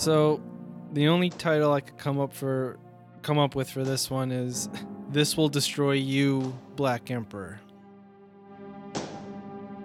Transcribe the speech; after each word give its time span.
So, 0.00 0.40
the 0.94 1.08
only 1.08 1.28
title 1.28 1.74
I 1.74 1.80
could 1.82 1.98
come 1.98 2.18
up 2.18 2.32
for 2.32 2.78
come 3.20 3.36
up 3.38 3.54
with 3.54 3.68
for 3.68 3.84
this 3.84 4.08
one 4.08 4.32
is 4.32 4.70
"This 5.10 5.36
Will 5.36 5.50
Destroy 5.50 5.92
You, 5.92 6.58
Black 6.74 7.10
Emperor," 7.10 7.60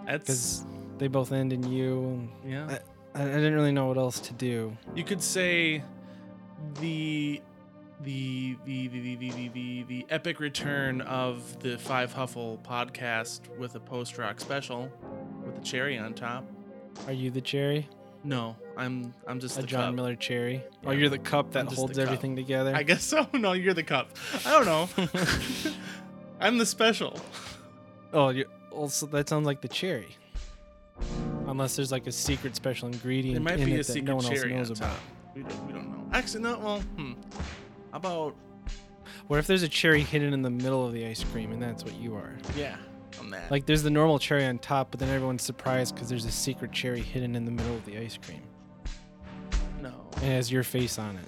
That's 0.05 0.23
because 0.23 0.65
they 0.99 1.09
both 1.09 1.33
end 1.33 1.51
in 1.51 1.70
"you." 1.70 2.29
yeah. 2.47 2.77
I, 3.13 3.23
I 3.23 3.25
didn't 3.25 3.55
really 3.55 3.73
know 3.73 3.87
what 3.87 3.97
else 3.97 4.21
to 4.21 4.33
do. 4.35 4.77
You 4.95 5.03
could 5.03 5.21
say 5.21 5.83
the 6.79 7.41
the 7.99 8.55
the 8.63 8.87
the 8.87 8.99
the 8.99 9.15
the, 9.17 9.29
the, 9.31 9.49
the, 9.49 9.84
the 9.84 10.05
epic 10.09 10.39
return 10.39 11.01
of 11.01 11.59
the 11.59 11.77
Five 11.77 12.13
Huffle 12.13 12.63
podcast 12.63 13.41
with 13.57 13.75
a 13.75 13.81
post 13.81 14.18
rock 14.18 14.40
special 14.40 14.90
with 15.45 15.57
a 15.57 15.62
cherry 15.62 15.97
on 15.97 16.13
top. 16.13 16.45
Are 17.05 17.12
you 17.12 17.31
the 17.31 17.41
cherry? 17.41 17.90
No, 18.23 18.55
I'm 18.77 19.13
I'm 19.27 19.40
just 19.40 19.57
A 19.57 19.62
the 19.62 19.68
John 19.68 19.85
cup. 19.90 19.95
Miller 19.95 20.15
cherry? 20.15 20.63
Yeah. 20.84 20.91
you're 20.91 21.09
the 21.09 21.18
cup 21.20 21.51
that 21.51 21.68
I'm 21.68 21.76
holds 21.76 21.98
cup. 21.98 22.05
everything 22.05 22.35
together? 22.35 22.73
I 22.76 22.84
guess 22.84 23.04
so. 23.04 23.27
No, 23.34 23.54
you're 23.54 23.73
the 23.73 23.84
cup. 23.84 24.09
I 24.45 24.51
don't 24.51 24.65
know. 24.65 24.90
I'm 26.40 26.57
the 26.57 26.65
special. 26.65 27.20
oh, 28.13 28.29
you 28.29 28.46
also 28.71 29.05
that 29.07 29.29
sounds 29.29 29.46
like 29.46 29.62
the 29.62 29.68
cherry. 29.68 30.15
Unless 31.48 31.76
there's 31.76 31.91
like 31.91 32.07
a 32.07 32.12
secret 32.12 32.55
special 32.55 32.87
ingredient 32.87 33.35
There 33.35 33.43
might 33.43 33.59
in 33.59 33.65
be 33.68 33.73
it 33.73 33.76
a 33.76 33.77
that 33.79 33.84
secret 33.85 34.05
no 34.05 34.15
one 34.18 34.26
else 34.26 34.34
cherry 34.34 34.51
on 34.53 34.57
knows 34.59 34.71
about. 34.71 34.90
top. 34.91 34.99
We 35.35 35.43
don't, 35.43 35.68
we 35.68 35.73
don't 35.73 35.90
know. 35.91 36.09
Actually, 36.13 36.43
no. 36.43 36.57
Well, 36.59 36.79
hmm. 36.79 37.13
How 37.91 37.98
about 37.98 38.35
What 39.27 39.40
if 39.40 39.48
there's 39.48 39.63
a 39.63 39.70
cherry 39.70 40.01
hidden 40.01 40.34
in 40.34 40.41
the 40.41 40.49
middle 40.49 40.85
of 40.85 40.93
the 40.93 41.05
ice 41.05 41.23
cream 41.23 41.51
and 41.51 41.62
that's 41.62 41.84
what 41.84 41.93
you 41.99 42.15
are? 42.15 42.35
yeah, 42.57 42.77
on 43.20 43.29
that. 43.29 43.51
Like 43.51 43.65
there's 43.65 43.84
the 43.84 43.90
normal 43.90 44.18
cherry 44.20 44.46
on 44.46 44.57
top, 44.59 44.91
but 44.91 44.99
then 44.99 45.09
everyone's 45.09 45.43
surprised 45.43 45.93
because 45.96 46.09
there's 46.09 46.26
a 46.26 46.31
secret 46.31 46.71
cherry 46.71 47.01
hidden 47.01 47.35
in 47.35 47.46
the 47.46 47.51
middle 47.51 47.76
of 47.76 47.85
the 47.85 47.98
ice 47.98 48.18
cream. 48.18 48.41
No. 49.89 50.07
It 50.17 50.23
has 50.31 50.51
your 50.51 50.63
face 50.63 50.97
on 50.99 51.17
it. 51.17 51.25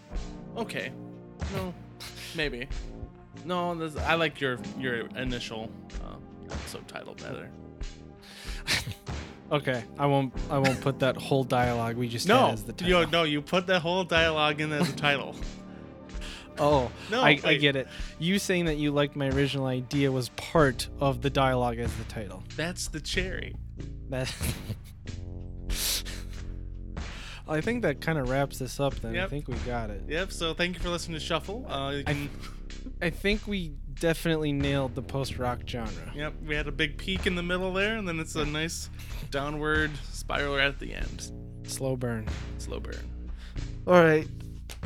Okay. 0.57 0.91
No. 1.55 1.73
Maybe. 2.35 2.67
No. 3.45 3.75
This, 3.75 3.95
I 4.03 4.15
like 4.15 4.41
your 4.41 4.57
your 4.77 5.07
initial 5.15 5.69
uh, 6.03 6.15
episode 6.51 6.87
title 6.87 7.15
better. 7.15 7.49
Okay, 9.49 9.81
I 9.97 10.05
won't. 10.07 10.33
I 10.49 10.57
won't 10.57 10.81
put 10.81 10.99
that 10.99 11.15
whole 11.15 11.45
dialogue 11.45 11.95
we 11.95 12.09
just 12.09 12.27
No. 12.27 12.49
as 12.49 12.63
the 12.65 12.73
title. 12.73 13.03
You 13.05 13.07
no. 13.09 13.23
You 13.23 13.41
put 13.41 13.65
that 13.67 13.79
whole 13.81 14.03
dialogue 14.03 14.59
in 14.59 14.73
as 14.73 14.89
a 14.89 14.95
title. 14.95 15.35
Oh, 16.59 16.91
No, 17.11 17.21
I, 17.21 17.39
I 17.43 17.53
get 17.57 17.75
it. 17.75 17.87
You 18.17 18.39
saying 18.39 18.65
that 18.65 18.77
you 18.77 18.91
liked 18.91 19.15
my 19.15 19.29
original 19.29 19.67
idea 19.67 20.11
was 20.11 20.29
part 20.29 20.89
of 20.99 21.21
the 21.21 21.29
dialogue 21.29 21.77
as 21.77 21.95
the 21.97 22.03
title. 22.05 22.41
That's 22.55 22.87
the 22.87 22.99
cherry. 22.99 23.53
That. 24.09 24.33
I 27.49 27.61
think 27.61 27.81
that 27.83 28.01
kind 28.01 28.17
of 28.17 28.29
wraps 28.29 28.59
this 28.59 28.79
up. 28.79 28.95
Then 28.95 29.17
I 29.17 29.27
think 29.27 29.47
we 29.47 29.55
got 29.65 29.89
it. 29.89 30.03
Yep. 30.07 30.31
So 30.31 30.53
thank 30.53 30.75
you 30.75 30.81
for 30.81 30.89
listening 30.89 31.19
to 31.19 31.25
Shuffle. 31.25 31.65
Uh, 31.69 31.91
you 31.91 31.99
I- 32.05 32.13
can, 32.13 32.29
I 33.01 33.09
think 33.09 33.47
we 33.47 33.73
definitely 33.99 34.51
nailed 34.51 34.95
the 34.95 35.01
post-rock 35.01 35.59
genre. 35.67 35.89
yep. 36.15 36.33
We 36.45 36.55
had 36.55 36.67
a 36.67 36.71
big 36.71 36.97
peak 36.97 37.25
in 37.25 37.35
the 37.35 37.43
middle 37.43 37.73
there, 37.73 37.95
and 37.97 38.07
then 38.07 38.19
it's 38.19 38.35
a 38.35 38.45
nice 38.45 38.89
downward 39.31 39.91
spiral 40.11 40.57
at 40.59 40.79
the 40.79 40.93
end. 40.93 41.31
Slow 41.63 41.95
burn. 41.95 42.27
Slow 42.57 42.79
burn. 42.79 42.97
All 43.87 44.03
right. 44.03 44.27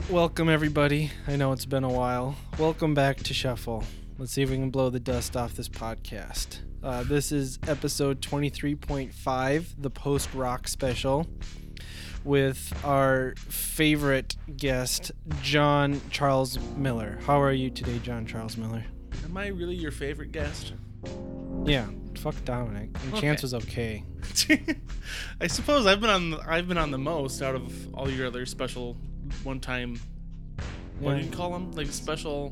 Welcome, 0.09 0.47
everybody. 0.49 1.11
I 1.27 1.35
know 1.35 1.51
it's 1.51 1.65
been 1.65 1.83
a 1.83 1.89
while. 1.91 2.35
Welcome 2.57 2.93
back 2.93 3.17
to 3.17 3.33
Shuffle. 3.33 3.83
Let's 4.17 4.31
see 4.33 4.43
if 4.43 4.49
we 4.51 4.55
can 4.57 4.69
blow 4.69 4.89
the 4.89 4.99
dust 4.99 5.35
off 5.35 5.53
this 5.55 5.67
podcast. 5.69 6.59
Uh, 6.83 7.03
this 7.03 7.31
is 7.31 7.59
episode 7.67 8.21
23.5, 8.21 9.65
the 9.79 9.89
post 9.89 10.33
rock 10.33 10.67
special, 10.67 11.27
with 12.23 12.73
our 12.85 13.33
favorite 13.37 14.35
guest, 14.57 15.11
John 15.41 16.01
Charles 16.09 16.59
Miller. 16.77 17.19
How 17.25 17.41
are 17.41 17.51
you 17.53 17.69
today, 17.69 17.99
John 18.03 18.25
Charles 18.25 18.57
Miller? 18.57 18.83
Am 19.25 19.35
I 19.37 19.47
really 19.47 19.75
your 19.75 19.91
favorite 19.91 20.31
guest? 20.31 20.73
Yeah, 21.65 21.87
fuck 22.17 22.35
Dominic. 22.45 22.89
And 23.03 23.13
Okay. 23.13 23.21
Chance 23.21 23.41
was 23.43 23.53
okay. 23.53 24.03
I 25.41 25.47
suppose 25.47 25.85
I've 25.85 26.01
been 26.01 26.09
on 26.09 26.39
I've 26.47 26.67
been 26.67 26.77
on 26.77 26.91
the 26.91 26.97
most 26.97 27.41
out 27.41 27.55
of 27.55 27.93
all 27.93 28.09
your 28.09 28.27
other 28.27 28.45
special 28.45 28.95
one 29.43 29.59
time. 29.59 29.99
What 30.99 31.17
do 31.17 31.23
you 31.25 31.31
call 31.31 31.51
them? 31.51 31.71
Like 31.71 31.87
special. 31.87 32.51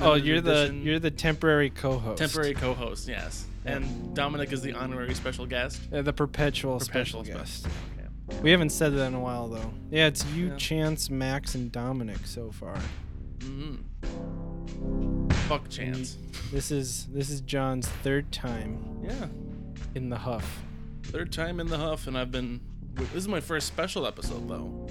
Oh, 0.00 0.14
you're 0.14 0.40
the 0.40 0.74
you're 0.82 0.98
the 0.98 1.10
temporary 1.10 1.70
co-host. 1.70 2.18
temporary 2.18 2.54
co-host. 2.54 3.06
Yes, 3.06 3.46
and 3.64 4.14
Dominic 4.14 4.52
is 4.52 4.60
the 4.62 4.72
honorary 4.72 5.14
special 5.14 5.46
guest. 5.46 5.80
Uh, 5.92 6.02
the 6.02 6.12
perpetual, 6.12 6.78
Perpetual 6.78 7.22
special 7.22 7.38
guest. 7.40 7.66
Okay. 7.66 7.74
We 8.42 8.50
haven't 8.50 8.70
said 8.70 8.94
that 8.94 9.06
in 9.06 9.14
a 9.14 9.20
while 9.20 9.48
though. 9.48 9.72
Yeah, 9.90 10.06
it's 10.06 10.24
you, 10.32 10.48
Yeah. 10.48 10.56
Chance, 10.56 11.10
Max, 11.10 11.54
and 11.54 11.70
Dominic 11.70 12.26
so 12.26 12.50
far. 12.50 12.78
hmm 13.42 13.76
Fuck 15.48 15.68
chance. 15.68 16.16
This 16.50 16.70
is 16.70 17.06
this 17.12 17.28
is 17.30 17.40
John's 17.42 17.86
third 18.02 18.32
time 18.32 18.78
Yeah. 19.02 19.26
in 19.94 20.08
the 20.08 20.16
huff. 20.16 20.62
Third 21.04 21.32
time 21.32 21.60
in 21.60 21.66
the 21.68 21.76
huff, 21.78 22.06
and 22.06 22.16
I've 22.16 22.30
been. 22.30 22.60
This 22.94 23.14
is 23.14 23.28
my 23.28 23.40
first 23.40 23.66
special 23.66 24.06
episode 24.06 24.48
though. 24.48 24.88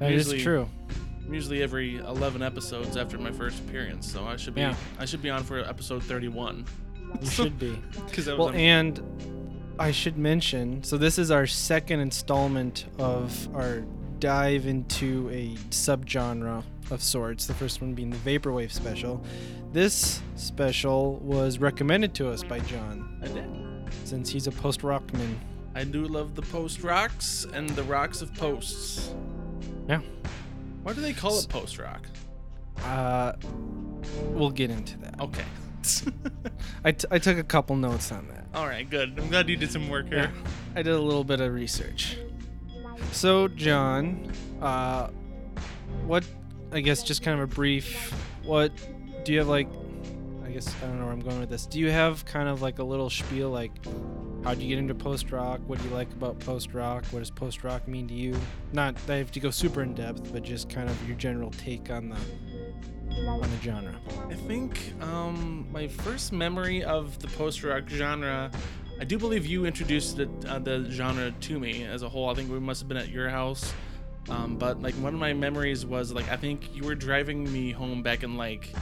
That 0.00 0.10
is 0.12 0.26
Usually- 0.26 0.42
true. 0.42 0.68
Usually 1.30 1.62
every 1.62 1.96
11 1.96 2.42
episodes 2.42 2.96
after 2.98 3.16
my 3.16 3.30
first 3.30 3.58
appearance, 3.60 4.10
so 4.10 4.24
I 4.26 4.36
should 4.36 4.54
be 4.54 4.60
Yeah. 4.60 4.74
I 4.98 5.04
should 5.06 5.22
be 5.22 5.30
on 5.30 5.42
for 5.44 5.58
episode 5.60 6.02
31. 6.02 6.66
You 7.22 7.30
should 7.30 7.58
be. 7.58 7.78
Because 8.06 8.26
Well, 8.26 8.50
and 8.50 9.00
I 9.78 9.90
should 9.90 10.16
mention, 10.16 10.84
so 10.84 10.96
this 10.96 11.18
is 11.18 11.30
our 11.30 11.46
second 11.46 12.00
installment 12.00 12.86
of 12.98 13.54
our 13.56 13.80
dive 14.20 14.66
into 14.66 15.28
a 15.30 15.56
subgenre 15.70 16.62
of 16.90 17.02
sorts. 17.02 17.46
The 17.46 17.54
first 17.54 17.80
one 17.80 17.92
being 17.92 18.10
the 18.10 18.16
vaporwave 18.18 18.70
special. 18.70 19.24
This 19.72 20.22
special 20.36 21.16
was 21.16 21.58
recommended 21.58 22.14
to 22.14 22.30
us 22.30 22.44
by 22.44 22.60
John 22.60 23.18
I 23.22 23.26
did. 23.28 23.50
since 24.04 24.30
he's 24.30 24.46
a 24.46 24.52
post-rockman. 24.52 25.40
I 25.74 25.82
do 25.82 26.06
love 26.06 26.36
the 26.36 26.42
post 26.42 26.84
rocks 26.84 27.44
and 27.52 27.68
the 27.70 27.82
rocks 27.82 28.22
of 28.22 28.32
posts. 28.34 29.12
Yeah. 29.88 30.00
Why 30.84 30.92
do 30.92 31.00
they 31.00 31.12
call 31.12 31.36
it 31.38 31.48
post 31.48 31.78
rock? 31.78 32.06
Uh, 32.84 33.32
we'll 34.26 34.50
get 34.50 34.70
into 34.70 34.96
that. 34.98 35.20
Okay. 35.20 35.44
I, 36.84 36.92
t- 36.92 37.06
I 37.10 37.18
took 37.18 37.38
a 37.38 37.44
couple 37.44 37.76
notes 37.76 38.12
on 38.12 38.28
that. 38.28 38.46
All 38.54 38.66
right, 38.66 38.88
good. 38.88 39.18
I'm 39.18 39.28
glad 39.28 39.48
you 39.48 39.56
did 39.56 39.70
some 39.70 39.88
work 39.88 40.06
here. 40.08 40.32
Yeah, 40.34 40.50
I 40.76 40.82
did 40.82 40.94
a 40.94 41.00
little 41.00 41.24
bit 41.24 41.40
of 41.40 41.52
research. 41.52 42.16
So, 43.12 43.48
John, 43.48 44.32
uh, 44.60 45.08
what, 46.06 46.24
I 46.72 46.80
guess 46.80 47.02
just 47.02 47.22
kind 47.22 47.40
of 47.40 47.50
a 47.50 47.54
brief, 47.54 48.12
what, 48.44 48.72
do 49.24 49.32
you 49.32 49.38
have 49.38 49.48
like, 49.48 49.68
I 50.44 50.50
guess, 50.50 50.74
I 50.82 50.86
don't 50.86 50.98
know 50.98 51.04
where 51.04 51.12
I'm 51.12 51.20
going 51.20 51.40
with 51.40 51.50
this. 51.50 51.66
Do 51.66 51.78
you 51.80 51.90
have 51.90 52.24
kind 52.24 52.48
of 52.48 52.62
like 52.62 52.78
a 52.78 52.84
little 52.84 53.10
spiel, 53.10 53.50
like, 53.50 53.72
how'd 54.44 54.58
you 54.60 54.68
get 54.68 54.78
into 54.78 54.94
post 54.94 55.30
rock? 55.32 55.60
What 55.66 55.80
do 55.80 55.88
you 55.88 55.94
like 55.94 56.12
about 56.12 56.38
post 56.40 56.74
rock? 56.74 57.04
What 57.10 57.20
does 57.20 57.30
post 57.30 57.64
rock 57.64 57.88
mean 57.88 58.06
to 58.08 58.14
you? 58.14 58.36
Not 58.72 58.94
that 59.06 59.14
I 59.14 59.16
have 59.16 59.32
to 59.32 59.40
go 59.40 59.50
super 59.50 59.82
in 59.82 59.94
depth, 59.94 60.32
but 60.32 60.42
just 60.42 60.68
kind 60.68 60.88
of 60.88 61.08
your 61.08 61.16
general 61.16 61.50
take 61.50 61.90
on 61.90 62.10
the, 62.10 62.18
on 63.18 63.40
the 63.40 63.60
genre. 63.62 63.94
I 64.28 64.34
think 64.34 64.94
um, 65.00 65.66
my 65.72 65.88
first 65.88 66.32
memory 66.32 66.82
of 66.84 67.18
the 67.18 67.28
post 67.28 67.62
rock 67.62 67.84
genre, 67.88 68.50
I 69.00 69.04
do 69.04 69.18
believe 69.18 69.46
you 69.46 69.66
introduced 69.66 70.18
it, 70.18 70.28
uh, 70.48 70.58
the 70.58 70.86
genre 70.90 71.30
to 71.32 71.58
me 71.58 71.84
as 71.84 72.02
a 72.02 72.08
whole. 72.08 72.28
I 72.28 72.34
think 72.34 72.50
we 72.50 72.60
must 72.60 72.80
have 72.80 72.88
been 72.88 72.96
at 72.96 73.08
your 73.08 73.28
house. 73.28 73.72
Um, 74.28 74.56
but 74.56 74.80
like 74.80 74.94
one 74.94 75.12
of 75.12 75.20
my 75.20 75.34
memories 75.34 75.84
was 75.84 76.12
like 76.12 76.30
I 76.30 76.36
think 76.36 76.74
you 76.74 76.84
were 76.84 76.94
driving 76.94 77.50
me 77.52 77.72
home 77.72 78.02
back 78.02 78.22
in 78.22 78.36
like 78.36 78.72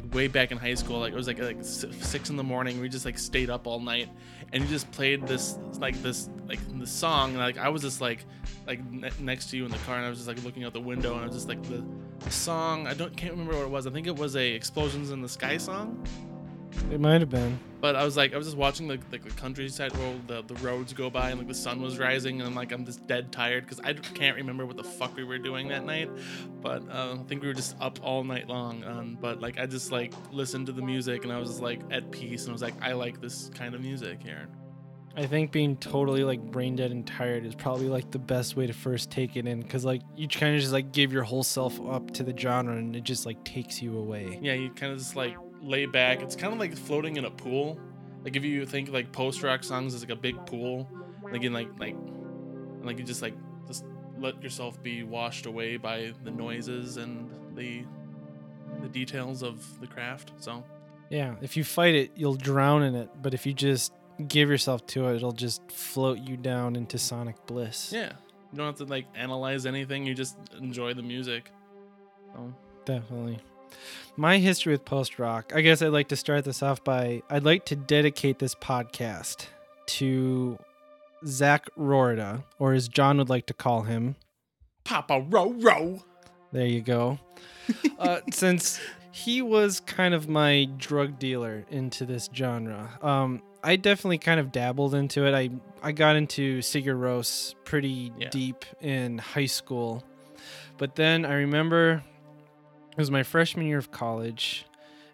like 0.00 0.14
way 0.14 0.28
back 0.28 0.52
in 0.52 0.58
high 0.58 0.74
school. 0.74 1.00
Like 1.00 1.12
it 1.12 1.16
was 1.16 1.26
like 1.26 1.38
like 1.38 1.58
six 1.62 2.30
in 2.30 2.36
the 2.36 2.42
morning. 2.42 2.80
We 2.80 2.88
just 2.88 3.04
like 3.04 3.18
stayed 3.18 3.50
up 3.50 3.66
all 3.66 3.80
night, 3.80 4.08
and 4.52 4.62
you 4.62 4.68
just 4.68 4.90
played 4.92 5.26
this 5.26 5.58
like 5.78 6.00
this 6.02 6.28
like 6.46 6.60
the 6.78 6.86
song. 6.86 7.30
And, 7.30 7.38
like 7.38 7.58
I 7.58 7.68
was 7.68 7.82
just 7.82 8.00
like 8.00 8.24
like 8.66 8.84
ne- 8.90 9.10
next 9.20 9.50
to 9.50 9.56
you 9.56 9.64
in 9.64 9.70
the 9.70 9.78
car, 9.78 9.96
and 9.96 10.06
I 10.06 10.08
was 10.08 10.18
just 10.18 10.28
like 10.28 10.42
looking 10.44 10.64
out 10.64 10.72
the 10.72 10.80
window, 10.80 11.14
and 11.14 11.22
I 11.22 11.26
was 11.26 11.34
just 11.34 11.48
like 11.48 11.62
the 11.64 11.84
song. 12.30 12.86
I 12.86 12.94
don't 12.94 13.16
can't 13.16 13.32
remember 13.32 13.54
what 13.54 13.64
it 13.64 13.70
was. 13.70 13.86
I 13.86 13.90
think 13.90 14.06
it 14.06 14.16
was 14.16 14.36
a 14.36 14.52
Explosions 14.52 15.10
in 15.10 15.20
the 15.20 15.28
Sky 15.28 15.56
song. 15.56 16.04
It 16.90 17.00
might 17.00 17.20
have 17.20 17.30
been. 17.30 17.58
But 17.80 17.94
I 17.94 18.04
was 18.04 18.16
like, 18.16 18.34
I 18.34 18.36
was 18.36 18.46
just 18.46 18.56
watching 18.56 18.88
the 18.88 18.98
like 19.10 19.22
the 19.22 19.30
countryside 19.30 19.96
where 19.96 20.14
the 20.26 20.42
the 20.42 20.54
roads 20.56 20.92
go 20.92 21.10
by, 21.10 21.30
and 21.30 21.38
like 21.38 21.48
the 21.48 21.54
sun 21.54 21.80
was 21.80 21.98
rising, 21.98 22.40
and 22.40 22.48
I'm 22.48 22.54
like, 22.54 22.72
I'm 22.72 22.84
just 22.84 23.06
dead 23.06 23.30
tired 23.30 23.64
because 23.64 23.78
I 23.80 23.92
can't 23.92 24.36
remember 24.36 24.66
what 24.66 24.76
the 24.76 24.84
fuck 24.84 25.14
we 25.16 25.22
were 25.22 25.38
doing 25.38 25.68
that 25.68 25.84
night. 25.84 26.10
But 26.60 26.82
uh, 26.90 27.16
I 27.20 27.22
think 27.28 27.42
we 27.42 27.48
were 27.48 27.54
just 27.54 27.76
up 27.80 27.98
all 28.02 28.24
night 28.24 28.48
long. 28.48 28.82
Um, 28.84 29.18
but 29.20 29.40
like 29.40 29.60
I 29.60 29.66
just 29.66 29.92
like 29.92 30.12
listened 30.32 30.66
to 30.66 30.72
the 30.72 30.82
music, 30.82 31.22
and 31.24 31.32
I 31.32 31.38
was 31.38 31.60
like 31.60 31.80
at 31.90 32.10
peace, 32.10 32.42
and 32.42 32.50
I 32.50 32.52
was 32.52 32.62
like, 32.62 32.74
I 32.82 32.92
like 32.94 33.20
this 33.20 33.50
kind 33.54 33.74
of 33.74 33.80
music 33.80 34.22
here. 34.22 34.48
I 35.16 35.26
think 35.26 35.50
being 35.50 35.76
totally 35.76 36.22
like 36.22 36.40
brain 36.40 36.76
dead 36.76 36.92
and 36.92 37.04
tired 37.04 37.44
is 37.44 37.54
probably 37.54 37.88
like 37.88 38.10
the 38.12 38.20
best 38.20 38.56
way 38.56 38.68
to 38.68 38.72
first 38.72 39.10
take 39.10 39.36
it 39.36 39.48
in 39.48 39.60
because 39.60 39.84
like 39.84 40.00
you 40.16 40.28
kind 40.28 40.54
of 40.54 40.60
just 40.60 40.72
like 40.72 40.92
give 40.92 41.12
your 41.12 41.24
whole 41.24 41.42
self 41.42 41.80
up 41.88 42.12
to 42.12 42.22
the 42.22 42.36
genre 42.36 42.76
and 42.76 42.94
it 42.94 43.02
just 43.02 43.26
like 43.26 43.42
takes 43.44 43.82
you 43.82 43.98
away. 43.98 44.38
Yeah, 44.40 44.52
you 44.52 44.70
kind 44.70 44.92
of 44.92 44.98
just 44.98 45.16
like 45.16 45.36
lay 45.62 45.86
back. 45.86 46.22
It's 46.22 46.36
kind 46.36 46.52
of 46.52 46.58
like 46.58 46.76
floating 46.76 47.16
in 47.16 47.24
a 47.24 47.30
pool. 47.30 47.78
Like 48.24 48.36
if 48.36 48.44
you 48.44 48.66
think 48.66 48.90
like 48.90 49.12
post 49.12 49.42
rock 49.42 49.62
songs 49.64 49.94
is 49.94 50.02
like 50.02 50.10
a 50.10 50.16
big 50.16 50.44
pool, 50.46 50.88
like 51.32 51.42
in 51.42 51.52
like 51.52 51.68
like 51.78 51.96
like 52.82 52.98
you 52.98 53.04
just 53.04 53.22
like 53.22 53.34
just 53.66 53.84
let 54.18 54.42
yourself 54.42 54.82
be 54.82 55.02
washed 55.04 55.46
away 55.46 55.76
by 55.76 56.12
the 56.24 56.30
noises 56.30 56.96
and 56.96 57.30
the 57.56 57.84
the 58.82 58.88
details 58.88 59.42
of 59.42 59.80
the 59.80 59.86
craft. 59.86 60.32
So 60.38 60.64
Yeah, 61.10 61.36
if 61.40 61.56
you 61.56 61.64
fight 61.64 61.94
it, 61.94 62.12
you'll 62.16 62.34
drown 62.36 62.82
in 62.82 62.94
it, 62.94 63.08
but 63.22 63.34
if 63.34 63.46
you 63.46 63.52
just 63.52 63.92
give 64.26 64.50
yourself 64.50 64.84
to 64.88 65.08
it, 65.08 65.16
it'll 65.16 65.32
just 65.32 65.70
float 65.70 66.18
you 66.18 66.36
down 66.36 66.76
into 66.76 66.98
sonic 66.98 67.46
bliss. 67.46 67.92
yeah, 67.92 68.12
you 68.52 68.58
don't 68.58 68.66
have 68.66 68.76
to 68.76 68.84
like 68.84 69.06
analyze 69.14 69.64
anything. 69.64 70.04
You 70.04 70.14
just 70.14 70.36
enjoy 70.58 70.94
the 70.94 71.02
music. 71.02 71.50
So 72.34 72.52
Definitely. 72.84 73.38
My 74.20 74.38
history 74.38 74.72
with 74.72 74.84
post 74.84 75.20
rock, 75.20 75.52
I 75.54 75.60
guess 75.60 75.80
I'd 75.80 75.92
like 75.92 76.08
to 76.08 76.16
start 76.16 76.44
this 76.44 76.60
off 76.60 76.82
by 76.82 77.22
I'd 77.30 77.44
like 77.44 77.64
to 77.66 77.76
dedicate 77.76 78.40
this 78.40 78.52
podcast 78.52 79.46
to 79.86 80.58
Zach 81.24 81.68
Rorda, 81.78 82.42
or 82.58 82.72
as 82.72 82.88
John 82.88 83.18
would 83.18 83.28
like 83.28 83.46
to 83.46 83.54
call 83.54 83.82
him. 83.82 84.16
Papa 84.82 85.24
Row 85.28 85.52
Row. 85.52 86.02
There 86.50 86.66
you 86.66 86.80
go. 86.80 87.20
uh, 88.00 88.18
since 88.32 88.80
he 89.12 89.40
was 89.40 89.78
kind 89.78 90.14
of 90.14 90.28
my 90.28 90.64
drug 90.78 91.20
dealer 91.20 91.64
into 91.70 92.04
this 92.04 92.28
genre, 92.34 92.98
um, 93.00 93.40
I 93.62 93.76
definitely 93.76 94.18
kind 94.18 94.40
of 94.40 94.50
dabbled 94.50 94.96
into 94.96 95.26
it. 95.28 95.32
I 95.34 95.50
I 95.80 95.92
got 95.92 96.16
into 96.16 96.58
Sigur 96.58 96.98
Rós 96.98 97.54
pretty 97.64 98.12
Yeah. 98.18 98.30
deep 98.30 98.64
in 98.80 99.18
high 99.18 99.46
school, 99.46 100.02
but 100.76 100.96
then 100.96 101.24
I 101.24 101.34
remember 101.34 102.02
it 102.98 103.02
was 103.02 103.12
my 103.12 103.22
freshman 103.22 103.64
year 103.64 103.78
of 103.78 103.92
college, 103.92 104.66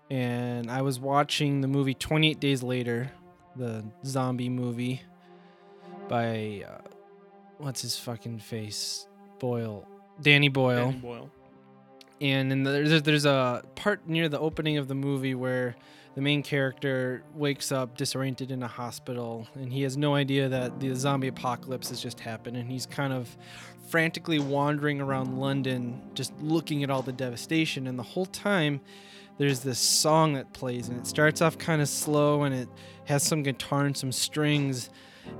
and 0.09 0.71
I 0.71 0.81
was 0.81 0.99
watching 0.99 1.61
the 1.61 1.69
movie 1.69 1.93
28 1.93 2.41
Days 2.41 2.63
Later, 2.63 3.13
the 3.57 3.85
zombie 4.07 4.49
movie 4.49 5.03
by 6.09 6.65
uh, 6.67 6.79
what's 7.59 7.83
his 7.83 7.99
fucking 7.99 8.39
face? 8.39 9.07
Boyle, 9.39 9.87
Danny 10.23 10.49
Boyle. 10.49 10.87
Danny 10.93 10.99
Boyle. 10.99 11.31
and 12.23 12.51
then 12.51 12.63
there's 12.63 13.03
there's 13.03 13.27
a 13.27 13.63
part 13.75 14.09
near 14.09 14.31
the 14.31 14.41
opening 14.41 14.79
of 14.79 14.89
the 14.89 14.95
movie 14.95 15.35
where 15.35 15.77
the 16.15 16.21
main 16.21 16.43
character 16.43 17.23
wakes 17.35 17.73
up 17.73 17.97
disoriented 17.97 18.51
in 18.51 18.63
a 18.63 18.69
hospital 18.69 19.49
and 19.55 19.73
he 19.73 19.83
has 19.83 19.97
no 19.97 20.15
idea 20.15 20.49
that 20.49 20.79
the 20.81 20.95
zombie 20.95 21.29
apocalypse 21.29 21.89
has 21.89 22.01
just 22.01 22.21
happened 22.21 22.57
and 22.57 22.71
he's 22.71 22.87
kind 22.87 23.13
of 23.13 23.37
frantically 23.89 24.39
wandering 24.39 25.01
around 25.01 25.39
London 25.39 26.01
just 26.15 26.33
looking 26.41 26.83
at 26.83 26.91
all 26.91 27.03
the 27.03 27.13
devastation. 27.13 27.87
And 27.87 27.99
the 27.99 28.05
whole 28.05 28.27
time 28.27 28.81
there's 29.39 29.61
this 29.61 29.79
song 29.79 30.35
that 30.35 30.53
plays 30.53 30.89
and 30.89 30.99
it 30.99 31.07
starts 31.07 31.43
off 31.43 31.59
kind 31.59 31.83
of 31.83 31.89
slow 31.89 32.45
and 32.45 32.55
it 32.55 32.69
has 33.07 33.23
some 33.23 33.43
guitar 33.43 33.85
and 33.85 33.97
some 33.97 34.13
strings. 34.13 34.91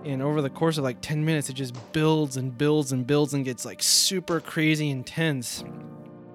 And 0.05 0.23
over 0.23 0.43
the 0.43 0.51
course 0.51 0.79
of 0.79 0.85
like 0.85 1.01
10 1.01 1.25
minutes 1.25 1.49
it 1.49 1.55
just 1.55 1.75
builds 1.93 2.37
and 2.37 2.57
builds 2.57 2.93
and 2.93 3.07
builds 3.07 3.35
and 3.35 3.45
gets 3.45 3.65
like 3.65 3.83
super 3.83 4.41
crazy 4.41 4.91
intense. 4.91 5.65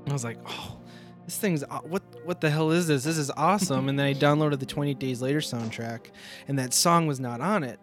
I 0.07 0.13
was 0.13 0.23
like, 0.23 0.37
oh, 0.47 0.78
this 1.29 1.37
thing's 1.37 1.63
what 1.83 2.01
what 2.25 2.41
the 2.41 2.49
hell 2.49 2.71
is 2.71 2.87
this? 2.87 3.03
This 3.03 3.19
is 3.19 3.29
awesome. 3.37 3.87
and 3.87 3.99
then 3.99 4.05
I 4.07 4.13
downloaded 4.15 4.59
the 4.59 4.65
20 4.65 4.95
Days 4.95 5.21
Later 5.21 5.41
soundtrack, 5.41 6.07
and 6.47 6.57
that 6.57 6.73
song 6.73 7.05
was 7.05 7.19
not 7.19 7.39
on 7.39 7.63
it. 7.63 7.79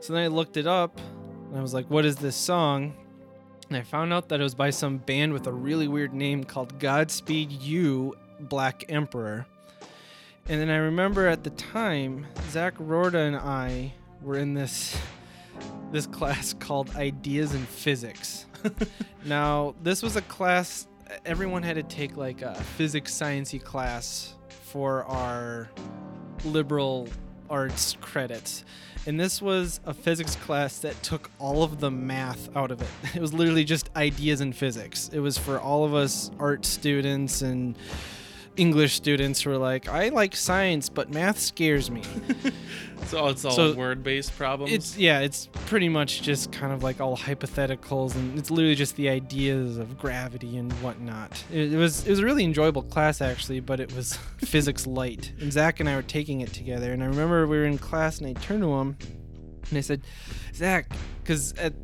So 0.00 0.12
then 0.12 0.22
I 0.22 0.26
looked 0.26 0.58
it 0.58 0.66
up, 0.66 1.00
and 1.48 1.56
I 1.56 1.62
was 1.62 1.72
like, 1.72 1.88
what 1.88 2.04
is 2.04 2.16
this 2.16 2.36
song? 2.36 2.94
And 3.68 3.78
I 3.78 3.82
found 3.82 4.12
out 4.12 4.28
that 4.28 4.40
it 4.40 4.42
was 4.42 4.54
by 4.54 4.68
some 4.68 4.98
band 4.98 5.32
with 5.32 5.46
a 5.46 5.52
really 5.52 5.88
weird 5.88 6.12
name 6.12 6.44
called 6.44 6.78
Godspeed 6.78 7.50
You 7.50 8.14
Black 8.40 8.84
Emperor. 8.90 9.46
And 10.46 10.60
then 10.60 10.68
I 10.68 10.76
remember 10.76 11.26
at 11.26 11.44
the 11.44 11.50
time, 11.50 12.26
Zach 12.50 12.76
Rorda 12.76 13.26
and 13.26 13.36
I 13.36 13.94
were 14.20 14.36
in 14.36 14.52
this 14.52 14.98
this 15.92 16.06
class 16.06 16.52
called 16.52 16.94
Ideas 16.94 17.54
in 17.54 17.64
Physics. 17.64 18.44
now, 19.24 19.74
this 19.82 20.02
was 20.02 20.16
a 20.16 20.22
class 20.22 20.86
everyone 21.24 21.62
had 21.62 21.76
to 21.76 21.82
take 21.82 22.16
like 22.16 22.42
a 22.42 22.54
physics 22.54 23.12
sciencey 23.12 23.62
class 23.62 24.34
for 24.48 25.04
our 25.04 25.70
liberal 26.44 27.08
arts 27.48 27.96
credits. 28.00 28.64
And 29.06 29.20
this 29.20 29.40
was 29.40 29.78
a 29.84 29.94
physics 29.94 30.34
class 30.34 30.80
that 30.80 31.00
took 31.02 31.30
all 31.38 31.62
of 31.62 31.78
the 31.78 31.90
math 31.90 32.54
out 32.56 32.70
of 32.72 32.82
it. 32.82 32.88
It 33.14 33.20
was 33.20 33.32
literally 33.32 33.64
just 33.64 33.88
ideas 33.94 34.40
in 34.40 34.52
physics. 34.52 35.08
It 35.12 35.20
was 35.20 35.38
for 35.38 35.60
all 35.60 35.84
of 35.84 35.94
us 35.94 36.30
art 36.40 36.66
students 36.66 37.42
and 37.42 37.78
English 38.56 38.94
students 38.94 39.44
were 39.44 39.56
like, 39.58 39.88
I 39.88 40.08
like 40.08 40.34
science, 40.36 40.88
but 40.88 41.10
math 41.10 41.38
scares 41.38 41.90
me. 41.90 42.02
So 43.08 43.26
it's 43.28 43.44
all 43.44 43.52
So- 43.52 43.74
word-based 43.74 44.36
problems. 44.36 44.72
It's 44.72 44.96
yeah, 44.98 45.20
it's 45.20 45.48
pretty 45.66 45.88
much 45.88 46.22
just 46.22 46.50
kind 46.50 46.72
of 46.72 46.82
like 46.82 47.00
all 47.00 47.16
hypotheticals, 47.16 48.16
and 48.16 48.36
it's 48.36 48.50
literally 48.50 48.74
just 48.74 48.96
the 48.96 49.08
ideas 49.10 49.76
of 49.76 49.96
gravity 49.96 50.56
and 50.56 50.72
whatnot. 50.82 51.44
It, 51.52 51.74
it 51.74 51.76
was 51.76 52.04
it 52.04 52.10
was 52.10 52.18
a 52.18 52.24
really 52.24 52.42
enjoyable 52.42 52.82
class 52.82 53.20
actually, 53.20 53.60
but 53.60 53.78
it 53.78 53.94
was 53.94 54.14
physics 54.38 54.88
light. 54.88 55.30
And 55.38 55.52
Zach 55.52 55.78
and 55.78 55.88
I 55.88 55.94
were 55.94 56.02
taking 56.02 56.40
it 56.40 56.52
together, 56.52 56.92
and 56.92 57.00
I 57.04 57.06
remember 57.06 57.46
we 57.46 57.58
were 57.58 57.66
in 57.66 57.78
class, 57.78 58.18
and 58.18 58.26
I 58.26 58.32
turned 58.40 58.62
to 58.62 58.74
him, 58.74 58.96
and 59.68 59.78
I 59.78 59.82
said, 59.82 60.00
Zach, 60.54 60.90
because 61.22 61.52
at 61.58 61.74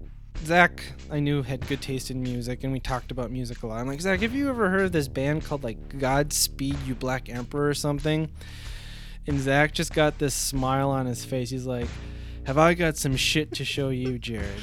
Zach 0.44 0.82
I 1.10 1.20
knew 1.20 1.42
had 1.42 1.66
good 1.68 1.80
taste 1.80 2.10
in 2.10 2.22
music, 2.22 2.64
and 2.64 2.72
we 2.72 2.80
talked 2.80 3.10
about 3.10 3.30
music 3.30 3.62
a 3.62 3.66
lot. 3.66 3.80
I'm 3.80 3.86
like, 3.86 4.00
Zach, 4.00 4.20
have 4.20 4.34
you 4.34 4.48
ever 4.48 4.70
heard 4.70 4.86
of 4.86 4.92
this 4.92 5.08
band 5.08 5.44
called 5.44 5.62
like 5.62 5.98
Godspeed 5.98 6.76
You 6.86 6.94
Black 6.94 7.28
Emperor 7.28 7.68
or 7.68 7.74
something? 7.74 8.30
And 9.26 9.40
Zach 9.40 9.72
just 9.72 9.94
got 9.94 10.18
this 10.18 10.34
smile 10.34 10.90
on 10.90 11.06
his 11.06 11.24
face. 11.24 11.50
He's 11.50 11.66
like, 11.66 11.88
"Have 12.44 12.58
I 12.58 12.74
got 12.74 12.96
some 12.96 13.14
shit 13.16 13.52
to 13.54 13.64
show 13.64 13.90
you, 13.90 14.18
Jared?" 14.18 14.62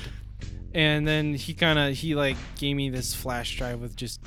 And 0.73 1.07
then 1.07 1.33
he 1.33 1.53
kind 1.53 1.79
of 1.79 1.95
he 1.95 2.13
like 2.13 2.37
gave 2.57 2.75
me 2.75 2.89
this 2.89 3.15
flash 3.15 3.57
drive 3.57 3.79
with 3.79 3.95
just 3.95 4.19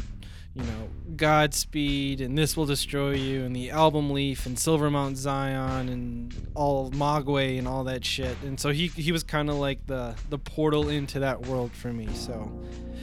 you 0.54 0.62
know 0.62 0.88
Godspeed 1.16 2.20
and 2.20 2.36
This 2.36 2.56
Will 2.56 2.66
Destroy 2.66 3.12
You 3.12 3.44
and 3.44 3.54
the 3.54 3.70
album 3.70 4.10
Leaf 4.10 4.46
and 4.46 4.58
Silver 4.58 4.90
Mount 4.90 5.16
Zion 5.16 5.88
and 5.88 6.34
all 6.54 6.90
Mogwai 6.90 7.58
and 7.58 7.68
all 7.68 7.84
that 7.84 8.04
shit. 8.04 8.36
And 8.42 8.58
so 8.58 8.70
he 8.70 8.88
he 8.88 9.12
was 9.12 9.22
kind 9.22 9.50
of 9.50 9.56
like 9.56 9.86
the 9.86 10.14
the 10.30 10.38
portal 10.38 10.88
into 10.88 11.20
that 11.20 11.46
world 11.46 11.72
for 11.72 11.92
me. 11.92 12.08
So 12.14 12.50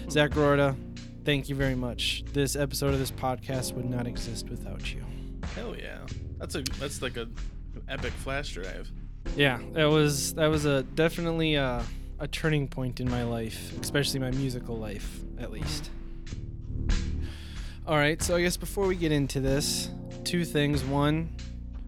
Zach 0.10 0.32
Rorda, 0.32 0.76
thank 1.26 1.50
you 1.50 1.56
very 1.56 1.76
much. 1.76 2.24
This 2.34 2.56
episode 2.56 2.94
of 2.94 3.00
this 3.00 3.12
podcast 3.12 3.74
would 3.74 3.90
not 3.90 4.08
exist 4.08 4.50
without 4.50 4.94
you. 4.94 5.04
Hell 5.56 5.76
yeah. 5.78 6.00
That's 6.38 6.56
a 6.56 6.62
that's 6.80 7.02
like 7.02 7.18
a 7.18 7.28
epic 7.88 8.14
flash 8.14 8.54
drive. 8.54 8.92
Yeah, 9.36 9.60
that 9.74 9.86
was 9.86 10.34
that 10.36 10.48
was 10.48 10.66
a 10.66 10.84
definitely 10.84 11.56
a, 11.56 11.84
a 12.20 12.28
turning 12.28 12.68
point 12.68 13.00
in 13.00 13.10
my 13.10 13.24
life, 13.24 13.78
especially 13.80 14.20
my 14.20 14.32
musical 14.32 14.78
life, 14.78 15.20
at 15.38 15.52
least. 15.52 15.92
All 17.90 17.98
right, 17.98 18.22
so 18.22 18.36
I 18.36 18.42
guess 18.44 18.56
before 18.56 18.86
we 18.86 18.96
get 18.96 19.12
into 19.12 19.40
this, 19.40 19.90
two 20.24 20.46
things. 20.46 20.84
One, 20.84 21.36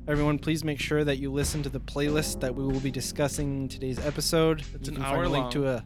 everyone, 0.07 0.39
please 0.39 0.63
make 0.63 0.79
sure 0.79 1.03
that 1.03 1.19
you 1.19 1.31
listen 1.31 1.61
to 1.61 1.69
the 1.69 1.79
playlist 1.79 2.39
that 2.39 2.55
we 2.55 2.63
will 2.63 2.79
be 2.79 2.89
discussing 2.89 3.61
in 3.61 3.67
today's 3.69 4.03
episode. 4.03 4.63
It's 4.73 4.89
You 4.89 4.95
an 4.95 4.95
can 4.95 5.03
find 5.03 5.15
hour 5.15 5.23
a 5.25 5.29
link 5.29 5.51
to 5.51 5.67
a 5.67 5.85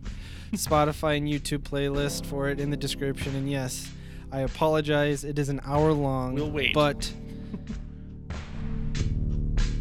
Spotify 0.54 1.18
and 1.18 1.28
YouTube 1.28 1.64
playlist 1.64 2.26
for 2.28 2.48
it 2.48 2.62
in 2.62 2.70
the 2.70 2.78
description. 2.78 3.36
And 3.36 3.52
yes, 3.52 3.92
I 4.32 4.40
apologize. 4.40 5.26
It 5.26 5.38
is 5.38 5.50
an 5.50 5.60
hour 5.66 5.92
long. 5.92 6.36
We'll 6.36 6.50
wait. 6.50 6.74
But 6.74 7.12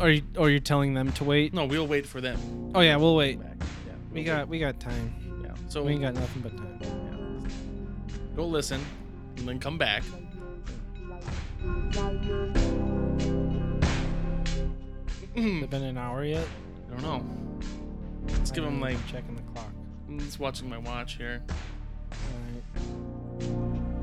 are 0.00 0.10
you? 0.10 0.22
Are 0.36 0.50
you 0.50 0.58
telling 0.58 0.94
them 0.94 1.12
to 1.12 1.22
wait? 1.22 1.54
No, 1.54 1.64
we'll 1.64 1.86
wait 1.86 2.06
for 2.06 2.20
them. 2.20 2.72
Oh 2.74 2.80
yeah, 2.80 2.96
we'll 2.96 3.14
wait. 3.14 3.38
Yeah. 3.38 3.52
We 4.10 4.24
we'll 4.24 4.24
got 4.24 4.48
we 4.48 4.58
got 4.58 4.80
time. 4.80 5.14
Yeah. 5.44 5.54
So 5.68 5.84
We 5.84 5.92
ain't 5.92 6.02
got 6.02 6.14
nothing 6.14 6.42
but 6.42 6.56
time. 6.56 6.78
yeah. 6.82 7.48
Go 8.34 8.46
listen, 8.46 8.84
and 9.36 9.46
then 9.46 9.60
come 9.60 9.78
back. 9.78 10.02
Mm. 15.34 15.54
Has 15.54 15.62
it 15.64 15.70
been 15.70 15.82
an 15.82 15.98
hour 15.98 16.24
yet? 16.24 16.46
I 16.88 16.90
don't 17.00 17.02
know. 17.02 17.24
Let's 18.36 18.50
give 18.50 18.64
him 18.64 18.80
like. 18.80 18.96
checking 19.06 19.34
the 19.36 19.42
clock. 19.52 19.70
I'm 20.08 20.18
just 20.20 20.38
watching 20.38 20.68
my 20.68 20.78
watch 20.78 21.16
here. 21.16 21.42
Alright. 22.12 24.02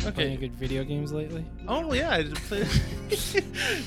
Playing 0.00 0.32
Okay. 0.34 0.36
good 0.36 0.54
video 0.54 0.84
games 0.84 1.12
lately? 1.12 1.44
Oh 1.68 1.92
yeah, 1.92 2.10
I 2.12 2.22
just 2.22 2.42
played. 2.44 2.66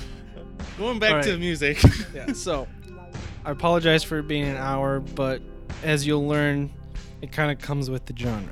Going 0.78 1.00
back 1.00 1.14
All 1.16 1.24
to 1.24 1.32
right. 1.32 1.40
music. 1.40 1.82
Yeah. 2.14 2.34
So, 2.34 2.68
I 3.46 3.52
apologize 3.52 4.04
for 4.04 4.22
being 4.22 4.44
an 4.46 4.58
hour, 4.58 5.00
but 5.00 5.42
as 5.84 6.06
you'll 6.08 6.28
learn, 6.28 6.70
it 7.22 7.32
kind 7.32 7.52
of 7.52 7.60
comes 7.60 7.90
with 7.90 8.06
the 8.06 8.14
genre. 8.18 8.50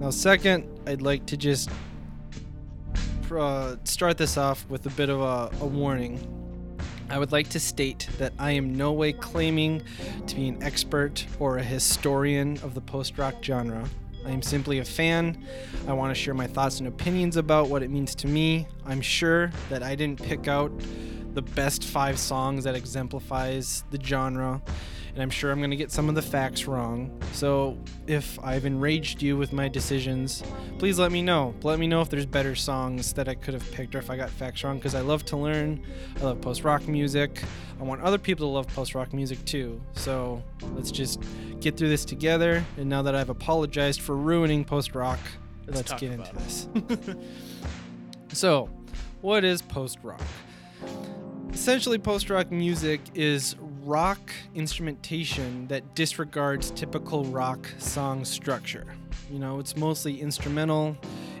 Now, 0.00 0.10
second, 0.10 0.66
I'd 0.86 1.00
like 1.02 1.26
to 1.26 1.36
just 1.36 1.70
uh, 3.32 3.76
start 3.84 4.16
this 4.16 4.36
off 4.36 4.68
with 4.68 4.86
a 4.86 4.90
bit 4.90 5.08
of 5.10 5.20
a, 5.20 5.50
a 5.60 5.66
warning. 5.66 6.18
I 7.10 7.18
would 7.18 7.32
like 7.32 7.48
to 7.50 7.60
state 7.60 8.08
that 8.18 8.32
I 8.38 8.52
am 8.52 8.74
no 8.74 8.92
way 8.92 9.12
claiming 9.12 9.82
to 10.26 10.36
be 10.36 10.48
an 10.48 10.62
expert 10.62 11.26
or 11.38 11.58
a 11.58 11.62
historian 11.62 12.58
of 12.62 12.74
the 12.74 12.80
post 12.80 13.18
rock 13.18 13.36
genre. 13.42 13.84
I 14.26 14.30
am 14.30 14.42
simply 14.42 14.78
a 14.78 14.84
fan. 14.84 15.42
I 15.86 15.94
want 15.94 16.14
to 16.14 16.14
share 16.14 16.34
my 16.34 16.46
thoughts 16.46 16.80
and 16.80 16.88
opinions 16.88 17.36
about 17.36 17.68
what 17.68 17.82
it 17.82 17.90
means 17.90 18.14
to 18.16 18.26
me. 18.26 18.66
I'm 18.84 19.00
sure 19.00 19.50
that 19.70 19.82
I 19.82 19.94
didn't 19.94 20.22
pick 20.22 20.48
out 20.48 20.70
the 21.32 21.42
best 21.42 21.84
five 21.84 22.18
songs 22.18 22.64
that 22.64 22.74
exemplifies 22.74 23.84
the 23.90 23.98
genre 24.02 24.60
and 25.18 25.22
I'm 25.24 25.30
sure 25.30 25.50
I'm 25.50 25.58
going 25.58 25.72
to 25.72 25.76
get 25.76 25.90
some 25.90 26.08
of 26.08 26.14
the 26.14 26.22
facts 26.22 26.68
wrong. 26.68 27.10
So 27.32 27.76
if 28.06 28.38
I've 28.38 28.64
enraged 28.64 29.20
you 29.20 29.36
with 29.36 29.52
my 29.52 29.66
decisions, 29.66 30.44
please 30.78 30.96
let 30.96 31.10
me 31.10 31.22
know. 31.22 31.56
Let 31.64 31.80
me 31.80 31.88
know 31.88 32.00
if 32.00 32.08
there's 32.08 32.24
better 32.24 32.54
songs 32.54 33.12
that 33.14 33.28
I 33.28 33.34
could 33.34 33.52
have 33.52 33.68
picked 33.72 33.96
or 33.96 33.98
if 33.98 34.10
I 34.10 34.16
got 34.16 34.30
facts 34.30 34.62
wrong 34.62 34.76
because 34.76 34.94
I 34.94 35.00
love 35.00 35.24
to 35.24 35.36
learn. 35.36 35.82
I 36.20 36.22
love 36.22 36.40
post 36.40 36.62
rock 36.62 36.86
music. 36.86 37.42
I 37.80 37.82
want 37.82 38.00
other 38.02 38.16
people 38.16 38.46
to 38.46 38.52
love 38.52 38.68
post 38.68 38.94
rock 38.94 39.12
music 39.12 39.44
too. 39.44 39.80
So 39.94 40.40
let's 40.74 40.92
just 40.92 41.20
get 41.58 41.76
through 41.76 41.88
this 41.88 42.04
together. 42.04 42.64
And 42.76 42.88
now 42.88 43.02
that 43.02 43.16
I've 43.16 43.28
apologized 43.28 44.00
for 44.00 44.14
ruining 44.14 44.64
post 44.64 44.94
rock, 44.94 45.18
let's, 45.66 45.90
talk 45.90 45.98
get 45.98 46.12
into 46.12 46.32
this. 46.34 46.68
so, 48.32 48.70
what 49.20 49.42
is 49.42 49.62
post 49.62 49.98
rock? 50.04 50.22
Essentially, 51.52 51.98
post 51.98 52.30
rock 52.30 52.52
music 52.52 53.00
is 53.14 53.56
rock 53.88 54.32
instrumentation 54.54 55.66
that 55.68 55.94
disregards 55.94 56.70
typical 56.72 57.24
rock 57.24 57.66
song 57.78 58.22
structure. 58.22 58.86
You 59.32 59.38
know, 59.38 59.58
it's 59.60 59.76
mostly 59.78 60.20
instrumental. 60.20 60.94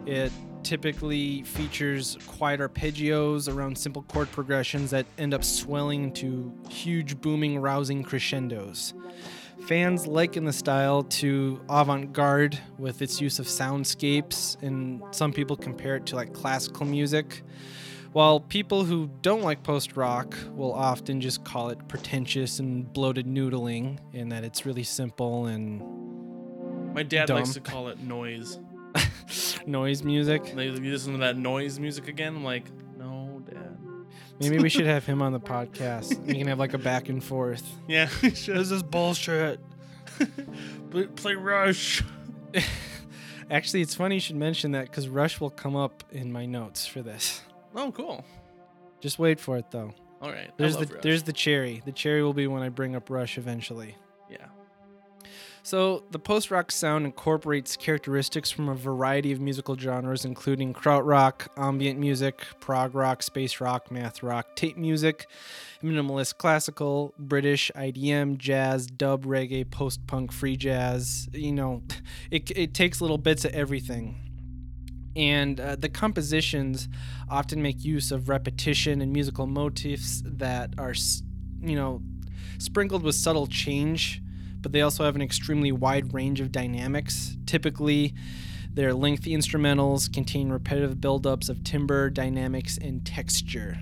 It 0.06 0.32
typically 0.62 1.42
features 1.42 2.16
quiet 2.26 2.60
arpeggios 2.60 3.54
around 3.54 3.76
simple 3.76 4.02
chord 4.02 4.30
progressions 4.32 4.90
that 4.90 5.04
end 5.18 5.34
up 5.34 5.44
swelling 5.44 6.04
into 6.04 6.50
huge, 6.70 7.20
booming, 7.20 7.58
rousing 7.58 8.02
crescendos. 8.02 8.94
Fans 9.66 10.06
liken 10.06 10.46
the 10.46 10.52
style 10.52 11.02
to 11.02 11.60
avant 11.68 12.14
garde 12.14 12.58
with 12.78 13.02
its 13.02 13.20
use 13.20 13.38
of 13.38 13.46
soundscapes, 13.46 14.60
and 14.62 15.02
some 15.10 15.34
people 15.34 15.54
compare 15.54 15.96
it 15.96 16.06
to 16.06 16.16
like 16.16 16.32
classical 16.32 16.86
music. 16.86 17.42
While 18.12 18.40
people 18.40 18.84
who 18.84 19.10
don't 19.22 19.42
like 19.42 19.62
post 19.62 19.96
rock 19.96 20.34
will 20.52 20.72
often 20.72 21.20
just 21.20 21.44
call 21.44 21.68
it 21.68 21.88
pretentious 21.88 22.58
and 22.58 22.90
bloated 22.92 23.26
noodling, 23.26 23.98
in 24.12 24.30
that 24.30 24.44
it's 24.44 24.64
really 24.64 24.82
simple 24.82 25.46
and 25.46 26.94
My 26.94 27.02
dad 27.02 27.28
likes 27.28 27.52
to 27.54 27.60
call 27.60 27.88
it 27.88 28.00
noise. 28.00 28.58
noise 29.66 30.02
music. 30.02 30.54
They 30.54 30.66
you 30.66 30.92
listen 30.92 31.12
to 31.12 31.18
that 31.18 31.36
noise 31.36 31.78
music 31.78 32.08
again. 32.08 32.34
I'm 32.36 32.44
like, 32.44 32.64
no, 32.98 33.42
dad. 33.48 33.76
Maybe 34.40 34.58
we 34.58 34.68
should 34.70 34.86
have 34.94 35.04
him 35.04 35.20
on 35.20 35.32
the 35.32 35.40
podcast. 35.40 36.18
We 36.24 36.34
can 36.34 36.46
have 36.46 36.58
like 36.58 36.72
a 36.74 36.78
back 36.78 37.08
and 37.10 37.22
forth. 37.22 37.62
Yeah, 37.86 38.08
we 38.22 38.34
should. 38.34 38.56
This 38.56 38.70
is 38.70 38.82
bullshit. 38.82 39.60
Play- 40.90 41.06
Play 41.08 41.34
Rush. 41.34 42.02
Actually, 43.50 43.82
it's 43.82 43.94
funny 43.94 44.16
you 44.16 44.20
should 44.20 44.36
mention 44.36 44.72
that 44.72 44.86
because 44.86 45.08
Rush 45.08 45.40
will 45.40 45.50
come 45.50 45.76
up 45.76 46.04
in 46.10 46.32
my 46.32 46.46
notes 46.46 46.86
for 46.86 47.02
this. 47.02 47.42
Oh, 47.74 47.92
cool. 47.92 48.24
Just 49.00 49.18
wait 49.18 49.38
for 49.40 49.56
it 49.58 49.70
though. 49.70 49.92
All 50.20 50.30
right. 50.30 50.50
There's 50.56 50.76
the 50.76 50.86
Rush. 50.86 51.02
there's 51.02 51.22
the 51.22 51.32
cherry. 51.32 51.82
The 51.84 51.92
cherry 51.92 52.22
will 52.22 52.34
be 52.34 52.46
when 52.46 52.62
I 52.62 52.68
bring 52.68 52.96
up 52.96 53.08
Rush 53.10 53.38
eventually. 53.38 53.94
yeah. 54.28 54.46
So, 55.62 56.04
the 56.12 56.18
post 56.18 56.50
rock 56.50 56.72
sound 56.72 57.04
incorporates 57.04 57.76
characteristics 57.76 58.50
from 58.50 58.70
a 58.70 58.74
variety 58.74 59.32
of 59.32 59.40
musical 59.40 59.76
genres, 59.76 60.24
including 60.24 60.72
krautrock, 60.72 61.48
ambient 61.58 61.98
music, 61.98 62.42
prog 62.58 62.94
rock, 62.94 63.22
space 63.22 63.60
rock, 63.60 63.90
math 63.90 64.22
rock, 64.22 64.56
tape 64.56 64.78
music, 64.78 65.26
minimalist 65.82 66.38
classical, 66.38 67.12
British, 67.18 67.70
IDM, 67.76 68.38
jazz, 68.38 68.86
dub, 68.86 69.26
reggae, 69.26 69.68
post 69.70 70.06
punk, 70.06 70.32
free 70.32 70.56
jazz. 70.56 71.28
You 71.32 71.52
know, 71.52 71.82
it, 72.30 72.50
it 72.56 72.72
takes 72.72 73.02
little 73.02 73.18
bits 73.18 73.44
of 73.44 73.52
everything. 73.52 74.27
And 75.18 75.60
uh, 75.60 75.76
the 75.76 75.88
compositions 75.90 76.88
often 77.28 77.60
make 77.60 77.84
use 77.84 78.12
of 78.12 78.28
repetition 78.28 79.02
and 79.02 79.12
musical 79.12 79.46
motifs 79.46 80.22
that 80.24 80.74
are, 80.78 80.94
you 81.60 81.76
know, 81.76 82.00
sprinkled 82.58 83.02
with 83.02 83.16
subtle 83.16 83.46
change 83.46 84.22
but 84.60 84.72
they 84.72 84.82
also 84.82 85.04
have 85.04 85.14
an 85.14 85.22
extremely 85.22 85.72
wide 85.72 86.12
range 86.12 86.40
of 86.40 86.52
dynamics. 86.52 87.36
Typically, 87.46 88.14
their 88.72 88.92
lengthy 88.94 89.30
instrumentals 89.30 90.12
contain 90.12 90.50
repetitive 90.50 90.96
buildups 90.96 91.48
of 91.48 91.64
timbre, 91.64 92.10
dynamics, 92.10 92.78
and 92.78 93.04
texture. 93.04 93.78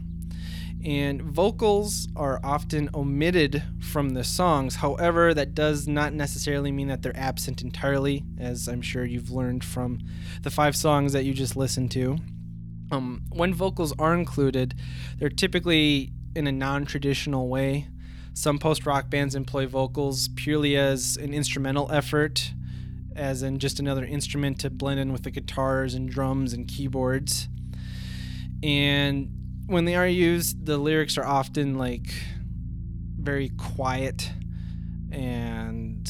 And 0.85 1.23
vocals 1.23 2.07
are 2.15 2.39
often 2.45 2.91
omitted 2.95 3.63
from 3.81 4.11
the 4.11 4.23
songs. 4.23 4.77
However, 4.77 5.35
that 5.35 5.55
does 5.55 5.89
not 5.89 6.13
necessarily 6.13 6.71
mean 6.71 6.89
that 6.89 7.03
they're 7.03 7.17
absent 7.17 7.63
entirely, 7.63 8.23
as 8.39 8.69
I'm 8.69 8.83
sure 8.83 9.05
you've 9.05 9.31
learned 9.31 9.65
from 9.65 9.99
the 10.43 10.51
five 10.51 10.77
songs 10.77 11.13
that 11.13 11.25
you 11.25 11.35
just 11.35 11.57
listened 11.57 11.91
to. 11.93 12.19
Um, 12.93 13.23
when 13.31 13.53
vocals 13.53 13.93
are 13.99 14.15
included, 14.15 14.75
they're 15.19 15.29
typically 15.29 16.13
in 16.37 16.47
a 16.47 16.53
non 16.53 16.85
traditional 16.85 17.49
way. 17.49 17.89
Some 18.35 18.59
post 18.59 18.87
rock 18.87 19.09
bands 19.11 19.35
employ 19.35 19.67
vocals 19.67 20.29
purely 20.37 20.77
as 20.77 21.17
an 21.17 21.33
instrumental 21.33 21.91
effort, 21.91 22.53
as 23.17 23.43
in 23.43 23.59
just 23.59 23.81
another 23.81 24.05
instrument 24.05 24.61
to 24.61 24.71
blend 24.71 25.01
in 25.01 25.11
with 25.11 25.23
the 25.23 25.31
guitars 25.31 25.95
and 25.95 26.09
drums 26.09 26.53
and 26.53 26.69
keyboards. 26.69 27.49
And 28.63 29.31
when 29.67 29.85
they 29.85 29.97
are 29.97 30.07
used, 30.07 30.65
the 30.65 30.79
lyrics 30.79 31.19
are 31.19 31.27
often 31.27 31.77
like 31.77 32.13
very 33.19 33.51
quiet 33.51 34.31
and 35.11 36.09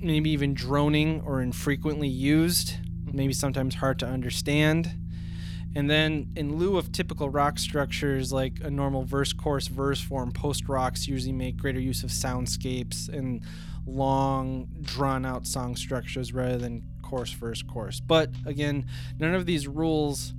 maybe 0.00 0.30
even 0.30 0.54
droning 0.54 1.22
or 1.24 1.40
infrequently 1.40 2.08
used, 2.08 2.74
maybe 3.04 3.32
mm-hmm. 3.32 3.38
sometimes 3.38 3.76
hard 3.76 3.98
to 4.00 4.06
understand. 4.06 4.90
And 5.76 5.90
then, 5.90 6.32
in 6.36 6.56
lieu 6.56 6.76
of 6.76 6.92
typical 6.92 7.28
rock 7.28 7.58
structures 7.58 8.32
like 8.32 8.58
a 8.62 8.70
normal 8.70 9.02
verse, 9.02 9.32
chorus, 9.32 9.66
verse 9.66 10.00
form, 10.00 10.30
post 10.30 10.68
rocks 10.68 11.08
usually 11.08 11.32
make 11.32 11.56
greater 11.56 11.80
use 11.80 12.04
of 12.04 12.10
soundscapes 12.10 13.08
and 13.08 13.42
long, 13.86 14.68
drawn 14.82 15.26
out 15.26 15.46
song 15.46 15.74
structures 15.74 16.32
rather 16.32 16.58
than 16.58 16.84
chorus, 17.02 17.32
verse, 17.32 17.62
chorus. 17.62 17.98
But 17.98 18.30
again, 18.46 18.86
none 19.18 19.34
of 19.34 19.46
these 19.46 19.66
rules 19.66 20.32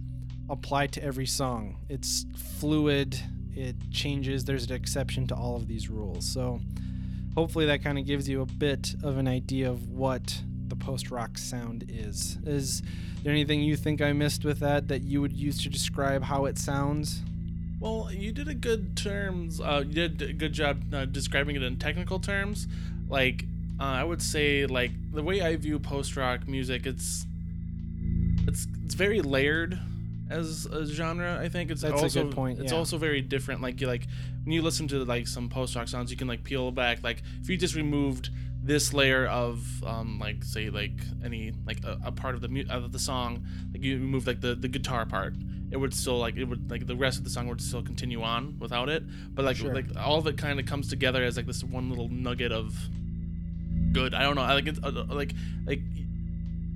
apply 0.50 0.88
to 0.88 1.04
every 1.04 1.26
song. 1.26 1.78
It's 1.90 2.26
fluid, 2.60 3.20
it 3.56 3.76
changes, 3.92 4.46
there's 4.46 4.66
an 4.66 4.74
exception 4.74 5.28
to 5.28 5.36
all 5.36 5.56
of 5.56 5.68
these 5.68 5.90
rules. 5.90 6.26
So, 6.26 6.60
hopefully, 7.36 7.66
that 7.68 7.84
kind 7.84 7.98
of 7.98 8.06
gives 8.06 8.28
you 8.30 8.42
a 8.42 8.46
bit 8.46 8.96
of 9.04 9.18
an 9.18 9.28
idea 9.28 9.70
of 9.70 9.90
what 9.90 10.42
the 10.68 10.76
post 10.76 11.12
rock 11.12 11.38
sound 11.38 11.86
is. 11.88 12.38
Is 12.46 12.82
there 13.24 13.32
anything 13.32 13.62
you 13.62 13.76
think 13.76 14.02
I 14.02 14.14
missed 14.14 14.46
with 14.46 14.60
that 14.60 14.88
that 14.88 15.04
you 15.04 15.22
would 15.22 15.34
use 15.34 15.62
to 15.64 15.70
describe 15.70 16.24
how 16.24 16.46
it 16.46 16.58
sounds? 16.58 17.22
Well, 17.80 18.10
you 18.12 18.32
did 18.32 18.48
a 18.48 18.54
good 18.54 18.96
terms. 18.96 19.60
Uh, 19.60 19.84
you 19.86 19.94
did 19.94 20.22
a 20.22 20.34
good 20.34 20.54
job 20.54 20.94
uh, 20.94 21.06
describing 21.06 21.56
it 21.56 21.64
in 21.64 21.78
technical 21.78 22.20
terms. 22.20 22.68
Like, 23.08 23.46
uh, 23.80 23.84
I 23.84 24.04
would 24.04 24.22
say, 24.22 24.66
like 24.66 24.92
the 25.12 25.22
way 25.22 25.42
I 25.42 25.56
view 25.56 25.80
post 25.80 26.16
rock 26.16 26.48
music, 26.48 26.86
it's 26.86 27.26
it's 28.48 28.68
it's 28.84 28.96
very 28.96 29.22
layered 29.22 29.78
as 30.30 30.66
a 30.66 30.86
genre. 30.86 31.40
I 31.40 31.50
think 31.50 31.72
it's 31.72 31.82
That's 31.82 32.00
a 32.02 32.04
also 32.04 32.24
good 32.24 32.34
point, 32.36 32.60
it's 32.60 32.72
yeah. 32.72 32.78
also 32.78 32.98
very 32.98 33.22
different. 33.22 33.62
Like 33.62 33.80
you 33.82 33.88
like 33.88 34.08
when 34.44 34.54
you 34.54 34.62
listen 34.62 34.88
to 34.90 35.04
like 35.06 35.28
some 35.28 35.50
post 35.50 35.76
rock 35.76 35.88
sounds, 35.88 36.12
you 36.12 36.18
can 36.18 36.28
like 36.28 36.44
peel 36.44 36.72
back. 36.72 37.04
Like 37.04 37.22
if 37.42 37.50
you 37.50 37.58
just 37.58 37.76
removed 37.76 38.30
this 38.64 38.94
layer 38.94 39.28
of 39.28 39.84
um 39.86 40.18
like 40.18 40.44
say 40.44 40.72
like 40.72 41.00
any 41.24 41.54
like 41.68 41.84
a, 41.84 42.00
a 42.06 42.12
part 42.12 42.34
of 42.34 42.42
the 42.42 42.48
mu- 42.48 42.66
of 42.68 42.92
the 42.92 42.98
song 42.98 43.46
like 43.72 43.84
you 43.84 43.96
remove 44.00 44.26
like 44.26 44.42
the 44.42 44.56
the 44.56 44.68
guitar 44.68 45.06
part 45.06 45.36
it 45.70 45.78
would 45.78 45.94
still 45.94 46.18
like 46.18 46.36
it 46.36 46.46
would 46.46 46.68
like 46.72 46.88
the 46.88 46.96
rest 46.96 47.20
of 47.20 47.24
the 47.24 47.30
song 47.30 47.48
would 47.48 47.62
still 47.62 47.84
continue 47.84 48.24
on 48.24 48.58
without 48.58 48.90
it 48.90 49.04
but 49.36 49.46
like 49.46 49.56
Sure. 49.58 49.72
like 49.72 49.86
all 49.96 50.18
of 50.18 50.26
it 50.26 50.36
kind 50.40 50.60
of 50.60 50.66
comes 50.66 50.88
together 50.90 51.24
as 51.24 51.38
like 51.38 51.46
this 51.46 51.64
one 51.64 51.90
little 51.92 52.10
nugget 52.10 52.52
of 52.52 52.76
good 53.92 54.16
i 54.16 54.24
don't 54.24 54.34
know 54.36 54.42
I 54.42 54.54
like 54.56 54.66
it's 54.66 54.80
uh, 54.82 55.06
like 55.10 55.34
like 55.68 55.82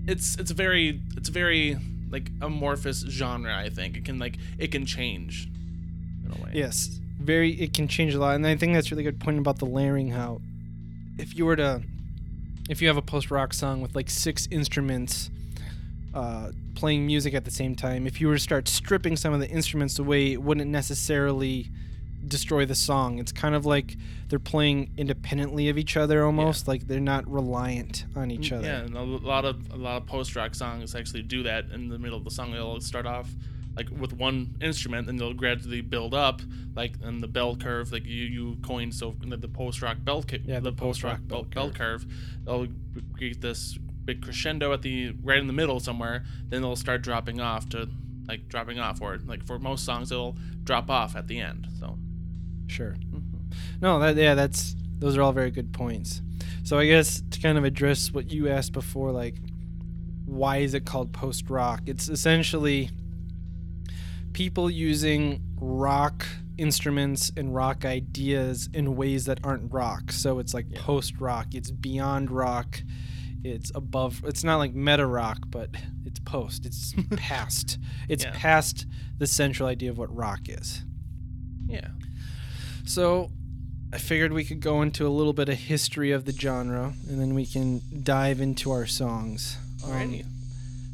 it's 0.06 0.38
it's 0.38 0.52
very 0.52 1.02
it's 1.18 1.30
very 1.30 1.76
like 2.12 2.32
amorphous 2.42 3.02
genre 3.08 3.56
i 3.56 3.70
think 3.70 3.98
it 3.98 4.06
can 4.06 4.20
like 4.20 4.38
it 4.58 4.72
can 4.72 4.86
change 4.86 5.48
in 6.26 6.32
a 6.32 6.44
way 6.44 6.52
Yes, 6.54 6.88
very. 7.20 7.52
It 7.52 7.74
can 7.74 7.88
change 7.88 8.14
a 8.14 8.20
lot, 8.20 8.36
and 8.36 8.46
I 8.46 8.56
think 8.56 8.74
that's 8.74 8.88
a 8.88 8.92
really 8.92 9.04
good 9.04 9.20
point 9.20 9.38
about 9.38 9.60
the 9.60 9.66
layering. 9.66 10.10
How, 10.10 10.42
if 11.18 11.36
you 11.38 11.46
were 11.46 11.56
to, 11.56 11.82
if 12.70 12.82
you 12.82 12.88
have 12.88 12.98
a 12.98 13.02
post 13.02 13.30
rock 13.30 13.54
song 13.54 13.82
with 13.82 13.96
like 13.96 14.10
six 14.10 14.48
instruments, 14.52 15.30
uh, 16.14 16.52
playing 16.76 17.06
music 17.06 17.34
at 17.34 17.46
the 17.46 17.52
same 17.52 17.76
time, 17.76 18.08
if 18.08 18.20
you 18.22 18.28
were 18.28 18.36
to 18.36 18.40
start 18.40 18.68
stripping 18.68 19.16
some 19.16 19.34
of 19.34 19.40
the 19.40 19.50
instruments 19.50 20.00
away, 20.00 20.34
it 20.34 20.42
wouldn't 20.42 20.70
necessarily 20.70 21.70
destroy 22.28 22.66
the 22.66 22.76
song. 22.76 23.20
It's 23.20 23.32
kind 23.32 23.56
of 23.56 23.66
like 23.66 23.98
they're 24.28 24.40
playing 24.40 24.92
independently 24.98 25.70
of 25.70 25.78
each 25.78 25.98
other, 25.98 26.24
almost 26.24 26.68
like 26.68 26.88
they're 26.88 27.00
not 27.00 27.30
reliant 27.30 28.06
on 28.16 28.32
each 28.32 28.52
mm, 28.52 28.58
other. 28.58 28.68
Yeah, 28.68 28.82
and 28.82 28.96
a 28.96 29.02
lot 29.02 29.46
of 29.46 29.72
a 29.72 29.78
lot 29.78 30.02
of 30.02 30.08
post 30.08 30.36
rock 30.36 30.56
songs 30.56 30.96
actually 30.96 31.24
do 31.24 31.44
that 31.44 31.66
in 31.74 31.90
the 31.90 32.00
middle 32.00 32.18
of 32.18 32.24
the 32.24 32.32
song. 32.32 32.52
They'll 32.52 32.82
start 32.82 33.06
off 33.06 33.30
like 33.76 33.90
with 33.98 34.14
one 34.14 34.56
instrument, 34.62 35.10
and 35.10 35.20
they'll 35.20 35.34
gradually 35.34 35.82
build 35.82 36.14
up, 36.14 36.42
like 36.76 36.94
in 37.02 37.22
the 37.22 37.28
bell 37.28 37.56
curve, 37.56 37.92
like 37.92 38.06
you 38.06 38.26
you 38.26 38.58
coined 38.62 38.94
so 38.94 39.16
the, 39.22 39.38
the 39.38 39.48
post 39.48 39.82
rock 39.82 39.98
bell 40.04 40.24
ca- 40.24 40.40
Yeah, 40.44 40.60
the 40.60 40.72
the 40.72 40.78
post 40.78 41.04
rock 41.04 41.20
bell, 41.24 41.44
bell 41.44 41.72
curve. 41.72 42.06
They'll 42.46 42.68
create 43.16 43.42
this 43.42 43.78
big 44.06 44.22
crescendo 44.22 44.74
at 44.74 44.82
the 44.82 45.16
right 45.24 45.38
in 45.40 45.48
the 45.48 45.54
middle 45.54 45.80
somewhere. 45.80 46.26
Then 46.48 46.62
they'll 46.62 46.76
start 46.76 47.02
dropping 47.04 47.40
off 47.40 47.70
to 47.70 47.90
like 48.28 48.48
dropping 48.48 48.80
off, 48.80 49.02
or 49.02 49.18
like 49.26 49.46
for 49.46 49.60
most 49.60 49.86
songs, 49.86 50.12
it'll 50.12 50.38
drop 50.64 50.90
off 50.90 51.16
at 51.16 51.28
the 51.28 51.40
end. 51.40 51.68
So 51.80 51.98
Sure. 52.70 52.92
Mm-hmm. 52.94 53.52
No, 53.82 54.00
that 54.00 54.16
yeah, 54.16 54.36
that's 54.36 54.76
those 55.00 55.18
are 55.18 55.22
all 55.22 55.32
very 55.34 55.52
good 55.52 55.74
points. 55.74 56.22
So 56.64 56.78
I 56.78 56.86
guess 56.86 57.22
to 57.32 57.40
kind 57.40 57.58
of 57.58 57.64
address 57.64 58.12
what 58.14 58.32
you 58.32 58.48
asked 58.50 58.74
before, 58.74 59.12
like 59.12 59.36
why 60.26 60.58
is 60.58 60.74
it 60.76 60.86
called 60.86 61.12
post 61.12 61.50
rock? 61.50 61.82
It's 61.88 62.08
essentially 62.10 62.90
people 64.34 64.70
using 64.70 65.42
rock 65.60 66.26
instruments 66.58 67.32
and 67.36 67.56
rock 67.56 67.86
ideas 67.86 68.70
in 68.74 68.96
ways 68.96 69.26
that 69.26 69.40
aren't 69.44 69.72
rock. 69.74 70.12
So 70.12 70.40
it's 70.40 70.54
like 70.54 70.68
Yeah. 70.70 70.80
post 70.82 71.20
rock. 71.20 71.56
It's 71.56 71.72
beyond 71.72 72.30
rock. 72.30 72.82
It's 73.44 73.72
above. 73.74 74.22
It's 74.26 74.44
not 74.44 74.58
like 74.58 74.76
meta 74.76 75.06
rock, 75.08 75.40
but 75.48 75.70
it's 76.06 76.20
post. 76.20 76.66
It's 76.66 76.94
past. 77.16 77.80
It's 78.10 78.26
Yeah. 78.26 78.32
past 78.36 78.86
the 79.18 79.26
central 79.28 79.68
idea 79.70 79.90
of 79.90 79.98
what 79.98 80.14
rock 80.16 80.42
is. 80.50 80.84
Yeah. 81.68 81.88
So 82.90 83.30
I 83.94 84.00
figured 84.00 84.34
we 84.34 84.44
could 84.44 84.62
go 84.62 84.82
into 84.82 85.06
a 85.06 85.10
little 85.10 85.32
bit 85.32 85.48
of 85.48 85.60
history 85.60 86.12
of 86.12 86.26
the 86.26 86.32
genre, 86.32 86.94
and 87.08 87.22
then 87.22 87.36
we 87.36 87.46
can 87.46 87.82
dive 88.02 88.42
into 88.42 88.72
our 88.72 88.88
songs. 88.88 89.58
Um, 89.86 90.32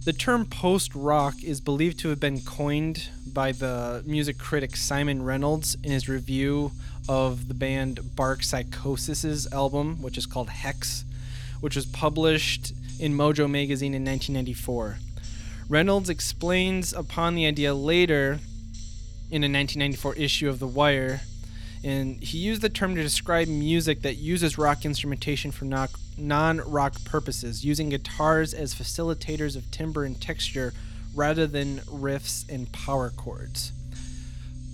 the 0.03 0.11
term 0.11 0.45
post 0.45 0.93
rock 0.93 1.35
is 1.41 1.61
believed 1.61 1.97
to 1.99 2.09
have 2.09 2.19
been 2.19 2.41
coined 2.41 3.07
by 3.31 3.53
the 3.53 4.03
music 4.05 4.37
critic 4.37 4.75
Simon 4.75 5.23
Reynolds 5.23 5.77
in 5.83 5.91
his 5.91 6.09
review 6.09 6.73
of 7.07 7.47
the 7.47 7.53
band 7.53 8.13
Bark 8.13 8.41
Psychosis's 8.41 9.47
album, 9.53 10.01
which 10.01 10.17
is 10.17 10.25
called 10.25 10.49
Hex, 10.49 11.05
which 11.61 11.77
was 11.77 11.85
published 11.85 12.73
in 12.99 13.13
Mojo 13.13 13.49
magazine 13.49 13.93
in 13.93 14.03
1994. 14.03 14.97
Reynolds 15.69 16.09
explains 16.09 16.91
upon 16.91 17.35
the 17.35 17.45
idea 17.45 17.73
later 17.73 18.39
in 19.31 19.45
a 19.45 19.47
1994 19.47 20.15
issue 20.15 20.49
of 20.49 20.59
The 20.59 20.67
Wire, 20.67 21.21
and 21.86 22.22
he 22.24 22.39
used 22.39 22.63
the 22.63 22.70
term 22.70 22.96
to 22.96 23.04
describe 23.04 23.48
music 23.48 24.01
that 24.01 24.15
uses 24.15 24.58
rock 24.58 24.86
instrumentation 24.86 25.51
for 25.51 25.65
non 26.18 26.58
rock 26.65 26.96
purposes, 27.06 27.63
using 27.63 27.89
guitars 27.89 28.56
as 28.56 28.74
facilitators 28.74 29.56
of 29.56 29.70
timbre 29.70 30.04
and 30.04 30.20
texture 30.20 30.74
rather 31.13 31.46
than 31.46 31.77
riffs 31.82 32.44
and 32.50 32.72
power 32.72 33.12
chords. 33.12 33.72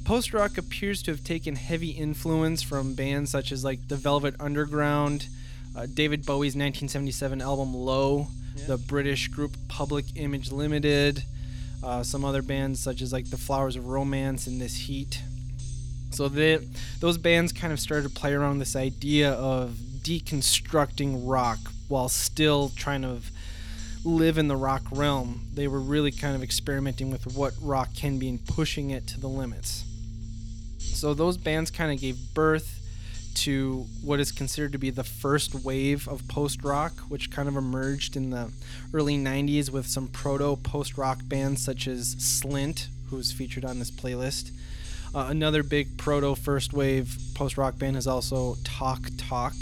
Post 0.06 0.34
rock 0.34 0.58
appears 0.58 1.04
to 1.04 1.12
have 1.12 1.24
taken 1.24 1.56
heavy 1.56 1.90
influence 1.92 2.62
from 2.64 2.96
bands 2.96 3.30
such 3.30 3.52
as 3.52 3.64
like 3.64 3.88
the 3.90 3.98
Velvet 3.98 4.36
Underground, 4.40 5.28
uh, 5.76 5.88
David 5.94 6.26
Bowie's 6.26 6.56
1977 6.56 7.42
album 7.42 7.74
Low, 7.76 8.28
Yeah. 8.56 8.66
the 8.68 8.78
British 8.78 9.28
group 9.28 9.58
Public 9.68 10.06
Image 10.16 10.50
Limited, 10.52 11.24
uh, 11.84 12.04
some 12.04 12.24
other 12.24 12.42
bands 12.42 12.80
such 12.80 13.02
as 13.02 13.12
like 13.12 13.30
the 13.30 13.38
Flowers 13.38 13.76
of 13.76 13.88
Romance 13.88 14.48
and 14.48 14.62
This 14.62 14.76
Heat. 14.78 15.22
So 16.12 16.28
those 17.00 17.18
bands 17.18 17.52
kind 17.52 17.74
of 17.74 17.80
started 17.80 18.04
to 18.04 18.14
play 18.14 18.34
around 18.34 18.60
this 18.60 18.76
idea 18.76 19.32
of 19.32 19.72
deconstructing 20.02 21.22
rock 21.24 21.60
while 21.88 22.10
still 22.10 22.70
trying 22.76 23.02
to 23.04 23.20
live 24.04 24.38
in 24.38 24.48
the 24.48 24.56
rock 24.56 24.84
realm. 24.92 25.48
They 25.54 25.68
were 25.68 25.80
really 25.80 26.12
kind 26.12 26.36
of 26.36 26.44
experimenting 26.44 27.12
with 27.12 27.36
what 27.36 27.54
rock 27.62 27.90
can 27.96 28.20
be 28.20 28.30
and 28.30 28.46
pushing 28.46 28.90
it 28.90 29.08
to 29.08 29.20
the 29.20 29.28
limits. 29.28 29.84
So 30.80 31.14
those 31.14 31.38
bands 31.38 31.72
kind 31.72 31.92
of 31.92 32.00
gave 32.00 32.18
birth 32.34 32.80
to 33.34 33.86
what 34.04 34.20
is 34.20 34.32
considered 34.32 34.74
to 34.74 34.78
be 34.78 34.90
the 34.90 35.06
first 35.06 35.56
wave 35.56 36.08
of 36.08 36.28
post 36.28 36.64
rock, 36.64 36.92
which 37.08 37.32
kind 37.32 37.48
of 37.48 37.56
emerged 37.56 38.18
in 38.18 38.32
the 38.32 38.52
early 38.94 39.18
90s 39.18 39.70
with 39.70 39.88
some 39.88 40.08
proto 40.10 40.58
post 40.58 40.98
rock 40.98 41.20
bands 41.26 41.64
such 41.64 41.88
as 41.88 42.16
Slint, 42.16 42.88
who's 43.10 43.32
featured 43.32 43.64
on 43.64 43.80
this 43.80 43.90
playlist. 43.92 44.52
Uh, 45.14 45.28
another 45.30 45.62
big 45.62 45.98
proto 45.98 46.36
first 46.36 46.72
wave 46.72 47.18
post 47.34 47.58
rock 47.58 47.78
band 47.78 47.98
is 47.98 48.08
also 48.08 48.56
Talk 48.64 49.02
Talk. 49.18 49.54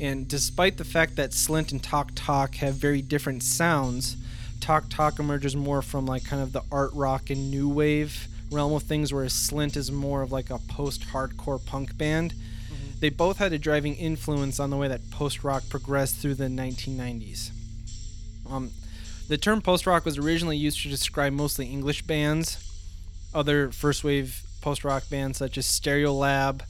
And 0.00 0.26
despite 0.26 0.76
the 0.76 0.84
fact 0.84 1.14
that 1.16 1.30
Slint 1.30 1.70
and 1.70 1.82
Talk 1.82 2.10
Talk 2.16 2.56
have 2.56 2.74
very 2.74 3.00
different 3.00 3.44
sounds, 3.44 4.16
Talk 4.60 4.88
Talk 4.88 5.18
emerges 5.20 5.54
more 5.54 5.80
from 5.80 6.06
like 6.06 6.24
kind 6.24 6.42
of 6.42 6.52
the 6.52 6.62
art 6.72 6.90
rock 6.92 7.30
and 7.30 7.50
new 7.50 7.68
wave 7.68 8.26
realm 8.50 8.72
of 8.72 8.82
things, 8.82 9.12
whereas 9.12 9.32
Slint 9.32 9.76
is 9.76 9.92
more 9.92 10.22
of 10.22 10.32
like 10.32 10.50
a 10.50 10.58
post 10.58 11.02
hardcore 11.02 11.64
punk 11.64 11.96
band. 11.96 12.34
They 13.00 13.10
both 13.10 13.38
had 13.38 13.52
a 13.52 13.58
driving 13.58 13.94
influence 13.96 14.58
on 14.58 14.70
the 14.70 14.76
way 14.76 14.88
that 14.88 15.10
post 15.10 15.44
rock 15.44 15.62
progressed 15.68 16.16
through 16.16 16.34
the 16.34 16.44
1990s. 16.44 17.50
Um, 18.48 18.70
the 19.28 19.36
term 19.36 19.60
post 19.60 19.86
rock 19.86 20.04
was 20.04 20.18
originally 20.18 20.56
used 20.56 20.82
to 20.82 20.88
describe 20.88 21.32
mostly 21.32 21.66
English 21.66 22.02
bands. 22.02 22.58
Other 23.34 23.70
first 23.70 24.04
wave 24.04 24.43
post 24.64 24.82
rock 24.82 25.02
bands 25.10 25.36
such 25.36 25.58
as 25.58 25.66
Stereolab, 25.66 26.62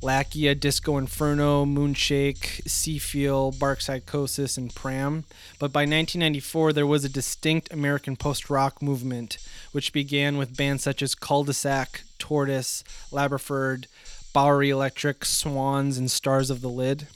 Laika, 0.00 0.58
Disco 0.58 0.96
Inferno, 0.96 1.64
Moonshake, 1.64 2.62
Seefeel, 2.62 3.58
Bark 3.58 3.80
Psychosis, 3.80 4.56
and 4.56 4.72
Pram. 4.72 5.24
But 5.58 5.72
by 5.72 5.80
1994, 5.80 6.72
there 6.72 6.86
was 6.86 7.04
a 7.04 7.08
distinct 7.08 7.72
American 7.72 8.14
post 8.14 8.48
rock 8.48 8.80
movement, 8.80 9.38
which 9.72 9.92
began 9.92 10.38
with 10.38 10.56
bands 10.56 10.84
such 10.84 11.02
as 11.02 11.16
Cul 11.16 11.42
de 11.42 11.52
Sac, 11.52 12.04
Tortoise, 12.20 12.84
Labradford, 13.10 13.88
Bowery 14.32 14.70
Electric, 14.70 15.24
Swans, 15.24 15.98
and 15.98 16.08
Stars 16.08 16.48
of 16.48 16.60
the 16.60 16.68
Lid. 16.68 17.08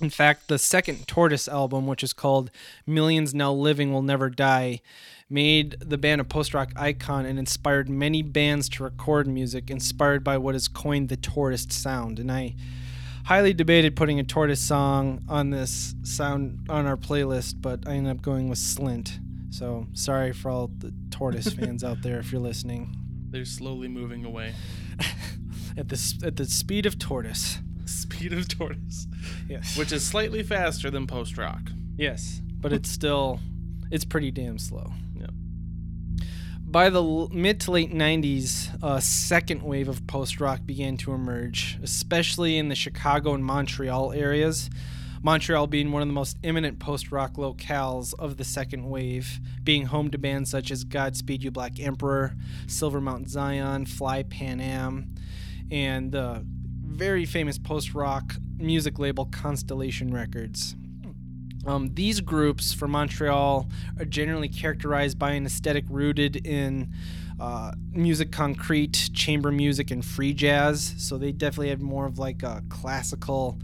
In 0.00 0.08
fact, 0.08 0.48
the 0.48 0.58
second 0.58 1.06
Tortoise 1.06 1.46
album, 1.46 1.86
which 1.86 2.02
is 2.02 2.14
called 2.14 2.50
Millions 2.86 3.34
Now 3.34 3.52
Living 3.52 3.92
Will 3.92 4.02
Never 4.02 4.30
Die, 4.30 4.80
made 5.32 5.76
the 5.80 5.96
band 5.98 6.20
a 6.20 6.24
post 6.24 6.52
rock 6.54 6.72
icon 6.76 7.24
and 7.24 7.38
inspired 7.38 7.88
many 7.88 8.22
bands 8.22 8.68
to 8.68 8.84
record 8.84 9.26
music 9.26 9.70
inspired 9.70 10.22
by 10.22 10.36
what 10.36 10.54
is 10.54 10.68
coined 10.68 11.08
the 11.08 11.16
Tortoise 11.16 11.66
sound. 11.70 12.18
And 12.18 12.30
I 12.30 12.54
highly 13.24 13.54
debated 13.54 13.96
putting 13.96 14.20
a 14.20 14.24
Tortoise 14.24 14.60
song 14.60 15.22
on 15.28 15.50
this 15.50 15.94
sound 16.02 16.66
on 16.68 16.86
our 16.86 16.96
playlist, 16.96 17.54
but 17.62 17.88
I 17.88 17.92
ended 17.94 18.14
up 18.16 18.22
going 18.22 18.48
with 18.48 18.58
Slint. 18.58 19.18
So 19.50 19.86
sorry 19.94 20.32
for 20.32 20.50
all 20.50 20.70
the 20.78 20.92
Tortoise 21.10 21.52
fans 21.54 21.82
out 21.82 22.02
there 22.02 22.18
if 22.18 22.30
you're 22.30 22.40
listening. 22.40 22.94
They're 23.30 23.44
slowly 23.46 23.88
moving 23.88 24.24
away. 24.24 24.52
At 25.76 25.88
the 25.88 26.20
at 26.22 26.36
the 26.36 26.44
speed 26.44 26.84
of 26.84 26.98
Tortoise. 26.98 27.58
Speed 27.86 28.34
of 28.34 28.46
tortoise, 28.46 29.06
Yes. 29.48 29.74
which 29.76 29.90
is 29.90 30.04
slightly 30.06 30.42
faster 30.42 30.90
than 30.90 31.06
post 31.06 31.38
rock. 31.38 31.62
Yes, 31.96 32.42
but 32.60 32.74
it's 32.74 32.90
still 32.90 33.40
it's 33.90 34.04
pretty 34.04 34.30
damn 34.30 34.58
slow. 34.58 34.92
By 36.72 36.88
the 36.88 37.02
l- 37.02 37.28
mid 37.30 37.60
to 37.60 37.70
late 37.70 37.92
90s, 37.92 38.70
a 38.82 38.98
second 39.02 39.62
wave 39.62 39.90
of 39.90 40.06
post 40.06 40.40
rock 40.40 40.64
began 40.64 40.96
to 40.98 41.12
emerge, 41.12 41.78
especially 41.82 42.56
in 42.56 42.70
the 42.70 42.74
Chicago 42.74 43.34
and 43.34 43.44
Montreal 43.44 44.14
areas. 44.14 44.70
Montreal 45.22 45.66
being 45.66 45.92
one 45.92 46.00
of 46.00 46.08
the 46.08 46.14
most 46.14 46.38
eminent 46.42 46.78
post 46.78 47.12
rock 47.12 47.34
locales 47.34 48.14
of 48.18 48.38
the 48.38 48.44
second 48.44 48.88
wave, 48.88 49.38
being 49.62 49.84
home 49.84 50.10
to 50.12 50.18
bands 50.18 50.50
such 50.50 50.70
as 50.70 50.84
Godspeed 50.84 51.42
You 51.42 51.50
Black 51.50 51.78
Emperor, 51.78 52.34
Silver 52.66 53.02
Mount 53.02 53.28
Zion, 53.28 53.84
Fly 53.84 54.22
Pan 54.22 54.58
Am, 54.58 55.14
and 55.70 56.10
the 56.10 56.42
very 56.46 57.26
famous 57.26 57.58
post 57.58 57.92
rock 57.92 58.36
music 58.56 58.98
label 58.98 59.26
Constellation 59.26 60.10
Records. 60.10 60.74
Um, 61.66 61.94
these 61.94 62.20
groups 62.20 62.72
from 62.72 62.90
Montreal 62.90 63.68
are 63.98 64.04
generally 64.04 64.48
characterized 64.48 65.18
by 65.18 65.32
an 65.32 65.46
aesthetic 65.46 65.84
rooted 65.88 66.46
in 66.46 66.92
uh, 67.40 67.72
musique 67.90 68.30
concrète, 68.30 69.12
chamber 69.14 69.52
music, 69.52 69.90
and 69.90 70.04
free 70.04 70.34
jazz. 70.34 70.94
So 70.98 71.18
they 71.18 71.32
definitely 71.32 71.70
have 71.70 71.80
more 71.80 72.06
of 72.06 72.18
like 72.18 72.42
a 72.42 72.62
classical 72.68 73.58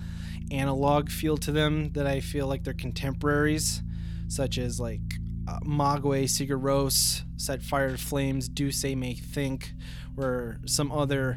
analog 0.51 1.11
feel 1.11 1.37
to 1.39 1.53
them 1.53 1.93
that 1.93 2.07
I 2.07 2.21
feel 2.21 2.47
like 2.47 2.65
their 2.65 2.75
contemporaries, 2.75 3.83
such 4.29 4.59
as 4.59 4.81
like 4.81 5.01
uh, 5.49 5.61
Mogwai, 5.61 6.25
Sigur 6.25 6.61
Rós, 6.61 7.23
Set 7.37 7.63
Fire 7.63 7.91
to 7.91 7.99
Flames, 7.99 8.49
Do 8.49 8.71
Say 8.71 8.95
Make 8.95 9.19
Think, 9.19 9.73
were 10.17 10.59
some 10.67 10.91
other 10.93 11.37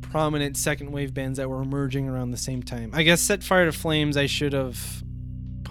prominent 0.00 0.56
second 0.56 0.92
wave 0.92 1.14
bands 1.14 1.38
that 1.38 1.48
were 1.48 1.62
emerging 1.62 2.08
around 2.08 2.32
the 2.32 2.36
same 2.36 2.62
time. 2.62 2.90
I 2.92 3.02
guess 3.02 3.20
Set 3.20 3.42
Fire 3.42 3.64
to 3.64 3.72
Flames 3.72 4.16
I 4.16 4.26
should 4.26 4.52
have 4.52 5.01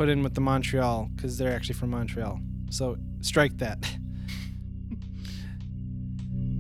put 0.02 0.10
in 0.10 0.24
with 0.24 0.34
the 0.34 0.42
Montreal 0.42 1.12
because 1.16 1.38
they're 1.38 1.54
actually 1.54 1.76
from 1.76 1.92
Montreal. 1.92 2.40
So 2.72 2.98
strike 3.22 3.56
that. 3.60 3.78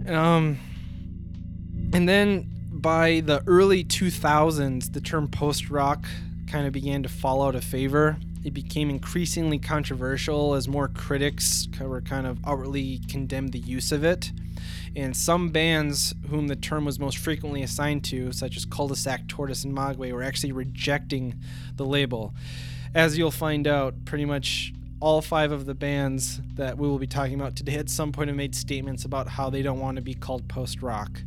um, 0.08 0.60
and 1.92 2.08
then 2.08 2.48
by 2.70 3.22
the 3.22 3.42
early 3.48 3.84
2000s, 3.84 4.94
the 4.94 5.02
term 5.02 5.28
post 5.28 5.72
rock 5.72 6.06
kind 6.46 6.68
of 6.68 6.72
began 6.72 7.02
to 7.02 7.10
fall 7.10 7.42
out 7.42 7.56
of 7.56 7.64
favor. 7.64 8.16
It 8.46 8.54
became 8.54 8.92
increasingly 8.92 9.58
controversial 9.58 10.54
as 10.54 10.68
more 10.68 10.88
critics 10.88 11.68
were 11.80 12.02
kind 12.02 12.28
of 12.28 12.38
outwardly 12.46 13.02
condemned 13.10 13.54
the 13.54 13.60
use 13.60 13.92
of 13.92 14.04
it. 14.04 14.32
And 14.96 15.18
some 15.18 15.50
bands 15.50 16.14
whom 16.30 16.48
the 16.48 16.56
term 16.56 16.86
was 16.86 17.00
most 17.00 17.18
frequently 17.18 17.64
assigned 17.64 18.04
to, 18.06 18.32
such 18.34 18.56
as 18.56 18.66
Cul-de-sac, 18.66 19.28
Tortoise, 19.28 19.64
and 19.64 19.76
Mogwai, 19.76 20.12
were 20.12 20.22
actually 20.22 20.52
rejecting 20.52 21.40
the 21.76 21.86
label. 21.86 22.36
As 22.94 23.18
you'll 23.18 23.32
find 23.32 23.68
out, 23.68 24.06
pretty 24.06 24.26
much 24.26 24.74
all 25.00 25.22
five 25.22 25.52
of 25.52 25.66
the 25.66 25.74
bands 25.74 26.42
that 26.56 26.78
we 26.78 26.88
will 26.88 27.00
be 27.00 27.08
talking 27.08 27.34
about 27.36 27.56
today 27.56 27.76
at 27.76 27.90
some 27.90 28.12
point 28.12 28.28
have 28.28 28.38
made 28.38 28.54
statements 28.54 29.06
about 29.06 29.28
how 29.28 29.50
they 29.50 29.62
don't 29.62 29.80
want 29.80 29.96
to 29.96 30.02
be 30.02 30.14
called 30.14 30.48
post 30.48 30.82
rock. 30.82 31.22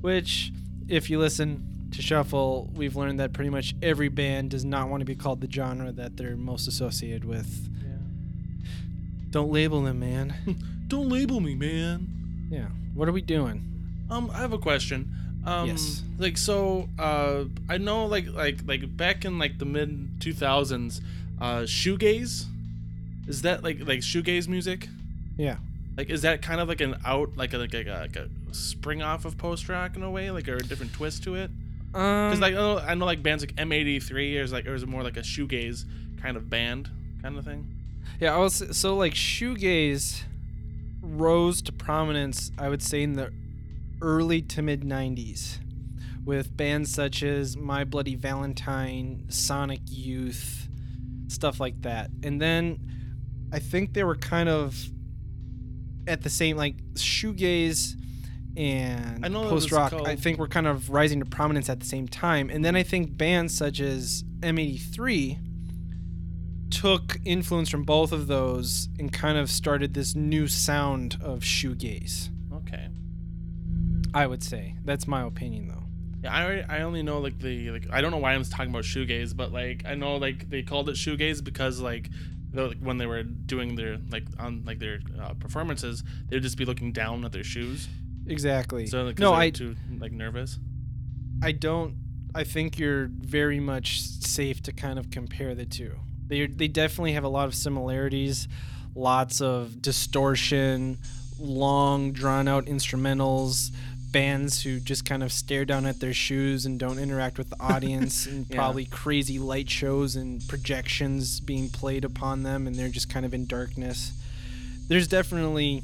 Which, 0.00 0.52
if 0.88 1.08
you 1.08 1.18
listen 1.18 1.88
to 1.92 2.02
shuffle, 2.02 2.70
we've 2.74 2.96
learned 2.96 3.20
that 3.20 3.32
pretty 3.32 3.50
much 3.50 3.74
every 3.80 4.08
band 4.08 4.50
does 4.50 4.64
not 4.64 4.88
want 4.88 5.00
to 5.00 5.04
be 5.04 5.14
called 5.14 5.40
the 5.40 5.50
genre 5.50 5.92
that 5.92 6.16
they're 6.16 6.36
most 6.36 6.68
associated 6.68 7.24
with. 7.24 7.68
Yeah. 7.82 8.66
Don't 9.30 9.50
label 9.50 9.82
them, 9.82 10.00
man. 10.00 10.34
Don't 10.88 11.08
label 11.08 11.40
me, 11.40 11.54
man. 11.54 12.48
yeah. 12.50 12.66
What 12.94 13.08
are 13.08 13.12
we 13.12 13.22
doing? 13.22 13.64
Um, 14.10 14.30
I 14.34 14.38
have 14.38 14.52
a 14.52 14.58
question. 14.58 15.14
Um, 15.44 15.68
Yes. 15.68 16.02
Like 16.18 16.36
so, 16.36 16.88
uh, 16.98 17.44
I 17.68 17.78
know 17.78 18.06
like 18.06 18.26
like 18.32 18.58
like 18.66 18.96
back 18.96 19.24
in 19.24 19.38
like 19.38 19.58
the 19.58 19.64
mid 19.64 20.20
two 20.20 20.32
thousands, 20.32 21.00
uh, 21.40 21.60
shoegaze, 21.62 22.44
is 23.28 23.42
that 23.42 23.62
like 23.62 23.78
like 23.86 24.00
shoegaze 24.00 24.48
music? 24.48 24.88
Yeah. 25.36 25.56
Like, 25.96 26.10
is 26.10 26.22
that 26.22 26.42
kind 26.42 26.60
of 26.60 26.68
like 26.68 26.80
an 26.80 26.96
out 27.04 27.36
like 27.36 27.52
a 27.54 27.58
like 27.58 27.74
a, 27.74 27.82
like 27.84 28.16
a 28.16 28.28
spring 28.52 29.02
off 29.02 29.24
of 29.24 29.36
post 29.38 29.68
rock 29.68 29.96
in 29.96 30.02
a 30.02 30.10
way, 30.10 30.30
like 30.30 30.48
or 30.48 30.56
a 30.56 30.62
different 30.62 30.92
twist 30.92 31.22
to 31.24 31.34
it? 31.36 31.50
Um, 31.94 32.30
Because 32.30 32.40
like 32.40 32.52
I 32.54 32.56
know, 32.56 32.78
I 32.78 32.94
know 32.94 33.04
like 33.06 33.22
bands 33.22 33.42
like 33.42 33.54
M83 33.56 34.34
is 34.42 34.52
like 34.52 34.66
or 34.66 34.74
is 34.74 34.82
it 34.82 34.88
more 34.88 35.02
like 35.02 35.16
a 35.16 35.20
shoegaze 35.22 35.84
kind 36.20 36.36
of 36.36 36.50
band 36.50 36.90
kind 37.22 37.36
of 37.38 37.44
thing? 37.44 37.66
Yeah, 38.20 38.34
I 38.34 38.38
was 38.38 38.76
so 38.76 38.96
like 38.96 39.14
shoegaze 39.14 40.22
rose 41.00 41.62
to 41.62 41.72
prominence. 41.72 42.50
I 42.58 42.68
would 42.68 42.82
say 42.82 43.02
in 43.02 43.14
the 43.14 43.32
early 44.00 44.42
to 44.42 44.62
mid 44.62 44.82
'90s, 44.82 45.58
with 46.24 46.56
bands 46.56 46.92
such 46.92 47.22
as 47.22 47.56
My 47.56 47.84
Bloody 47.84 48.14
Valentine, 48.14 49.24
Sonic 49.28 49.80
Youth, 49.86 50.68
stuff 51.28 51.60
like 51.60 51.82
that. 51.82 52.10
And 52.22 52.40
then 52.40 52.78
I 53.52 53.58
think 53.58 53.94
they 53.94 54.04
were 54.04 54.16
kind 54.16 54.48
of 54.48 54.90
at 56.06 56.22
the 56.22 56.30
same 56.30 56.56
like 56.56 56.76
shoegaze 56.94 57.94
and 58.56 59.22
post 59.22 59.70
rock. 59.70 59.92
I 59.92 60.16
think 60.16 60.38
were 60.38 60.48
kind 60.48 60.66
of 60.66 60.90
rising 60.90 61.20
to 61.20 61.26
prominence 61.26 61.68
at 61.68 61.80
the 61.80 61.86
same 61.86 62.08
time. 62.08 62.50
And 62.50 62.64
then 62.64 62.74
I 62.74 62.82
think 62.82 63.16
bands 63.16 63.56
such 63.56 63.80
as 63.80 64.24
M83 64.40 65.38
took 66.70 67.18
influence 67.24 67.70
from 67.70 67.84
both 67.84 68.12
of 68.12 68.26
those 68.26 68.88
and 68.98 69.12
kind 69.12 69.38
of 69.38 69.50
started 69.50 69.94
this 69.94 70.14
new 70.14 70.46
sound 70.46 71.16
of 71.22 71.40
shoegaze. 71.40 72.30
I 74.14 74.26
would 74.26 74.42
say 74.42 74.74
that's 74.84 75.06
my 75.06 75.22
opinion, 75.22 75.68
though. 75.68 75.84
Yeah, 76.22 76.34
I 76.34 76.44
already, 76.44 76.62
I 76.62 76.82
only 76.82 77.02
know 77.02 77.18
like 77.20 77.38
the 77.38 77.70
like 77.70 77.86
I 77.92 78.00
don't 78.00 78.10
know 78.10 78.18
why 78.18 78.34
I'm 78.34 78.42
talking 78.44 78.70
about 78.70 78.84
shoegaze, 78.84 79.36
but 79.36 79.52
like 79.52 79.84
I 79.86 79.94
know 79.94 80.16
like 80.16 80.50
they 80.50 80.62
called 80.62 80.88
it 80.88 80.96
shoegaze 80.96 81.44
because 81.44 81.80
like, 81.80 82.10
when 82.80 82.98
they 82.98 83.06
were 83.06 83.22
doing 83.22 83.76
their 83.76 83.98
like 84.10 84.24
on 84.38 84.64
like 84.64 84.78
their 84.80 84.98
uh, 85.22 85.34
performances, 85.34 86.02
they 86.28 86.36
would 86.36 86.42
just 86.42 86.58
be 86.58 86.64
looking 86.64 86.92
down 86.92 87.24
at 87.24 87.32
their 87.32 87.44
shoes. 87.44 87.88
Exactly. 88.26 88.86
So 88.86 89.04
like, 89.04 89.18
no, 89.18 89.32
I 89.32 89.50
too 89.50 89.76
like 89.98 90.12
nervous. 90.12 90.58
I 91.42 91.52
don't. 91.52 91.96
I 92.34 92.44
think 92.44 92.78
you're 92.78 93.08
very 93.10 93.60
much 93.60 94.00
safe 94.00 94.62
to 94.64 94.72
kind 94.72 94.98
of 94.98 95.10
compare 95.10 95.54
the 95.54 95.66
two. 95.66 95.94
They 96.26 96.46
they 96.46 96.68
definitely 96.68 97.12
have 97.12 97.24
a 97.24 97.28
lot 97.28 97.46
of 97.46 97.54
similarities, 97.54 98.48
lots 98.94 99.40
of 99.40 99.80
distortion, 99.80 100.98
long 101.38 102.12
drawn 102.12 102.48
out 102.48 102.66
instrumentals, 102.66 103.70
bands 104.10 104.62
who 104.62 104.80
just 104.80 105.04
kind 105.04 105.22
of 105.22 105.30
stare 105.32 105.64
down 105.64 105.84
at 105.86 106.00
their 106.00 106.14
shoes 106.14 106.64
and 106.66 106.78
don't 106.78 106.98
interact 106.98 107.36
with 107.38 107.50
the 107.50 107.56
audience, 107.60 108.26
and 108.26 108.46
Yeah. 108.48 108.56
probably 108.56 108.84
crazy 108.86 109.38
light 109.38 109.68
shows 109.70 110.16
and 110.16 110.46
projections 110.48 111.40
being 111.40 111.68
played 111.68 112.04
upon 112.04 112.42
them, 112.42 112.66
and 112.66 112.74
they're 112.76 112.88
just 112.88 113.10
kind 113.10 113.26
of 113.26 113.34
in 113.34 113.46
darkness. 113.46 114.12
There's 114.88 115.08
definitely 115.08 115.82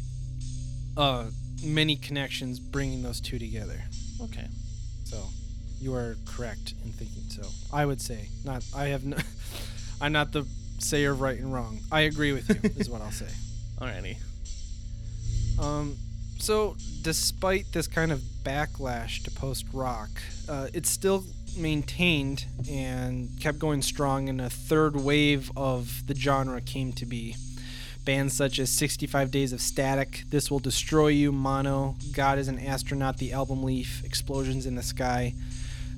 uh, 0.97 1.27
many 1.63 1.97
connections 1.97 2.59
bringing 2.61 3.03
those 3.03 3.21
two 3.21 3.39
together. 3.39 3.83
Okay. 4.23 4.47
So, 5.05 5.23
you 5.81 5.93
are 5.95 6.17
correct 6.25 6.73
in 6.85 6.93
thinking 6.93 7.23
so. 7.29 7.43
I 7.73 7.85
would 7.85 8.01
say 8.01 8.29
not. 8.45 8.65
I 8.75 8.87
have 8.87 9.05
no. 9.05 9.17
I'm 10.01 10.13
not 10.13 10.33
the 10.33 10.47
sayer 10.79 11.11
of 11.13 11.21
right 11.21 11.39
and 11.39 11.53
wrong. 11.53 11.81
I 11.93 12.03
agree 12.03 12.33
with 12.33 12.49
you. 12.49 12.71
is 12.77 12.89
what 12.89 13.03
I'll 13.03 13.11
say. 13.11 13.27
Alrighty. 13.81 14.17
Um, 15.59 15.97
so 16.44 16.76
despite 17.00 17.72
this 17.72 17.87
kind 17.87 18.12
of 18.12 18.20
backlash 18.42 19.22
to 19.24 19.30
post 19.30 19.64
rock, 19.72 20.11
uh, 20.46 20.68
it's 20.74 20.90
still 20.90 21.24
maintained 21.57 22.44
and 22.70 23.30
kept 23.40 23.59
going 23.59 23.80
strong, 23.80 24.28
and 24.28 24.42
a 24.42 24.50
third 24.50 24.94
wave 24.94 25.50
of 25.57 26.07
the 26.07 26.14
genre 26.14 26.61
came 26.61 26.92
to 26.92 27.07
be. 27.07 27.35
Bands 28.04 28.37
such 28.37 28.59
as 28.59 28.68
65 28.68 29.30
Days 29.30 29.54
of 29.54 29.62
Static, 29.62 30.24
This 30.28 30.50
Will 30.50 30.59
Destroy 30.59 31.09
You, 31.09 31.33
Mono, 31.33 31.96
God 32.12 32.38
is 32.38 32.48
an 32.48 32.59
Astronaut, 32.59 33.16
The 33.16 33.33
Album 33.33 33.62
Leaf, 33.62 34.04
Explosions 34.04 34.66
in 34.66 34.74
the 34.74 34.83
Sky. 34.83 35.33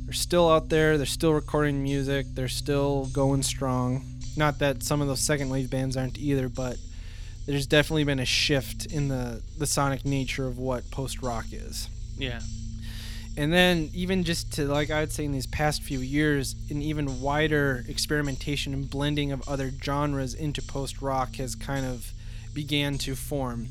They're 0.05 0.13
still 0.13 0.49
out 0.49 0.69
there, 0.69 0.97
they're 0.97 1.07
still 1.07 1.33
recording 1.33 1.83
music, 1.83 2.27
they're 2.35 2.47
still 2.47 3.07
going 3.07 3.43
strong. 3.43 4.05
Not 4.37 4.61
that 4.61 4.85
some 4.85 5.01
of 5.03 5.09
those 5.09 5.19
second 5.19 5.49
wave 5.49 5.71
bands 5.71 5.97
aren't 5.97 6.19
either, 6.19 6.49
but 6.49 6.77
there's 7.47 7.67
definitely 7.67 8.05
been 8.05 8.19
a 8.19 8.27
shift 8.27 8.87
in 8.87 9.09
the, 9.09 9.43
the 9.57 9.67
sonic 9.67 10.05
nature 10.05 10.47
of 10.47 10.59
what 10.59 10.91
post 10.91 11.23
rock 11.23 11.47
is. 11.53 11.89
Yeah. 12.19 12.41
And 13.37 13.53
then 13.53 13.91
even 13.95 14.25
just 14.25 14.55
to 14.55 14.65
like 14.65 14.91
I 14.91 15.01
would 15.01 15.13
say 15.13 15.25
in 15.25 15.33
these 15.33 15.47
past 15.47 15.83
few 15.83 16.01
years, 16.01 16.55
an 16.71 16.81
even 16.81 17.21
wider 17.21 17.85
experimentation 17.89 18.73
and 18.73 18.91
blending 18.91 19.31
of 19.31 19.47
other 19.49 19.71
genres 19.83 20.35
into 20.35 20.63
post 20.63 21.03
rock 21.03 21.37
has 21.37 21.55
kind 21.55 21.87
of 21.87 22.13
began 22.55 22.99
to 22.99 23.15
form. 23.15 23.69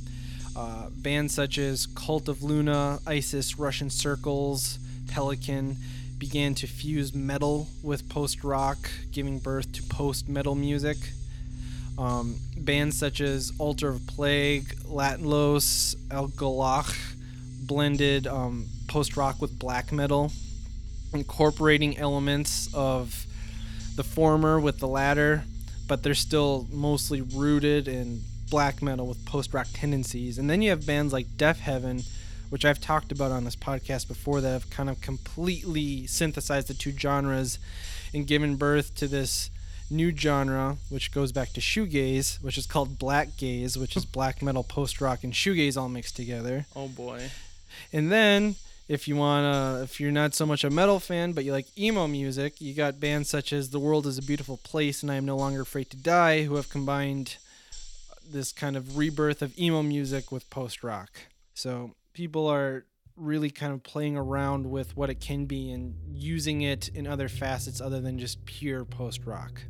Uh, 0.56 0.90
bands 0.92 1.34
such 1.34 1.58
as 1.58 1.86
Cult 1.88 2.30
of 2.30 2.42
Luna, 2.42 3.00
Isis, 3.06 3.60
Russian 3.60 3.90
Circles, 3.90 4.80
Pelican 5.10 5.78
began 6.18 6.56
to 6.56 6.68
fuse 6.68 7.14
metal 7.14 7.68
with 7.84 8.08
post 8.08 8.44
rock, 8.44 8.90
giving 9.12 9.40
birth 9.40 9.74
to 9.74 9.84
post 9.84 10.30
metal 10.30 10.56
music. 10.56 10.98
Um, 11.98 12.40
bands 12.58 12.98
such 12.98 13.22
as 13.22 13.54
Altar 13.58 13.90
of 13.90 14.06
Plague, 14.08 14.76
Lantlôs, 14.84 15.96
El 16.12 16.28
Galach 16.30 16.96
blended 17.66 18.28
um, 18.28 18.68
post 18.88 19.18
rock 19.18 19.42
with 19.42 19.58
black 19.58 19.92
metal, 19.92 20.32
incorporating 21.14 21.98
elements 21.98 22.70
of 22.74 23.26
the 23.96 24.04
former 24.04 24.60
with 24.60 24.80
the 24.80 24.88
latter, 24.88 25.44
but 25.88 26.04
they're 26.04 26.14
still 26.14 26.68
mostly 26.72 27.22
rooted 27.22 27.88
in 27.88 28.22
black 28.50 28.82
metal 28.82 29.08
with 29.08 29.26
post 29.26 29.54
rock 29.54 29.68
tendencies. 29.74 30.38
And 30.38 30.50
then 30.50 30.62
you 30.62 30.70
have 30.72 30.86
bands 30.86 31.14
like 31.14 31.28
Deafheaven, 31.38 32.06
which 32.50 32.66
I've 32.66 32.82
talked 32.82 33.12
about 33.12 33.32
on 33.32 33.46
this 33.46 33.56
podcast 33.56 34.08
before, 34.08 34.42
that 34.42 34.52
have 34.52 34.70
kind 34.70 34.90
of 34.90 35.02
completely 35.02 36.08
synthesized 36.08 36.68
the 36.68 36.74
two 36.74 36.92
genres 36.92 37.58
and 38.14 38.28
given 38.28 38.56
birth 38.56 38.96
to 38.96 39.08
this 39.08 39.50
new 39.90 40.16
genre, 40.16 40.78
which 40.90 41.12
goes 41.12 41.32
back 41.32 41.54
to 41.54 41.62
shoegaze, 41.62 42.42
which 42.42 42.58
is 42.58 42.66
called 42.66 42.98
black 43.00 43.38
gaze, 43.38 43.78
which 43.78 43.96
is 43.96 44.06
black 44.18 44.42
metal, 44.42 44.64
post 44.64 45.02
rock, 45.02 45.24
and 45.24 45.34
shoegaze 45.34 45.78
all 45.78 45.90
mixed 45.90 46.16
together. 46.16 46.66
Oh 46.76 46.88
boy. 46.88 47.30
And 47.92 48.12
then 48.12 48.56
if 48.88 49.08
you 49.08 49.16
wanna 49.16 49.82
if 49.84 50.00
you're 50.00 50.12
not 50.12 50.36
so 50.36 50.46
much 50.46 50.64
a 50.64 50.70
metal 50.70 51.00
fan 51.00 51.32
but 51.34 51.44
you 51.44 51.52
like 51.52 51.68
emo 51.78 52.08
music, 52.08 52.62
you 52.62 52.74
got 52.74 53.00
bands 53.00 53.30
such 53.30 53.52
as 53.52 53.70
The 53.70 53.80
World 53.80 54.06
is 54.08 54.18
a 54.18 54.24
Beautiful 54.24 54.58
Place 54.58 55.02
and 55.02 55.12
I 55.12 55.16
Am 55.16 55.26
No 55.26 55.38
Longer 55.38 55.62
Afraid 55.62 55.90
to 55.92 55.98
Die 55.98 56.44
who 56.44 56.56
have 56.56 56.70
combined 56.70 57.38
this 58.28 58.52
kind 58.52 58.76
of 58.76 58.98
rebirth 58.98 59.42
of 59.42 59.58
emo 59.58 59.84
music 59.84 60.32
with 60.32 60.50
post 60.50 60.84
rock. 60.84 61.12
So 61.54 61.92
people 62.14 62.48
are 62.48 62.86
really 63.18 63.50
kind 63.50 63.72
of 63.72 63.84
playing 63.84 64.18
around 64.18 64.70
with 64.70 64.96
what 64.98 65.10
it 65.10 65.22
can 65.22 65.46
be 65.46 65.72
and 65.72 65.96
using 66.12 66.62
it 66.62 66.90
in 66.90 67.08
other 67.08 67.30
facets 67.30 67.80
other 67.80 68.02
than 68.02 68.20
just 68.20 68.46
pure 68.46 68.84
post 68.84 69.26
rock. 69.26 69.62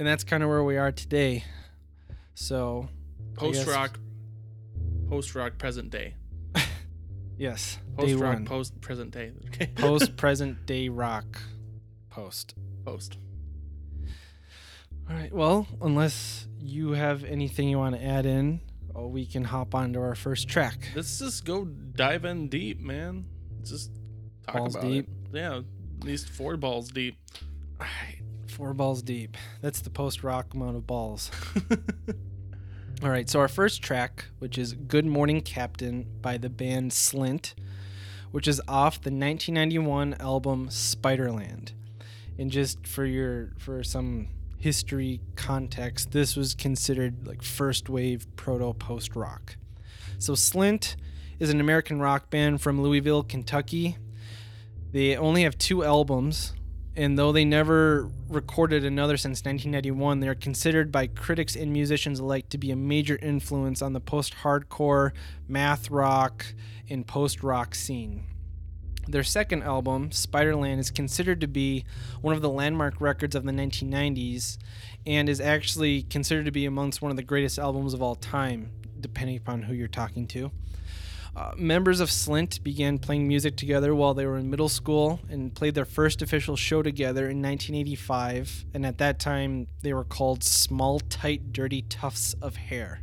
And 0.00 0.06
that's 0.06 0.24
kind 0.24 0.42
of 0.42 0.48
where 0.48 0.64
we 0.64 0.78
are 0.78 0.90
today. 0.90 1.44
So 2.32 2.88
Post 3.34 3.66
rock. 3.66 4.00
Post 5.10 5.34
rock 5.34 5.58
present 5.58 5.90
day. 5.90 6.14
yes, 7.36 7.78
post 7.98 8.14
rock, 8.14 8.42
post 8.46 8.80
present 8.80 9.10
day. 9.10 9.32
Okay. 9.48 9.66
post 9.76 10.16
present 10.16 10.64
day 10.64 10.88
rock 10.88 11.42
post. 12.08 12.54
Post. 12.86 13.18
All 15.10 15.14
right. 15.16 15.34
Well, 15.34 15.66
unless 15.82 16.48
you 16.58 16.92
have 16.92 17.22
anything 17.22 17.68
you 17.68 17.76
want 17.76 17.94
to 17.94 18.02
add 18.02 18.24
in, 18.24 18.62
oh, 18.94 19.06
we 19.06 19.26
can 19.26 19.44
hop 19.44 19.74
on 19.74 19.92
to 19.92 20.00
our 20.00 20.14
first 20.14 20.48
track. 20.48 20.78
Let's 20.96 21.18
just 21.18 21.44
go 21.44 21.66
dive 21.66 22.24
in 22.24 22.48
deep, 22.48 22.80
man. 22.80 23.26
Let's 23.58 23.68
just 23.68 23.90
talk 24.46 24.56
Balls 24.56 24.76
about 24.76 24.88
deep? 24.88 25.08
it. 25.34 25.36
Yeah, 25.36 25.56
at 25.58 26.04
least 26.06 26.30
four 26.30 26.56
balls 26.56 26.88
deep. 26.88 27.18
All 27.78 27.86
right. 27.86 28.09
Four 28.50 28.74
balls 28.74 29.02
deep. 29.02 29.36
That's 29.62 29.80
the 29.80 29.90
post 29.90 30.24
rock 30.24 30.54
amount 30.54 30.76
of 30.76 30.86
balls. 30.86 31.30
All 33.02 33.08
right. 33.08 33.30
So 33.30 33.38
our 33.40 33.48
first 33.48 33.80
track, 33.80 34.26
which 34.40 34.58
is 34.58 34.72
"Good 34.74 35.06
Morning 35.06 35.40
Captain" 35.40 36.06
by 36.20 36.36
the 36.36 36.50
band 36.50 36.90
Slint, 36.90 37.54
which 38.32 38.48
is 38.48 38.60
off 38.66 38.94
the 38.96 39.10
1991 39.10 40.14
album 40.20 40.68
Spiderland. 40.68 41.72
And 42.38 42.50
just 42.50 42.86
for 42.86 43.06
your 43.06 43.52
for 43.56 43.84
some 43.84 44.28
history 44.58 45.20
context, 45.36 46.10
this 46.10 46.36
was 46.36 46.54
considered 46.54 47.26
like 47.26 47.42
first 47.42 47.88
wave 47.88 48.26
proto 48.36 48.74
post 48.74 49.14
rock. 49.14 49.56
So 50.18 50.34
Slint 50.34 50.96
is 51.38 51.50
an 51.50 51.60
American 51.60 52.00
rock 52.00 52.30
band 52.30 52.60
from 52.60 52.82
Louisville, 52.82 53.22
Kentucky. 53.22 53.96
They 54.92 55.16
only 55.16 55.44
have 55.44 55.56
two 55.56 55.84
albums, 55.84 56.52
and 56.96 57.18
though 57.18 57.32
they 57.32 57.44
never 57.44 58.10
recorded 58.28 58.84
another 58.84 59.16
since 59.16 59.44
1991, 59.44 60.20
they 60.20 60.28
are 60.28 60.34
considered 60.34 60.90
by 60.90 61.06
critics 61.06 61.54
and 61.54 61.72
musicians 61.72 62.18
alike 62.18 62.48
to 62.48 62.58
be 62.58 62.70
a 62.70 62.76
major 62.76 63.18
influence 63.22 63.80
on 63.80 63.92
the 63.92 64.00
post 64.00 64.34
hardcore, 64.42 65.12
math 65.48 65.90
rock, 65.90 66.46
and 66.88 67.06
post 67.06 67.42
rock 67.42 67.74
scene. 67.74 68.24
Their 69.06 69.24
second 69.24 69.62
album, 69.62 70.10
Spiderland, 70.10 70.78
is 70.78 70.90
considered 70.90 71.40
to 71.40 71.48
be 71.48 71.84
one 72.20 72.34
of 72.34 72.42
the 72.42 72.50
landmark 72.50 73.00
records 73.00 73.34
of 73.34 73.44
the 73.44 73.52
1990s 73.52 74.58
and 75.06 75.28
is 75.28 75.40
actually 75.40 76.02
considered 76.02 76.44
to 76.44 76.52
be 76.52 76.66
amongst 76.66 77.02
one 77.02 77.10
of 77.10 77.16
the 77.16 77.22
greatest 77.22 77.58
albums 77.58 77.94
of 77.94 78.02
all 78.02 78.14
time, 78.14 78.70
depending 79.00 79.36
upon 79.36 79.62
who 79.62 79.74
you're 79.74 79.88
talking 79.88 80.26
to. 80.28 80.50
Uh, 81.40 81.52
members 81.56 82.00
of 82.00 82.10
Slint 82.10 82.62
began 82.62 82.98
playing 82.98 83.26
music 83.26 83.56
together 83.56 83.94
while 83.94 84.12
they 84.12 84.26
were 84.26 84.36
in 84.36 84.50
middle 84.50 84.68
school 84.68 85.20
and 85.30 85.54
played 85.54 85.74
their 85.74 85.86
first 85.86 86.20
official 86.20 86.54
show 86.54 86.82
together 86.82 87.22
in 87.30 87.40
1985. 87.40 88.66
And 88.74 88.84
at 88.84 88.98
that 88.98 89.18
time, 89.18 89.66
they 89.80 89.94
were 89.94 90.04
called 90.04 90.44
Small, 90.44 91.00
Tight, 91.00 91.50
Dirty 91.50 91.80
Tufts 91.80 92.34
of 92.42 92.56
Hair. 92.56 93.00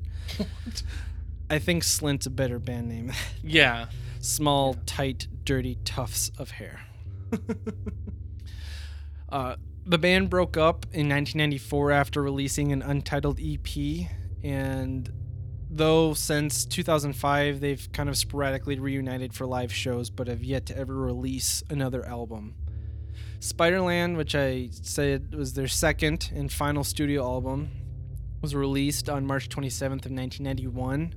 I 1.49 1.57
think 1.57 1.81
Slint's 1.81 2.27
a 2.27 2.29
better 2.29 2.59
band 2.59 2.89
name. 2.89 3.11
Yeah. 3.43 3.87
Small, 4.19 4.75
tight, 4.85 5.27
dirty 5.43 5.79
tufts 5.83 6.31
of 6.37 6.51
hair. 6.51 6.81
uh, 9.29 9.55
the 9.83 9.97
band 9.97 10.29
broke 10.29 10.57
up 10.57 10.85
in 10.85 11.09
1994 11.09 11.91
after 11.91 12.21
releasing 12.21 12.71
an 12.71 12.83
untitled 12.83 13.39
EP, 13.39 14.07
and 14.43 15.09
though 15.69 16.13
since 16.13 16.65
2005 16.65 17.59
they've 17.59 17.91
kind 17.91 18.09
of 18.09 18.17
sporadically 18.17 18.79
reunited 18.79 19.33
for 19.33 19.45
live 19.45 19.73
shows, 19.73 20.09
but 20.09 20.27
have 20.27 20.43
yet 20.43 20.65
to 20.67 20.77
ever 20.77 20.95
release 20.95 21.63
another 21.69 22.05
album. 22.05 22.55
Spiderland, 23.39 24.17
which 24.17 24.35
I 24.35 24.69
said 24.71 25.35
was 25.35 25.53
their 25.53 25.67
second 25.67 26.31
and 26.33 26.51
final 26.51 26.83
studio 26.83 27.23
album, 27.23 27.69
was 28.41 28.55
released 28.55 29.09
on 29.09 29.25
March 29.25 29.49
27th 29.49 30.05
of 30.05 30.11
1991. 30.11 31.13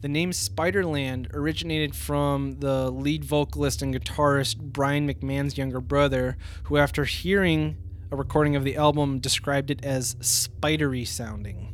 The 0.00 0.08
name 0.08 0.32
Spiderland 0.32 1.32
originated 1.32 1.94
from 1.94 2.58
the 2.58 2.90
lead 2.90 3.24
vocalist 3.24 3.82
and 3.82 3.94
guitarist 3.94 4.58
Brian 4.58 5.08
McMahan's 5.08 5.56
younger 5.56 5.80
brother, 5.80 6.36
who, 6.64 6.76
after 6.76 7.04
hearing 7.04 7.76
a 8.10 8.16
recording 8.16 8.56
of 8.56 8.64
the 8.64 8.76
album, 8.76 9.20
described 9.20 9.70
it 9.70 9.84
as 9.84 10.16
spidery 10.20 11.04
sounding. 11.04 11.72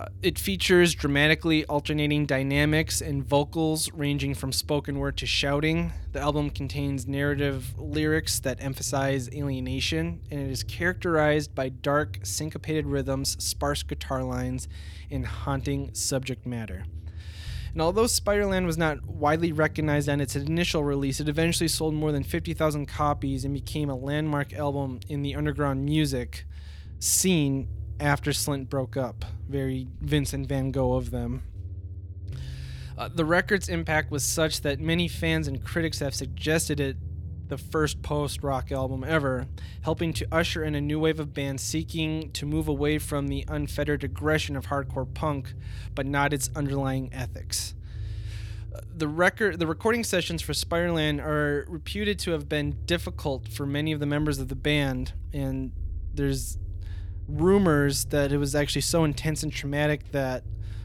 Uh, 0.00 0.06
it 0.22 0.38
features 0.38 0.94
dramatically 0.94 1.62
alternating 1.66 2.24
dynamics 2.24 3.02
and 3.02 3.22
vocals 3.22 3.92
ranging 3.92 4.34
from 4.34 4.50
spoken 4.50 4.98
word 4.98 5.14
to 5.14 5.26
shouting. 5.26 5.92
The 6.12 6.20
album 6.20 6.48
contains 6.48 7.06
narrative 7.06 7.78
lyrics 7.78 8.40
that 8.40 8.62
emphasize 8.62 9.28
alienation, 9.28 10.22
and 10.30 10.40
it 10.40 10.50
is 10.50 10.62
characterized 10.62 11.54
by 11.54 11.68
dark, 11.68 12.18
syncopated 12.22 12.86
rhythms, 12.86 13.36
sparse 13.44 13.82
guitar 13.82 14.22
lines, 14.22 14.68
and 15.10 15.26
haunting 15.26 15.92
subject 15.92 16.46
matter. 16.46 16.84
And 17.74 17.82
although 17.82 18.04
Spiderland 18.04 18.64
was 18.64 18.78
not 18.78 19.04
widely 19.04 19.52
recognized 19.52 20.08
on 20.08 20.22
its 20.22 20.34
initial 20.34 20.82
release, 20.82 21.20
it 21.20 21.28
eventually 21.28 21.68
sold 21.68 21.92
more 21.92 22.10
than 22.10 22.22
50,000 22.22 22.86
copies 22.86 23.44
and 23.44 23.52
became 23.52 23.90
a 23.90 23.94
landmark 23.94 24.54
album 24.54 25.00
in 25.10 25.20
the 25.20 25.34
underground 25.34 25.84
music 25.84 26.46
scene 27.00 27.68
after 28.00 28.30
Slint 28.30 28.68
broke 28.68 28.96
up. 28.96 29.24
Very 29.48 29.86
Vincent 30.00 30.46
van 30.46 30.70
Gogh 30.70 30.94
of 30.94 31.10
them. 31.10 31.42
Uh, 32.96 33.08
the 33.08 33.24
record's 33.24 33.68
impact 33.68 34.10
was 34.10 34.24
such 34.24 34.60
that 34.60 34.78
many 34.78 35.08
fans 35.08 35.48
and 35.48 35.64
critics 35.64 36.00
have 36.00 36.14
suggested 36.14 36.80
it 36.80 36.96
the 37.48 37.58
first 37.58 38.00
post 38.00 38.42
rock 38.42 38.72
album 38.72 39.04
ever, 39.04 39.46
helping 39.82 40.12
to 40.14 40.26
usher 40.32 40.64
in 40.64 40.74
a 40.74 40.80
new 40.80 40.98
wave 40.98 41.20
of 41.20 41.34
bands 41.34 41.62
seeking 41.62 42.30
to 42.32 42.46
move 42.46 42.68
away 42.68 42.98
from 42.98 43.28
the 43.28 43.44
unfettered 43.48 44.02
aggression 44.04 44.56
of 44.56 44.66
hardcore 44.66 45.12
punk, 45.12 45.52
but 45.94 46.06
not 46.06 46.32
its 46.32 46.48
underlying 46.56 47.12
ethics. 47.12 47.74
Uh, 48.74 48.80
the 48.94 49.08
record, 49.08 49.58
the 49.58 49.66
recording 49.66 50.04
sessions 50.04 50.40
for 50.40 50.52
Spiderland 50.52 51.20
are 51.20 51.66
reputed 51.68 52.18
to 52.20 52.30
have 52.30 52.48
been 52.48 52.76
difficult 52.86 53.48
for 53.48 53.66
many 53.66 53.92
of 53.92 54.00
the 54.00 54.06
members 54.06 54.38
of 54.38 54.48
the 54.48 54.54
band, 54.54 55.12
and 55.32 55.72
there's 56.14 56.56
rumors 57.30 58.06
that 58.06 58.32
it 58.32 58.38
was 58.38 58.54
actually 58.54 58.82
so 58.82 59.04
intense 59.04 59.42
and 59.42 59.52
traumatic 59.52 60.12
that 60.12 60.44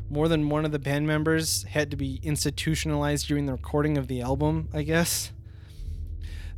more 0.10 0.27
than 0.27 0.49
one 0.49 0.65
of 0.65 0.71
the 0.71 0.79
band 0.79 1.08
members 1.08 1.63
had 1.63 1.91
to 1.91 1.97
be 1.97 2.19
institutionalized 2.23 3.27
during 3.27 3.45
the 3.45 3.51
recording 3.51 3.97
of 3.97 4.08
the 4.08 4.21
album, 4.21 4.69
I 4.73 4.84
guess. 4.84 5.31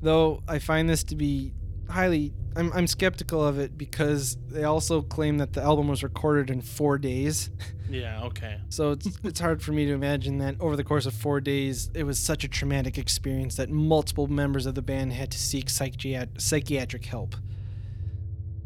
Though 0.02 0.44
I 0.48 0.60
find 0.60 0.90
this 0.90 1.04
to 1.06 1.16
be 1.16 1.54
highly 1.90 2.34
I'm, 2.58 2.74
I'm 2.74 2.88
skeptical 2.88 3.46
of 3.46 3.60
it 3.60 3.78
because 3.78 4.36
they 4.50 4.64
also 4.64 5.02
claim 5.02 5.38
that 5.38 5.54
the 5.54 5.62
album 5.62 5.88
was 5.88 6.02
recorded 6.04 6.50
in 6.50 6.62
four 6.62 6.98
days. 6.98 7.50
Yeah, 7.90 8.24
okay. 8.26 8.60
So 8.68 8.92
it's 8.92 9.18
it's 9.24 9.40
hard 9.40 9.62
for 9.62 9.72
me 9.72 9.86
to 9.86 9.94
imagine 9.94 10.40
that 10.40 10.60
over 10.60 10.76
the 10.76 10.84
course 10.84 11.06
of 11.06 11.14
four 11.14 11.40
days 11.40 11.90
it 11.94 12.04
was 12.04 12.20
such 12.20 12.44
a 12.44 12.50
traumatic 12.50 12.98
experience 12.98 13.56
that 13.56 13.70
multiple 13.70 14.28
members 14.28 14.66
of 14.66 14.76
the 14.76 14.82
band 14.82 15.14
had 15.14 15.32
to 15.32 15.38
seek 15.38 15.68
psychiat- 15.68 16.42
psychiatric 16.42 17.06
help. 17.06 17.38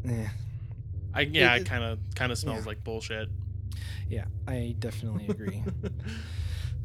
Eh, 0.09 0.27
I 1.13 1.21
yeah, 1.21 1.55
It- 1.55 1.61
it 1.61 1.65
kind 1.65 1.83
of 1.83 1.99
kind 2.15 2.31
of 2.31 2.37
smells 2.37 2.61
yeah. 2.61 2.65
like 2.67 2.83
bullshit. 2.83 3.29
Yeah, 4.09 4.25
I 4.47 4.75
definitely 4.79 5.27
agree. 5.29 5.63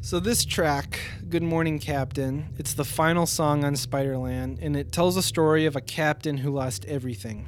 so 0.01 0.19
this 0.19 0.45
track, 0.45 0.99
Good 1.29 1.43
Morning 1.43 1.79
Captain, 1.79 2.53
it's 2.57 2.73
the 2.73 2.85
final 2.85 3.25
song 3.25 3.63
on 3.63 3.73
Spiderland 3.73 4.59
and 4.61 4.75
it 4.77 4.91
tells 4.91 5.17
a 5.17 5.23
story 5.23 5.65
of 5.65 5.75
a 5.75 5.81
captain 5.81 6.37
who 6.37 6.51
lost 6.51 6.85
everything. 6.85 7.47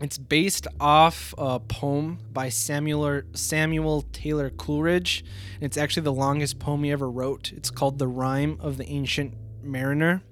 It's 0.00 0.18
based 0.18 0.66
off 0.80 1.32
a 1.38 1.60
poem 1.60 2.18
by 2.32 2.48
Samuel 2.48 3.22
Samuel 3.34 4.02
Taylor 4.12 4.50
Coleridge, 4.50 5.24
and 5.54 5.62
it's 5.62 5.76
actually 5.76 6.02
the 6.02 6.12
longest 6.12 6.58
poem 6.58 6.82
he 6.82 6.90
ever 6.90 7.08
wrote. 7.08 7.52
It's 7.52 7.70
called 7.70 7.98
"The 8.00 8.08
Rime 8.08 8.56
of 8.60 8.78
the 8.78 8.88
Ancient 8.88 9.34
Mariner." 9.62 10.22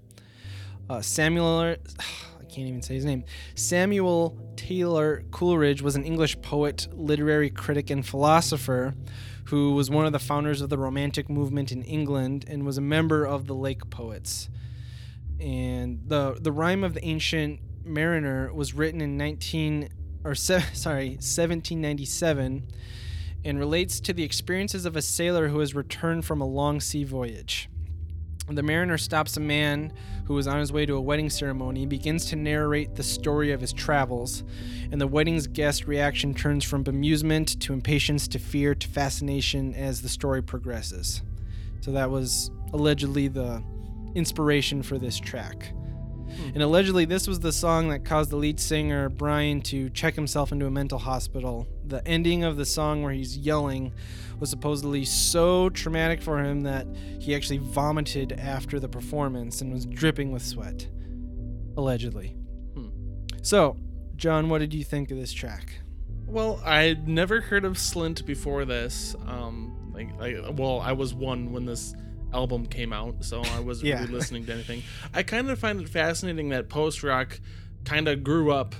Uh, 0.88 1.00
Samuel, 1.02 1.76
can't 2.50 2.68
even 2.68 2.82
say 2.82 2.94
his 2.94 3.04
name. 3.04 3.24
Samuel 3.54 4.38
Taylor 4.56 5.24
Coleridge 5.30 5.82
was 5.82 5.96
an 5.96 6.04
English 6.04 6.40
poet, 6.42 6.88
literary 6.92 7.50
critic, 7.50 7.90
and 7.90 8.06
philosopher 8.06 8.94
who 9.46 9.72
was 9.72 9.90
one 9.90 10.06
of 10.06 10.12
the 10.12 10.18
founders 10.18 10.60
of 10.60 10.68
the 10.68 10.78
Romantic 10.78 11.28
movement 11.30 11.72
in 11.72 11.82
England 11.82 12.44
and 12.48 12.66
was 12.66 12.78
a 12.78 12.82
member 12.82 13.24
of 13.24 13.46
the 13.46 13.54
Lake 13.54 13.88
Poets. 13.90 14.48
And 15.40 16.02
the 16.06 16.36
the 16.38 16.52
rime 16.52 16.84
of 16.84 16.94
the 16.94 17.04
ancient 17.04 17.60
mariner 17.84 18.52
was 18.52 18.74
written 18.74 19.00
in 19.00 19.16
19 19.16 19.88
or 20.22 20.34
se- 20.34 20.66
sorry 20.74 21.10
1797 21.10 22.66
and 23.42 23.58
relates 23.58 24.00
to 24.00 24.12
the 24.12 24.22
experiences 24.22 24.84
of 24.84 24.96
a 24.96 25.02
sailor 25.02 25.48
who 25.48 25.60
has 25.60 25.74
returned 25.74 26.26
from 26.26 26.42
a 26.42 26.46
long 26.46 26.78
sea 26.78 27.04
voyage. 27.04 27.69
The 28.50 28.62
mariner 28.64 28.98
stops 28.98 29.36
a 29.36 29.40
man 29.40 29.92
who 30.24 30.36
is 30.36 30.48
on 30.48 30.58
his 30.58 30.72
way 30.72 30.84
to 30.84 30.96
a 30.96 31.00
wedding 31.00 31.30
ceremony 31.30 31.86
begins 31.86 32.26
to 32.26 32.36
narrate 32.36 32.96
the 32.96 33.02
story 33.02 33.52
of 33.52 33.60
his 33.60 33.72
travels. 33.72 34.42
And 34.90 35.00
the 35.00 35.06
wedding's 35.06 35.46
guest 35.46 35.86
reaction 35.86 36.34
turns 36.34 36.64
from 36.64 36.82
bemusement 36.82 37.60
to 37.60 37.72
impatience 37.72 38.26
to 38.28 38.38
fear 38.40 38.74
to 38.74 38.88
fascination 38.88 39.74
as 39.74 40.02
the 40.02 40.08
story 40.08 40.42
progresses. 40.42 41.22
So 41.80 41.92
that 41.92 42.10
was 42.10 42.50
allegedly 42.72 43.28
the 43.28 43.62
inspiration 44.14 44.82
for 44.82 44.98
this 44.98 45.18
track. 45.18 45.72
And 46.54 46.62
allegedly, 46.62 47.04
this 47.04 47.26
was 47.26 47.40
the 47.40 47.52
song 47.52 47.88
that 47.88 48.04
caused 48.04 48.30
the 48.30 48.36
lead 48.36 48.58
singer, 48.60 49.08
Brian, 49.08 49.60
to 49.62 49.90
check 49.90 50.14
himself 50.14 50.52
into 50.52 50.66
a 50.66 50.70
mental 50.70 50.98
hospital. 50.98 51.66
The 51.86 52.06
ending 52.06 52.44
of 52.44 52.56
the 52.56 52.64
song, 52.64 53.02
where 53.02 53.12
he's 53.12 53.36
yelling, 53.36 53.92
was 54.38 54.50
supposedly 54.50 55.04
so 55.04 55.68
traumatic 55.70 56.22
for 56.22 56.42
him 56.42 56.62
that 56.62 56.86
he 57.18 57.34
actually 57.34 57.58
vomited 57.58 58.32
after 58.32 58.80
the 58.80 58.88
performance 58.88 59.60
and 59.60 59.72
was 59.72 59.86
dripping 59.86 60.32
with 60.32 60.42
sweat. 60.42 60.88
Allegedly. 61.76 62.36
Hmm. 62.74 62.88
So, 63.42 63.76
John, 64.16 64.48
what 64.48 64.58
did 64.58 64.74
you 64.74 64.84
think 64.84 65.10
of 65.10 65.18
this 65.18 65.32
track? 65.32 65.80
Well, 66.26 66.60
I'd 66.64 67.08
never 67.08 67.40
heard 67.40 67.64
of 67.64 67.74
Slint 67.74 68.24
before 68.24 68.64
this. 68.64 69.16
Um, 69.26 69.92
like, 69.92 70.18
like, 70.18 70.36
well, 70.58 70.80
I 70.80 70.92
was 70.92 71.12
one 71.12 71.52
when 71.52 71.66
this 71.66 71.94
album 72.32 72.66
came 72.66 72.92
out, 72.92 73.24
so 73.24 73.40
I 73.42 73.60
wasn't 73.60 73.88
Yeah. 73.88 74.00
really 74.00 74.12
listening 74.18 74.46
to 74.46 74.52
anything. 74.52 74.82
I 75.14 75.22
kind 75.22 75.50
of 75.50 75.58
find 75.58 75.80
it 75.80 75.88
fascinating 75.88 76.50
that 76.50 76.68
post 76.68 77.02
rock 77.02 77.38
kind 77.84 78.08
of 78.08 78.22
grew 78.22 78.52
up 78.52 78.74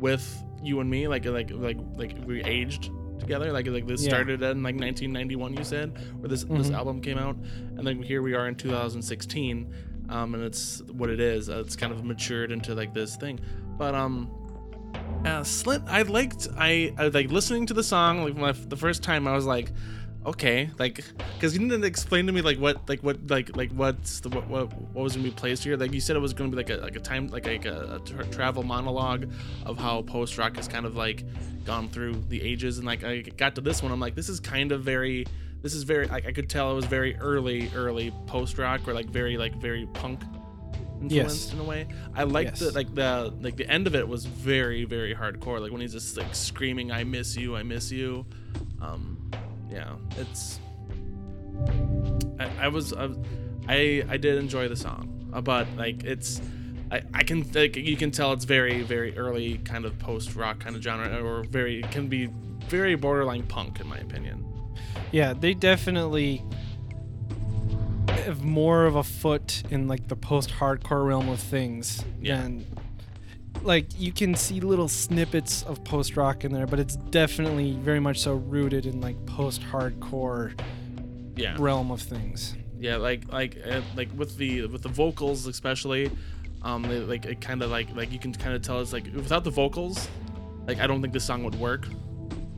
with 0.00 0.42
you 0.62 0.80
and 0.80 0.88
me, 0.90 1.08
like, 1.08 1.24
like, 1.26 1.50
like, 1.50 1.78
like 1.96 2.16
we 2.24 2.42
aged 2.42 2.90
together. 3.18 3.52
Like, 3.52 3.66
like 3.66 3.86
this 3.86 4.02
Yeah. 4.04 4.10
started 4.10 4.42
in 4.42 4.62
like 4.62 4.76
1991, 4.76 5.54
you 5.54 5.64
said, 5.64 5.98
where 6.20 6.28
this 6.28 6.44
this 6.44 6.70
Mhm. 6.70 6.74
album 6.74 7.00
came 7.00 7.18
out, 7.18 7.36
and 7.76 7.86
then 7.86 8.02
here 8.02 8.22
we 8.22 8.34
are 8.34 8.46
in 8.48 8.54
2016, 8.54 9.72
um, 10.08 10.34
and 10.34 10.42
it's 10.44 10.82
what 10.92 11.10
it 11.10 11.20
is. 11.20 11.48
Uh, 11.48 11.60
it's 11.60 11.76
kind 11.76 11.92
of 11.92 12.04
matured 12.04 12.52
into 12.52 12.74
like 12.74 12.92
this 12.94 13.16
thing, 13.16 13.40
but 13.78 13.94
um. 13.94 14.30
Uh, 15.24 15.40
Slint, 15.42 15.82
I 15.88 16.02
liked 16.02 16.46
I, 16.56 16.92
I 16.98 17.08
like 17.08 17.30
listening 17.30 17.66
to 17.66 17.74
the 17.74 17.82
song 17.82 18.22
like 18.22 18.36
my, 18.36 18.52
the 18.52 18.76
first 18.76 19.02
time 19.02 19.26
I 19.26 19.34
was 19.34 19.44
like, 19.44 19.72
okay, 20.26 20.70
like, 20.78 21.04
because 21.34 21.56
you 21.56 21.60
didn't 21.68 21.84
explain 21.84 22.26
to 22.26 22.32
me 22.32 22.42
like 22.42 22.58
what, 22.58 22.88
like 22.88 23.00
what, 23.02 23.18
like, 23.28 23.56
like 23.56 23.70
what's 23.72 24.20
the 24.20 24.28
what 24.28 24.46
what, 24.48 24.72
what 24.92 25.02
was 25.02 25.14
gonna 25.16 25.28
be 25.28 25.34
placed 25.34 25.64
here. 25.64 25.76
Like 25.76 25.92
you 25.92 26.00
said, 26.00 26.16
it 26.16 26.20
was 26.20 26.34
gonna 26.34 26.50
be 26.50 26.56
like 26.56 26.70
a 26.70 26.76
like 26.76 26.96
a 26.96 27.00
time 27.00 27.28
like 27.28 27.46
like 27.46 27.64
a, 27.64 27.96
a 27.96 28.00
tra- 28.00 28.26
travel 28.26 28.62
monologue 28.62 29.30
of 29.64 29.78
how 29.78 30.02
post 30.02 30.36
rock 30.38 30.56
has 30.56 30.68
kind 30.68 30.84
of 30.86 30.96
like 30.96 31.24
gone 31.64 31.88
through 31.88 32.14
the 32.28 32.42
ages, 32.42 32.78
and 32.78 32.86
like 32.86 33.04
I 33.04 33.22
got 33.22 33.54
to 33.54 33.60
this 33.60 33.82
one, 33.82 33.92
I'm 33.92 34.00
like, 34.00 34.14
this 34.14 34.28
is 34.28 34.40
kind 34.40 34.72
of 34.72 34.82
very. 34.82 35.26
This 35.62 35.74
is 35.74 35.82
very 35.84 36.06
like 36.06 36.26
I 36.26 36.32
could 36.32 36.48
tell 36.48 36.70
it 36.70 36.74
was 36.74 36.84
very 36.84 37.16
early, 37.16 37.70
early 37.74 38.12
post 38.26 38.58
rock 38.58 38.86
or 38.86 38.94
like 38.94 39.06
very 39.06 39.36
like 39.36 39.54
very 39.56 39.86
punk 39.94 40.20
influenced 41.00 41.46
Yes. 41.48 41.52
in 41.52 41.58
a 41.58 41.64
way. 41.64 41.88
I 42.14 42.22
like 42.22 42.48
Yes. 42.48 42.58
the 42.60 42.70
like 42.72 42.94
the 42.94 43.34
like 43.40 43.56
the 43.56 43.68
end 43.68 43.86
of 43.86 43.94
it 43.96 44.06
was 44.06 44.26
very 44.26 44.84
very 44.84 45.14
hardcore. 45.14 45.60
Like 45.60 45.72
when 45.72 45.80
he's 45.80 45.92
just 45.92 46.16
like 46.16 46.32
screaming, 46.34 46.92
"I 46.92 47.02
miss 47.04 47.36
you, 47.36 47.56
I 47.56 47.62
miss 47.64 47.90
you." 47.90 48.26
Um, 48.80 49.15
yeah, 49.70 49.94
it's. 50.16 50.60
I, 52.38 52.50
I 52.62 52.68
was 52.68 52.92
I, 52.92 53.08
I 53.68 54.04
I 54.08 54.16
did 54.16 54.38
enjoy 54.38 54.68
the 54.68 54.76
song, 54.76 55.30
uh, 55.32 55.40
but 55.40 55.66
like 55.76 56.04
it's. 56.04 56.40
I, 56.90 57.02
I 57.14 57.24
can 57.24 57.44
like 57.52 57.74
you 57.76 57.96
can 57.96 58.12
tell 58.12 58.32
it's 58.32 58.44
very 58.44 58.82
very 58.82 59.16
early 59.18 59.58
kind 59.58 59.84
of 59.84 59.98
post 59.98 60.36
rock 60.36 60.60
kind 60.60 60.76
of 60.76 60.82
genre 60.82 61.20
or 61.20 61.42
very 61.42 61.80
it 61.80 61.90
can 61.90 62.06
be 62.06 62.26
very 62.68 62.94
borderline 62.94 63.42
punk 63.44 63.80
in 63.80 63.88
my 63.88 63.98
opinion. 63.98 64.44
Yeah, 65.10 65.32
they 65.32 65.52
definitely 65.54 66.44
have 68.08 68.44
more 68.44 68.86
of 68.86 68.94
a 68.96 69.02
foot 69.02 69.62
in 69.70 69.88
like 69.88 70.08
the 70.08 70.16
post-hardcore 70.16 71.06
realm 71.06 71.28
of 71.28 71.40
things 71.40 72.04
Yeah. 72.20 72.42
than 72.42 72.66
like 73.66 73.86
you 73.98 74.12
can 74.12 74.34
see 74.34 74.60
little 74.60 74.88
snippets 74.88 75.62
of 75.64 75.82
post-rock 75.84 76.44
in 76.44 76.52
there, 76.52 76.66
but 76.66 76.78
it's 76.78 76.96
definitely 76.96 77.72
very 77.72 78.00
much 78.00 78.20
so 78.20 78.34
rooted 78.34 78.86
in 78.86 79.00
like 79.00 79.16
post-hardcore 79.26 80.58
Yeah. 81.36 81.56
realm 81.58 81.90
of 81.90 82.00
things. 82.00 82.54
yeah 82.78 82.96
like 82.96 83.30
like 83.32 83.56
uh, 83.70 83.80
like 83.96 84.08
with 84.16 84.36
the 84.38 84.66
with 84.66 84.82
the 84.82 84.88
vocals 84.88 85.46
especially 85.46 86.10
um 86.62 86.82
they, 86.82 86.98
like 87.00 87.24
it 87.24 87.40
kind 87.40 87.62
of 87.62 87.70
like 87.70 87.88
like 87.96 88.12
you 88.12 88.18
can 88.18 88.32
kind 88.34 88.54
of 88.54 88.60
tell 88.62 88.80
it's 88.80 88.92
like 88.92 89.04
without 89.14 89.44
the 89.44 89.50
vocals 89.50 90.08
like 90.66 90.78
i 90.80 90.86
don't 90.86 91.00
think 91.02 91.12
this 91.14 91.24
song 91.24 91.42
would 91.44 91.54
work 91.56 91.86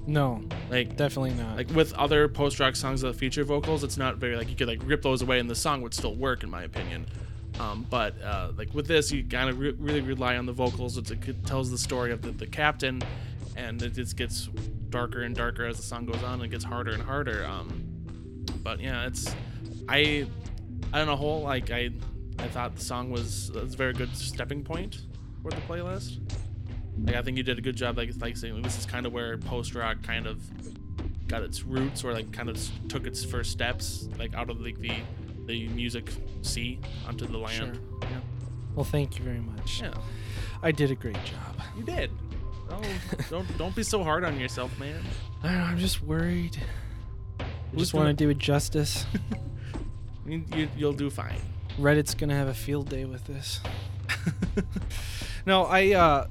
No, 0.06 0.42
like 0.70 0.96
definitely 0.96 1.34
not. 1.34 1.56
like 1.56 1.70
with 1.70 1.92
other 1.94 2.26
post-rock 2.28 2.74
songs 2.76 3.00
that 3.02 3.14
feature 3.14 3.44
vocals 3.44 3.84
it's 3.84 3.96
not 3.96 4.16
very 4.16 4.36
like 4.36 4.48
you 4.50 4.56
could 4.56 4.66
like 4.68 4.80
rip 4.84 5.02
those 5.02 5.22
away 5.22 5.38
and 5.38 5.48
the 5.48 5.54
song 5.54 5.82
would 5.82 5.94
still 5.94 6.14
work 6.16 6.42
in 6.42 6.50
my 6.50 6.62
opinion 6.64 7.06
um, 7.58 7.86
but 7.90 8.20
uh, 8.22 8.52
like 8.56 8.72
with 8.74 8.86
this 8.86 9.10
you 9.12 9.24
kind 9.24 9.50
of 9.50 9.58
re- 9.58 9.74
really 9.78 10.00
rely 10.00 10.36
on 10.36 10.46
the 10.46 10.52
vocals. 10.52 10.96
It's, 10.96 11.10
it 11.10 11.46
tells 11.46 11.70
the 11.70 11.78
story 11.78 12.12
of 12.12 12.22
the, 12.22 12.30
the 12.30 12.46
captain 12.46 13.02
and 13.56 13.82
it 13.82 13.94
just 13.94 14.16
gets 14.16 14.46
darker 14.90 15.22
and 15.22 15.34
darker 15.34 15.66
as 15.66 15.76
the 15.76 15.82
song 15.82 16.06
goes 16.06 16.22
on. 16.22 16.34
And 16.34 16.44
it 16.44 16.48
gets 16.48 16.64
harder 16.64 16.92
and 16.92 17.02
harder. 17.02 17.44
Um, 17.44 17.88
but 18.62 18.80
yeah 18.80 19.06
it's 19.06 19.34
i 19.88 20.26
on 20.92 21.08
a 21.08 21.16
whole 21.16 21.42
like 21.42 21.70
i 21.70 21.90
i 22.38 22.48
thought 22.48 22.74
the 22.76 22.82
song 22.82 23.10
was, 23.10 23.50
was 23.54 23.74
a 23.74 23.76
very 23.76 23.92
good 23.92 24.14
stepping 24.16 24.62
point 24.62 25.02
for 25.42 25.50
the 25.50 25.60
playlist. 25.62 26.18
Like 27.04 27.16
i 27.16 27.22
think 27.22 27.36
you 27.36 27.42
did 27.42 27.58
a 27.58 27.62
good 27.62 27.76
job 27.76 27.96
like 27.96 28.10
like 28.20 28.36
saying 28.36 28.60
this 28.62 28.78
is 28.78 28.86
kind 28.86 29.06
of 29.06 29.12
where 29.12 29.38
post 29.38 29.74
rock 29.74 30.02
kind 30.02 30.26
of 30.26 30.42
got 31.28 31.42
its 31.42 31.62
roots 31.62 32.04
or 32.04 32.12
like 32.12 32.32
kind 32.32 32.48
of 32.48 32.58
took 32.88 33.06
its 33.06 33.24
first 33.24 33.52
steps 33.52 34.08
like 34.18 34.34
out 34.34 34.50
of 34.50 34.60
like 34.60 34.78
the 34.80 34.92
the 35.48 35.66
music 35.68 36.12
sea 36.42 36.78
onto 37.06 37.26
the 37.26 37.38
land 37.38 37.74
Sure. 37.74 37.74
Yeah. 38.02 38.20
Well, 38.76 38.84
thank 38.84 39.18
you 39.18 39.24
very 39.24 39.40
much. 39.40 39.82
yeah 39.82 39.94
I 40.62 40.70
did 40.70 40.90
a 40.92 40.94
great 40.94 41.18
job. 41.24 41.60
you 41.76 41.82
did 41.82 42.10
don't 42.68 42.86
don't 43.30 43.58
don't 43.58 43.74
be 43.74 43.82
so 43.82 44.04
hard 44.04 44.24
on 44.24 44.38
yourself 44.38 44.78
man 44.78 45.02
I 45.42 45.48
don't 45.48 45.58
know, 45.58 45.64
I'm 45.64 45.78
just 45.78 46.02
worried. 46.02 46.56
I 47.40 47.44
Who's 47.72 47.80
just 47.80 47.94
want 47.94 48.08
to 48.08 48.12
do 48.12 48.28
it 48.28 48.38
justice. 48.38 49.06
you, 50.26 50.44
you, 50.54 50.68
you'll 50.76 50.92
do 50.92 51.10
fine 51.10 51.40
Reddit's 51.78 52.14
gonna 52.14 52.34
have 52.34 52.48
a 52.48 52.54
field 52.54 52.88
day 52.88 53.04
with 53.04 53.24
this. 53.26 53.60
no, 55.46 55.64
I 55.64 55.92
uh 55.92 56.26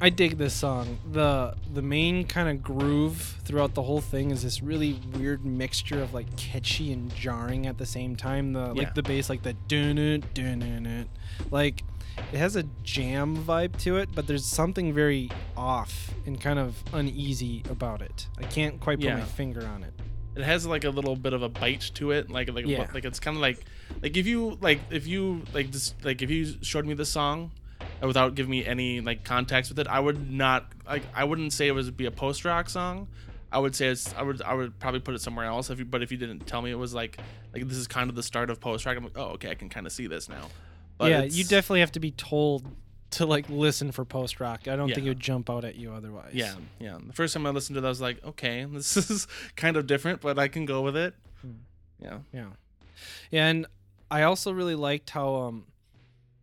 I 0.00 0.10
dig 0.10 0.38
this 0.38 0.54
song. 0.54 0.98
The 1.10 1.54
the 1.74 1.82
main 1.82 2.24
kind 2.26 2.48
of 2.48 2.62
groove 2.62 3.38
throughout 3.44 3.74
the 3.74 3.82
whole 3.82 4.00
thing 4.00 4.30
is 4.30 4.42
this 4.42 4.62
really 4.62 5.00
weird 5.14 5.44
mixture 5.44 6.00
of 6.00 6.14
like 6.14 6.34
catchy 6.36 6.92
and 6.92 7.12
jarring 7.14 7.66
at 7.66 7.78
the 7.78 7.86
same 7.86 8.14
time. 8.14 8.52
The 8.52 8.66
Yeah. 8.74 8.82
like 8.82 8.94
the 8.94 9.02
bass 9.02 9.28
like 9.28 9.42
the 9.42 9.54
dun 9.66 9.98
it 9.98 10.34
dun 10.34 10.62
it. 10.86 11.08
Like 11.50 11.82
it 12.32 12.38
has 12.38 12.54
a 12.56 12.62
jam 12.84 13.36
vibe 13.44 13.76
to 13.78 13.96
it, 13.96 14.10
but 14.14 14.26
there's 14.28 14.44
something 14.44 14.92
very 14.92 15.30
off 15.56 16.14
and 16.26 16.40
kind 16.40 16.58
of 16.60 16.76
uneasy 16.92 17.62
about 17.70 18.00
it. 18.02 18.28
I 18.38 18.42
can't 18.44 18.78
quite 18.80 18.98
put 18.98 19.06
Yeah. 19.06 19.16
my 19.18 19.24
finger 19.24 19.66
on 19.66 19.82
it. 19.82 19.94
it 20.36 20.44
has 20.44 20.64
like 20.64 20.84
a 20.84 20.90
little 20.90 21.16
bit 21.16 21.32
of 21.32 21.42
a 21.42 21.48
bite 21.48 21.90
to 21.94 22.12
it 22.12 22.30
like 22.30 22.48
like 22.52 22.64
Yeah. 22.64 22.86
like 22.94 23.04
it's 23.04 23.18
kind 23.18 23.36
of 23.36 23.40
like 23.40 23.58
like 24.00 24.16
if 24.16 24.24
you 24.28 24.56
like 24.60 24.78
if 24.90 25.04
you 25.08 25.42
like 25.52 25.72
just 25.72 26.04
like 26.04 26.22
if 26.22 26.30
you 26.30 26.54
showed 26.62 26.86
me 26.86 26.94
the 26.94 27.04
song 27.04 27.50
without 28.02 28.34
giving 28.34 28.50
me 28.50 28.64
any 28.64 29.00
like 29.00 29.24
context 29.24 29.70
with 29.70 29.78
it 29.78 29.86
i 29.88 29.98
would 29.98 30.30
not 30.30 30.66
like 30.86 31.04
i 31.14 31.24
wouldn't 31.24 31.52
say 31.52 31.66
it 31.68 31.72
would 31.72 31.96
be 31.96 32.06
a 32.06 32.10
post 32.10 32.44
rock 32.44 32.68
song 32.70 33.08
i 33.50 33.58
would 33.58 33.74
say 33.74 33.86
it's 33.88 34.14
i 34.14 34.22
would 34.22 34.40
i 34.42 34.54
would 34.54 34.78
probably 34.78 35.00
put 35.00 35.14
it 35.14 35.20
somewhere 35.20 35.46
else 35.46 35.70
if 35.70 35.78
you 35.78 35.84
but 35.84 36.02
if 36.02 36.12
you 36.12 36.18
didn't 36.18 36.46
tell 36.46 36.62
me 36.62 36.70
it 36.70 36.78
was 36.78 36.94
like 36.94 37.18
like 37.52 37.66
this 37.66 37.76
is 37.78 37.86
kind 37.88 38.08
of 38.10 38.16
the 38.16 38.22
start 38.22 38.50
of 38.50 38.60
post 38.60 38.86
rock 38.86 38.96
i'm 38.96 39.04
like 39.04 39.16
oh 39.18 39.30
okay 39.30 39.50
i 39.50 39.54
can 39.54 39.68
kind 39.68 39.86
of 39.86 39.92
see 39.92 40.06
this 40.06 40.28
now 40.28 40.46
but 40.98 41.10
yeah, 41.10 41.22
you 41.22 41.44
definitely 41.44 41.80
have 41.80 41.92
to 41.92 42.00
be 42.00 42.10
told 42.10 42.64
to 43.10 43.24
like 43.24 43.48
listen 43.48 43.90
for 43.92 44.04
post 44.04 44.38
rock. 44.40 44.68
I 44.68 44.76
don't 44.76 44.92
think 44.92 45.06
it 45.06 45.08
would 45.10 45.20
jump 45.20 45.48
out 45.48 45.64
at 45.64 45.76
you 45.76 45.92
otherwise. 45.92 46.32
yeah 46.34 46.54
yeah 46.78 46.98
the 47.04 47.12
first 47.14 47.32
time 47.32 47.46
i 47.46 47.50
listened 47.50 47.76
to 47.76 47.82
it 47.82 47.86
i 47.86 47.88
was 47.88 48.00
like 48.00 48.22
okay 48.24 48.64
this 48.70 48.96
is 48.96 49.26
kind 49.56 49.76
of 49.76 49.86
different 49.86 50.20
but 50.20 50.38
i 50.38 50.46
can 50.48 50.66
go 50.66 50.82
with 50.82 50.96
it 50.96 51.14
Hmm. 51.40 51.52
yeah 52.02 52.18
Yeah. 52.32 52.46
Yeah, 53.30 53.46
and 53.46 53.66
I 54.10 54.22
also 54.22 54.50
really 54.52 54.74
liked 54.74 55.10
how 55.10 55.36
um 55.36 55.64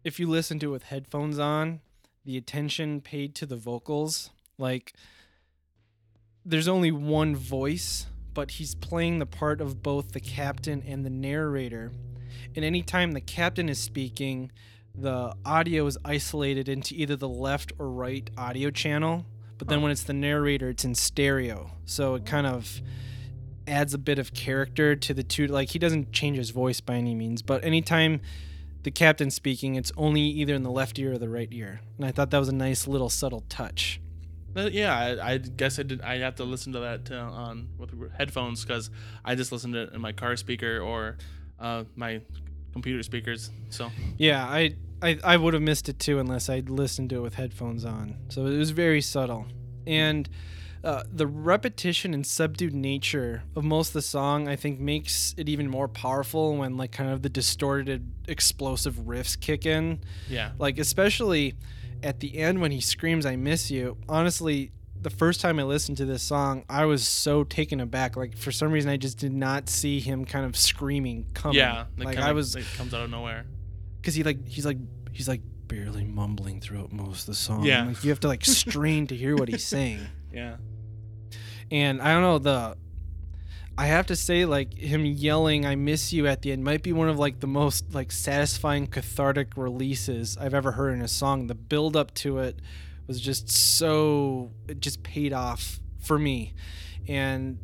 if 0.06 0.20
you 0.20 0.28
listen 0.30 0.60
to 0.60 0.68
it 0.68 0.72
with 0.72 0.84
headphones 0.84 1.40
on, 1.40 1.82
the 2.24 2.38
attention 2.38 3.02
paid 3.02 3.34
to 3.36 3.46
the 3.48 3.56
vocals, 3.56 4.30
like 4.58 4.94
there's 6.46 6.68
only 6.68 6.92
one 6.92 7.36
voice, 7.36 8.06
but 8.36 8.52
he's 8.52 8.76
playing 8.76 9.18
the 9.18 9.26
part 9.26 9.60
of 9.60 9.82
both 9.82 10.12
the 10.12 10.20
captain 10.20 10.84
and 10.88 11.04
the 11.04 11.10
narrator. 11.10 11.92
And 12.56 12.64
anytime 12.64 13.14
the 13.14 13.22
captain 13.22 13.68
is 13.68 13.80
speaking, 13.80 14.52
the 14.94 15.34
audio 15.44 15.88
is 15.88 15.98
isolated 16.06 16.70
into 16.70 16.94
either 16.94 17.16
the 17.16 17.28
left 17.28 17.74
or 17.80 17.90
right 17.90 18.30
audio 18.38 18.70
channel. 18.70 19.26
But 19.58 19.70
then 19.70 19.82
when 19.82 19.92
it's 19.92 20.04
the 20.04 20.14
narrator, 20.14 20.70
it's 20.70 20.86
in 20.86 20.94
stereo. 20.94 21.72
So 21.86 22.14
it 22.14 22.28
kind 22.28 22.46
of 22.46 22.80
adds 23.68 23.96
a 23.96 23.98
bit 23.98 24.20
of 24.20 24.36
character 24.36 24.96
to 24.96 25.14
the 25.16 25.24
two. 25.24 25.48
Like 25.48 25.72
he 25.72 25.80
doesn't 25.80 26.12
change 26.12 26.38
his 26.38 26.52
voice 26.52 26.80
by 26.80 26.96
any 26.96 27.16
means, 27.16 27.42
but 27.42 27.64
anytime 27.64 28.22
the 28.86 28.92
captain 28.92 29.32
speaking, 29.32 29.74
it's 29.74 29.92
only 29.98 30.22
either 30.22 30.54
in 30.54 30.62
the 30.62 30.70
left 30.70 31.00
ear 31.00 31.14
or 31.14 31.18
the 31.18 31.28
right 31.28 31.50
ear. 31.52 31.82
And 31.98 32.06
I 32.06 32.12
thought 32.12 32.30
that 32.30 32.38
was 32.38 32.50
a 32.50 32.56
nice 32.56 32.88
little 32.88 33.10
subtle 33.10 33.44
touch. 33.50 34.00
But 34.54 34.74
yeah, 34.74 34.96
I, 34.96 35.34
I 35.34 35.38
guess 35.40 35.80
I 35.80 35.84
did. 35.84 36.02
I 36.02 36.20
have 36.20 36.36
to 36.36 36.44
listen 36.44 36.72
to 36.74 36.80
that 36.80 37.12
uh, 37.12 37.16
on 37.16 37.68
with 37.80 37.92
headphones 38.14 38.64
because 38.64 38.92
I 39.26 39.34
just 39.34 39.52
listened 39.52 39.74
to 39.74 39.84
it 39.84 39.94
in 39.94 40.02
my 40.02 40.12
car 40.12 40.38
speaker 40.38 40.80
or 40.80 41.18
uh, 41.60 41.86
my 41.96 42.22
computer 42.74 43.02
speakers. 43.02 43.50
So 43.70 43.92
Yeah, 44.18 44.46
I 44.46 44.76
I, 45.02 45.18
I 45.24 45.38
would 45.38 45.56
have 45.56 45.64
missed 45.64 45.90
it 45.90 45.98
too 45.98 46.20
unless 46.20 46.48
I'd 46.48 46.70
listened 46.70 47.10
to 47.10 47.18
it 47.18 47.22
with 47.22 47.34
headphones 47.34 47.84
on. 47.86 48.16
So 48.30 48.46
it 48.46 48.56
was 48.56 48.70
very 48.70 49.02
subtle. 49.02 49.48
And 49.88 50.30
uh, 50.86 51.04
the 51.12 51.26
repetition 51.28 52.14
and 52.14 52.26
subdued 52.26 52.74
nature 52.74 53.44
of 53.56 53.64
most 53.64 53.88
of 53.90 53.94
the 53.94 54.02
song, 54.04 54.48
I 54.48 54.56
think, 54.56 54.80
makes 54.80 55.34
it 55.36 55.50
even 55.50 55.68
more 55.68 55.88
powerful 55.88 56.56
when 56.58 56.78
like 56.78 56.92
kind 56.92 57.10
of 57.10 57.24
the 57.24 57.30
distorted, 57.30 58.10
explosive 58.28 58.94
riffs 59.06 59.38
kick 59.40 59.66
in. 59.66 60.00
yeah, 60.30 60.52
Like 60.60 60.78
especially 60.78 61.56
at 62.04 62.20
the 62.20 62.38
end 62.38 62.62
when 62.62 62.72
he 62.72 62.82
screams 62.82 63.26
"I 63.26 63.36
miss 63.36 63.72
you." 63.72 63.98
Honestly, 64.08 64.72
the 65.02 65.10
first 65.10 65.42
time 65.42 65.60
I 65.60 65.64
listened 65.64 65.98
to 65.98 66.06
this 66.06 66.22
song, 66.22 66.64
I 66.70 66.86
was 66.86 67.08
so 67.08 67.44
taken 67.44 67.80
aback. 67.80 68.16
Like 68.16 68.38
for 68.38 68.52
some 68.52 68.72
reason, 68.72 68.92
I 68.92 68.98
just 68.98 69.18
did 69.18 69.34
not 69.34 69.70
see 69.70 70.00
him 70.00 70.24
kind 70.24 70.46
of 70.46 70.56
screaming 70.56 71.26
coming. 71.34 71.58
yeah. 71.58 71.86
like 71.98 72.18
I 72.18 72.32
was 72.32 72.56
it 72.56 72.66
comes 72.78 72.94
out 72.94 73.02
of 73.02 73.10
nowhere. 73.10 73.46
because 74.02 74.14
he 74.14 74.22
like 74.24 74.48
he's 74.48 74.66
like 74.68 74.78
he's 75.12 75.28
like 75.28 75.42
barely 75.68 76.04
mumbling 76.04 76.62
throughout 76.62 76.92
most 76.92 77.22
of 77.22 77.26
the 77.28 77.34
song. 77.36 77.64
Yeah. 77.64 77.86
like, 77.88 78.04
you 78.04 78.12
have 78.12 78.20
to 78.20 78.28
like 78.28 78.46
strain 78.46 79.08
to 79.08 79.16
hear 79.16 79.36
what 79.36 79.50
he's 79.50 79.66
saying. 79.76 80.00
Yeah, 80.32 80.58
And 81.72 82.02
I 82.02 82.14
don't 82.14 82.22
know 82.22 82.40
the. 82.40 82.78
I 83.78 83.88
have 83.88 84.06
to 84.08 84.16
say, 84.16 84.46
like 84.46 84.74
him 84.74 85.06
yelling 85.06 85.66
"I 85.66 85.76
miss 85.76 86.14
you" 86.14 86.28
at 86.28 86.42
the 86.42 86.52
end 86.54 86.64
might 86.64 86.82
be 86.82 86.94
one 86.94 87.10
of 87.10 87.20
like 87.20 87.42
the 87.42 87.48
most 87.48 87.94
like 87.94 88.12
satisfying 88.12 88.88
cathartic 88.88 89.58
releases 89.58 90.38
I've 90.38 90.54
ever 90.54 90.74
heard 90.74 90.94
in 90.94 91.02
a 91.02 91.08
song. 91.10 91.48
The 91.48 91.56
build 91.56 91.98
up 91.98 92.14
to 92.16 92.40
it 92.40 92.60
was 93.08 93.20
just 93.20 93.50
so 93.50 94.52
it 94.70 94.80
just 94.80 95.04
paid 95.04 95.34
off 95.34 95.80
for 96.00 96.18
me, 96.18 96.54
and 97.08 97.58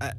I, 0.00 0.12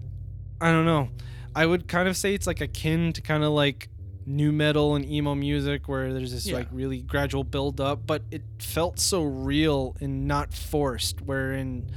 I 0.62 0.72
don't 0.72 0.86
know. 0.86 1.10
I 1.56 1.66
would 1.66 1.88
kind 1.88 2.08
of 2.08 2.16
say 2.16 2.34
it's 2.34 2.48
like 2.48 2.62
akin 2.62 3.12
to 3.14 3.22
kind 3.22 3.44
of 3.44 3.52
like 3.52 3.90
nu 4.26 4.52
metal 4.52 4.96
and 4.96 5.06
emo 5.10 5.34
music 5.36 5.88
where 5.90 6.14
there's 6.14 6.32
this 6.32 6.46
Yeah. 6.48 6.58
like 6.58 6.68
really 6.72 7.02
gradual 7.02 7.44
build 7.44 7.82
up, 7.82 8.06
but 8.08 8.22
it 8.32 8.44
felt 8.60 9.00
so 9.00 9.24
real 9.24 9.96
and 10.00 10.26
not 10.28 10.54
forced. 10.54 11.22
Wherein 11.22 11.90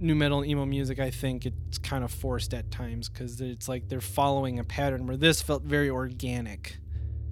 nu 0.00 0.14
metal 0.14 0.40
and 0.40 0.50
emo 0.50 0.64
music, 0.64 0.98
I 0.98 1.10
think 1.10 1.46
it's 1.46 1.78
kind 1.78 2.02
of 2.02 2.10
forced 2.10 2.54
at 2.54 2.70
times 2.70 3.08
because 3.08 3.40
it's 3.40 3.68
like 3.68 3.88
they're 3.88 4.00
following 4.00 4.58
a 4.58 4.64
pattern 4.64 5.06
where 5.06 5.16
this 5.16 5.42
felt 5.42 5.62
very 5.62 5.90
organic. 5.90 6.78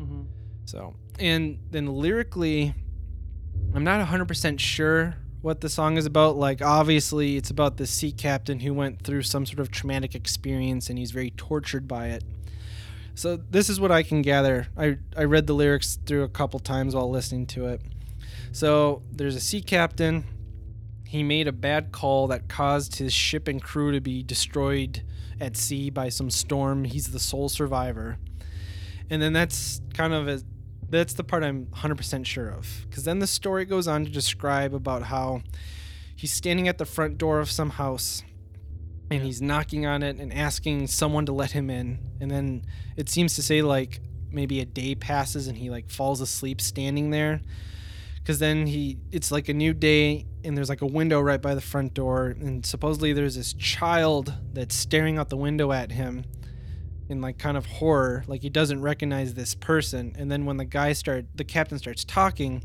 Mm-hmm. 0.00 0.22
So, 0.66 0.94
and 1.18 1.58
then 1.70 1.86
lyrically, 1.86 2.74
I'm 3.74 3.84
not 3.84 4.06
100% 4.06 4.60
sure 4.60 5.16
what 5.40 5.60
the 5.60 5.68
song 5.68 5.96
is 5.96 6.06
about. 6.06 6.36
Like, 6.36 6.62
obviously, 6.62 7.36
it's 7.36 7.50
about 7.50 7.76
the 7.76 7.86
sea 7.86 8.12
captain 8.12 8.60
who 8.60 8.74
went 8.74 9.02
through 9.02 9.22
some 9.22 9.46
sort 9.46 9.60
of 9.60 9.70
traumatic 9.70 10.14
experience 10.14 10.90
and 10.90 10.98
he's 10.98 11.10
very 11.10 11.30
tortured 11.30 11.88
by 11.88 12.08
it. 12.08 12.24
So, 13.14 13.36
this 13.36 13.68
is 13.68 13.80
what 13.80 13.90
I 13.90 14.02
can 14.02 14.22
gather. 14.22 14.68
I, 14.76 14.98
I 15.16 15.24
read 15.24 15.46
the 15.46 15.54
lyrics 15.54 15.98
through 16.06 16.22
a 16.22 16.28
couple 16.28 16.60
times 16.60 16.94
while 16.94 17.10
listening 17.10 17.46
to 17.46 17.66
it. 17.68 17.80
So, 18.52 19.02
there's 19.10 19.36
a 19.36 19.40
sea 19.40 19.62
captain. 19.62 20.24
He 21.08 21.22
made 21.22 21.48
a 21.48 21.52
bad 21.52 21.90
call 21.90 22.26
that 22.26 22.48
caused 22.48 22.96
his 22.96 23.14
ship 23.14 23.48
and 23.48 23.62
crew 23.62 23.92
to 23.92 24.00
be 24.00 24.22
destroyed 24.22 25.02
at 25.40 25.56
sea 25.56 25.88
by 25.88 26.10
some 26.10 26.28
storm. 26.28 26.84
He's 26.84 27.12
the 27.12 27.18
sole 27.18 27.48
survivor. 27.48 28.18
And 29.08 29.22
then 29.22 29.32
that's 29.32 29.80
kind 29.94 30.12
of 30.12 30.28
a 30.28 30.42
that's 30.90 31.14
the 31.14 31.24
part 31.24 31.44
I'm 31.44 31.64
100% 31.66 32.26
sure 32.26 32.50
of. 32.50 32.84
Because 32.88 33.04
then 33.04 33.20
the 33.20 33.26
story 33.26 33.64
goes 33.64 33.88
on 33.88 34.04
to 34.04 34.10
describe 34.10 34.74
about 34.74 35.04
how 35.04 35.42
he's 36.14 36.32
standing 36.32 36.68
at 36.68 36.76
the 36.76 36.84
front 36.84 37.16
door 37.16 37.40
of 37.40 37.50
some 37.50 37.70
house 37.70 38.22
and 39.10 39.22
he's 39.22 39.40
knocking 39.40 39.86
on 39.86 40.02
it 40.02 40.18
and 40.18 40.30
asking 40.30 40.88
someone 40.88 41.24
to 41.24 41.32
let 41.32 41.52
him 41.52 41.70
in. 41.70 42.00
And 42.20 42.30
then 42.30 42.66
it 42.98 43.08
seems 43.08 43.34
to 43.36 43.42
say, 43.42 43.62
like, 43.62 44.00
maybe 44.30 44.60
a 44.60 44.66
day 44.66 44.94
passes 44.94 45.46
and 45.46 45.56
he, 45.56 45.70
like, 45.70 45.88
falls 45.88 46.20
asleep 46.20 46.60
standing 46.60 47.12
there. 47.12 47.40
Because 48.28 48.40
then 48.40 48.66
he, 48.66 48.98
it's 49.10 49.32
like 49.32 49.48
a 49.48 49.54
new 49.54 49.72
day 49.72 50.26
and 50.44 50.54
there's 50.54 50.68
like 50.68 50.82
a 50.82 50.86
window 50.86 51.18
right 51.18 51.40
by 51.40 51.54
the 51.54 51.62
front 51.62 51.94
door. 51.94 52.36
And 52.38 52.64
supposedly 52.66 53.14
there's 53.14 53.36
this 53.36 53.54
child 53.54 54.34
that's 54.52 54.74
staring 54.74 55.16
out 55.16 55.30
the 55.30 55.38
window 55.38 55.72
at 55.72 55.92
him 55.92 56.26
in 57.08 57.22
like 57.22 57.38
kind 57.38 57.56
of 57.56 57.64
horror 57.64 58.24
like 58.26 58.42
he 58.42 58.50
doesn't 58.50 58.82
recognize 58.82 59.32
this 59.32 59.54
person. 59.54 60.14
And 60.18 60.30
then 60.30 60.44
when 60.44 60.58
the 60.58 60.66
guy 60.66 60.92
start 60.92 61.24
the 61.36 61.44
captain 61.44 61.78
starts 61.78 62.04
talking 62.04 62.64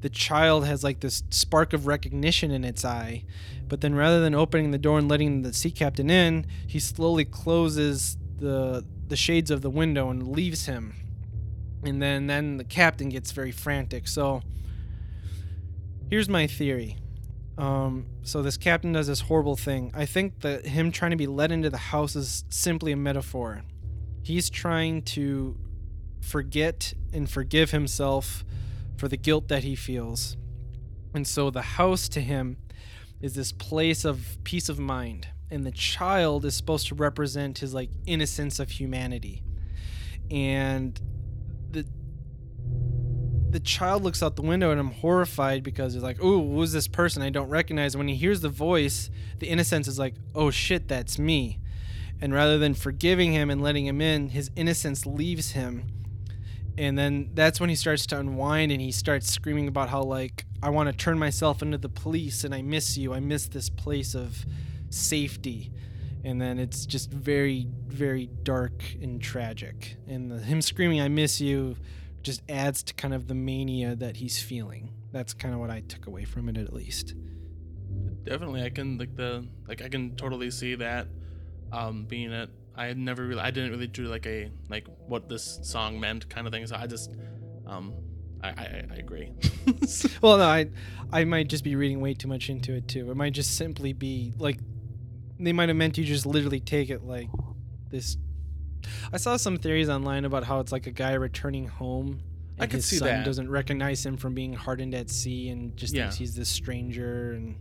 the 0.00 0.08
child 0.08 0.64
has 0.64 0.82
like 0.82 1.00
this 1.00 1.24
spark 1.28 1.74
of 1.74 1.86
recognition 1.86 2.50
in 2.50 2.64
its 2.64 2.82
eye. 2.82 3.24
But 3.68 3.82
then 3.82 3.94
rather 3.94 4.22
than 4.22 4.34
opening 4.34 4.70
the 4.70 4.78
door 4.78 4.98
and 4.98 5.10
letting 5.10 5.42
the 5.42 5.52
sea 5.52 5.72
captain 5.72 6.08
in 6.08 6.46
he 6.66 6.78
slowly 6.78 7.26
closes 7.26 8.16
the 8.38 8.82
the 9.08 9.16
shades 9.16 9.50
of 9.50 9.60
the 9.60 9.68
window 9.68 10.08
and 10.08 10.26
leaves 10.26 10.64
him. 10.64 10.94
And 11.84 12.00
then 12.00 12.28
then 12.28 12.56
the 12.56 12.64
captain 12.64 13.10
gets 13.10 13.32
very 13.32 13.52
frantic. 13.52 14.08
So 14.08 14.40
here's 16.08 16.28
my 16.28 16.46
theory 16.46 16.96
um, 17.58 18.06
so 18.22 18.42
this 18.42 18.56
captain 18.56 18.92
does 18.92 19.06
this 19.06 19.20
horrible 19.20 19.56
thing. 19.56 19.90
I 19.94 20.04
think 20.04 20.40
that 20.40 20.66
him 20.66 20.92
trying 20.92 21.12
to 21.12 21.16
be 21.16 21.26
let 21.26 21.50
into 21.50 21.70
the 21.70 21.78
house 21.78 22.14
is 22.14 22.44
simply 22.50 22.92
a 22.92 22.96
metaphor. 22.96 23.62
He's 24.22 24.50
trying 24.50 25.02
to 25.02 25.56
forget 26.20 26.92
and 27.12 27.28
forgive 27.30 27.70
himself 27.70 28.44
for 28.96 29.08
the 29.08 29.16
guilt 29.16 29.48
that 29.48 29.64
he 29.64 29.74
feels. 29.74 30.36
And 31.14 31.26
so 31.26 31.50
the 31.50 31.62
house 31.62 32.08
to 32.10 32.20
him 32.20 32.58
is 33.22 33.34
this 33.34 33.52
place 33.52 34.04
of 34.04 34.38
peace 34.44 34.68
of 34.68 34.78
mind. 34.78 35.28
And 35.50 35.64
the 35.64 35.70
child 35.70 36.44
is 36.44 36.54
supposed 36.56 36.88
to 36.88 36.94
represent 36.94 37.58
his 37.58 37.72
like 37.72 37.88
innocence 38.04 38.58
of 38.58 38.70
humanity. 38.70 39.44
And 40.30 41.00
the 43.56 43.60
child 43.60 44.04
looks 44.04 44.22
out 44.22 44.36
the 44.36 44.42
window 44.42 44.70
and 44.70 44.78
I'm 44.78 44.90
horrified 44.90 45.62
because 45.62 45.94
he's 45.94 46.02
like, 46.02 46.22
"Ooh, 46.22 46.56
who's 46.56 46.72
this 46.72 46.86
person 46.86 47.22
I 47.22 47.30
don't 47.30 47.48
recognize?" 47.48 47.96
When 47.96 48.06
he 48.06 48.14
hears 48.14 48.42
the 48.42 48.50
voice, 48.50 49.08
the 49.38 49.46
innocence 49.46 49.88
is 49.88 49.98
like, 49.98 50.14
"Oh 50.34 50.50
shit, 50.50 50.88
that's 50.88 51.18
me." 51.18 51.58
And 52.20 52.34
rather 52.34 52.58
than 52.58 52.74
forgiving 52.74 53.32
him 53.32 53.48
and 53.48 53.62
letting 53.62 53.86
him 53.86 54.02
in, 54.02 54.28
his 54.28 54.50
innocence 54.56 55.06
leaves 55.06 55.52
him. 55.52 55.84
And 56.76 56.98
then 56.98 57.30
that's 57.32 57.58
when 57.58 57.70
he 57.70 57.76
starts 57.76 58.04
to 58.08 58.18
unwind 58.18 58.72
and 58.72 58.80
he 58.82 58.92
starts 58.92 59.32
screaming 59.32 59.68
about 59.68 59.88
how 59.88 60.02
like, 60.02 60.44
"I 60.62 60.68
want 60.68 60.90
to 60.90 60.92
turn 60.94 61.18
myself 61.18 61.62
into 61.62 61.78
the 61.78 61.88
police 61.88 62.44
and 62.44 62.54
I 62.54 62.60
miss 62.60 62.98
you. 62.98 63.14
I 63.14 63.20
miss 63.20 63.46
this 63.46 63.70
place 63.70 64.14
of 64.14 64.44
safety." 64.90 65.72
And 66.24 66.42
then 66.42 66.58
it's 66.58 66.84
just 66.84 67.10
very 67.10 67.68
very 67.88 68.26
dark 68.42 68.84
and 69.00 69.18
tragic. 69.18 69.96
And 70.06 70.30
the, 70.30 70.40
him 70.40 70.60
screaming, 70.60 71.00
"I 71.00 71.08
miss 71.08 71.40
you." 71.40 71.76
Just 72.26 72.42
adds 72.50 72.82
to 72.82 72.94
kind 72.94 73.14
of 73.14 73.28
the 73.28 73.34
mania 73.34 73.94
that 73.94 74.16
he's 74.16 74.42
feeling. 74.42 74.92
That's 75.12 75.32
kind 75.32 75.54
of 75.54 75.60
what 75.60 75.70
I 75.70 75.80
took 75.80 76.06
away 76.08 76.24
from 76.24 76.48
it, 76.48 76.58
at 76.58 76.72
least. 76.72 77.14
Definitely, 78.24 78.62
I 78.64 78.70
can 78.70 78.98
like 78.98 79.14
the 79.14 79.46
like 79.68 79.80
I 79.80 79.88
can 79.88 80.16
totally 80.16 80.50
see 80.50 80.74
that 80.74 81.06
um, 81.72 82.04
being 82.04 82.32
it. 82.32 82.50
I 82.74 82.86
had 82.86 82.98
never 82.98 83.24
really, 83.24 83.40
I 83.40 83.50
didn't 83.50 83.70
really 83.70 83.86
do 83.86 84.08
like 84.08 84.26
a 84.26 84.50
like 84.68 84.86
what 85.06 85.28
this 85.28 85.60
song 85.62 85.98
meant 86.00 86.28
kind 86.28 86.46
of 86.46 86.52
thing. 86.52 86.66
So 86.66 86.74
I 86.76 86.88
just, 86.88 87.14
um, 87.64 87.94
I 88.42 88.48
I, 88.48 88.84
I 88.90 88.94
agree. 88.96 89.32
well, 90.20 90.36
no, 90.36 90.44
I 90.44 90.68
I 91.12 91.24
might 91.24 91.48
just 91.48 91.62
be 91.62 91.76
reading 91.76 92.00
way 92.00 92.14
too 92.14 92.28
much 92.28 92.50
into 92.50 92.74
it 92.74 92.88
too. 92.88 93.08
It 93.08 93.16
might 93.16 93.32
just 93.32 93.56
simply 93.56 93.92
be 93.92 94.34
like 94.36 94.58
they 95.38 95.52
might 95.52 95.68
have 95.68 95.76
meant 95.76 95.96
you 95.96 96.04
just 96.04 96.26
literally 96.26 96.60
take 96.60 96.90
it 96.90 97.04
like 97.04 97.28
this 97.88 98.16
I 99.12 99.16
saw 99.16 99.36
some 99.36 99.56
theories 99.58 99.88
online 99.88 100.24
about 100.24 100.44
how 100.44 100.60
it's 100.60 100.72
like 100.72 100.86
a 100.86 100.90
guy 100.90 101.12
returning 101.14 101.66
home. 101.68 102.20
And 102.58 102.62
I 102.62 102.66
could 102.66 102.76
his 102.76 102.86
see 102.86 102.96
son 102.96 103.08
that. 103.08 103.24
doesn't 103.24 103.50
recognize 103.50 104.04
him 104.04 104.16
from 104.16 104.34
being 104.34 104.52
hardened 104.54 104.94
at 104.94 105.10
sea 105.10 105.48
and 105.50 105.76
just 105.76 105.94
Yeah. 105.94 106.04
thinks 106.04 106.16
he's 106.16 106.34
this 106.34 106.48
stranger 106.48 107.32
and 107.32 107.56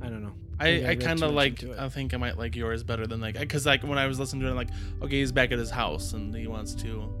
I 0.00 0.08
don't 0.08 0.22
know. 0.22 0.32
Maybe 0.60 0.86
I, 0.86 0.90
I 0.90 0.96
kind 0.96 1.22
of 1.22 1.32
like. 1.32 1.62
I 1.78 1.88
think 1.88 2.14
I 2.14 2.16
might 2.16 2.38
like 2.38 2.54
yours 2.56 2.82
better 2.84 3.06
than 3.06 3.20
like 3.20 3.38
because 3.38 3.66
like 3.66 3.82
when 3.82 3.98
I 3.98 4.06
was 4.06 4.18
listening 4.18 4.42
to 4.42 4.48
it, 4.48 4.50
I'm 4.50 4.56
like 4.56 4.70
okay, 5.02 5.18
he's 5.20 5.32
back 5.32 5.52
at 5.52 5.58
his 5.58 5.70
house 5.70 6.12
and 6.14 6.34
he 6.34 6.46
wants 6.46 6.74
to 6.76 7.12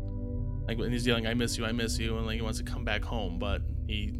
like 0.66 0.78
when 0.78 0.90
he's 0.92 1.06
yelling, 1.06 1.26
"I 1.26 1.34
miss 1.34 1.56
you, 1.58 1.64
I 1.64 1.72
miss 1.72 1.98
you," 1.98 2.16
and 2.18 2.26
like 2.26 2.36
he 2.36 2.42
wants 2.42 2.58
to 2.58 2.64
come 2.64 2.84
back 2.84 3.02
home, 3.04 3.38
but 3.38 3.62
he 3.86 4.14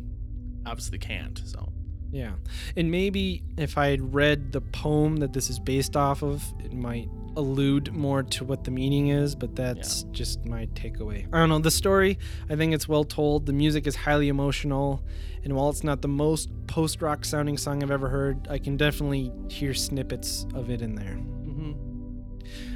obviously 0.66 0.98
can't. 0.98 1.40
So 1.44 1.72
Yeah. 2.12 2.32
And 2.76 2.90
maybe 2.90 3.42
if 3.56 3.76
I 3.78 3.88
had 3.88 4.12
read 4.14 4.52
the 4.52 4.60
poem 4.60 5.16
that 5.18 5.32
this 5.32 5.50
is 5.50 5.58
based 5.58 5.96
off 5.96 6.22
of, 6.22 6.42
it 6.64 6.72
might 6.72 7.08
allude 7.38 7.92
more 7.92 8.22
to 8.24 8.44
what 8.44 8.64
the 8.64 8.70
meaning 8.70 9.08
is, 9.08 9.34
but 9.34 9.54
that's 9.54 10.02
just 10.10 10.44
my 10.44 10.66
takeaway. 10.74 11.26
I 11.32 11.38
don't 11.38 11.48
know. 11.48 11.60
The 11.60 11.70
story, 11.70 12.18
I 12.50 12.56
think 12.56 12.74
it's 12.74 12.88
well 12.88 13.04
told. 13.04 13.46
The 13.46 13.52
music 13.52 13.86
is 13.86 13.94
highly 13.96 14.28
emotional. 14.28 15.02
And 15.44 15.54
while 15.54 15.70
it's 15.70 15.84
not 15.84 16.02
the 16.02 16.08
most 16.08 16.50
post 16.66 17.00
rock 17.00 17.24
sounding 17.24 17.56
song 17.56 17.82
I've 17.82 17.90
ever 17.92 18.08
heard, 18.08 18.48
I 18.50 18.58
can 18.58 18.76
definitely 18.76 19.32
hear 19.48 19.72
snippets 19.72 20.46
of 20.52 20.68
it 20.68 20.82
in 20.82 20.96
there. 20.96 21.14
hmm 21.14 21.72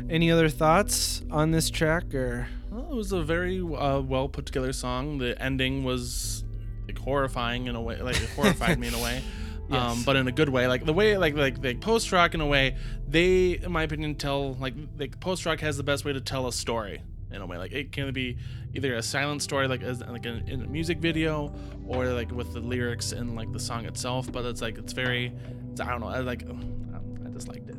Any 0.09 0.31
other 0.31 0.49
thoughts 0.49 1.23
on 1.31 1.51
this 1.51 1.69
track 1.69 2.15
or 2.15 2.49
well, 2.71 2.89
it 2.91 2.95
was 2.95 3.13
a 3.13 3.23
very 3.23 3.61
uh, 3.61 4.01
well 4.01 4.29
put 4.29 4.47
together 4.47 4.73
song. 4.73 5.19
The 5.19 5.41
ending 5.43 5.85
was 5.85 6.45
like 6.87 6.99
horrifying 6.99 7.67
in 7.67 7.75
a 7.75 7.83
way, 7.83 8.01
like 8.01 8.17
it 8.17 8.31
horrified 8.31 8.79
me 8.79 8.89
in 8.89 8.95
a 8.95 9.03
way. 9.03 9.23
Um, 9.73 10.03
but 10.05 10.17
in 10.17 10.29
a 10.29 10.33
good 10.33 10.49
way, 10.49 10.67
like 10.67 10.85
the 10.85 10.93
way, 10.93 11.17
like 11.17 11.35
like 11.35 11.63
like 11.63 11.81
post 11.81 12.13
rock 12.13 12.35
in 12.35 12.41
a 12.41 12.47
way, 12.47 12.77
they, 13.09 13.53
in 13.53 13.73
my 13.73 13.85
opinion, 13.85 14.15
tell 14.15 14.55
like 14.55 14.75
like 14.99 15.19
post 15.21 15.47
rock 15.47 15.61
has 15.61 15.77
the 15.77 15.83
best 15.83 16.05
way 16.05 16.13
to 16.13 16.21
tell 16.21 16.47
a 16.47 16.53
story 16.53 17.03
in 17.31 17.41
a 17.41 17.47
way. 17.47 17.59
Like 17.59 17.73
it 17.73 17.93
can 17.93 18.13
be 18.13 18.37
either 18.75 18.95
a 18.95 19.03
silent 19.03 19.43
story, 19.43 19.69
like 19.69 19.83
as 19.83 20.01
like 20.01 20.27
in, 20.27 20.49
in 20.49 20.63
a 20.63 20.67
music 20.67 20.99
video, 20.99 21.55
or 21.87 22.07
like 22.09 22.31
with 22.31 22.53
the 22.53 22.61
lyrics 22.61 23.13
and 23.13 23.35
like 23.35 23.53
the 23.53 23.61
song 23.61 23.87
itself. 23.87 24.31
But 24.31 24.45
it's 24.45 24.61
like 24.61 24.79
it's 24.79 24.93
very, 24.93 25.33
it's, 25.71 25.81
I 25.81 25.91
don't 25.91 26.01
know, 26.01 26.09
I 26.09 26.21
like, 26.21 26.45
I 26.45 27.29
just 27.31 27.49
liked 27.49 27.69
it. 27.71 27.77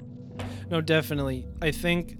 No, 0.69 0.81
definitely. 0.81 1.45
I 1.61 1.71
think 1.71 2.17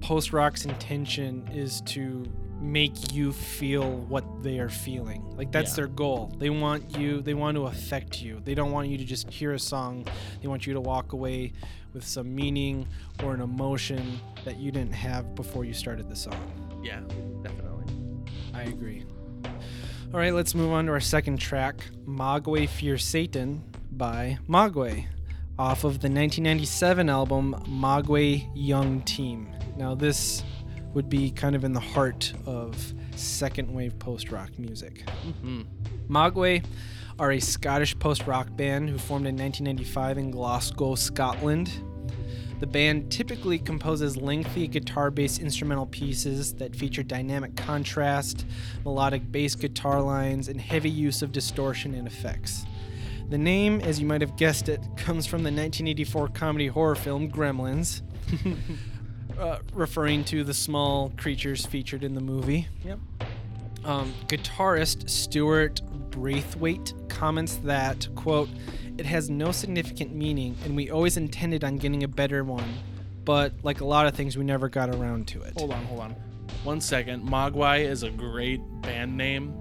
post 0.00 0.32
rock's 0.32 0.64
intention 0.64 1.48
is 1.52 1.80
to 1.82 2.24
make 2.60 3.12
you 3.14 3.32
feel 3.32 3.90
what 3.90 4.42
they 4.42 4.58
are 4.58 4.68
feeling. 4.68 5.24
Like 5.36 5.50
that's 5.50 5.70
Yeah. 5.72 5.76
their 5.76 5.86
goal. 5.88 6.32
They 6.38 6.50
want 6.50 6.96
you 6.98 7.20
they 7.22 7.34
want 7.34 7.56
to 7.56 7.66
affect 7.66 8.22
you. 8.22 8.40
They 8.44 8.54
don't 8.54 8.70
want 8.72 8.88
you 8.88 8.98
to 8.98 9.04
just 9.04 9.30
hear 9.30 9.52
a 9.52 9.58
song. 9.58 10.06
They 10.42 10.48
want 10.48 10.66
you 10.66 10.74
to 10.74 10.80
walk 10.80 11.12
away 11.12 11.52
with 11.94 12.04
some 12.06 12.34
meaning 12.34 12.86
or 13.24 13.34
an 13.34 13.40
emotion 13.40 14.20
that 14.44 14.58
you 14.58 14.70
didn't 14.70 14.92
have 14.94 15.34
before 15.34 15.64
you 15.64 15.72
started 15.72 16.08
the 16.08 16.16
song. 16.16 16.36
Yeah, 16.82 17.00
definitely. 17.42 17.84
I 18.54 18.62
agree. 18.64 19.04
All 20.12 20.18
right, 20.18 20.34
let's 20.34 20.54
move 20.54 20.72
on 20.72 20.86
to 20.86 20.92
our 20.92 21.00
second 21.00 21.38
track, 21.38 21.84
Mogwai 22.06 22.68
Fear 22.68 22.98
Satan 22.98 23.62
by 23.92 24.38
Mogwai, 24.48 25.06
off 25.58 25.84
of 25.84 26.00
the 26.00 26.08
1997 26.08 27.08
album 27.08 27.54
Mogwai 27.68 28.48
Young 28.54 29.02
Team. 29.02 29.48
Now, 29.76 29.94
this 29.94 30.42
would 30.94 31.08
be 31.08 31.30
kind 31.30 31.54
of 31.54 31.64
in 31.64 31.72
the 31.72 31.80
heart 31.80 32.32
of 32.46 32.94
second 33.16 33.72
wave 33.72 33.98
post 33.98 34.30
rock 34.30 34.50
music. 34.58 35.08
hmm 35.40 35.62
Mogwai 36.08 36.64
are 37.18 37.32
a 37.32 37.40
Scottish 37.40 37.96
post 37.98 38.26
rock 38.26 38.48
band 38.56 38.88
who 38.88 38.98
formed 38.98 39.26
in 39.26 39.36
1995 39.36 40.18
in 40.18 40.30
Glasgow, 40.30 40.94
Scotland. 40.94 41.70
The 42.60 42.66
band 42.66 43.10
typically 43.10 43.58
composes 43.58 44.16
lengthy 44.16 44.68
guitar 44.68 45.10
based 45.10 45.40
instrumental 45.40 45.86
pieces 45.86 46.52
that 46.54 46.76
feature 46.76 47.02
dynamic 47.02 47.56
contrast, 47.56 48.44
melodic 48.84 49.30
bass 49.30 49.54
guitar 49.54 50.02
lines, 50.02 50.48
and 50.48 50.60
heavy 50.60 50.90
use 50.90 51.22
of 51.22 51.32
distortion 51.32 51.94
and 51.94 52.06
effects. 52.06 52.66
The 53.30 53.38
name, 53.38 53.80
as 53.80 54.00
you 54.00 54.06
might 54.06 54.20
have 54.20 54.36
guessed 54.36 54.68
it, 54.68 54.80
comes 54.96 55.24
from 55.24 55.42
the 55.42 55.50
1984 55.50 56.28
comedy 56.28 56.66
horror 56.66 56.96
film 56.96 57.30
Gremlins, 57.30 58.02
uh, 59.38 59.58
referring 59.72 60.24
to 60.24 60.44
the 60.44 60.54
small 60.54 61.12
creatures 61.16 61.66
featured 61.66 62.04
in 62.04 62.14
the 62.14 62.20
movie. 62.20 62.68
Yep. 62.84 62.98
Um, 63.84 64.12
guitarist 64.26 65.08
Stuart 65.08 65.80
Braithwaite 66.10 66.92
comments 67.08 67.56
that, 67.56 68.08
quote, 68.14 68.48
it 68.98 69.06
has 69.06 69.30
no 69.30 69.52
significant 69.52 70.14
meaning 70.14 70.56
and 70.64 70.76
we 70.76 70.90
always 70.90 71.16
intended 71.16 71.64
on 71.64 71.76
getting 71.76 72.02
a 72.02 72.08
better 72.08 72.44
one, 72.44 72.68
but 73.24 73.52
like 73.62 73.80
a 73.80 73.84
lot 73.84 74.06
of 74.06 74.14
things, 74.14 74.36
we 74.36 74.44
never 74.44 74.68
got 74.68 74.94
around 74.94 75.28
to 75.28 75.42
it. 75.42 75.54
Hold 75.56 75.72
on, 75.72 75.84
hold 75.84 76.00
on. 76.00 76.16
One 76.64 76.80
second. 76.80 77.26
Mogwai 77.26 77.80
is 77.80 78.02
a 78.02 78.10
great 78.10 78.60
band 78.82 79.16
name, 79.16 79.58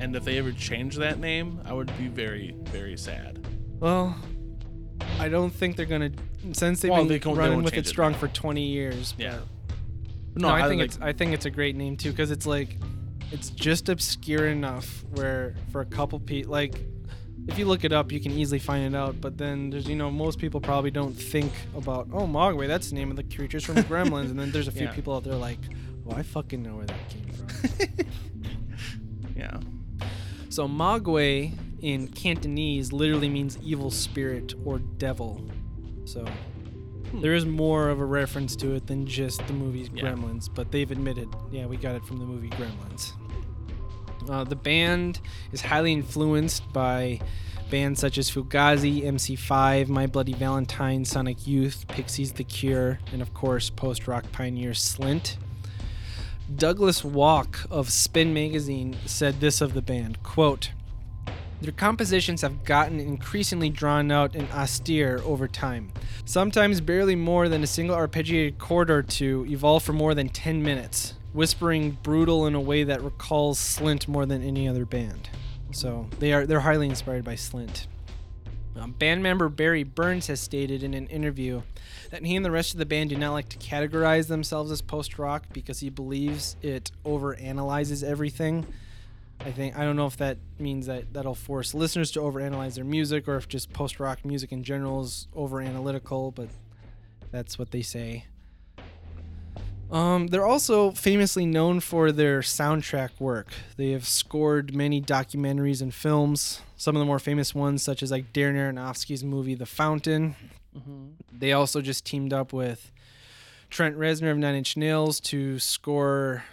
and 0.00 0.14
if 0.14 0.24
they 0.24 0.38
ever 0.38 0.52
change 0.52 0.96
that 0.96 1.18
name, 1.18 1.60
I 1.64 1.72
would 1.72 1.96
be 1.96 2.08
very, 2.08 2.54
very 2.64 2.98
sad. 2.98 3.46
Well, 3.80 4.14
I 5.22 5.28
don't 5.28 5.50
think 5.50 5.76
they're 5.76 5.86
gonna 5.86 6.10
since 6.52 6.80
they've 6.80 6.90
Well, 6.90 7.00
been 7.02 7.08
they 7.08 7.18
they 7.18 7.32
running 7.32 7.52
won't 7.54 7.64
with 7.64 7.72
it 7.74 7.76
change 7.76 7.86
it 7.86 7.90
strong 7.90 8.14
for 8.14 8.28
20 8.28 8.62
years. 8.66 9.14
Yeah. 9.18 9.38
No, 10.34 10.48
I, 10.48 10.66
think 10.68 10.80
it's 10.82 10.98
I 11.00 11.12
think 11.12 11.32
it's 11.34 11.44
a 11.44 11.50
great 11.50 11.76
name 11.76 11.96
too 11.96 12.10
because 12.10 12.30
it's 12.30 12.46
like 12.46 12.76
it's 13.30 13.50
just 13.50 13.88
obscure 13.88 14.46
enough 14.48 15.04
where 15.12 15.54
for 15.70 15.80
a 15.82 15.86
couple 15.86 16.18
people 16.20 16.50
like 16.52 16.74
if 17.48 17.58
you 17.58 17.66
look 17.66 17.84
it 17.84 17.92
up 17.92 18.10
you 18.12 18.20
can 18.20 18.32
easily 18.32 18.58
find 18.58 18.94
it 18.94 18.96
out 18.96 19.20
but 19.20 19.36
then 19.36 19.68
there's 19.70 19.86
you 19.88 19.96
know 19.96 20.10
most 20.10 20.38
people 20.38 20.60
probably 20.60 20.90
don't 20.90 21.12
think 21.12 21.52
about 21.76 22.08
oh 22.12 22.26
Mogwai 22.26 22.66
that's 22.66 22.88
the 22.90 22.94
name 22.94 23.10
of 23.10 23.16
the 23.16 23.24
creatures 23.24 23.64
from 23.64 23.76
Gremlins 23.76 24.30
and 24.30 24.38
then 24.40 24.50
there's 24.52 24.68
a 24.68 24.72
few 24.80 24.86
Yeah. 24.86 24.92
people 24.94 25.14
out 25.14 25.24
there 25.24 25.34
like 25.34 25.58
well 26.04 26.16
I 26.18 26.22
fucking 26.22 26.62
know 26.62 26.76
where 26.76 26.86
that 26.86 27.08
came 27.10 27.28
from. 27.28 28.06
yeah. 29.36 29.56
so 30.48 30.66
Mogwai 30.66 31.52
in 31.82 32.08
Cantonese 32.08 32.92
literally 32.92 33.28
means 33.28 33.58
evil 33.62 33.90
spirit 33.90 34.54
or 34.64 34.78
devil. 34.78 35.44
So 36.04 36.24
there 37.14 37.34
is 37.34 37.44
more 37.44 37.88
of 37.90 38.00
a 38.00 38.04
reference 38.04 38.56
to 38.56 38.74
it 38.74 38.86
than 38.86 39.06
just 39.06 39.46
the 39.46 39.52
movie's 39.52 39.90
Yeah. 39.92 40.04
Gremlins, 40.04 40.48
but 40.52 40.72
they've 40.72 40.90
admitted, 40.90 41.28
yeah, 41.50 41.66
we 41.66 41.76
got 41.76 41.94
it 41.94 42.04
from 42.04 42.18
the 42.18 42.24
movie 42.24 42.48
Gremlins. 42.50 43.12
Uh, 44.28 44.44
the 44.44 44.56
band 44.56 45.20
is 45.50 45.60
highly 45.60 45.92
influenced 45.92 46.72
by 46.72 47.20
bands 47.70 48.00
such 48.00 48.18
as 48.18 48.30
Fugazi, 48.30 49.02
MC5, 49.02 49.88
My 49.88 50.06
Bloody 50.06 50.34
Valentine, 50.34 51.04
Sonic 51.04 51.46
Youth, 51.46 51.86
Pixies 51.88 52.32
The 52.32 52.44
Cure, 52.44 53.00
and 53.12 53.20
of 53.20 53.34
course 53.34 53.70
post 53.70 54.06
rock 54.06 54.30
pioneer 54.30 54.70
Slint. 54.70 55.36
Douglas 56.54 57.02
Wolk 57.02 57.66
of 57.70 57.90
Spin 57.90 58.32
Magazine 58.34 58.96
said 59.06 59.40
this 59.40 59.60
of 59.60 59.74
the 59.74 59.82
band, 59.82 60.22
quote, 60.22 60.70
their 61.62 61.72
compositions 61.72 62.42
have 62.42 62.64
gotten 62.64 62.98
increasingly 62.98 63.70
drawn 63.70 64.10
out 64.10 64.34
and 64.34 64.50
austere 64.50 65.20
over 65.24 65.46
time. 65.46 65.92
Sometimes 66.24 66.80
barely 66.80 67.14
more 67.14 67.48
than 67.48 67.62
a 67.62 67.66
single 67.66 67.96
arpeggiated 67.96 68.58
chord 68.58 68.90
or 68.90 69.02
two 69.02 69.46
evolve 69.48 69.82
for 69.82 69.92
more 69.92 70.14
than 70.14 70.28
10 70.28 70.62
minutes, 70.62 71.14
whispering 71.32 71.96
brutal 72.02 72.46
in 72.46 72.54
a 72.54 72.60
way 72.60 72.84
that 72.84 73.02
recalls 73.02 73.58
Slint 73.58 74.08
more 74.08 74.26
than 74.26 74.42
any 74.42 74.68
other 74.68 74.84
band. 74.84 75.30
So 75.70 76.08
they 76.18 76.32
are 76.32 76.46
they're 76.46 76.60
highly 76.60 76.88
inspired 76.88 77.24
by 77.24 77.34
Slint. 77.34 77.86
Um, 78.74 78.92
band 78.92 79.22
member 79.22 79.48
Barry 79.48 79.84
Burns 79.84 80.26
has 80.28 80.40
stated 80.40 80.82
in 80.82 80.94
an 80.94 81.06
interview 81.08 81.62
that 82.10 82.24
he 82.24 82.36
and 82.36 82.44
the 82.44 82.50
rest 82.50 82.72
of 82.72 82.78
the 82.78 82.86
band 82.86 83.10
do 83.10 83.16
not 83.16 83.32
like 83.32 83.48
to 83.50 83.58
categorize 83.58 84.28
themselves 84.28 84.70
as 84.70 84.80
post 84.80 85.18
rock 85.18 85.44
because 85.52 85.80
he 85.80 85.90
believes 85.90 86.56
it 86.62 86.90
overanalyzes 87.04 88.02
everything. 88.02 88.66
I 89.44 89.50
think 89.50 89.76
I 89.76 89.84
don't 89.84 89.96
know 89.96 90.06
if 90.06 90.16
that 90.18 90.38
means 90.58 90.86
that 90.86 91.12
that'll 91.12 91.34
force 91.34 91.74
listeners 91.74 92.12
to 92.12 92.20
overanalyze 92.20 92.74
their 92.74 92.84
music 92.84 93.26
or 93.26 93.36
if 93.36 93.48
just 93.48 93.72
post 93.72 93.98
rock 93.98 94.24
music 94.24 94.52
in 94.52 94.62
general 94.62 95.02
is 95.02 95.26
over 95.34 95.60
analytical, 95.60 96.30
but 96.30 96.48
that's 97.32 97.58
what 97.58 97.72
they 97.72 97.82
say. 97.82 98.26
Um, 99.90 100.28
they're 100.28 100.46
also 100.46 100.90
famously 100.92 101.44
known 101.44 101.80
for 101.80 102.12
their 102.12 102.40
soundtrack 102.40 103.10
work. 103.18 103.48
They 103.76 103.90
have 103.90 104.06
scored 104.06 104.74
many 104.74 105.02
documentaries 105.02 105.82
and 105.82 105.92
films. 105.92 106.62
Some 106.76 106.96
of 106.96 107.00
the 107.00 107.06
more 107.06 107.18
famous 107.18 107.54
ones, 107.54 107.82
such 107.82 108.02
as 108.02 108.10
like 108.10 108.32
Darren 108.32 108.54
Aronofsky's 108.54 109.22
movie 109.22 109.54
The 109.54 109.66
Fountain. 109.66 110.34
They 111.30 111.52
also 111.52 111.82
just 111.82 112.06
teamed 112.06 112.32
up 112.32 112.52
with 112.54 112.90
Trent 113.68 113.98
Reznor 113.98 114.30
of 114.30 114.38
Nine 114.38 114.54
Inch 114.54 114.76
Nails 114.78 115.20
to 115.20 115.58
score 115.58 116.44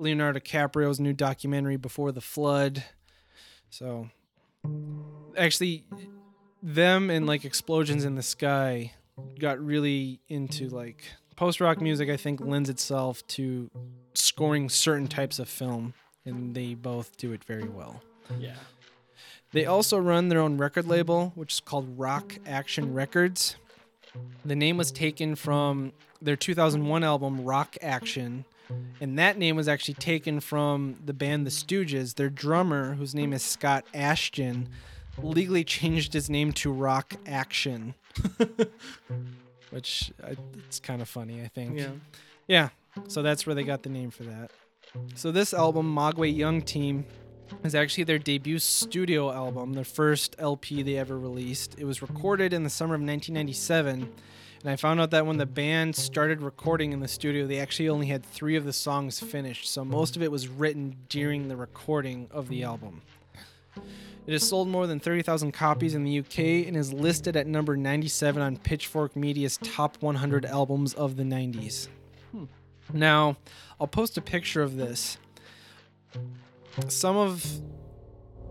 Leonardo 0.00 0.40
DiCaprio's 0.40 0.98
new 0.98 1.12
documentary 1.12 1.76
Before 1.76 2.12
the 2.12 2.20
Flood. 2.20 2.84
So, 3.68 4.08
actually, 5.36 5.84
them 6.62 7.10
and 7.10 7.26
like 7.26 7.44
Explosions 7.44 8.04
in 8.04 8.14
the 8.14 8.22
Sky 8.22 8.92
got 9.38 9.64
really 9.64 10.20
into 10.28 10.68
like 10.68 11.04
post 11.36 11.60
rock 11.60 11.80
music. 11.80 12.08
I 12.08 12.16
think 12.16 12.40
lends 12.40 12.68
itself 12.68 13.26
to 13.28 13.70
scoring 14.14 14.68
certain 14.68 15.06
types 15.08 15.38
of 15.38 15.48
film, 15.48 15.94
and 16.24 16.54
they 16.54 16.74
both 16.74 17.16
do 17.16 17.32
it 17.32 17.44
very 17.44 17.68
well. 17.68 18.02
Yeah. 18.38 18.56
They 19.52 19.66
also 19.66 19.98
run 19.98 20.28
their 20.28 20.40
own 20.40 20.58
record 20.58 20.86
label, 20.86 21.32
which 21.34 21.54
is 21.54 21.60
called 21.60 21.98
Rock 21.98 22.38
Action 22.46 22.94
Records. 22.94 23.56
The 24.44 24.56
name 24.56 24.76
was 24.76 24.92
taken 24.92 25.34
from 25.34 25.92
their 26.22 26.36
2001 26.36 27.02
album 27.02 27.44
Rock 27.44 27.76
Action, 27.82 28.44
and 29.00 29.18
that 29.18 29.38
name 29.38 29.56
was 29.56 29.68
actually 29.68 29.94
taken 29.94 30.40
from 30.40 30.96
the 31.04 31.12
band 31.12 31.46
The 31.46 31.50
Stooges. 31.50 32.14
Their 32.14 32.30
drummer, 32.30 32.94
whose 32.94 33.14
name 33.14 33.32
is 33.32 33.42
Scott 33.42 33.84
Asheton, 33.94 34.66
legally 35.18 35.64
changed 35.64 36.12
his 36.12 36.30
name 36.30 36.52
to 36.52 36.72
Rock 36.72 37.14
Action, 37.26 37.94
which 39.70 40.12
uh, 40.22 40.34
it's 40.66 40.80
kind 40.80 41.02
of 41.02 41.08
funny, 41.08 41.42
I 41.42 41.48
think. 41.48 41.78
Yeah. 41.78 41.90
Yeah, 42.48 42.68
so 43.06 43.22
that's 43.22 43.46
where 43.46 43.54
they 43.54 43.62
got 43.62 43.82
the 43.84 43.90
name 43.90 44.10
for 44.10 44.24
that. 44.24 44.50
So 45.14 45.30
this 45.30 45.54
album, 45.54 45.94
Mogwai 45.94 46.34
Young 46.34 46.62
Team, 46.62 47.04
is 47.62 47.74
actually 47.74 48.04
their 48.04 48.18
debut 48.18 48.58
studio 48.58 49.32
album, 49.32 49.72
their 49.74 49.84
first 49.84 50.34
LP 50.38 50.82
they 50.82 50.96
ever 50.96 51.18
released. 51.18 51.76
It 51.78 51.84
was 51.84 52.02
recorded 52.02 52.52
in 52.52 52.64
the 52.64 52.70
summer 52.70 52.94
of 52.94 53.00
1997, 53.00 54.12
and 54.62 54.70
I 54.70 54.76
found 54.76 55.00
out 55.00 55.10
that 55.12 55.26
when 55.26 55.38
the 55.38 55.46
band 55.46 55.96
started 55.96 56.42
recording 56.42 56.92
in 56.92 57.00
the 57.00 57.08
studio, 57.08 57.46
they 57.46 57.58
actually 57.58 57.88
only 57.88 58.06
had 58.06 58.24
three 58.24 58.56
of 58.56 58.64
the 58.64 58.72
songs 58.72 59.18
finished, 59.20 59.68
so 59.68 59.84
most 59.84 60.16
of 60.16 60.22
it 60.22 60.30
was 60.30 60.48
written 60.48 60.96
during 61.08 61.48
the 61.48 61.56
recording 61.56 62.28
of 62.30 62.48
the 62.48 62.62
album. 62.62 63.02
It 64.26 64.32
has 64.32 64.46
sold 64.46 64.68
more 64.68 64.86
than 64.86 65.00
30,000 65.00 65.52
copies 65.52 65.94
in 65.94 66.04
the 66.04 66.18
UK 66.18 66.66
and 66.68 66.76
is 66.76 66.92
listed 66.92 67.36
at 67.36 67.46
number 67.46 67.76
97 67.76 68.42
on 68.42 68.58
Pitchfork 68.58 69.16
Media's 69.16 69.56
top 69.56 69.96
100 70.02 70.44
albums 70.44 70.94
of 70.94 71.16
the 71.16 71.22
90s. 71.22 71.88
Now, 72.92 73.36
I'll 73.80 73.86
post 73.86 74.18
a 74.18 74.20
picture 74.20 74.62
of 74.62 74.76
this. 74.76 75.16
Some 76.88 77.16
of 77.16 77.44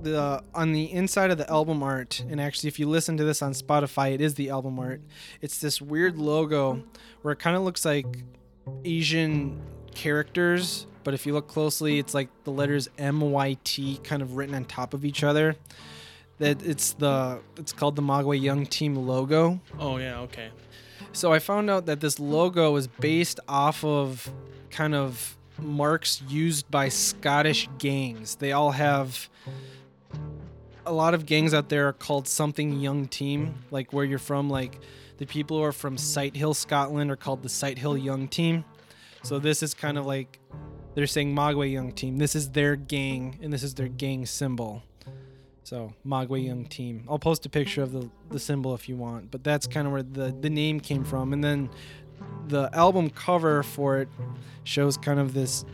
the 0.04 0.44
on 0.54 0.72
the 0.72 0.92
inside 0.92 1.32
of 1.32 1.38
the 1.38 1.50
album 1.50 1.84
art, 1.84 2.24
and 2.30 2.40
actually, 2.40 2.68
if 2.68 2.80
you 2.80 2.88
listen 2.88 3.18
to 3.18 3.24
this 3.24 3.42
on 3.42 3.54
Spotify, 3.54 4.14
it 4.14 4.22
is 4.22 4.36
the 4.36 4.50
album 4.50 4.80
art. 4.80 5.02
It's 5.42 5.60
this 5.60 5.82
weird 5.82 6.18
logo 6.18 6.84
where 7.22 7.32
it 7.32 7.40
kind 7.40 7.56
of 7.56 7.64
looks 7.64 7.86
like 7.86 8.06
Asian 8.86 9.62
characters, 9.94 10.88
but 11.04 11.14
if 11.14 11.26
you 11.26 11.34
look 11.34 11.48
closely, 11.48 12.00
it's 12.00 12.14
like 12.14 12.30
the 12.44 12.52
letters 12.52 12.90
MYT 12.98 14.04
kind 14.04 14.22
of 14.22 14.36
written 14.36 14.56
on 14.56 14.66
top 14.66 14.94
of 14.94 15.06
each 15.06 15.24
other. 15.24 15.56
That 16.38 16.64
it's 16.64 16.94
the 16.94 17.40
it's 17.58 17.74
called 17.74 17.96
the 17.96 18.02
Mogwai 18.02 18.42
Young 18.42 18.66
Team 18.66 18.96
logo. 18.96 19.60
Oh 19.78 19.98
yeah. 19.98 20.20
Okay. 20.22 20.50
So 21.12 21.34
I 21.34 21.40
found 21.40 21.70
out 21.70 21.86
that 21.88 22.00
this 22.00 22.20
logo 22.20 22.76
is 22.76 22.88
based 22.88 23.40
off 23.48 23.84
of 23.84 24.32
kind 24.70 24.94
of 24.94 25.36
marks 25.58 26.22
used 26.28 26.70
by 26.72 26.90
Scottish 26.90 27.68
gangs. 27.78 28.36
They 28.36 28.52
all 28.52 28.72
have 28.72 29.30
a 30.86 30.94
lot 30.94 31.14
of 31.14 31.26
gangs 31.26 31.54
out 31.54 31.70
there 31.70 31.88
are 31.88 31.94
called 31.94 32.28
something 32.28 32.80
young 32.80 33.08
team, 33.08 33.56
like 33.72 33.94
where 33.94 34.06
you're 34.06 34.20
from, 34.20 34.50
like 34.50 34.80
the 35.18 35.26
people 35.26 35.58
who 35.58 35.64
are 35.64 35.72
from 35.72 35.98
Sighthill, 35.98 36.56
Scotland 36.56 37.12
are 37.12 37.16
called 37.16 37.44
the 37.44 37.50
Sighthill 37.50 38.02
Young 38.02 38.28
Team. 38.28 38.64
So 39.24 39.38
this 39.40 39.62
is 39.62 39.74
kind 39.74 39.98
of 39.98 40.06
like 40.06 40.40
they're 40.96 41.08
saying 41.08 41.36
Mogwai 41.36 41.72
Young 41.72 41.92
Team. 41.92 42.18
This 42.18 42.36
is 42.36 42.52
their 42.52 42.76
gang 42.76 43.38
and 43.42 43.52
this 43.52 43.64
is 43.64 43.74
their 43.76 43.90
gang 43.90 44.26
symbol. 44.26 44.84
So 45.64 45.94
Mogwai 46.06 46.46
Young 46.46 46.66
Team. 46.66 47.04
I'll 47.10 47.20
post 47.20 47.46
a 47.46 47.50
picture 47.50 47.84
of 47.84 47.92
the, 47.92 48.10
the 48.30 48.40
symbol 48.40 48.74
if 48.74 48.88
you 48.88 48.96
want, 48.96 49.30
but 49.30 49.44
that's 49.44 49.68
kind 49.68 49.86
of 49.86 49.94
where 49.94 50.04
the, 50.04 50.36
the 50.40 50.50
name 50.50 50.80
came 50.80 51.04
from. 51.04 51.34
And 51.34 51.44
then 51.44 51.70
the 52.48 52.70
album 52.74 53.10
cover 53.10 53.62
for 53.64 54.00
it 54.00 54.10
shows 54.64 54.98
kind 54.98 55.20
of 55.20 55.34
this 55.34 55.66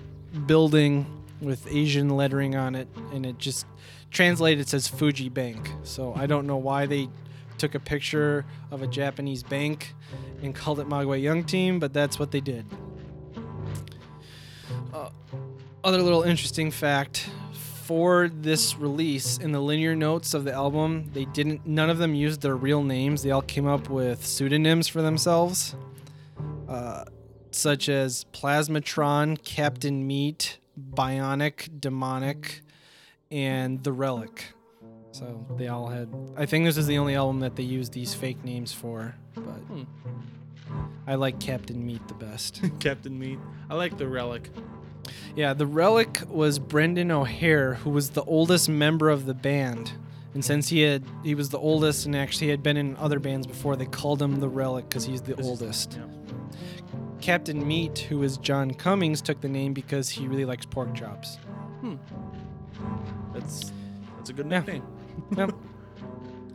building 0.48 1.06
with 1.42 1.68
Asian 1.68 2.10
lettering 2.10 2.56
on 2.56 2.76
it, 2.76 2.88
and 3.14 3.26
it 3.26 3.38
just 3.38 3.66
translated 4.16 4.68
says 4.68 4.88
Fuji 4.88 5.30
Bank. 5.30 5.70
So 5.84 6.14
I 6.16 6.26
don't 6.26 6.48
know 6.48 6.56
why 6.56 6.86
they 6.86 7.10
took 7.58 7.76
a 7.76 7.80
picture 7.80 8.46
of 8.72 8.82
a 8.82 8.88
Japanese 8.88 9.44
bank 9.44 9.94
and 10.42 10.56
called 10.56 10.80
it 10.80 10.88
Mogwai 10.88 11.22
Young 11.22 11.44
Team, 11.44 11.80
but 11.80 11.94
that's 11.94 12.18
what 12.18 12.32
they 12.32 12.40
did. 12.40 12.66
Uh, 14.94 15.10
other 15.84 16.02
little 16.02 16.24
interesting 16.24 16.72
fact 16.72 17.30
for 17.84 18.30
this 18.30 18.78
release 18.78 19.38
in 19.38 19.52
the 19.52 19.60
linear 19.60 19.96
notes 19.96 20.34
of 20.34 20.46
the 20.46 20.52
album, 20.52 21.10
they 21.14 21.26
didn't. 21.26 21.68
None 21.68 21.90
of 21.90 21.98
them 21.98 22.16
used 22.16 22.42
their 22.42 22.56
real 22.56 22.84
names. 22.84 23.22
They 23.22 23.32
all 23.32 23.42
came 23.42 23.68
up 23.68 23.90
with 23.90 24.26
pseudonyms 24.26 24.88
for 24.88 25.02
themselves, 25.02 25.76
uh, 26.68 27.04
such 27.52 27.90
as 27.90 28.26
Plasmatron, 28.32 29.44
Captain 29.44 30.08
Meat, 30.08 30.58
Bionic, 30.94 31.80
Demonic, 31.80 32.62
and 33.36 33.84
The 33.84 33.92
Relic. 33.92 34.46
So 35.12 35.46
they 35.58 35.68
all 35.68 35.88
had. 35.90 36.10
I 36.38 36.46
think 36.46 36.66
this 36.66 36.78
is 36.78 36.88
the 36.88 36.98
only 36.98 37.16
album 37.16 37.42
that 37.42 37.56
they 37.56 37.64
used 37.64 37.94
these 37.94 38.14
fake 38.14 38.44
names 38.44 38.72
for. 38.74 39.16
But 39.36 39.44
Hmm. 39.44 39.84
I 41.08 41.16
like 41.16 41.40
Captain 41.40 41.86
Meat 41.86 42.06
the 42.08 42.16
best. 42.16 42.62
Captain 42.80 43.18
Meat. 43.20 43.38
I 43.70 43.76
like 43.76 43.98
the 43.98 44.08
relic. 44.08 44.50
Yeah, 45.36 45.54
the 45.54 45.68
relic 45.68 46.22
was 46.28 46.58
Brendan 46.60 47.12
O'Hare, 47.12 47.76
who 47.76 47.92
was 47.92 48.12
the 48.12 48.24
oldest 48.24 48.68
member 48.70 49.10
of 49.10 49.26
the 49.26 49.34
band. 49.36 49.92
And 50.34 50.44
since 50.44 50.68
he 50.70 50.82
had 50.82 51.04
he 51.24 51.36
was 51.36 51.50
the 51.50 51.60
oldest 51.60 52.06
and 52.06 52.16
actually 52.16 52.50
had 52.50 52.64
been 52.64 52.76
in 52.78 52.98
other 52.98 53.20
bands 53.20 53.48
before, 53.48 53.76
they 53.76 53.86
called 53.86 54.22
him 54.22 54.40
the 54.40 54.50
relic 54.50 54.90
because 54.90 55.06
he's 55.06 55.22
the 55.22 55.40
oldest. 55.42 55.98
Yeah. 55.98 56.06
Captain 57.22 57.66
Meat, 57.66 58.00
who 58.00 58.24
is 58.24 58.38
John 58.38 58.74
Cummings, 58.74 59.22
took 59.22 59.40
the 59.42 59.50
name 59.50 59.74
because 59.74 60.10
he 60.10 60.28
really 60.28 60.46
likes 60.46 60.66
pork 60.66 60.94
chops. 60.96 61.38
That's 63.46 63.72
that's 64.18 64.30
a 64.30 64.34
good 64.34 64.50
Yeah. 64.50 64.60
nickname. 64.60 64.84
Yep. 65.38 65.52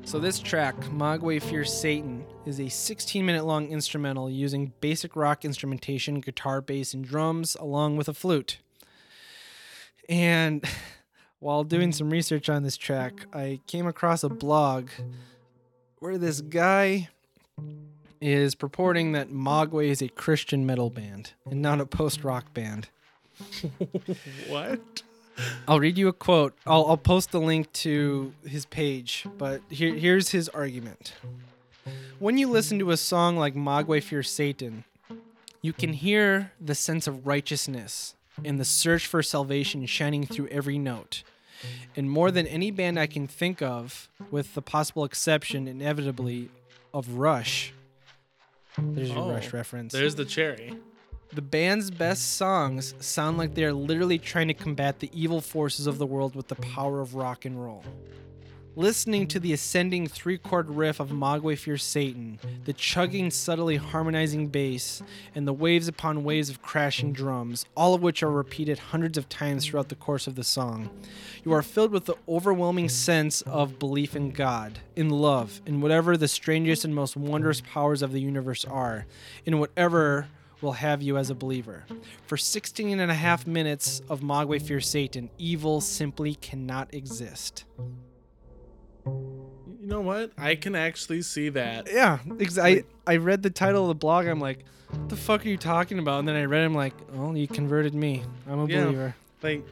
So 0.04 0.18
this 0.18 0.38
track, 0.40 0.74
Mogwai 0.86 1.40
Fear 1.42 1.64
Satan, 1.64 2.24
is 2.44 2.58
a 2.58 2.64
16-minute 2.64 3.44
long 3.44 3.68
instrumental 3.70 4.28
using 4.30 4.72
basic 4.80 5.14
rock 5.14 5.44
instrumentation, 5.44 6.20
guitar, 6.20 6.60
bass, 6.60 6.94
and 6.94 7.04
drums, 7.04 7.54
along 7.60 7.96
with 7.96 8.08
a 8.08 8.14
flute. 8.14 8.58
And 10.08 10.64
while 11.38 11.62
doing 11.64 11.92
some 11.92 12.10
research 12.10 12.48
on 12.48 12.64
this 12.64 12.76
track, 12.76 13.26
I 13.32 13.60
came 13.66 13.86
across 13.86 14.24
a 14.24 14.28
blog 14.28 14.88
where 16.00 16.18
this 16.18 16.40
guy 16.40 17.08
is 18.20 18.54
purporting 18.54 19.12
that 19.12 19.30
Mogwai 19.30 19.86
is 19.88 20.02
a 20.02 20.08
Christian 20.08 20.66
metal 20.66 20.90
band 20.90 21.32
and 21.48 21.62
not 21.62 21.80
a 21.80 21.86
post-rock 21.86 22.52
band. 22.52 22.88
What? 24.48 25.02
I'll 25.66 25.80
read 25.80 25.96
you 25.96 26.08
a 26.08 26.12
quote. 26.12 26.54
I'll, 26.66 26.86
I'll 26.86 26.96
post 26.96 27.30
the 27.32 27.40
link 27.40 27.72
to 27.74 28.32
his 28.44 28.66
page, 28.66 29.26
but 29.38 29.62
here, 29.68 29.94
here's 29.94 30.30
his 30.30 30.48
argument. 30.50 31.14
When 32.18 32.36
you 32.36 32.48
listen 32.48 32.78
to 32.80 32.90
a 32.90 32.96
song 32.96 33.36
like 33.36 33.54
Mogwai 33.54 34.02
Fear 34.02 34.22
Satan, 34.22 34.84
you 35.62 35.72
can 35.72 35.92
hear 35.94 36.52
the 36.60 36.74
sense 36.74 37.06
of 37.06 37.26
righteousness 37.26 38.14
and 38.44 38.58
the 38.60 38.64
search 38.64 39.06
for 39.06 39.22
salvation 39.22 39.86
shining 39.86 40.26
through 40.26 40.48
every 40.48 40.78
note. 40.78 41.22
And 41.96 42.10
more 42.10 42.30
than 42.30 42.46
any 42.46 42.70
band 42.70 42.98
I 42.98 43.06
can 43.06 43.26
think 43.26 43.60
of, 43.60 44.08
with 44.30 44.54
the 44.54 44.62
possible 44.62 45.04
exception, 45.04 45.68
inevitably, 45.68 46.48
of 46.94 47.16
Rush. 47.18 47.72
There's 48.78 49.10
your 49.10 49.18
Oh, 49.18 49.30
Rush 49.32 49.52
reference. 49.52 49.92
There's 49.92 50.14
the 50.14 50.24
cherry. 50.24 50.74
The 51.32 51.42
band's 51.42 51.92
best 51.92 52.34
songs 52.34 52.92
sound 52.98 53.38
like 53.38 53.54
they 53.54 53.62
are 53.62 53.72
literally 53.72 54.18
trying 54.18 54.48
to 54.48 54.54
combat 54.54 54.98
the 54.98 55.10
evil 55.12 55.40
forces 55.40 55.86
of 55.86 55.96
the 55.96 56.06
world 56.06 56.34
with 56.34 56.48
the 56.48 56.56
power 56.56 57.00
of 57.00 57.14
rock 57.14 57.44
and 57.44 57.62
roll. 57.62 57.84
Listening 58.74 59.28
to 59.28 59.38
the 59.38 59.52
ascending 59.52 60.08
three 60.08 60.38
chord 60.38 60.68
riff 60.68 60.98
of 60.98 61.10
Mogwai 61.10 61.56
Fear 61.56 61.76
Satan, 61.76 62.40
the 62.64 62.72
chugging, 62.72 63.30
subtly 63.30 63.76
harmonizing 63.76 64.48
bass, 64.48 65.02
and 65.32 65.46
the 65.46 65.52
waves 65.52 65.86
upon 65.86 66.24
waves 66.24 66.50
of 66.50 66.62
crashing 66.62 67.12
drums, 67.12 67.64
all 67.76 67.94
of 67.94 68.02
which 68.02 68.24
are 68.24 68.30
repeated 68.30 68.78
hundreds 68.78 69.16
of 69.16 69.28
times 69.28 69.66
throughout 69.66 69.88
the 69.88 69.94
course 69.94 70.26
of 70.26 70.34
the 70.34 70.42
song, 70.42 70.90
you 71.44 71.52
are 71.52 71.62
filled 71.62 71.92
with 71.92 72.06
the 72.06 72.16
overwhelming 72.28 72.88
sense 72.88 73.42
of 73.42 73.78
belief 73.78 74.16
in 74.16 74.32
God, 74.32 74.80
in 74.96 75.10
love, 75.10 75.60
in 75.64 75.80
whatever 75.80 76.16
the 76.16 76.26
strangest 76.26 76.84
and 76.84 76.92
most 76.92 77.16
wondrous 77.16 77.60
powers 77.60 78.02
of 78.02 78.10
the 78.10 78.20
universe 78.20 78.64
are, 78.64 79.06
in 79.44 79.60
whatever 79.60 80.26
will 80.62 80.72
have 80.72 81.02
you 81.02 81.16
as 81.16 81.30
a 81.30 81.34
believer. 81.34 81.84
For 82.26 82.36
16 82.36 83.00
and 83.00 83.10
a 83.10 83.14
half 83.14 83.46
minutes 83.46 84.02
of 84.08 84.20
Mogwai 84.20 84.60
Fear 84.60 84.80
Satan, 84.80 85.30
evil 85.38 85.80
simply 85.80 86.34
cannot 86.36 86.92
exist. 86.94 87.64
You 89.06 89.86
know 89.86 90.00
what? 90.00 90.32
I 90.38 90.54
can 90.54 90.74
actually 90.74 91.22
see 91.22 91.48
that. 91.50 91.88
Yeah, 91.90 92.18
ex- 92.38 92.58
I, 92.58 92.84
I 93.06 93.16
read 93.16 93.42
the 93.42 93.50
title 93.50 93.82
of 93.82 93.88
the 93.88 93.94
blog. 93.94 94.26
I'm 94.26 94.40
like, 94.40 94.64
what 94.90 95.08
the 95.08 95.16
fuck 95.16 95.44
are 95.44 95.48
you 95.48 95.56
talking 95.56 95.98
about? 95.98 96.20
And 96.20 96.28
then 96.28 96.36
I 96.36 96.44
read 96.44 96.62
it. 96.62 96.66
I'm 96.66 96.74
like, 96.74 96.94
oh, 97.14 97.34
you 97.34 97.48
converted 97.48 97.94
me. 97.94 98.22
I'm 98.48 98.60
a 98.60 98.66
Yeah. 98.66 98.84
believer. 98.84 99.14
Like, 99.42 99.64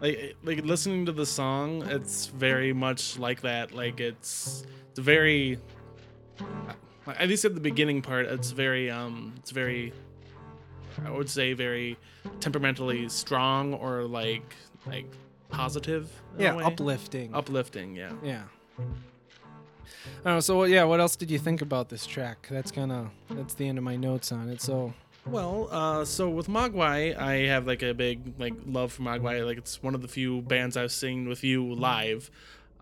like, 0.00 0.36
like 0.42 0.64
listening 0.64 1.06
to 1.06 1.12
the 1.12 1.26
song, 1.26 1.82
it's 1.88 2.26
very 2.26 2.72
much 2.72 3.18
like 3.18 3.42
that. 3.42 3.72
Like 3.72 4.00
it's, 4.00 4.64
it's 4.90 4.98
very. 4.98 5.58
At 7.06 7.28
least 7.28 7.44
at 7.44 7.54
the 7.54 7.60
beginning 7.60 8.02
part, 8.02 8.26
it's 8.26 8.50
very, 8.52 8.90
um, 8.90 9.34
it's 9.38 9.50
very. 9.50 9.92
I 11.04 11.10
would 11.10 11.28
say 11.28 11.52
very 11.52 11.96
temperamentally 12.40 13.08
strong 13.08 13.74
or 13.74 14.04
like, 14.04 14.54
like 14.86 15.06
positive. 15.48 16.10
Yeah, 16.38 16.56
uplifting. 16.56 17.34
Uplifting, 17.34 17.94
yeah. 17.94 18.12
Yeah. 18.22 18.42
Know. 20.24 20.40
So 20.40 20.64
yeah, 20.64 20.84
what 20.84 21.00
else 21.00 21.16
did 21.16 21.30
you 21.30 21.38
think 21.38 21.62
about 21.62 21.88
this 21.88 22.06
track? 22.06 22.46
That's 22.50 22.70
kind 22.70 22.92
of 22.92 23.10
that's 23.30 23.54
the 23.54 23.68
end 23.68 23.78
of 23.78 23.84
my 23.84 23.96
notes 23.96 24.32
on 24.32 24.48
it. 24.48 24.60
So 24.60 24.92
Well, 25.26 25.68
uh, 25.70 26.04
so 26.04 26.28
with 26.28 26.48
Mogwai, 26.48 27.16
I 27.16 27.46
have 27.46 27.66
like 27.66 27.82
a 27.82 27.92
big 27.92 28.34
like 28.38 28.54
love 28.66 28.92
for 28.92 29.02
Mogwai. 29.02 29.44
Like 29.44 29.58
it's 29.58 29.82
one 29.82 29.94
of 29.94 30.02
the 30.02 30.08
few 30.08 30.42
bands 30.42 30.76
I've 30.76 30.92
seen 30.92 31.28
with 31.28 31.44
you 31.44 31.74
live. 31.74 32.30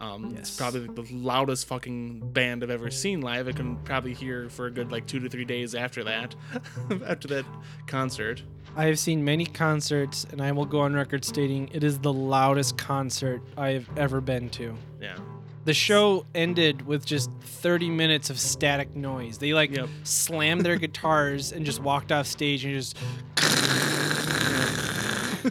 Um, 0.01 0.35
It's 0.37 0.57
probably 0.57 0.87
the 0.87 1.05
loudest 1.13 1.67
fucking 1.67 2.21
band 2.33 2.63
I've 2.63 2.71
ever 2.71 2.91
seen 2.91 3.21
live. 3.21 3.49
I 3.49 3.53
can 3.53 3.77
probably 3.79 4.15
hear 4.15 4.49
for 4.49 4.67
a 4.67 4.71
good 4.71 4.93
like 4.93 5.07
two 5.07 5.19
to 5.21 5.29
three 5.29 5.45
days 5.45 5.75
after 5.75 6.05
that, 6.05 6.35
after 7.07 7.27
that 7.29 7.45
concert. 7.87 8.43
I 8.77 8.85
have 8.85 8.99
seen 8.99 9.25
many 9.25 9.45
concerts, 9.45 10.25
and 10.31 10.41
I 10.41 10.53
will 10.53 10.67
go 10.67 10.81
on 10.81 10.95
record 10.95 11.25
stating 11.25 11.69
it 11.73 11.83
is 11.83 11.99
the 11.99 12.13
loudest 12.13 12.79
concert 12.79 13.43
I 13.57 13.71
have 13.71 13.89
ever 13.97 14.21
been 14.21 14.51
to. 14.51 14.73
Yeah, 15.01 15.17
The 15.65 15.75
show 15.75 16.25
ended 16.33 16.87
with 16.87 17.05
just 17.05 17.29
30 17.41 17.91
minutes 17.91 18.31
of 18.31 18.39
static 18.39 18.95
noise. 18.95 19.39
They 19.39 19.53
like 19.53 19.75
Yep. 19.75 19.89
slammed 20.05 20.61
their 20.61 20.77
guitars 20.85 21.51
and 21.51 21.67
just 21.67 21.83
walked 21.83 22.13
off 22.13 22.29
stage 22.29 22.65
and 22.65 22.75
just 22.75 22.97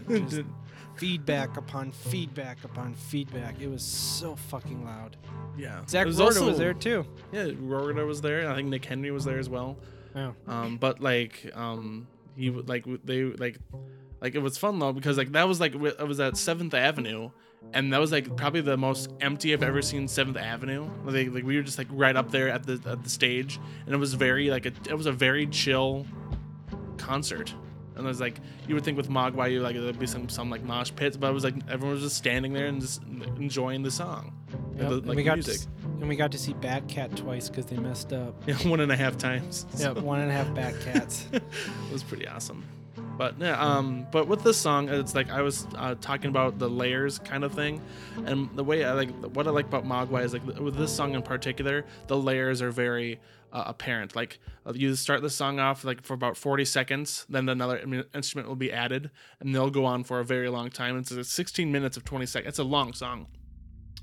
Just 0.10 0.42
feedback 0.98 1.58
upon 1.58 1.92
feedback 1.92 2.64
upon 2.64 2.94
feedback. 2.94 3.60
It 3.62 3.68
was 3.70 3.84
so 3.84 4.36
fucking 4.36 4.84
loud. 4.86 5.18
yeah. 5.58 5.82
Zach 5.88 6.06
was 6.06 6.20
also- 6.20 6.48
was 6.48 6.58
there 6.58 6.74
too. 6.74 7.06
Yeah, 7.32 7.50
Rorter 7.60 8.06
was 8.06 8.22
there. 8.22 8.50
I 8.50 8.56
think 8.56 8.70
Nick 8.70 8.86
Henry 8.86 9.12
was 9.12 9.26
there 9.26 9.40
as 9.40 9.50
well. 9.50 9.78
Yeah. 10.16 10.32
Um, 10.48 10.78
but 10.78 11.00
like, 11.02 11.50
um, 11.54 12.08
he 12.36 12.50
would 12.50 12.68
like 12.70 12.86
they 13.04 13.24
like, 13.24 13.58
like 14.22 14.36
it 14.36 14.40
was 14.40 14.58
fun 14.58 14.80
though 14.80 14.94
because 14.94 15.18
like 15.18 15.32
that 15.34 15.48
was 15.48 15.60
like 15.60 15.76
it 15.76 16.08
was 16.08 16.20
at 16.20 16.38
Seventh 16.38 16.74
Avenue, 16.74 17.30
and 17.74 17.92
that 17.94 18.00
was 18.00 18.12
like 18.12 18.36
probably 18.36 18.62
the 18.62 18.78
most 18.78 19.12
empty 19.22 19.54
I've 19.54 19.62
ever 19.64 19.82
seen 19.82 20.08
Seventh 20.08 20.38
Avenue. 20.38 20.90
Like, 21.06 21.32
like 21.32 21.44
we 21.44 21.56
were 21.58 21.64
just 21.64 21.78
like 21.78 21.88
right 21.92 22.16
up 22.16 22.32
there 22.32 22.50
at 22.50 22.64
the 22.66 22.82
at 22.90 23.04
the 23.04 23.10
stage, 23.10 23.60
and 23.86 23.94
it 23.94 23.98
was 23.98 24.14
very 24.16 24.50
like 24.50 24.66
a, 24.66 24.72
it 24.90 24.96
was 24.98 25.06
a 25.06 25.12
very 25.12 25.46
chill 25.48 26.06
concert. 26.98 27.54
And 27.98 28.06
it 28.06 28.08
was 28.10 28.20
like 28.22 28.40
you 28.68 28.76
would 28.76 28.84
think 28.84 28.96
with 28.98 29.10
Mogwai, 29.10 29.52
you 29.52 29.62
like 29.62 29.76
there'd 29.76 29.98
be 30.00 30.08
some 30.08 30.30
some 30.30 30.50
like 30.50 30.64
mosh 30.64 30.92
pits, 30.96 31.18
but 31.18 31.30
it 31.30 31.34
was 31.34 31.44
like 31.44 31.56
everyone 31.70 31.96
was 31.96 32.04
just 32.04 32.16
standing 32.18 32.54
there 32.54 32.68
and 32.68 32.80
just 32.82 33.02
enjoying 33.38 33.84
the 33.84 33.92
song, 33.92 34.34
Yep. 34.78 34.90
the, 34.90 34.96
and 34.98 35.06
like 35.08 35.16
we 35.18 35.24
the 35.24 35.24
got 35.30 35.36
music. 35.38 35.62
To, 35.62 35.68
and 36.00 36.08
we 36.08 36.16
got 36.16 36.32
to 36.32 36.38
see 36.38 36.54
Batcat 36.54 37.16
twice 37.16 37.50
because 37.50 37.66
they 37.66 37.78
messed 37.78 38.14
up. 38.14 38.36
Yeah, 38.48 38.56
one 38.70 38.80
and 38.82 38.92
a 38.92 38.96
half 38.98 39.18
times. 39.18 39.66
Yeah, 39.74 39.94
So- 39.94 40.02
one 40.02 40.20
and 40.20 40.30
a 40.30 40.34
half 40.34 40.48
Batcats. 40.50 41.24
it 41.34 41.44
was 41.92 42.04
pretty 42.04 42.28
awesome. 42.28 42.64
But 43.18 43.34
yeah, 43.40 43.60
um, 43.60 44.06
but 44.12 44.28
with 44.28 44.44
this 44.44 44.58
song, 44.58 44.90
it's 44.90 45.16
like 45.16 45.32
I 45.32 45.42
was 45.42 45.66
uh, 45.76 45.96
talking 46.00 46.30
about 46.30 46.60
the 46.60 46.70
layers 46.70 47.18
kind 47.18 47.44
of 47.44 47.52
thing, 47.52 47.82
and 48.28 48.48
the 48.56 48.64
way 48.64 48.84
I 48.86 48.94
like 48.94 49.10
what 49.34 49.48
I 49.48 49.50
like 49.50 49.66
about 49.66 49.86
Mogwai 49.86 50.24
is 50.24 50.34
like 50.34 50.46
with 50.60 50.76
this 50.76 50.96
song 50.96 51.16
in 51.16 51.24
particular, 51.24 51.84
the 52.06 52.16
layers 52.16 52.62
are 52.62 52.70
very 52.70 53.20
uh, 53.52 53.64
apparent. 53.68 54.16
Like 54.16 54.40
you 54.74 54.96
start 54.96 55.22
the 55.22 55.30
song 55.30 55.60
off 55.60 55.84
like 55.84 56.04
for 56.04 56.14
about 56.14 56.38
forty 56.38 56.66
seconds, 56.66 57.26
then 57.30 57.50
another 57.50 58.06
instrument 58.14 58.48
will 58.48 58.56
be 58.56 58.72
added, 58.72 59.12
and 59.40 59.54
they'll 59.54 59.70
go 59.70 59.86
on 59.86 60.04
for 60.04 60.20
a 60.20 60.26
very 60.26 60.50
long 60.50 60.70
time. 60.70 60.98
It's 60.98 61.12
uh, 61.12 61.24
sixteen 61.24 61.72
minutes 61.72 61.98
of 61.98 62.04
twenty 62.04 62.26
seconds. 62.26 62.50
It's 62.50 62.60
a 62.60 62.64
long 62.64 62.94
song 62.94 63.28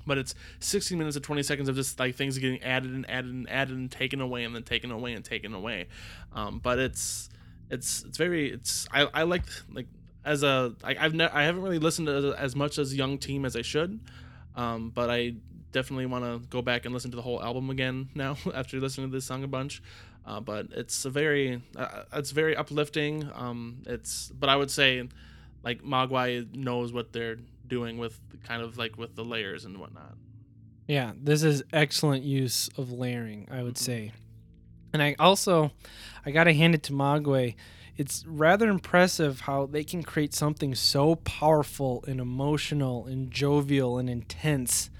but 0.05 0.17
it's 0.17 0.35
16 0.59 0.97
minutes 0.97 1.15
of 1.15 1.23
20 1.23 1.43
seconds 1.43 1.69
of 1.69 1.75
just 1.75 1.99
like 1.99 2.15
things 2.15 2.37
getting 2.37 2.61
added 2.61 2.91
and 2.91 3.09
added 3.09 3.31
and 3.31 3.49
added 3.49 3.75
and 3.75 3.91
taken 3.91 4.21
away 4.21 4.43
and 4.43 4.55
then 4.55 4.63
taken 4.63 4.91
away 4.91 5.13
and 5.13 5.25
taken 5.25 5.53
away 5.53 5.87
um, 6.33 6.59
but 6.59 6.79
it's 6.79 7.29
it's 7.69 8.03
it's 8.03 8.17
very 8.17 8.51
it's 8.51 8.87
i 8.91 9.07
i 9.13 9.23
like 9.23 9.43
like 9.73 9.87
as 10.23 10.43
a 10.43 10.73
I, 10.83 10.95
i've 10.99 11.13
ne- 11.13 11.29
i 11.29 11.43
haven't 11.43 11.63
really 11.63 11.79
listened 11.79 12.07
to 12.07 12.35
as 12.37 12.55
much 12.55 12.77
as 12.77 12.95
young 12.95 13.17
team 13.17 13.45
as 13.45 13.55
i 13.55 13.61
should 13.61 13.99
um, 14.55 14.91
but 14.91 15.09
i 15.09 15.33
definitely 15.77 16.05
want 16.13 16.23
to 16.23 16.33
go 16.49 16.61
back 16.61 16.85
and 16.85 16.93
listen 16.93 17.11
to 17.11 17.17
the 17.17 17.21
whole 17.27 17.41
album 17.49 17.69
again 17.69 17.97
now 18.15 18.33
after 18.53 18.79
listening 18.79 19.09
to 19.09 19.15
this 19.17 19.25
song 19.25 19.43
a 19.43 19.47
bunch 19.57 19.81
uh, 20.25 20.39
but 20.39 20.63
it's 20.71 21.05
a 21.05 21.09
very 21.21 21.61
uh, 21.75 22.03
it's 22.19 22.31
very 22.31 22.55
uplifting 22.55 23.29
um, 23.43 23.57
it's 23.85 24.29
but 24.41 24.47
i 24.49 24.55
would 24.55 24.71
say 24.71 24.89
like 25.63 25.81
mogwai 25.83 26.29
knows 26.55 26.93
what 26.93 27.11
they're 27.13 27.37
doing 27.67 27.97
with 27.97 28.15
kind 28.43 28.61
of 28.61 28.77
like 28.77 28.97
with 28.97 29.15
the 29.15 29.23
layers 29.23 29.65
and 29.65 29.79
whatnot. 29.79 30.13
Yeah, 30.87 31.13
this 31.29 31.41
is 31.41 31.63
excellent 31.73 32.23
use 32.23 32.69
of 32.77 32.91
layering, 32.91 33.47
I 33.49 33.63
would 33.63 33.73
Mhm. 33.73 33.87
say. 33.89 34.11
And 34.93 35.01
I 35.01 35.15
also 35.17 35.71
I 36.25 36.29
got 36.31 36.43
to 36.43 36.53
hand 36.53 36.75
it 36.75 36.83
to 36.83 36.93
Mogwai. 36.93 37.55
It's 37.97 38.23
rather 38.27 38.69
impressive 38.69 39.41
how 39.41 39.65
they 39.65 39.83
can 39.83 40.03
create 40.03 40.33
something 40.35 40.75
so 40.75 41.15
powerful 41.15 42.03
and 42.07 42.19
emotional 42.19 43.07
and 43.07 43.31
jovial 43.31 43.97
and 43.97 44.09
intense 44.09 44.91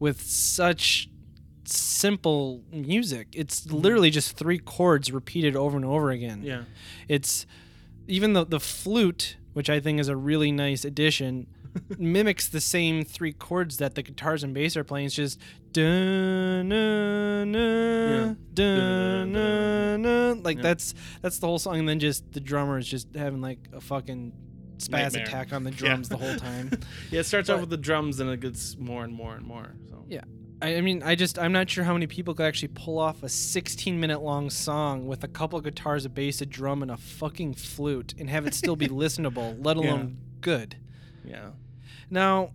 with 0.00 0.22
such 0.22 1.08
simple 1.64 2.62
music. 2.72 3.28
It's 3.32 3.60
mm-hmm. 3.60 3.76
literally 3.76 4.10
just 4.10 4.36
three 4.36 4.58
chords 4.58 5.12
repeated 5.12 5.54
over 5.54 5.76
and 5.76 5.86
over 5.86 6.10
again. 6.10 6.42
Yeah. 6.42 6.62
It's 7.08 7.46
even 8.08 8.32
the 8.32 8.44
the 8.44 8.58
flute, 8.58 9.36
which 9.52 9.70
I 9.70 9.78
think 9.78 10.00
is 10.00 10.08
a 10.08 10.16
really 10.16 10.50
nice 10.50 10.84
addition, 10.84 11.46
mimics 11.98 12.48
the 12.48 12.60
same 12.60 13.04
three 13.04 13.32
chords 13.32 13.76
that 13.76 13.94
the 13.94 14.02
guitars 14.02 14.42
and 14.42 14.52
bass 14.52 14.76
are 14.76 14.82
playing. 14.82 15.06
It's 15.06 15.14
just 15.14 15.38
dun 15.72 16.68
na 16.68 17.44
na 17.44 18.34
dun 18.54 19.32
na 19.32 19.96
na 19.96 20.34
like 20.42 20.56
Yeah. 20.56 20.62
that's 20.62 20.94
that's 21.22 21.38
the 21.38 21.46
whole 21.46 21.60
song, 21.60 21.78
and 21.78 21.88
then 21.88 22.00
just 22.00 22.32
the 22.32 22.40
drummer 22.40 22.78
is 22.78 22.88
just 22.88 23.14
having 23.14 23.40
like 23.40 23.68
a 23.72 23.80
fucking 23.80 24.32
spaz 24.80 24.90
Nightmare. 25.12 25.22
attack 25.24 25.52
on 25.52 25.64
the 25.64 25.70
Yeah. 25.72 25.76
drums 25.76 26.08
the 26.08 26.16
whole 26.16 26.36
time. 26.36 26.70
Yeah, 27.10 27.20
it 27.20 27.24
starts 27.26 27.48
off 27.50 27.60
with 27.60 27.70
the 27.70 27.76
drums 27.76 28.20
and 28.20 28.28
it 28.30 28.40
gets 28.40 28.76
more 28.78 29.04
and 29.04 29.12
more 29.12 29.34
and 29.34 29.46
more. 29.46 29.74
So 29.88 30.04
Yeah. 30.08 30.22
I, 30.62 30.76
I 30.76 30.80
mean, 30.82 31.02
I 31.02 31.14
just 31.14 31.38
I'm 31.38 31.52
not 31.52 31.70
sure 31.70 31.84
how 31.84 31.92
many 31.94 32.06
people 32.06 32.34
could 32.34 32.44
actually 32.46 32.68
pull 32.74 32.98
off 32.98 33.22
a 33.22 33.28
16 33.28 33.98
minute 33.98 34.20
long 34.22 34.50
song 34.50 35.06
with 35.06 35.24
a 35.24 35.28
couple 35.28 35.58
of 35.58 35.64
guitars, 35.64 36.04
a 36.04 36.08
bass, 36.10 36.40
a 36.42 36.46
drum, 36.46 36.82
and 36.82 36.90
a 36.90 36.96
fucking 36.98 37.54
flute, 37.54 38.14
and 38.18 38.28
have 38.28 38.46
it 38.46 38.54
still 38.54 38.76
be 38.76 38.88
listenable, 39.02 39.56
let 39.64 39.76
Yeah. 39.76 39.82
alone 39.90 40.18
good. 40.40 40.76
yeah. 41.24 41.50
Now, 42.10 42.50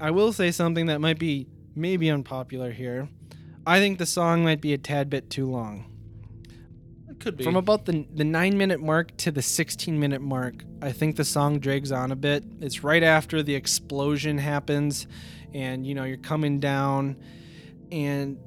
I 0.00 0.10
will 0.12 0.32
say 0.32 0.50
something 0.52 0.86
that 0.86 1.00
might 1.00 1.18
be 1.18 1.48
maybe 1.74 2.08
unpopular 2.10 2.70
here. 2.72 3.08
I 3.66 3.80
think 3.80 3.98
the 3.98 4.06
song 4.06 4.44
might 4.44 4.60
be 4.60 4.72
a 4.72 4.78
tad 4.78 5.10
bit 5.10 5.28
too 5.30 5.46
long. 5.50 5.84
Could 7.18 7.36
be. 7.36 7.44
From 7.44 7.56
about 7.56 7.84
the 7.84 8.06
the 8.14 8.24
nine 8.24 8.56
minute 8.56 8.80
mark 8.80 9.16
to 9.18 9.30
the 9.30 9.42
16 9.42 9.98
minute 9.98 10.20
mark, 10.22 10.64
I 10.82 10.92
think 10.92 11.16
the 11.16 11.24
song 11.24 11.58
drags 11.58 11.90
on 11.92 12.12
a 12.12 12.16
bit. 12.16 12.44
It's 12.60 12.84
right 12.84 13.02
after 13.02 13.42
the 13.42 13.54
explosion 13.54 14.38
happens, 14.38 15.06
and 15.52 15.86
you 15.86 15.94
know 15.94 16.04
you're 16.04 16.16
coming 16.16 16.60
down, 16.60 17.16
and 17.90 18.38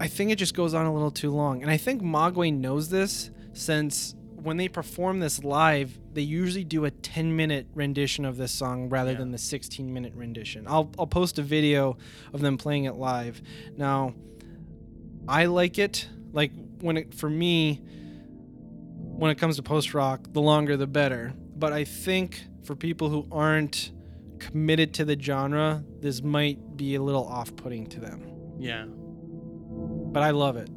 I 0.00 0.08
think 0.08 0.30
it 0.30 0.36
just 0.36 0.54
goes 0.54 0.72
on 0.74 0.86
a 0.86 0.92
little 0.92 1.10
too 1.10 1.30
long. 1.30 1.62
And 1.62 1.70
I 1.70 1.76
think 1.76 2.02
Mogwai 2.02 2.52
knows 2.54 2.88
this 2.88 3.30
since 3.52 4.14
when 4.42 4.56
they 4.56 4.68
perform 4.68 5.18
this 5.20 5.42
live, 5.42 5.98
they 6.14 6.22
usually 6.22 6.62
do 6.64 6.84
a 6.84 6.90
10 6.90 7.34
minute 7.34 7.66
rendition 7.74 8.24
of 8.24 8.36
this 8.36 8.52
song 8.52 8.88
rather 8.88 9.10
Yeah. 9.10 9.18
than 9.18 9.32
the 9.32 9.38
16 9.38 9.92
minute 9.92 10.14
rendition. 10.14 10.64
I'll 10.66 10.90
I'll 10.98 11.06
post 11.08 11.38
a 11.38 11.42
video 11.42 11.98
of 12.32 12.40
them 12.40 12.56
playing 12.56 12.84
it 12.84 12.94
live. 12.94 13.42
Now, 13.76 14.14
I 15.26 15.46
like 15.46 15.78
it. 15.78 16.08
Like 16.32 16.52
when 16.80 16.96
it 16.96 17.14
for 17.14 17.28
me, 17.30 17.82
when 18.96 19.30
it 19.30 19.38
comes 19.38 19.56
to 19.56 19.62
post 19.62 19.94
rock, 19.94 20.28
the 20.32 20.40
longer 20.40 20.76
the 20.76 20.86
better. 20.86 21.32
But 21.56 21.72
I 21.72 21.84
think 21.84 22.40
for 22.64 22.76
people 22.76 23.08
who 23.08 23.26
aren't 23.32 23.92
committed 24.38 24.94
to 24.94 25.04
the 25.04 25.20
genre, 25.20 25.82
this 26.00 26.22
might 26.22 26.76
be 26.76 26.94
a 26.94 27.02
little 27.02 27.26
off 27.26 27.54
putting 27.56 27.86
to 27.88 28.00
them. 28.00 28.22
yeah. 28.58 28.84
But 30.10 30.22
I 30.22 30.30
love 30.30 30.56
it. 30.56 30.70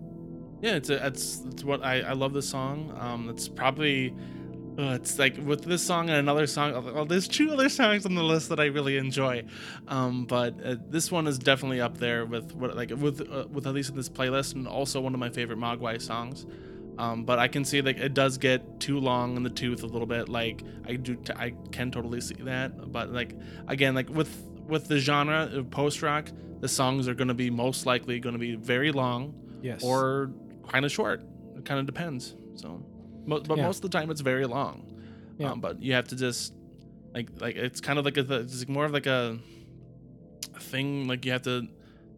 Yeah, 0.61 0.75
it's 0.75 0.89
a, 0.89 1.05
it's 1.07 1.41
it's 1.49 1.63
what 1.63 1.83
I 1.83 2.01
I 2.01 2.13
love 2.13 2.33
the 2.33 2.41
song. 2.41 2.95
Um, 2.99 3.29
it's 3.29 3.47
probably. 3.47 4.13
Uh, 4.77 4.93
it's 4.93 5.19
like 5.19 5.35
with 5.45 5.63
this 5.65 5.85
song 5.85 6.09
and 6.09 6.17
another 6.17 6.47
song. 6.47 6.73
Oh, 6.95 7.03
there's 7.03 7.27
two 7.27 7.51
other 7.51 7.67
songs 7.67 8.05
on 8.05 8.15
the 8.15 8.23
list 8.23 8.49
that 8.49 8.59
I 8.59 8.65
really 8.65 8.97
enjoy, 8.97 9.43
um, 9.87 10.25
but 10.25 10.55
uh, 10.63 10.75
this 10.89 11.11
one 11.11 11.27
is 11.27 11.37
definitely 11.37 11.81
up 11.81 11.97
there 11.97 12.25
with 12.25 12.55
what 12.55 12.75
like 12.75 12.89
with 12.91 13.21
uh, 13.29 13.45
with 13.51 13.67
at 13.67 13.73
least 13.73 13.89
in 13.89 13.97
this 13.97 14.07
playlist, 14.09 14.55
and 14.55 14.67
also 14.67 15.01
one 15.01 15.13
of 15.13 15.19
my 15.19 15.29
favorite 15.29 15.59
Mogwai 15.59 16.01
songs. 16.01 16.45
Um, 16.97 17.25
but 17.25 17.37
I 17.39 17.47
can 17.47 17.65
see 17.65 17.81
like 17.81 17.97
it 17.97 18.13
does 18.13 18.37
get 18.37 18.79
too 18.79 18.99
long 18.99 19.35
in 19.35 19.43
the 19.43 19.49
tooth 19.49 19.83
a 19.83 19.87
little 19.87 20.07
bit. 20.07 20.29
Like 20.29 20.63
I 20.87 20.95
do, 20.95 21.15
t- 21.15 21.33
I 21.35 21.53
can 21.71 21.91
totally 21.91 22.21
see 22.21 22.35
that. 22.41 22.91
But 22.91 23.11
like 23.11 23.35
again, 23.67 23.93
like 23.93 24.09
with 24.09 24.33
with 24.67 24.87
the 24.87 24.99
genre 24.99 25.49
of 25.51 25.69
post 25.69 26.01
rock, 26.01 26.29
the 26.61 26.67
songs 26.69 27.07
are 27.09 27.13
going 27.13 27.27
to 27.27 27.33
be 27.33 27.49
most 27.49 27.85
likely 27.85 28.19
going 28.21 28.33
to 28.33 28.39
be 28.39 28.55
very 28.55 28.91
long 28.93 29.33
Yes. 29.61 29.83
or 29.83 30.31
kind 30.69 30.85
of 30.85 30.91
short. 30.91 31.23
It 31.57 31.65
kind 31.65 31.79
of 31.79 31.85
depends. 31.85 32.35
So, 32.55 32.83
mo- 33.25 33.41
but 33.41 33.57
Yeah. 33.57 33.65
most 33.65 33.83
of 33.83 33.89
the 33.91 33.97
time 33.97 34.09
it's 34.11 34.21
very 34.21 34.45
long. 34.45 34.85
Yeah. 35.37 35.51
Um, 35.51 35.61
but 35.61 35.81
you 35.81 35.93
have 35.93 36.07
to 36.09 36.15
just 36.15 36.53
like 37.13 37.29
like 37.39 37.55
it's 37.55 37.81
kind 37.81 37.97
of 37.99 38.05
like 38.05 38.17
a 38.17 38.21
it's 38.41 38.59
like 38.59 38.69
more 38.69 38.85
of 38.85 38.91
like 38.91 39.07
a, 39.07 39.39
thing. 40.59 41.07
Like 41.07 41.25
you 41.25 41.31
have 41.31 41.41
to 41.43 41.67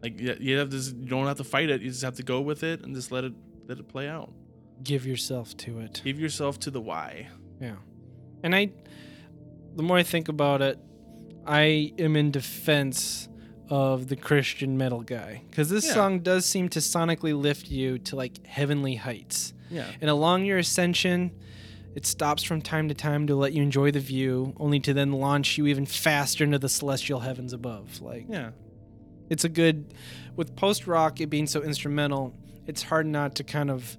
like 0.02 0.20
you 0.20 0.36
you 0.40 0.58
have 0.58 0.70
to 0.70 0.76
just, 0.76 0.96
you 0.96 1.06
don't 1.08 1.26
have 1.26 1.38
to 1.38 1.44
fight 1.44 1.70
it. 1.70 1.80
You 1.82 1.90
just 1.90 2.02
have 2.02 2.16
to 2.16 2.22
go 2.22 2.40
with 2.40 2.62
it 2.62 2.82
and 2.82 2.94
just 2.94 3.10
let 3.12 3.24
it 3.24 3.32
let 3.66 3.78
it 3.78 3.88
play 3.88 4.08
out. 4.08 4.32
give 4.82 5.06
yourself 5.06 5.56
to 5.56 5.80
it. 5.80 6.02
Give 6.04 6.18
yourself 6.20 6.58
to 6.60 6.70
the 6.70 6.80
why. 6.80 7.28
Yeah. 7.60 7.76
And 8.42 8.54
I 8.54 8.72
the 9.76 9.82
more 9.82 9.96
I 9.96 10.02
think 10.02 10.28
about 10.28 10.60
it, 10.62 10.78
I 11.46 11.92
am 11.98 12.16
in 12.16 12.30
defense 12.30 13.28
of 13.76 14.06
the 14.08 14.14
Christian 14.16 14.76
metal 14.78 15.02
guy 15.02 15.42
cuz 15.50 15.68
this 15.68 15.86
Yeah. 15.86 15.94
song 15.94 16.20
does 16.20 16.44
seem 16.46 16.68
to 16.70 16.78
sonically 16.78 17.34
lift 17.48 17.70
you 17.70 17.98
to 17.98 18.14
like 18.16 18.46
heavenly 18.46 18.94
heights. 18.96 19.52
Yeah. 19.70 19.86
And 20.00 20.08
along 20.10 20.44
your 20.44 20.58
ascension, 20.58 21.32
it 21.96 22.06
stops 22.06 22.42
from 22.42 22.60
time 22.62 22.88
to 22.88 22.94
time 22.94 23.26
to 23.26 23.34
let 23.34 23.52
you 23.52 23.62
enjoy 23.62 23.90
the 23.90 24.00
view, 24.00 24.52
only 24.58 24.78
to 24.80 24.92
then 24.94 25.10
launch 25.12 25.58
you 25.58 25.66
even 25.66 25.86
faster 25.86 26.44
into 26.44 26.58
the 26.58 26.68
celestial 26.68 27.20
heavens 27.20 27.52
above. 27.52 28.00
Like 28.00 28.26
Yeah. 28.28 28.50
it's 29.30 29.44
a 29.44 29.48
good 29.48 29.76
with 30.36 30.54
post 30.56 30.86
rock 30.86 31.20
it 31.20 31.28
being 31.30 31.46
so 31.46 31.62
instrumental, 31.62 32.32
it's 32.66 32.82
hard 32.84 33.06
not 33.06 33.34
to 33.36 33.44
kind 33.44 33.70
of 33.70 33.96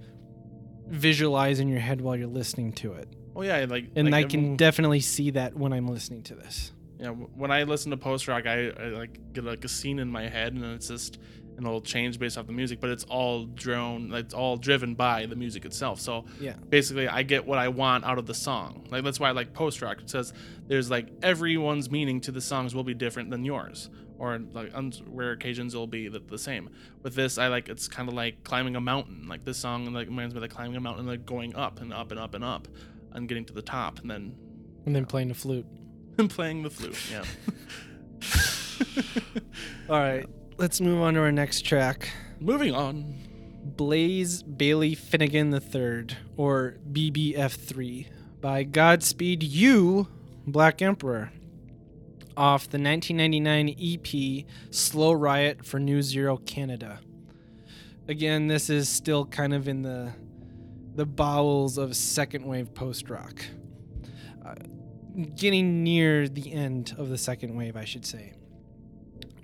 visualize 0.87 1.59
in 1.59 1.67
your 1.67 1.79
head 1.79 2.01
while 2.01 2.15
you're 2.15 2.27
listening 2.27 2.71
to 2.73 2.93
it. 2.93 3.07
Oh 3.35 3.41
yeah. 3.41 3.65
Like 3.67 3.85
And 3.95 4.11
like, 4.11 4.25
I 4.25 4.29
can 4.29 4.51
um, 4.51 4.55
definitely 4.55 4.99
see 5.01 5.31
that 5.31 5.55
when 5.57 5.73
I'm 5.73 5.87
listening 5.87 6.23
to 6.23 6.35
this. 6.35 6.71
Yeah, 6.99 7.07
w- 7.07 7.29
when 7.35 7.51
I 7.51 7.63
listen 7.63 7.91
to 7.91 7.97
post 7.97 8.27
rock, 8.27 8.45
I, 8.45 8.69
I 8.69 8.85
like 8.87 9.33
get 9.33 9.43
like 9.43 9.63
a 9.65 9.67
scene 9.69 9.99
in 9.99 10.09
my 10.09 10.27
head, 10.29 10.53
and 10.53 10.63
it's 10.65 10.87
just 10.87 11.19
and 11.57 11.65
it'll 11.65 11.79
change 11.81 12.19
based 12.19 12.37
off 12.37 12.47
the 12.47 12.51
music, 12.51 12.81
but 12.81 12.89
it's 12.89 13.05
all 13.05 13.45
drone, 13.45 14.13
it's 14.13 14.33
all 14.33 14.57
driven 14.57 14.93
by 14.93 15.25
the 15.25 15.37
music 15.37 15.63
itself. 15.63 16.01
So 16.01 16.25
Yeah. 16.41 16.55
basically, 16.67 17.07
I 17.07 17.23
get 17.23 17.45
what 17.47 17.57
I 17.59 17.69
want 17.69 18.03
out 18.03 18.17
of 18.17 18.25
the 18.25 18.33
song. 18.33 18.85
Like 18.91 19.05
that's 19.05 19.21
why 19.21 19.29
I 19.29 19.31
like 19.31 19.53
post 19.53 19.81
rock. 19.81 20.01
It 20.01 20.09
says 20.09 20.33
there's 20.67 20.89
like 20.91 21.07
everyone's 21.23 21.89
meaning 21.89 22.19
to 22.21 22.31
the 22.33 22.41
songs 22.41 22.75
will 22.75 22.83
be 22.83 22.93
different 22.93 23.29
than 23.29 23.45
yours, 23.45 23.89
or 24.19 24.37
like 24.51 24.75
on 24.75 24.91
rare 25.07 25.31
occasions 25.31 25.73
it'll 25.73 25.87
be 25.87 26.09
the, 26.09 26.19
the 26.19 26.37
same. 26.37 26.69
With 27.03 27.15
this, 27.15 27.37
I 27.37 27.47
like 27.47 27.69
it's 27.69 27.87
kind 27.87 28.09
of 28.09 28.15
like 28.15 28.43
climbing 28.43 28.75
a 28.75 28.81
mountain. 28.81 29.25
Like 29.29 29.45
this 29.45 29.57
song 29.57 29.85
like 29.93 30.07
reminds 30.07 30.33
me 30.33 30.39
of 30.39 30.41
like 30.41 30.51
climbing 30.51 30.75
a 30.75 30.81
mountain, 30.81 31.05
like 31.07 31.25
going 31.25 31.55
up 31.55 31.79
and 31.79 31.93
up 31.93 32.11
and 32.11 32.19
up 32.19 32.35
and 32.35 32.43
up, 32.43 32.67
and 33.13 33.29
getting 33.29 33.45
to 33.45 33.53
the 33.53 33.61
top, 33.61 33.99
and 33.99 34.11
then 34.11 34.35
And 34.85 34.93
then 34.93 35.05
playing 35.05 35.29
the 35.29 35.33
flute. 35.35 35.65
playing 36.29 36.63
the 36.63 36.69
flute. 36.69 36.97
Yeah. 37.11 37.23
All 39.89 39.99
right. 39.99 40.27
Let's 40.57 40.79
move 40.79 41.01
on 41.01 41.15
to 41.15 41.19
our 41.21 41.31
next 41.31 41.61
track. 41.61 42.09
Moving 42.39 42.73
on. 42.73 43.15
Blaise 43.65 44.43
Bailey 44.43 44.93
Finnegan 44.95 45.51
III, 45.53 46.15
or 46.37 46.77
BBF3, 46.91 48.07
by 48.39 48.63
Godspeed 48.63 49.41
You, 49.41 50.07
Black 50.45 50.81
Emperor, 50.81 51.31
off 52.37 52.69
the 52.69 52.77
1999 52.77 53.75
EP 53.81 54.45
Slow 54.69 55.13
Riot 55.13 55.65
for 55.65 55.79
New 55.79 56.01
Zero 56.03 56.37
Canada. 56.37 56.99
Again, 58.07 58.47
this 58.47 58.69
is 58.69 58.87
still 58.87 59.25
kind 59.25 59.53
of 59.53 59.67
in 59.67 59.81
the 59.81 60.13
the 60.93 61.05
bowels 61.05 61.77
of 61.77 61.95
second 61.95 62.45
wave 62.45 62.73
post 62.73 63.09
rock. 63.09 63.43
Uh, 64.45 64.55
getting 65.35 65.83
near 65.83 66.27
the 66.27 66.53
end 66.53 66.95
of 66.97 67.09
the 67.09 67.17
second 67.17 67.55
wave, 67.55 67.75
I 67.75 67.85
should 67.85 68.05
say. 68.05 68.33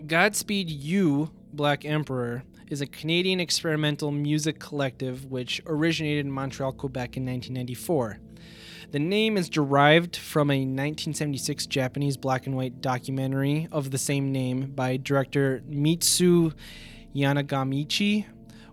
Godspeed 0.06 0.70
You, 0.70 1.32
Black 1.54 1.86
Emperor, 1.86 2.44
is 2.70 2.82
a 2.82 2.88
Canadian 2.88 3.40
experimental 3.40 4.12
music 4.12 4.60
collective 4.60 5.26
which 5.26 5.62
originated 5.66 6.26
in 6.26 6.32
Montreal, 6.32 6.72
Quebec 6.72 7.18
in 7.18 7.26
1994. 7.26 8.20
The 8.92 9.00
name 9.00 9.38
is 9.38 9.50
derived 9.50 10.18
from 10.18 10.50
a 10.50 10.60
1976 10.60 11.66
Japanese 11.68 12.18
black 12.18 12.46
and 12.46 12.58
white 12.58 12.82
documentary 12.82 13.68
of 13.72 13.92
the 13.92 13.98
same 13.98 14.32
name 14.32 14.72
by 14.72 14.98
director 14.98 15.62
Mitsuo 15.70 16.54
Yanagimachi, 17.16 18.26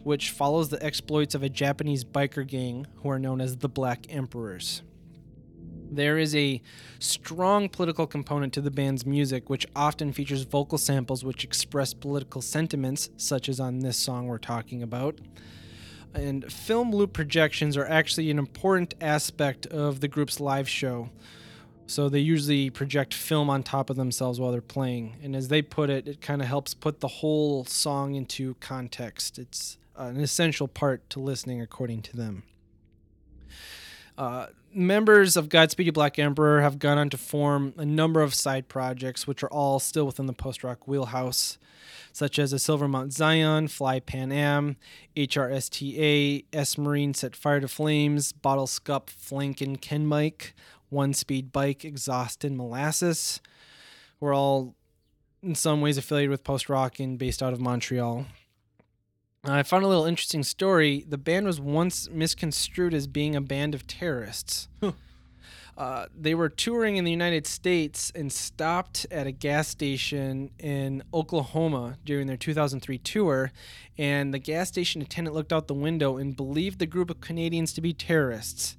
which 0.02 0.30
follows 0.30 0.70
the 0.70 0.82
exploits 0.84 1.34
of 1.34 1.42
a 1.42 1.48
Japanese 1.48 2.04
biker 2.04 2.46
gang 2.46 2.86
who 2.96 3.10
are 3.10 3.18
known 3.18 3.40
as 3.40 3.58
the 3.58 3.68
Black 3.68 4.06
Emperors. 4.08 4.82
There 5.90 6.18
is 6.18 6.34
a 6.36 6.60
strong 6.98 7.68
political 7.68 8.06
component 8.06 8.52
to 8.54 8.60
the 8.60 8.70
band's 8.70 9.06
music, 9.06 9.48
which 9.48 9.66
often 9.74 10.12
features 10.12 10.42
vocal 10.42 10.78
samples 10.78 11.24
which 11.24 11.44
express 11.44 11.94
political 11.94 12.42
sentiments, 12.42 13.10
such 13.16 13.48
as 13.48 13.58
on 13.58 13.80
this 13.80 13.96
song 13.96 14.26
we're 14.26 14.38
talking 14.38 14.82
about. 14.82 15.18
And 16.14 16.50
film 16.52 16.92
loop 16.92 17.12
projections 17.12 17.76
are 17.76 17.86
actually 17.86 18.30
an 18.30 18.38
important 18.38 18.94
aspect 19.00 19.66
of 19.66 20.00
the 20.00 20.08
group's 20.08 20.40
live 20.40 20.68
show. 20.68 21.10
So 21.86 22.10
they 22.10 22.18
usually 22.18 22.68
project 22.68 23.14
film 23.14 23.48
on 23.48 23.62
top 23.62 23.88
of 23.88 23.96
themselves 23.96 24.38
while 24.38 24.52
they're 24.52 24.60
playing. 24.60 25.16
And 25.22 25.34
as 25.34 25.48
they 25.48 25.62
put 25.62 25.88
it, 25.88 26.06
it 26.06 26.20
kind 26.20 26.42
of 26.42 26.48
helps 26.48 26.74
put 26.74 27.00
the 27.00 27.08
whole 27.08 27.64
song 27.64 28.14
into 28.14 28.54
context. 28.60 29.38
It's 29.38 29.78
an 29.96 30.20
essential 30.20 30.68
part 30.68 31.08
to 31.10 31.20
listening, 31.20 31.62
according 31.62 32.02
to 32.02 32.16
them. 32.16 32.42
Uh, 34.18 34.48
members 34.72 35.36
of 35.36 35.48
Godspeed 35.48 35.86
You 35.86 35.92
Black 35.92 36.18
Emperor 36.18 36.60
have 36.60 36.78
gone 36.78 36.98
on 36.98 37.10
to 37.10 37.16
form 37.16 37.74
a 37.76 37.84
number 37.84 38.22
of 38.22 38.34
side 38.34 38.68
projects, 38.68 39.26
which 39.26 39.42
are 39.42 39.48
all 39.48 39.78
still 39.78 40.06
within 40.06 40.26
the 40.26 40.32
post 40.32 40.62
rock 40.64 40.86
wheelhouse, 40.86 41.58
such 42.12 42.38
as 42.38 42.52
a 42.52 42.58
Silver 42.58 42.88
Mount 42.88 43.12
Zion, 43.12 43.68
Fly 43.68 44.00
Pan 44.00 44.32
Am, 44.32 44.76
HRSTA, 45.16 46.44
Esmerine 46.52 47.14
Set 47.14 47.34
Fire 47.34 47.60
to 47.60 47.68
Flames, 47.68 48.32
Bottle 48.32 48.66
Scup, 48.66 49.10
Flankin 49.10 49.80
Ken 49.80 50.06
Mike, 50.06 50.54
One 50.88 51.14
Speed 51.14 51.52
Bike, 51.52 51.84
Exhaust 51.84 52.44
and 52.44 52.56
Molasses. 52.56 53.40
We're 54.20 54.34
all 54.34 54.74
in 55.42 55.54
some 55.54 55.80
ways 55.80 55.98
affiliated 55.98 56.30
with 56.30 56.44
post 56.44 56.68
rock 56.68 56.98
and 56.98 57.18
based 57.18 57.42
out 57.42 57.52
of 57.52 57.60
Montreal. 57.60 58.26
I 59.48 59.62
found 59.62 59.84
a 59.84 59.88
little 59.88 60.04
interesting 60.04 60.42
story. 60.42 61.04
The 61.08 61.18
band 61.18 61.46
was 61.46 61.60
once 61.60 62.08
misconstrued 62.10 62.94
as 62.94 63.06
being 63.06 63.34
a 63.34 63.40
band 63.40 63.74
of 63.74 63.86
terrorists. 63.86 64.68
Uh, 65.78 66.06
they 66.12 66.34
were 66.34 66.48
touring 66.48 66.96
in 66.96 67.04
the 67.04 67.10
United 67.12 67.46
States 67.46 68.10
and 68.16 68.32
stopped 68.32 69.06
at 69.12 69.28
a 69.28 69.30
gas 69.30 69.68
station 69.68 70.50
in 70.58 71.04
Oklahoma 71.14 71.98
during 72.04 72.26
their 72.26 72.36
2003 72.36 72.98
tour. 72.98 73.52
And 73.96 74.34
the 74.34 74.40
gas 74.40 74.66
station 74.66 75.00
attendant 75.00 75.36
looked 75.36 75.52
out 75.52 75.68
the 75.68 75.74
window 75.74 76.16
and 76.16 76.36
believed 76.36 76.80
the 76.80 76.86
group 76.86 77.10
of 77.10 77.20
Canadians 77.20 77.72
to 77.74 77.80
be 77.80 77.92
terrorists. 77.92 78.76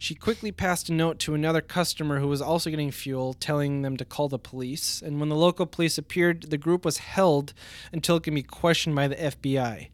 She 0.00 0.14
quickly 0.14 0.52
passed 0.52 0.88
a 0.88 0.92
note 0.92 1.18
to 1.20 1.34
another 1.34 1.60
customer 1.60 2.20
who 2.20 2.28
was 2.28 2.40
also 2.40 2.70
getting 2.70 2.92
fuel, 2.92 3.34
telling 3.34 3.82
them 3.82 3.96
to 3.96 4.04
call 4.04 4.28
the 4.28 4.38
police. 4.38 5.02
And 5.02 5.18
when 5.18 5.28
the 5.28 5.34
local 5.34 5.66
police 5.66 5.98
appeared, 5.98 6.50
the 6.50 6.56
group 6.56 6.84
was 6.84 6.98
held 6.98 7.52
until 7.92 8.16
it 8.16 8.22
can 8.22 8.34
be 8.34 8.44
questioned 8.44 8.94
by 8.94 9.08
the 9.08 9.16
FBI. 9.16 9.88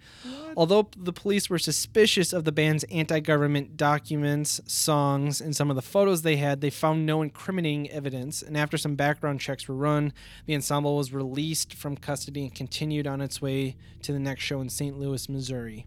Although 0.57 0.91
the 0.97 1.13
police 1.13 1.49
were 1.49 1.59
suspicious 1.59 2.35
of 2.35 2.45
the 2.45 2.53
band's 2.53 2.85
anti 2.85 3.19
government 3.21 3.79
documents, 3.79 4.61
songs, 4.67 5.41
and 5.41 5.57
some 5.57 5.71
of 5.71 5.77
the 5.77 5.83
photos 5.83 6.21
they 6.21 6.37
had, 6.37 6.61
they 6.61 6.71
found 6.71 7.07
no 7.07 7.23
incriminating 7.23 7.91
evidence. 7.91 8.43
And 8.43 8.59
after 8.59 8.77
some 8.77 8.95
background 8.97 9.41
checks 9.41 9.67
were 9.67 9.75
run, 9.75 10.13
the 10.45 10.55
ensemble 10.55 10.97
was 10.97 11.15
released 11.15 11.73
from 11.73 11.97
custody 11.97 12.43
and 12.43 12.55
continued 12.55 13.07
on 13.07 13.23
its 13.23 13.41
way 13.41 13.77
to 14.03 14.13
the 14.13 14.21
next 14.21 14.43
show 14.43 14.61
in 14.61 14.69
St. 14.69 14.99
Louis, 14.99 15.29
Missouri. 15.31 15.87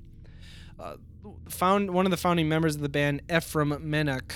Uh, 0.80 0.96
found 1.50 1.92
one 1.92 2.06
of 2.06 2.12
the 2.12 2.18
founding 2.18 2.50
members 2.50 2.76
of 2.76 2.82
the 2.82 2.90
band, 2.90 3.28
Efrim 3.28 3.78
Menuck, 3.82 4.32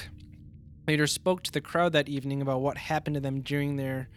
later 0.88 1.08
spoke 1.08 1.44
to 1.44 1.52
the 1.52 1.62
crowd 1.62 1.94
that 1.94 2.10
evening 2.10 2.42
about 2.42 2.62
what 2.62 2.78
happened 2.78 3.16
to 3.16 3.20
them 3.20 3.42
during 3.42 3.76
their 3.76 4.10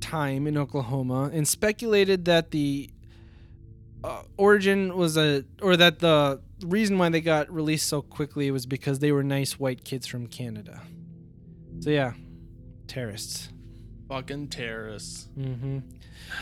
time 0.00 0.46
in 0.46 0.56
Oklahoma 0.56 1.30
and 1.32 1.48
speculated 1.48 2.26
that 2.26 2.50
the 2.50 2.90
uh, 4.04 4.22
origin 4.36 4.96
was 4.96 5.16
a 5.16 5.44
or 5.60 5.76
that 5.76 5.98
the 5.98 6.40
reason 6.62 6.98
why 6.98 7.08
they 7.08 7.20
got 7.20 7.52
released 7.52 7.88
so 7.88 8.02
quickly 8.02 8.50
was 8.50 8.66
because 8.66 8.98
they 9.00 9.10
were 9.10 9.24
nice 9.24 9.58
white 9.58 9.84
kids 9.84 10.06
from 10.06 10.26
Canada. 10.26 10.82
So 11.80 11.90
yeah, 11.90 12.12
terrorists. 12.86 13.48
Fucking 14.08 14.48
terrorists. 14.48 15.28
Mm-hmm. 15.36 15.78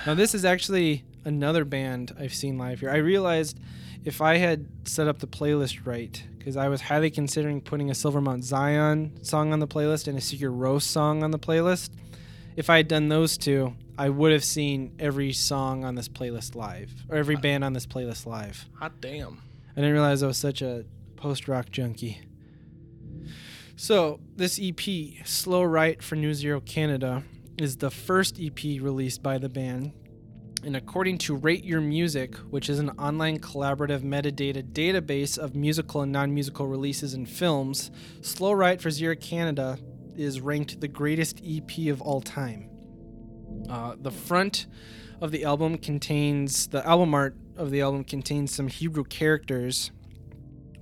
Now 0.06 0.14
this 0.14 0.34
is 0.34 0.44
actually 0.44 1.04
another 1.24 1.64
band 1.64 2.14
I've 2.18 2.34
seen 2.34 2.58
live 2.58 2.80
here. 2.80 2.90
I 2.90 2.96
realized 2.96 3.58
if 4.04 4.20
I 4.20 4.36
had 4.36 4.66
set 4.84 5.08
up 5.08 5.18
the 5.18 5.26
playlist 5.26 5.86
right, 5.86 6.22
because 6.38 6.56
I 6.56 6.68
was 6.68 6.82
highly 6.82 7.10
considering 7.10 7.60
putting 7.60 7.90
a 7.90 7.94
Silver 7.94 8.20
Mount 8.20 8.44
Zion 8.44 9.18
song 9.22 9.52
on 9.52 9.60
the 9.60 9.66
playlist 9.66 10.08
and 10.08 10.18
a 10.18 10.20
Sigur 10.20 10.54
Rós 10.54 10.82
song 10.82 11.22
on 11.22 11.30
the 11.30 11.38
playlist. 11.38 11.90
If 12.56 12.68
I 12.68 12.76
had 12.76 12.88
done 12.88 13.08
those 13.08 13.38
two, 13.38 13.74
I 13.96 14.10
would 14.10 14.32
have 14.32 14.44
seen 14.44 14.94
every 14.98 15.32
song 15.32 15.84
on 15.84 15.94
this 15.94 16.08
playlist 16.08 16.54
live, 16.54 16.92
or 17.08 17.16
every 17.16 17.36
band 17.36 17.64
on 17.64 17.72
this 17.72 17.86
playlist 17.86 18.26
live. 18.26 18.66
Hot 18.78 19.00
damn. 19.00 19.40
I 19.72 19.80
didn't 19.80 19.92
realize 19.92 20.22
I 20.22 20.26
was 20.26 20.38
such 20.38 20.62
a 20.62 20.84
post 21.16 21.48
rock 21.48 21.70
junkie. 21.70 22.20
So, 23.76 24.20
this 24.36 24.60
EP, 24.62 24.80
Slow 25.24 25.62
Riot 25.62 26.02
for 26.02 26.14
New 26.14 26.34
Zero 26.34 26.60
Canada, 26.60 27.24
is 27.56 27.78
the 27.78 27.90
first 27.90 28.38
EP 28.40 28.62
released 28.62 29.22
by 29.22 29.38
the 29.38 29.48
band. 29.48 29.92
And 30.64 30.76
according 30.76 31.18
to 31.18 31.36
Rate 31.36 31.62
Your 31.62 31.82
Music, 31.82 32.36
which 32.48 32.70
is 32.70 32.78
an 32.78 32.88
online 32.98 33.38
collaborative 33.38 34.00
metadata 34.00 34.62
database 34.62 35.36
of 35.36 35.54
musical 35.54 36.00
and 36.00 36.10
non 36.10 36.32
musical 36.32 36.66
releases 36.66 37.12
and 37.12 37.28
films, 37.28 37.90
Slow 38.22 38.52
Ride 38.52 38.80
for 38.80 38.90
Zero 38.90 39.14
Canada 39.14 39.78
is 40.16 40.40
ranked 40.40 40.80
the 40.80 40.88
greatest 40.88 41.42
EP 41.46 41.88
of 41.88 42.00
all 42.00 42.22
time. 42.22 42.70
Uh, 43.68 43.96
the 44.00 44.10
front 44.10 44.66
of 45.20 45.32
the 45.32 45.44
album 45.44 45.76
contains 45.76 46.66
the 46.68 46.86
album 46.86 47.12
art 47.12 47.36
of 47.58 47.70
the 47.70 47.82
album 47.82 48.02
contains 48.02 48.50
some 48.50 48.68
Hebrew 48.68 49.04
characters, 49.04 49.90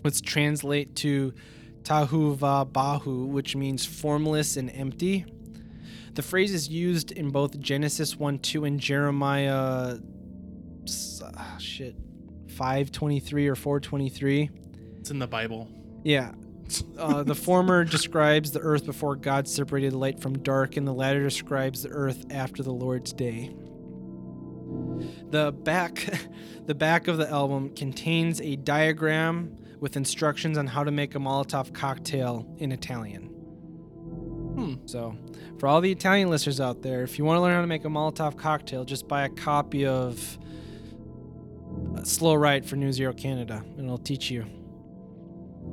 which 0.03 0.23
translate 0.23 0.95
to 0.97 1.35
Tahu 1.83 2.37
Va 2.37 2.65
Bahu, 2.71 3.27
which 3.27 3.57
means 3.57 3.85
formless 3.85 4.57
and 4.57 4.71
empty. 4.71 5.27
The 6.15 6.23
phrase 6.23 6.53
is 6.53 6.69
used 6.69 7.13
in 7.13 7.31
both 7.31 7.59
Genesis 7.59 8.17
1 8.17 8.41
2 8.41 8.65
and 8.65 8.79
Jeremiah 8.79 9.97
uh, 11.25 11.59
shit 11.59 11.97
523 12.49 13.49
or 13.49 13.55
423. 13.55 14.51
It's 14.99 15.11
in 15.11 15.19
the 15.19 15.27
Bible. 15.27 15.69
Yeah. 16.05 16.33
Uh, 16.99 17.23
the 17.23 17.35
former 17.35 17.85
describes 17.99 18.53
the 18.53 18.61
earth 18.61 18.85
before 18.85 19.17
God 19.17 19.49
separated 19.49 19.93
light 19.95 20.21
from 20.21 20.39
dark, 20.39 20.77
and 20.77 20.87
the 20.87 20.93
latter 20.93 21.23
describes 21.23 21.83
the 21.83 21.91
earth 21.91 22.27
after 22.31 22.63
the 22.63 22.73
Lord's 22.73 23.13
day. 23.13 23.55
The 25.31 25.53
back, 25.53 26.09
the 26.67 26.75
back 26.75 27.09
of 27.09 27.19
the 27.19 27.29
album 27.29 27.75
contains 27.75 28.41
a 28.41 28.57
diagram 28.57 29.57
with 29.81 29.97
instructions 29.97 30.59
on 30.59 30.67
how 30.67 30.85
to 30.85 30.91
make 30.91 31.15
a 31.15 31.19
Molotov 31.19 31.73
cocktail 31.75 32.47
in 32.59 32.71
Italian. 32.71 33.25
Hmm. 34.55 34.75
So, 34.87 35.17
for 35.63 35.69
all 35.69 35.81
the 35.81 35.93
Italian 35.93 36.29
listeners 36.29 36.61
out 36.61 36.83
there, 36.83 37.05
if 37.05 37.21
you 37.21 37.25
want 37.25 37.37
to 37.37 37.41
learn 37.41 37.55
how 37.55 37.61
to 37.61 37.69
make 37.69 37.85
a 37.85 37.89
Molotov 37.89 38.37
cocktail, 38.37 38.85
just 38.85 39.07
buy 39.07 39.27
a 39.27 39.29
copy 39.29 39.87
of 39.87 40.37
Slow 42.03 42.35
Riot 42.35 42.65
for 42.65 42.75
New 42.75 42.93
Zero 42.93 43.13
Canada, 43.13 43.63
and 43.77 43.85
it'll 43.85 43.97
teach 43.97 44.29
you. 44.29 44.45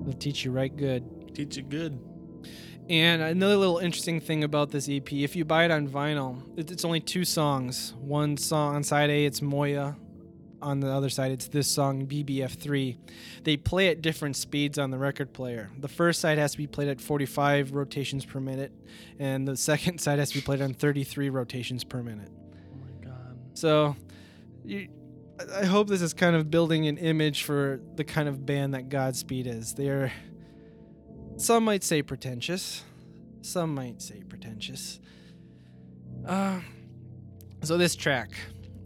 It'll 0.01 0.13
teach 0.13 0.45
you 0.45 0.51
right 0.51 0.77
good. 0.77 1.33
Teach 1.33 1.57
you 1.57 1.63
good. 1.63 1.99
And 2.87 3.23
another 3.23 3.57
little 3.57 3.79
interesting 3.79 4.19
thing 4.19 4.43
about 4.43 4.69
this 4.69 4.87
EP, 4.87 5.11
if 5.11 5.35
you 5.35 5.43
buy 5.43 5.65
it 5.65 5.71
on 5.71 5.87
vinyl, 5.87 6.39
it's 6.55 6.85
only 6.85 6.99
two 6.99 7.25
songs. 7.25 7.95
One 7.97 8.37
song 8.37 8.75
on 8.75 8.83
side 8.83 9.09
A, 9.09 9.25
it's 9.25 9.41
Moya. 9.41 9.97
On 10.61 10.81
the 10.81 10.89
other 10.89 11.09
side, 11.09 11.31
it's 11.31 11.47
this 11.47 11.67
song, 11.69 12.05
BBF3. 12.05 12.97
They 13.43 13.55
play 13.55 13.87
at 13.87 14.01
different 14.01 14.35
speeds 14.35 14.77
on 14.77 14.91
the 14.91 14.97
record 14.97 15.31
player. 15.33 15.69
The 15.79 15.87
first 15.87 16.19
side 16.19 16.37
has 16.37 16.51
to 16.51 16.57
be 16.57 16.67
played 16.67 16.89
at 16.89 16.99
45 16.99 17.71
rotations 17.71 18.25
per 18.25 18.39
minute, 18.41 18.73
and 19.19 19.47
the 19.47 19.55
second 19.71 19.99
side 20.01 20.19
has 20.19 20.29
to 20.31 20.35
be 20.35 20.41
played 20.41 20.61
on 20.61 20.73
33 20.73 21.29
rotations 21.29 21.83
per 21.85 22.03
minute. 22.03 22.31
Oh 22.33 22.77
my 22.77 23.05
god. 23.05 23.37
So, 23.53 23.95
you, 24.65 24.89
I- 25.55 25.65
hope 25.65 25.87
this 25.87 26.01
is 26.01 26.13
kind 26.13 26.35
of 26.35 26.51
building 26.51 26.87
an 26.87 26.97
image 26.97 27.43
for 27.43 27.79
the 27.95 28.03
kind 28.03 28.27
of 28.27 28.45
band 28.45 28.73
that 28.73 28.89
Godspeed 28.89 29.47
is. 29.47 29.73
They're, 29.75 30.11
some 31.37 31.63
might 31.63 31.85
say 31.85 32.01
pretentious, 32.01 32.83
some 33.41 33.73
might 33.73 34.01
say 34.01 34.23
pretentious. 34.27 34.99
Uh, 36.27 36.59
so 37.63 37.77
this 37.77 37.95
track, 37.95 38.31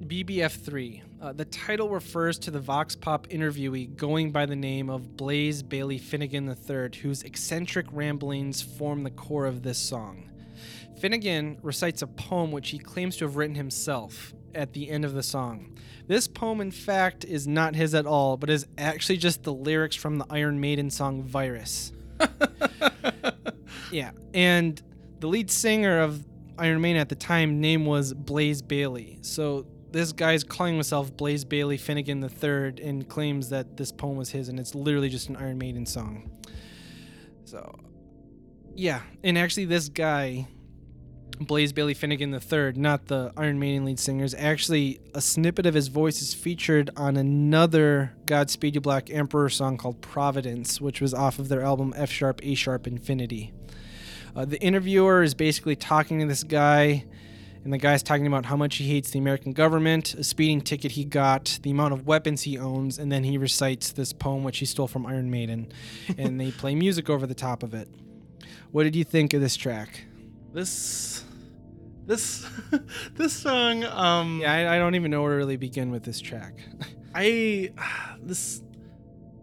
BBF3, 0.04 1.02
uh, 1.24 1.32
the 1.32 1.46
title 1.46 1.90
refers 1.90 2.38
to 2.38 2.52
the 2.52 2.60
Vox 2.60 2.96
Pop 2.96 3.28
interviewee 3.30 3.96
going 3.96 4.32
by 4.32 4.46
the 4.46 4.56
name 4.56 4.90
of 4.90 5.16
Blaise 5.16 5.64
Bailey 5.64 5.98
Finnegan 5.98 6.50
III, 6.50 7.00
whose 7.02 7.24
eccentric 7.24 7.86
ramblings 7.94 8.62
form 8.62 9.04
the 9.04 9.10
core 9.10 9.46
of 9.46 9.64
this 9.64 9.78
song. 9.78 10.30
Finnegan 11.00 11.58
recites 11.62 12.02
a 12.02 12.08
poem 12.08 12.52
which 12.52 12.70
he 12.70 12.78
claims 12.78 13.16
to 13.18 13.26
have 13.26 13.38
written 13.38 13.56
himself 13.56 14.34
at 14.54 14.74
the 14.74 14.90
end 14.90 15.06
of 15.06 15.14
the 15.14 15.24
song. 15.24 15.78
This 16.08 16.28
poem, 16.28 16.60
in 16.60 16.72
fact, 16.72 17.24
is 17.24 17.48
not 17.48 17.74
his 17.74 17.96
at 17.96 18.06
all, 18.06 18.36
but 18.36 18.50
is 18.50 18.68
actually 18.78 19.18
just 19.18 19.44
the 19.44 19.54
lyrics 19.54 19.96
from 19.96 20.18
the 20.18 20.26
Iron 20.30 20.60
Maiden 20.60 20.90
song 20.90 21.24
Virus. 21.24 21.94
Yeah, 23.94 24.10
and 24.34 24.82
the 25.20 25.28
lead 25.28 25.52
singer 25.52 26.00
of 26.00 26.26
Iron 26.58 26.82
Maiden 26.82 27.00
at 27.00 27.10
the 27.10 27.16
time 27.16 27.62
name 27.62 27.86
was 27.86 28.12
Blaze 28.12 28.64
Bayley. 28.64 29.20
So 29.22 29.68
this 29.94 30.12
guy's 30.12 30.44
calling 30.44 30.74
himself 30.74 31.16
Blaise 31.16 31.46
Bailey 31.46 31.78
Finnegan 31.78 32.22
III 32.24 32.84
and 32.84 33.08
claims 33.08 33.50
that 33.50 33.78
this 33.78 33.92
poem 33.92 34.18
was 34.18 34.32
his, 34.32 34.50
and 34.50 34.60
it's 34.60 34.74
literally 34.74 35.08
just 35.08 35.30
an 35.30 35.36
Iron 35.36 35.60
Maiden 35.60 35.86
song. 35.86 36.32
So, 37.46 37.80
yeah, 38.76 39.02
and 39.24 39.38
actually, 39.38 39.66
this 39.66 39.90
guy, 39.90 40.48
Blaze 41.40 41.72
Bailey 41.72 41.94
Finnegan 41.94 42.34
III, 42.34 42.74
not 42.74 43.06
the 43.06 43.32
Iron 43.38 43.60
Maiden 43.60 43.86
lead 43.86 44.00
singer, 44.00 44.24
is 44.24 44.34
actually 44.34 45.00
a 45.14 45.22
snippet 45.22 45.68
of 45.68 45.76
his 45.76 45.90
voice 45.90 46.24
is 46.24 46.34
featured 46.34 46.90
on 46.98 47.16
another 47.16 48.16
Godspeed 48.26 48.74
You 48.74 48.82
Black 48.82 49.12
Emperor 49.12 49.50
song 49.50 49.78
called 49.78 50.02
Providence, 50.02 50.82
which 50.82 51.02
was 51.02 51.14
off 51.14 51.38
of 51.38 51.50
their 51.50 51.62
album 51.62 51.94
F 51.96 52.10
Sharp 52.10 52.40
A 52.44 52.56
Sharp 52.56 52.88
Infinity. 52.88 53.54
Uh, 54.36 54.46
the 54.46 54.60
interviewer 54.60 55.22
is 55.22 55.36
basically 55.36 55.76
talking 55.76 56.20
to 56.20 56.26
this 56.26 56.44
guy, 56.44 57.06
and 57.64 57.72
the 57.72 57.78
guy's 57.78 58.04
talking 58.04 58.28
about 58.28 58.46
how 58.46 58.58
much 58.58 58.76
he 58.76 58.88
hates 58.88 59.12
the 59.12 59.20
American 59.20 59.54
government, 59.54 60.14
a 60.16 60.24
speeding 60.24 60.62
ticket 60.62 60.92
he 60.92 61.06
got, 61.06 61.60
the 61.64 61.72
amount 61.72 61.94
of 61.94 62.06
weapons 62.06 62.42
he 62.42 62.58
owns, 62.58 63.00
and 63.00 63.12
then 63.12 63.24
he 63.24 63.38
recites 63.38 63.92
this 63.92 64.12
poem 64.12 64.44
which 64.44 64.58
he 64.58 64.66
stole 64.66 64.88
from 64.88 65.06
Iron 65.06 65.32
Maiden, 65.32 65.72
and 66.18 66.40
they 66.40 66.52
play 66.52 66.76
music 66.76 67.10
over 67.10 67.26
the 67.26 67.36
top 67.36 67.64
of 67.64 67.74
it. 67.74 67.88
What 68.72 68.84
did 68.84 68.96
you 68.96 69.04
think 69.04 69.34
of 69.34 69.42
this 69.42 69.56
track? 69.56 70.06
This, 70.52 71.24
this, 72.06 72.46
this 73.16 73.34
song. 73.34 73.86
Um, 73.86 74.40
Yeah, 74.42 74.52
I, 74.52 74.76
I 74.76 74.78
don't 74.78 74.96
even 74.96 75.12
know 75.12 75.22
where 75.22 75.32
to 75.32 75.38
really 75.38 75.58
begin 75.58 75.92
with 75.92 76.04
this 76.04 76.20
track. 76.20 76.56
I 77.16 77.72
this 78.22 78.62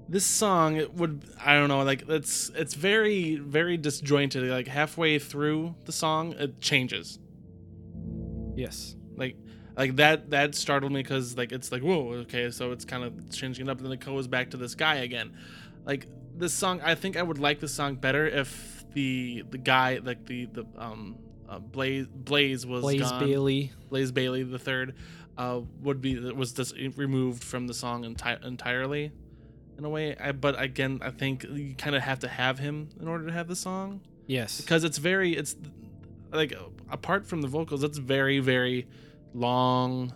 this 0.08 0.26
song 0.26 0.76
it 0.76 0.92
would 0.94 1.22
I 1.44 1.54
don't 1.54 1.68
know 1.68 1.84
like 1.84 2.02
it's 2.08 2.50
it's 2.56 2.74
very 2.74 3.36
very 3.36 3.76
disjointed 3.76 4.42
like 4.50 4.66
halfway 4.66 5.20
through 5.20 5.76
the 5.84 5.92
song 5.92 6.32
it 6.32 6.60
changes 6.60 7.20
yes. 8.60 8.94
like 9.16 9.36
like 9.76 9.96
that 9.96 10.30
that 10.30 10.54
startled 10.54 10.92
me 10.92 11.02
because 11.02 11.36
like 11.36 11.52
it's 11.52 11.70
like 11.72 11.82
whoa 11.82 12.12
okay 12.24 12.50
so 12.50 12.72
it's 12.72 12.84
kind 12.84 13.02
of 13.04 13.12
changing 13.30 13.66
it 13.66 13.70
up 13.70 13.78
and 13.78 13.86
then 13.86 13.92
it 13.92 14.00
goes 14.00 14.26
back 14.26 14.50
to 14.50 14.56
this 14.56 14.74
guy 14.74 14.96
again 14.96 15.32
like 15.84 16.06
this 16.36 16.52
song 16.52 16.80
I 16.82 16.94
think 16.94 17.16
I 17.16 17.22
would 17.22 17.38
like 17.38 17.60
this 17.60 17.72
song 17.74 17.94
better 17.96 18.26
if 18.26 18.84
the 18.94 19.44
the 19.50 19.58
guy 19.58 20.00
like 20.02 20.26
the 20.26 20.46
the 20.46 20.64
um 20.76 21.18
uh, 21.48 21.58
Blaze 21.58 22.06
Blaze 22.06 22.64
was 22.66 22.82
Blaze 22.82 23.00
gone. 23.00 23.20
Bailey. 23.24 23.72
Blaise 23.88 24.12
Bailey 24.12 24.42
the 24.44 24.58
third 24.58 24.94
uh, 25.36 25.60
would 25.82 26.00
be 26.00 26.18
was 26.18 26.52
just 26.52 26.76
removed 26.96 27.42
from 27.42 27.66
the 27.66 27.74
song 27.74 28.04
enti- 28.04 28.44
entirely 28.44 29.10
in 29.78 29.84
a 29.84 29.88
way. 29.88 30.14
I, 30.16 30.32
but 30.32 30.60
again, 30.60 31.00
I 31.02 31.10
think 31.10 31.44
you 31.44 31.74
kind 31.74 31.96
of 31.96 32.02
have 32.02 32.18
to 32.20 32.28
have 32.28 32.58
him 32.58 32.90
in 33.00 33.08
order 33.08 33.26
to 33.26 33.32
have 33.32 33.48
the 33.48 33.56
song 33.56 34.00
Yes. 34.26 34.60
because 34.60 34.84
it's 34.84 34.98
very 34.98 35.34
it's 35.34 35.56
like 36.32 36.52
apart 36.90 37.26
from 37.26 37.40
the 37.42 37.48
vocals, 37.48 37.82
it's 37.84 37.98
very 37.98 38.38
very 38.40 38.86
long. 39.34 40.12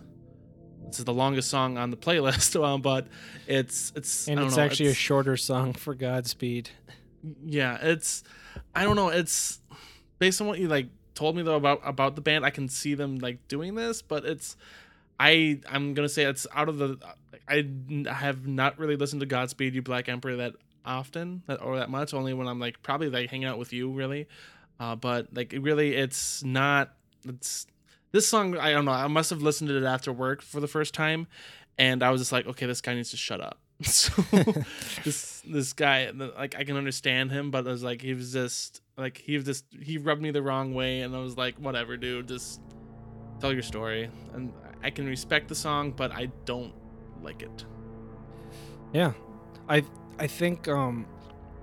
This 0.87 0.99
is 0.99 1.05
the 1.05 1.13
longest 1.13 1.49
song 1.49 1.77
on 1.77 1.89
the 1.89 1.97
playlist, 1.97 2.61
uh, 2.63 2.77
but 2.77 3.07
it's 3.47 3.91
it's 3.95 4.27
And 4.27 4.39
I 4.39 4.43
don't 4.43 4.47
it's 4.49 4.57
know, 4.57 4.63
actually 4.63 4.89
a 4.89 4.93
shorter 4.93 5.37
song 5.37 5.73
for 5.73 5.95
Godspeed. 5.95 6.69
yeah 7.43 7.79
it's 7.81 8.23
i 8.75 8.83
don't 8.83 8.95
know 8.95 9.09
it's 9.09 9.59
based 10.19 10.39
on 10.41 10.45
what 10.47 10.59
you 10.59 10.67
like 10.67 10.89
told 11.15 11.35
me 11.35 11.41
though 11.41 11.55
about 11.55 11.81
about 11.83 12.13
the 12.15 12.21
band 12.21 12.45
i 12.45 12.51
can 12.51 12.69
see 12.69 12.93
them 12.93 13.17
like 13.17 13.47
doing 13.47 13.73
this 13.73 14.03
but 14.03 14.23
it's 14.25 14.55
i 15.19 15.59
i'm 15.67 15.95
gonna 15.95 16.07
say 16.07 16.23
it's 16.25 16.45
out 16.53 16.69
of 16.69 16.77
the 16.77 16.99
I 17.49 17.65
have 18.07 18.45
not 18.47 18.77
really 18.77 18.95
listened 18.95 19.21
to 19.21 19.25
godspeed 19.25 19.73
you 19.73 19.81
black 19.81 20.07
emperor 20.07 20.35
that 20.35 20.53
often 20.85 21.41
that, 21.47 21.61
or 21.63 21.77
that 21.79 21.89
much 21.89 22.13
only 22.13 22.33
when 22.35 22.47
i'm 22.47 22.59
like 22.59 22.83
probably 22.83 23.09
like 23.09 23.31
hanging 23.31 23.47
out 23.47 23.57
with 23.57 23.73
you 23.73 23.89
really 23.91 24.27
uh 24.79 24.95
but 24.95 25.27
like 25.33 25.53
really 25.59 25.95
it's 25.95 26.43
not 26.43 26.93
it's 27.27 27.67
this 28.11 28.27
song 28.27 28.57
i 28.57 28.71
don't 28.71 28.85
know 28.85 28.91
i 28.91 29.07
must 29.07 29.29
have 29.29 29.41
listened 29.41 29.67
to 29.67 29.77
it 29.77 29.83
after 29.83 30.11
work 30.11 30.41
for 30.41 30.59
the 30.59 30.67
first 30.67 30.93
time 30.93 31.27
and 31.77 32.03
i 32.03 32.09
was 32.09 32.21
just 32.21 32.31
like 32.31 32.45
okay 32.47 32.65
this 32.65 32.81
guy 32.81 32.93
needs 32.93 33.11
to 33.11 33.17
shut 33.17 33.41
up. 33.41 33.59
So 33.83 34.23
this 35.03 35.41
this 35.45 35.73
guy 35.73 36.09
like 36.11 36.55
i 36.57 36.63
can 36.63 36.77
understand 36.77 37.31
him 37.31 37.51
but 37.51 37.67
it 37.67 37.69
was 37.69 37.83
like 37.83 38.01
he 38.01 38.13
was 38.13 38.31
just 38.31 38.81
like 38.97 39.17
he 39.17 39.35
was 39.35 39.45
just 39.45 39.65
he 39.81 39.97
rubbed 39.97 40.21
me 40.21 40.31
the 40.31 40.41
wrong 40.41 40.73
way 40.73 41.01
and 41.01 41.13
i 41.13 41.19
was 41.19 41.35
like 41.35 41.55
whatever 41.57 41.97
dude 41.97 42.29
just 42.29 42.61
tell 43.41 43.51
your 43.51 43.63
story. 43.63 44.09
And 44.33 44.53
i 44.81 44.89
can 44.89 45.05
respect 45.05 45.49
the 45.49 45.55
song 45.55 45.91
but 45.91 46.11
i 46.13 46.27
don't 46.45 46.73
like 47.21 47.41
it. 47.41 47.65
Yeah, 48.93 49.11
I 49.67 49.83
I 50.19 50.27
think 50.27 50.67
um, 50.69 51.05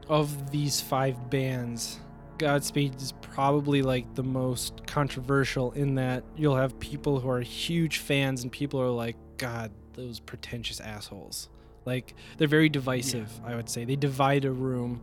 of 0.09 0.51
these 0.51 0.81
five 0.81 1.31
bands, 1.31 1.99
Godspeed 2.47 2.97
is 3.01 3.13
probably 3.21 3.83
like 3.83 4.15
the 4.17 4.23
most 4.25 4.87
controversial 4.87 5.71
in 5.73 5.95
that 5.95 6.25
you'll 6.37 6.57
have 6.57 6.79
people 6.81 7.21
who 7.21 7.31
are 7.31 7.41
huge 7.41 7.99
fans 7.99 8.43
and 8.43 8.51
people 8.51 8.81
are 8.81 8.91
like, 8.91 9.17
God, 9.39 9.71
those 9.95 10.19
pretentious 10.21 10.81
assholes. 10.81 11.49
Like 11.85 12.15
they're 12.39 12.49
very 12.49 12.69
divisive. 12.69 13.31
I 13.45 13.55
would 13.55 13.69
say 13.69 13.85
they 13.85 13.97
divide 13.97 14.45
a 14.45 14.51
room, 14.51 15.01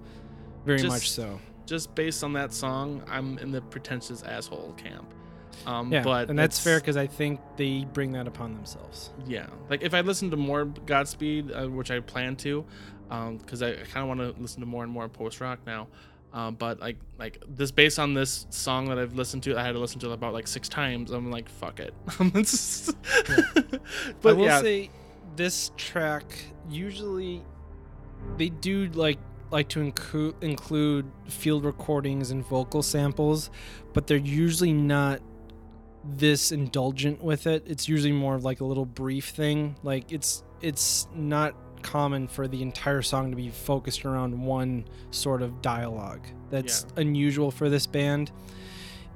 very 0.66 0.80
Just- 0.80 0.90
much 0.90 1.10
so. 1.12 1.40
just 1.66 1.94
based 1.96 2.24
on 2.24 2.34
that 2.34 2.52
song 2.52 3.04
i'm 3.08 3.38
in 3.38 3.52
the 3.52 3.62
pretentious 3.62 4.24
asshole 4.24 4.74
camp 4.76 5.14
um 5.68 5.92
Yeah, 5.94 6.02
but 6.04 6.30
and 6.30 6.38
that's 6.40 6.60
fair 6.60 6.80
because 6.80 6.98
I 6.98 7.06
think 7.06 7.40
they 7.58 7.86
bring 7.94 8.12
that 8.14 8.28
upon 8.28 8.56
themselves. 8.56 9.12
yeah 9.28 9.46
like 9.70 9.84
if 9.84 9.94
i 9.94 10.02
listen 10.02 10.32
to 10.32 10.38
more 10.38 10.66
godspeed 10.66 11.52
uh, 11.52 11.68
which 11.68 11.92
i 11.92 12.00
plan 12.00 12.36
to 12.38 12.66
um 13.12 13.38
because 13.38 13.62
i 13.62 13.74
kind 13.76 13.98
of 13.98 14.08
want 14.08 14.20
to 14.20 14.42
listen 14.42 14.62
to 14.62 14.66
more 14.66 14.84
and 14.84 14.92
more 14.92 15.08
post 15.08 15.40
rock 15.42 15.60
now 15.68 15.88
um, 16.34 16.56
but 16.56 16.80
like 16.80 16.98
like 17.18 17.44
this 17.48 17.72
based 17.72 18.00
on 18.00 18.14
this 18.14 18.46
song 18.50 18.90
that 18.90 19.00
I've 19.00 19.14
listened 19.14 19.44
to, 19.44 19.58
I 19.58 19.64
had 19.64 19.74
to 19.74 19.80
listen 19.80 20.00
to 20.02 20.12
it 20.12 20.14
about 20.14 20.34
like 20.34 20.48
six 20.48 20.70
times. 20.70 21.12
I'm 21.12 21.32
like, 21.32 21.50
fuck 21.50 21.80
it. 21.80 21.94
It's- 22.20 22.94
but 24.22 24.30
I 24.30 24.34
will 24.34 24.46
yeah, 24.46 24.62
say 24.62 24.90
this 25.36 25.72
track 25.78 26.26
usually 26.70 27.42
they 28.38 28.50
do 28.50 28.88
like 28.90 29.18
like 29.52 29.68
to 29.70 29.82
include 29.82 30.36
include 30.42 31.12
field 31.28 31.66
recordings 31.66 32.32
and 32.32 32.46
vocal 32.46 32.84
samples, 32.84 33.50
but 33.94 34.06
they're 34.08 34.18
usually 34.18 34.74
not 34.74 35.22
this 36.04 36.52
indulgent 36.52 37.22
with 37.24 37.48
it. 37.48 37.64
It's 37.66 37.90
usually 37.90 38.14
more 38.14 38.36
of 38.36 38.44
like 38.44 38.62
a 38.62 38.66
little 38.66 38.86
brief 38.86 39.30
thing. 39.30 39.76
Like 39.84 40.12
it's 40.12 40.44
it's 40.62 41.08
not 41.16 41.56
common 41.82 42.28
for 42.28 42.48
the 42.48 42.62
entire 42.62 43.02
song 43.02 43.30
to 43.32 43.36
be 43.36 43.50
focused 43.50 44.06
around 44.06 44.40
one 44.40 44.86
sort 45.12 45.42
of 45.42 45.62
dialogue. 45.62 46.22
That's 46.50 46.86
unusual 46.96 47.52
for 47.52 47.70
this 47.70 47.88
band. 47.88 48.32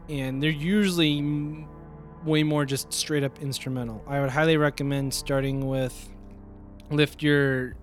And 0.10 0.42
they're 0.42 0.50
usually 0.50 1.20
m- 1.20 1.68
way 2.26 2.44
more 2.44 2.66
just 2.66 2.92
straight 2.94 3.24
up 3.24 3.42
instrumental. 3.42 4.04
I 4.08 4.20
would 4.20 4.30
highly 4.30 4.58
recommend 4.58 5.14
starting 5.14 5.68
with 5.68 6.10
Lift 6.90 7.24
Your 7.24 7.76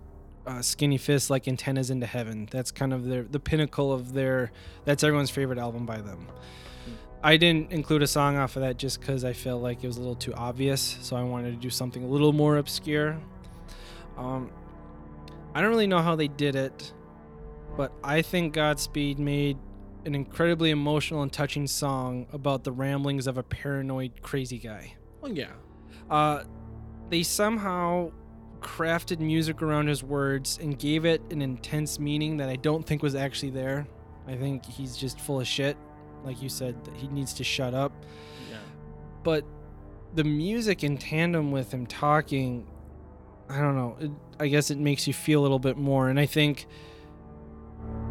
uh, 0.47 0.63
Skinny 0.63 0.99
Fist 0.99 1.31
Like 1.31 1.49
Antennas 1.49 1.91
into 1.91 2.07
Heaven. 2.07 2.49
That's 2.51 2.71
kind 2.71 2.93
of 2.93 3.05
their 3.05 3.23
the 3.23 3.41
pinnacle 3.41 3.93
of 3.93 4.13
their 4.13 4.53
that's 4.85 5.05
everyone's 5.05 5.31
favorite 5.31 5.59
album 5.59 5.87
by 5.87 6.01
them. 6.01 6.27
I 7.23 7.37
didn't 7.37 7.71
include 7.71 8.03
a 8.03 8.07
song 8.07 8.39
off 8.39 8.57
of 8.57 8.63
that 8.63 8.79
just 8.79 9.01
because 9.01 9.25
I 9.25 9.35
felt 9.35 9.63
like 9.63 9.85
it 9.85 9.87
was 9.87 9.99
a 9.99 10.01
little 10.01 10.15
too 10.15 10.33
obvious, 10.33 10.97
so 11.03 11.17
I 11.17 11.23
wanted 11.23 11.51
to 11.51 11.57
do 11.57 11.69
something 11.69 12.03
a 12.03 12.07
little 12.07 12.33
more 12.33 12.57
obscure. 12.57 13.19
Um, 14.17 14.51
I 15.55 15.61
don't 15.61 15.71
really 15.71 15.87
know 15.87 16.01
how 16.03 16.17
they 16.17 16.29
did 16.29 16.55
it, 16.55 16.93
but 17.77 17.93
I 18.05 18.23
think 18.23 18.55
Godspeed 18.55 19.19
made 19.19 19.59
an 20.05 20.15
incredibly 20.15 20.71
emotional 20.71 21.23
and 21.23 21.33
touching 21.33 21.67
song 21.67 22.27
about 22.33 22.65
the 22.65 22.73
ramblings 22.73 23.27
of 23.27 23.37
a 23.39 23.43
paranoid, 23.43 24.23
crazy 24.23 24.59
guy. 24.59 24.95
well, 25.21 25.33
yeah, 25.33 25.51
Uh, 26.09 26.45
they 27.11 27.23
somehow 27.23 28.11
crafted 28.61 29.19
music 29.21 29.63
around 29.63 29.87
his 29.89 30.03
words 30.03 30.59
and 30.63 30.79
gave 30.79 31.05
it 31.05 31.21
an 31.31 31.43
intense 31.43 31.99
meaning 31.99 32.37
that 32.39 32.49
I 32.49 32.57
don't 32.57 32.87
think 32.87 33.03
was 33.03 33.15
actually 33.15 33.51
there. 33.51 33.87
I 34.27 34.37
think 34.37 34.65
he's 34.65 34.97
just 34.97 35.19
full 35.21 35.41
of 35.41 35.47
shit. 35.47 35.77
Like 36.25 36.41
you 36.43 36.49
said, 36.49 36.83
that 36.85 36.95
he 36.95 37.09
needs 37.09 37.33
to 37.35 37.45
shut 37.45 37.75
up. 37.75 37.93
yeah. 38.51 38.59
But 39.25 39.45
the 40.15 40.25
music 40.25 40.85
in 40.85 40.99
tandem 40.99 41.51
with 41.53 41.73
him 41.73 41.87
talking, 41.87 42.67
I 43.49 43.59
don't 43.61 43.77
know. 43.77 43.97
It, 44.01 44.11
I 44.41 44.49
guess 44.49 44.71
it 44.71 44.79
makes 44.79 45.07
you 45.07 45.13
feel 45.13 45.41
a 45.41 45.43
little 45.43 45.59
bit 45.59 45.77
more. 45.77 46.09
And 46.09 46.19
I 46.19 46.27
think 46.27 46.67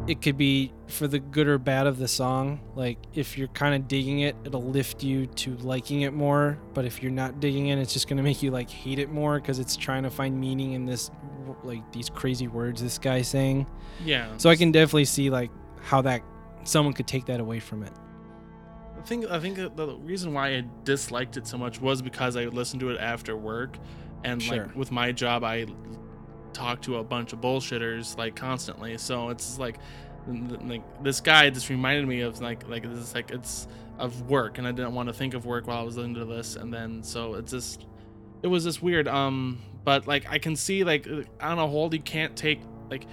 it 0.08 0.22
could 0.22 0.38
be 0.38 0.72
for 0.88 1.08
the 1.08 1.20
good 1.20 1.48
or 1.48 1.58
bad 1.58 1.86
of 1.88 1.98
the 1.98 2.08
song. 2.08 2.60
Like 2.76 2.98
if 3.14 3.38
you're 3.38 3.48
kind 3.50 3.76
of 3.76 3.88
digging 3.88 4.20
it, 4.22 4.36
it'll 4.44 4.64
lift 4.64 5.04
you 5.04 5.28
to 5.28 5.56
liking 5.58 6.02
it 6.02 6.14
more. 6.14 6.58
But 6.74 6.86
if 6.86 7.04
you're 7.04 7.12
not 7.12 7.40
digging 7.40 7.68
it, 7.68 7.78
it's 7.78 7.94
just 7.94 8.08
gonna 8.08 8.24
make 8.24 8.42
you 8.42 8.52
like 8.52 8.70
hate 8.70 9.00
it 9.00 9.10
more 9.12 9.40
because 9.40 9.60
it's 9.60 9.76
trying 9.76 10.04
to 10.04 10.10
find 10.10 10.40
meaning 10.40 10.74
in 10.74 10.86
this, 10.86 11.12
like 11.64 11.92
these 11.92 12.10
crazy 12.10 12.48
words 12.48 12.82
this 12.82 12.98
guy's 12.98 13.28
saying. 13.28 13.68
Yeah. 14.04 14.28
So 14.38 14.50
I 14.50 14.56
can 14.56 14.72
definitely 14.72 15.06
see 15.06 15.30
like 15.30 15.52
how 15.82 16.02
that 16.04 16.22
someone 16.64 16.94
could 16.94 17.08
take 17.08 17.26
that 17.26 17.40
away 17.40 17.60
from 17.60 17.84
it. 17.84 17.92
I 18.98 19.02
think 19.02 19.30
I 19.30 19.40
think 19.40 19.56
the 19.58 19.98
reason 20.02 20.34
why 20.34 20.56
I 20.56 20.64
disliked 20.84 21.38
it 21.38 21.48
so 21.48 21.58
much 21.58 21.80
was 21.80 22.02
because 22.02 22.36
I 22.36 22.46
listened 22.46 22.80
to 22.82 22.90
it 22.90 23.00
after 23.00 23.38
work, 23.38 23.78
and 24.24 24.42
Sure. 24.42 24.66
like 24.66 24.76
with 24.76 24.92
my 24.92 25.12
job, 25.12 25.44
I 25.44 25.68
talk 26.54 26.82
to 26.84 26.97
a 26.97 27.04
bunch 27.04 27.34
of 27.34 27.41
bullshitters 27.41 28.18
like 28.18 28.36
constantly. 28.36 28.97
So 28.97 29.30
it's 29.30 29.58
like, 29.58 29.78
like 30.28 30.82
this 31.04 31.22
guy 31.22 31.50
just 31.50 31.70
reminded 31.70 32.08
me 32.08 32.22
of 32.22 32.41
like 32.41 32.68
like 32.68 32.84
this 32.84 33.00
is 33.00 33.16
like 33.16 33.32
it's 33.32 33.68
of 33.97 34.30
work, 34.30 34.58
and 34.58 34.68
I 34.68 34.72
didn't 34.72 34.93
want 34.93 35.08
to 35.10 35.14
think 35.14 35.34
of 35.34 35.45
work 35.45 35.68
while 35.68 35.80
I 35.80 35.84
was 35.84 35.97
listening 35.97 36.16
to 36.16 36.26
this, 36.26 36.56
and 36.56 36.74
then 36.74 37.04
so 37.04 37.36
it's 37.36 37.52
just 37.52 37.86
it 38.43 38.47
was 38.47 38.64
just 38.64 38.82
weird. 38.82 39.08
Um, 39.08 39.62
but 39.84 40.08
like 40.08 40.26
I 40.30 40.39
can 40.39 40.56
see 40.56 40.84
like 40.84 41.08
on 41.41 41.60
a 41.60 41.68
whole, 41.68 41.93
you 41.93 42.02
can't 42.02 42.36
take 42.36 42.62
like 42.89 43.06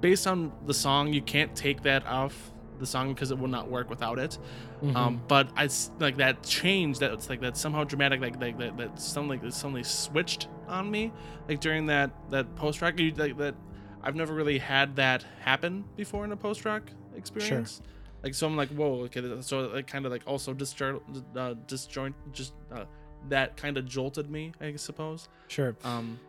based 0.00 0.26
on 0.26 0.52
the 0.66 0.74
song, 0.74 1.12
you 1.12 1.22
can't 1.22 1.54
take 1.54 1.82
that 1.82 2.06
off 2.06 2.52
the 2.80 2.86
song 2.86 3.12
because 3.14 3.30
it 3.30 3.38
would 3.38 3.50
not 3.50 3.70
work 3.70 3.88
without 3.90 4.18
it 4.18 4.38
Mm-hmm. 4.82 4.96
um 4.96 5.22
but 5.28 5.48
i 5.56 5.68
like 5.98 6.16
that 6.16 6.42
change 6.42 6.98
that 7.00 7.12
it's 7.12 7.28
like 7.28 7.40
that 7.42 7.56
somehow 7.56 7.84
dramatic 7.84 8.20
like 8.20 8.40
like 8.40 8.56
that 8.58 8.76
that 8.78 8.98
suddenly 9.00 9.38
like 9.38 9.52
suddenly 9.52 9.82
switched 9.82 10.48
on 10.68 10.90
me 10.90 11.12
like 11.48 11.60
during 11.60 11.86
that 11.86 12.10
that 12.30 12.56
post 12.56 12.80
rock 12.82 12.94
like 12.98 13.36
that 13.36 13.54
i've 14.02 14.16
never 14.16 14.32
really 14.34 14.58
had 14.58 14.96
that 14.96 15.22
happen 15.40 15.84
before 15.96 16.24
in 16.24 16.32
a 16.32 16.36
post 16.36 16.64
rock 16.64 16.82
experience 17.14 17.76
Sure. 17.76 17.86
Like 18.22 18.34
so, 18.34 18.46
I'm 18.46 18.54
like, 18.54 18.68
whoa, 18.68 19.04
okay. 19.04 19.22
So 19.40 19.72
it 19.76 19.86
kind 19.86 20.04
of 20.04 20.12
like 20.12 20.20
also 20.26 20.52
disjoint, 20.52 21.00
uh, 21.34 21.54
disjoint, 21.66 22.14
just 22.32 22.52
uh, 22.70 22.84
that 23.30 23.56
kind 23.56 23.78
of 23.78 23.86
jolted 23.86 24.30
me, 24.30 24.52
I 24.60 24.76
suppose. 24.76 25.30
Sure. 25.48 25.74
Um, 25.84 26.20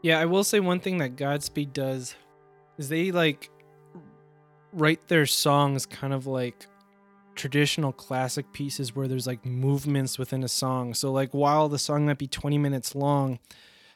Yeah, 0.00 0.20
I 0.20 0.26
will 0.26 0.44
say 0.44 0.60
one 0.60 0.78
thing 0.78 0.98
that 0.98 1.16
Godspeed 1.16 1.72
does 1.72 2.14
is 2.78 2.88
they 2.88 3.10
like 3.10 3.50
write 4.74 5.08
their 5.08 5.26
songs 5.26 5.86
kind 5.86 6.12
of 6.12 6.26
like 6.26 6.66
traditional 7.34 7.92
classic 7.92 8.52
pieces 8.52 8.94
where 8.94 9.08
there's 9.08 9.26
like 9.26 9.44
movements 9.44 10.18
within 10.18 10.42
a 10.44 10.48
song. 10.48 10.94
So 10.94 11.12
like 11.12 11.32
while 11.32 11.68
the 11.68 11.78
song 11.78 12.06
might 12.06 12.18
be 12.18 12.26
20 12.26 12.58
minutes 12.58 12.94
long, 12.94 13.38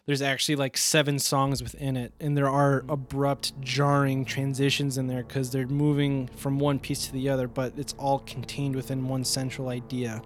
there's 0.06 0.22
actually 0.22 0.56
like 0.56 0.76
seven 0.76 1.18
songs 1.18 1.62
within 1.62 1.96
it 1.96 2.12
and 2.20 2.36
there 2.36 2.48
are 2.48 2.80
mm-hmm. 2.80 2.90
abrupt 2.90 3.60
jarring 3.60 4.24
transitions 4.24 4.98
in 4.98 5.06
there 5.06 5.22
cuz 5.22 5.50
they're 5.50 5.66
moving 5.66 6.28
from 6.36 6.58
one 6.58 6.78
piece 6.78 7.06
to 7.06 7.12
the 7.12 7.28
other, 7.28 7.46
but 7.46 7.72
it's 7.76 7.94
all 7.98 8.20
contained 8.20 8.74
within 8.74 9.06
one 9.08 9.24
central 9.24 9.68
idea. 9.68 10.22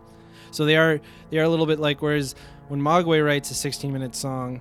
So 0.51 0.65
they 0.65 0.77
are 0.77 1.01
they 1.31 1.39
are 1.39 1.45
a 1.45 1.49
little 1.49 1.67
bit 1.67 1.81
like 1.81 2.03
whereas 2.03 2.35
when 2.69 2.81
Mogwai 2.81 3.25
writes 3.25 3.51
a 3.51 3.55
16 3.55 3.93
minute 3.93 4.15
song, 4.15 4.61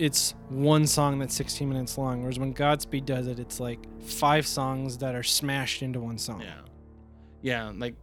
it's 0.00 0.34
one 0.48 0.86
song 0.86 1.18
that's 1.18 1.34
16 1.34 1.68
minutes 1.68 1.98
long. 1.98 2.22
Whereas 2.22 2.38
when 2.38 2.52
Godspeed 2.52 3.04
does 3.04 3.26
it, 3.26 3.38
it's 3.38 3.60
like 3.60 3.78
five 4.02 4.46
songs 4.46 4.98
that 4.98 5.14
are 5.14 5.22
smashed 5.22 5.82
into 5.82 6.00
one 6.00 6.16
song. 6.18 6.40
yeah, 6.40 6.54
yeah. 7.42 7.72
Like 7.76 7.94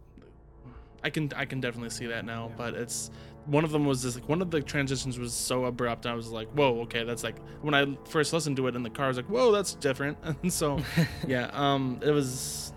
I 1.02 1.10
can 1.10 1.30
I 1.36 1.44
can 1.44 1.60
definitely 1.60 1.90
see 1.90 2.06
that 2.06 2.24
now, 2.24 2.48
Yeah. 2.48 2.54
but 2.56 2.74
it's 2.74 3.10
one 3.46 3.64
of 3.64 3.70
them 3.70 3.84
was 3.86 4.02
just 4.02 4.18
like 4.20 4.28
one 4.28 4.42
of 4.42 4.50
the 4.50 4.60
transitions 4.60 5.18
was 5.18 5.32
so 5.32 5.64
abrupt. 5.64 6.06
I 6.06 6.14
was 6.14 6.28
like, 6.30 6.48
whoa, 6.52 6.80
okay, 6.82 7.02
that's 7.04 7.24
like 7.24 7.36
when 7.62 7.74
I 7.74 7.96
first 8.08 8.32
listened 8.32 8.56
to 8.58 8.66
it 8.68 8.76
in 8.76 8.82
the 8.82 8.90
car, 8.90 9.06
I 9.06 9.08
was 9.08 9.16
like, 9.16 9.30
whoa, 9.30 9.50
that's 9.52 9.74
different. 9.74 10.18
And 10.42 10.52
so 10.52 10.78
yeah, 11.26 11.50
um, 11.52 11.98
it 12.02 12.10
was 12.10 12.72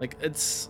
like 0.00 0.16
it's 0.20 0.68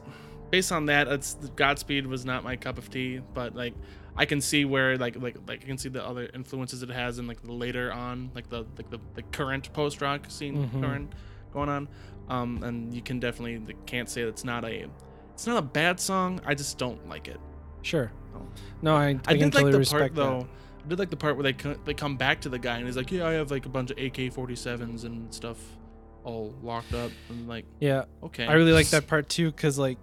based 0.50 0.70
on 0.72 0.86
that. 0.86 1.08
It's 1.08 1.34
Godspeed 1.56 2.06
was 2.06 2.24
not 2.24 2.44
my 2.44 2.56
cup 2.56 2.78
of 2.78 2.90
tea, 2.90 3.20
but 3.34 3.54
like 3.56 3.74
I 4.18 4.24
can 4.24 4.40
see 4.40 4.64
where 4.64 4.98
like 4.98 5.16
like 5.16 5.36
like 5.46 5.62
I 5.62 5.66
can 5.66 5.78
see 5.78 5.88
the 5.88 6.04
other 6.04 6.28
influences 6.34 6.82
it 6.82 6.90
has 6.90 7.18
in 7.20 7.28
like 7.28 7.40
the 7.42 7.52
later 7.52 7.92
on, 7.92 8.30
like 8.34 8.48
the 8.50 8.66
like 8.76 8.90
the, 8.90 8.98
the 9.14 9.22
current 9.22 9.72
post 9.72 10.02
rock 10.02 10.26
scene 10.28 10.68
Mhm. 10.68 10.82
current 10.82 11.12
going 11.52 11.68
on. 11.68 11.88
Um, 12.28 12.62
and 12.62 12.92
you 12.92 13.00
can 13.00 13.20
definitely 13.20 13.58
like, 13.58 13.86
can't 13.86 14.10
say 14.10 14.22
it's 14.22 14.44
not 14.44 14.64
a 14.64 14.86
it's 15.32 15.46
not 15.46 15.56
a 15.56 15.62
bad 15.62 16.00
song. 16.00 16.40
I 16.44 16.54
just 16.54 16.78
don't 16.78 17.08
like 17.08 17.28
it. 17.28 17.40
Sure. 17.82 18.10
Oh. 18.34 18.42
No, 18.82 18.96
I, 18.96 19.06
I, 19.06 19.06
I, 19.06 19.32
did 19.34 19.42
like 19.44 19.52
totally 19.52 19.72
the 19.72 19.78
respect 19.78 20.00
part 20.00 20.14
though. 20.16 20.48
I 20.84 20.88
did 20.88 20.98
like 20.98 21.10
the 21.10 21.16
part 21.16 21.36
where 21.36 21.44
they 21.44 21.52
co- 21.52 21.78
they 21.84 21.94
come 21.94 22.16
back 22.16 22.40
to 22.40 22.48
the 22.48 22.58
guy 22.58 22.78
and 22.78 22.86
he's 22.86 22.96
like, 22.96 23.12
"Yeah, 23.12 23.26
I 23.26 23.32
have 23.32 23.52
like 23.52 23.66
a 23.66 23.68
bunch 23.68 23.92
of 23.92 23.98
AK-47s 23.98 25.04
and 25.04 25.32
stuff 25.32 25.58
all 26.24 26.54
locked 26.60 26.92
up." 26.92 27.12
And 27.28 27.46
like, 27.48 27.66
Yeah, 27.78 28.04
okay, 28.24 28.46
I 28.46 28.54
really 28.54 28.72
like 28.72 28.88
that 28.88 29.06
part 29.06 29.28
too 29.28 29.50
because 29.52 29.78
like 29.78 29.98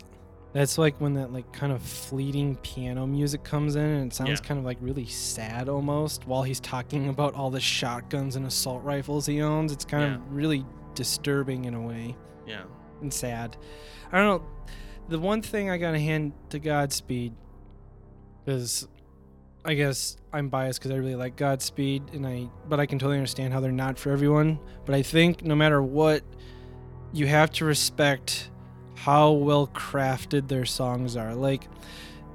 that's 0.56 0.78
like 0.78 1.00
when 1.02 1.16
that 1.16 1.34
like 1.34 1.52
kind 1.52 1.74
of 1.74 1.82
fleeting 1.82 2.56
piano 2.64 3.06
music 3.06 3.44
comes 3.44 3.76
in 3.76 3.84
and 3.84 4.10
it 4.12 4.16
sounds 4.16 4.30
Yeah. 4.40 4.48
kind 4.48 4.58
of 4.58 4.64
like 4.66 4.78
really 4.80 5.06
sad 5.06 5.68
almost 5.68 6.26
while 6.26 6.44
he's 6.44 6.62
talking 6.62 7.10
about 7.10 7.34
all 7.36 7.50
the 7.52 7.60
shotguns 7.60 8.38
and 8.38 8.46
assault 8.46 8.82
rifles 8.84 9.26
he 9.26 9.42
owns. 9.42 9.74
It's 9.74 9.84
kind 9.84 10.04
Yeah. 10.04 10.16
of 10.16 10.34
really 10.34 10.66
disturbing 10.94 11.66
in 11.66 11.74
a 11.74 11.82
way. 11.82 12.16
Yeah, 12.48 12.64
and 13.02 13.14
sad. 13.14 13.58
I 14.14 14.22
don't 14.22 14.42
know. 14.42 14.48
The 15.10 15.20
one 15.20 15.42
thing 15.42 15.70
I 15.70 15.78
gotta 15.78 16.00
hand 16.00 16.32
to 16.52 16.58
Godspeed 16.60 17.34
is, 18.48 18.88
I 19.66 19.74
guess 19.74 20.16
I'm 20.32 20.48
biased 20.48 20.80
because 20.80 20.92
I 20.92 20.96
really 20.96 21.16
like 21.16 21.36
Godspeed, 21.36 22.04
and 22.14 22.26
I 22.26 22.50
but 22.70 22.80
I 22.80 22.86
can 22.86 22.98
totally 22.98 23.18
understand 23.18 23.52
how 23.52 23.60
they're 23.60 23.72
not 23.74 24.00
for 24.00 24.12
everyone. 24.12 24.60
But 24.86 24.96
I 24.96 25.02
think 25.02 25.44
no 25.44 25.54
matter 25.56 25.82
what, 25.82 26.24
you 27.12 27.28
have 27.28 27.52
to 27.54 27.66
respect 27.66 28.52
how 28.96 29.32
well 29.32 29.68
crafted 29.68 30.48
their 30.48 30.66
songs 30.66 31.16
are. 31.16 31.36
Like, 31.36 31.68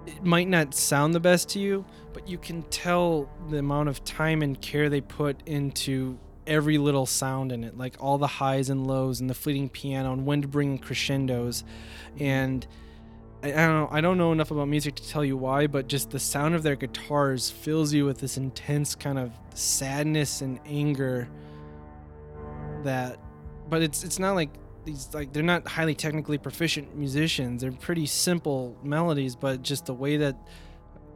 it 0.06 0.24
might 0.24 0.48
not 0.48 0.74
sound 0.74 1.14
the 1.14 1.20
best 1.20 1.48
to 1.50 1.58
you, 1.58 1.84
but 2.12 2.28
you 2.28 2.38
can 2.38 2.62
tell 2.64 3.28
the 3.50 3.58
amount 3.58 3.88
of 3.88 4.04
time 4.04 4.42
and 4.42 4.60
care 4.60 4.88
they 4.88 5.00
put 5.00 5.42
into 5.46 6.18
every 6.46 6.78
little 6.78 7.06
sound 7.06 7.52
in 7.52 7.64
it, 7.64 7.76
like 7.76 7.96
all 8.00 8.18
the 8.18 8.26
highs 8.26 8.70
and 8.70 8.86
lows 8.86 9.20
and 9.20 9.30
the 9.30 9.34
fleeting 9.34 9.68
piano 9.68 10.12
and 10.12 10.26
when 10.26 10.42
to 10.42 10.48
bring 10.48 10.72
in 10.72 10.78
crescendos. 10.78 11.64
And 12.18 12.66
I 13.42 13.50
don't 13.50 13.74
know, 13.74 13.88
I 13.90 14.00
don't 14.00 14.18
know 14.18 14.32
enough 14.32 14.50
about 14.50 14.68
music 14.68 14.96
to 14.96 15.08
tell 15.08 15.24
you 15.24 15.36
why, 15.36 15.66
but 15.66 15.86
just 15.86 16.10
the 16.10 16.18
sound 16.18 16.54
of 16.54 16.62
their 16.62 16.76
guitars 16.76 17.50
fills 17.50 17.92
you 17.92 18.04
with 18.04 18.18
this 18.18 18.36
intense 18.36 18.94
kind 18.94 19.18
of 19.18 19.32
sadness 19.54 20.40
and 20.40 20.58
anger 20.66 21.28
that 22.82 23.18
but 23.68 23.82
it's 23.82 24.04
it's 24.04 24.18
not 24.18 24.34
like 24.34 24.50
these 24.84 25.10
like 25.12 25.32
they're 25.32 25.42
not 25.42 25.66
highly 25.66 25.94
technically 25.94 26.38
proficient 26.38 26.96
musicians. 26.96 27.62
They're 27.62 27.72
pretty 27.72 28.06
simple 28.06 28.76
melodies, 28.82 29.36
but 29.36 29.62
just 29.62 29.86
the 29.86 29.94
way 29.94 30.16
that 30.18 30.36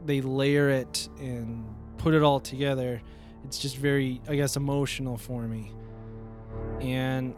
they 0.05 0.21
layer 0.21 0.69
it 0.69 1.09
and 1.19 1.65
put 1.97 2.13
it 2.13 2.21
all 2.21 2.39
together, 2.39 3.01
it's 3.43 3.57
just 3.57 3.77
very, 3.77 4.21
I 4.27 4.35
guess, 4.35 4.55
emotional 4.55 5.17
for 5.17 5.41
me. 5.41 5.71
And 6.81 7.35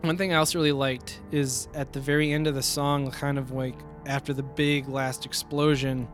one 0.00 0.16
thing 0.16 0.32
I 0.32 0.36
also 0.36 0.58
really 0.58 0.72
liked 0.72 1.20
is 1.30 1.68
at 1.74 1.92
the 1.92 2.00
very 2.00 2.32
end 2.32 2.46
of 2.46 2.54
the 2.54 2.62
song, 2.62 3.10
kind 3.10 3.38
of 3.38 3.52
like 3.52 3.76
after 4.06 4.32
the 4.32 4.42
big 4.42 4.88
last 4.88 5.24
explosion, 5.26 6.08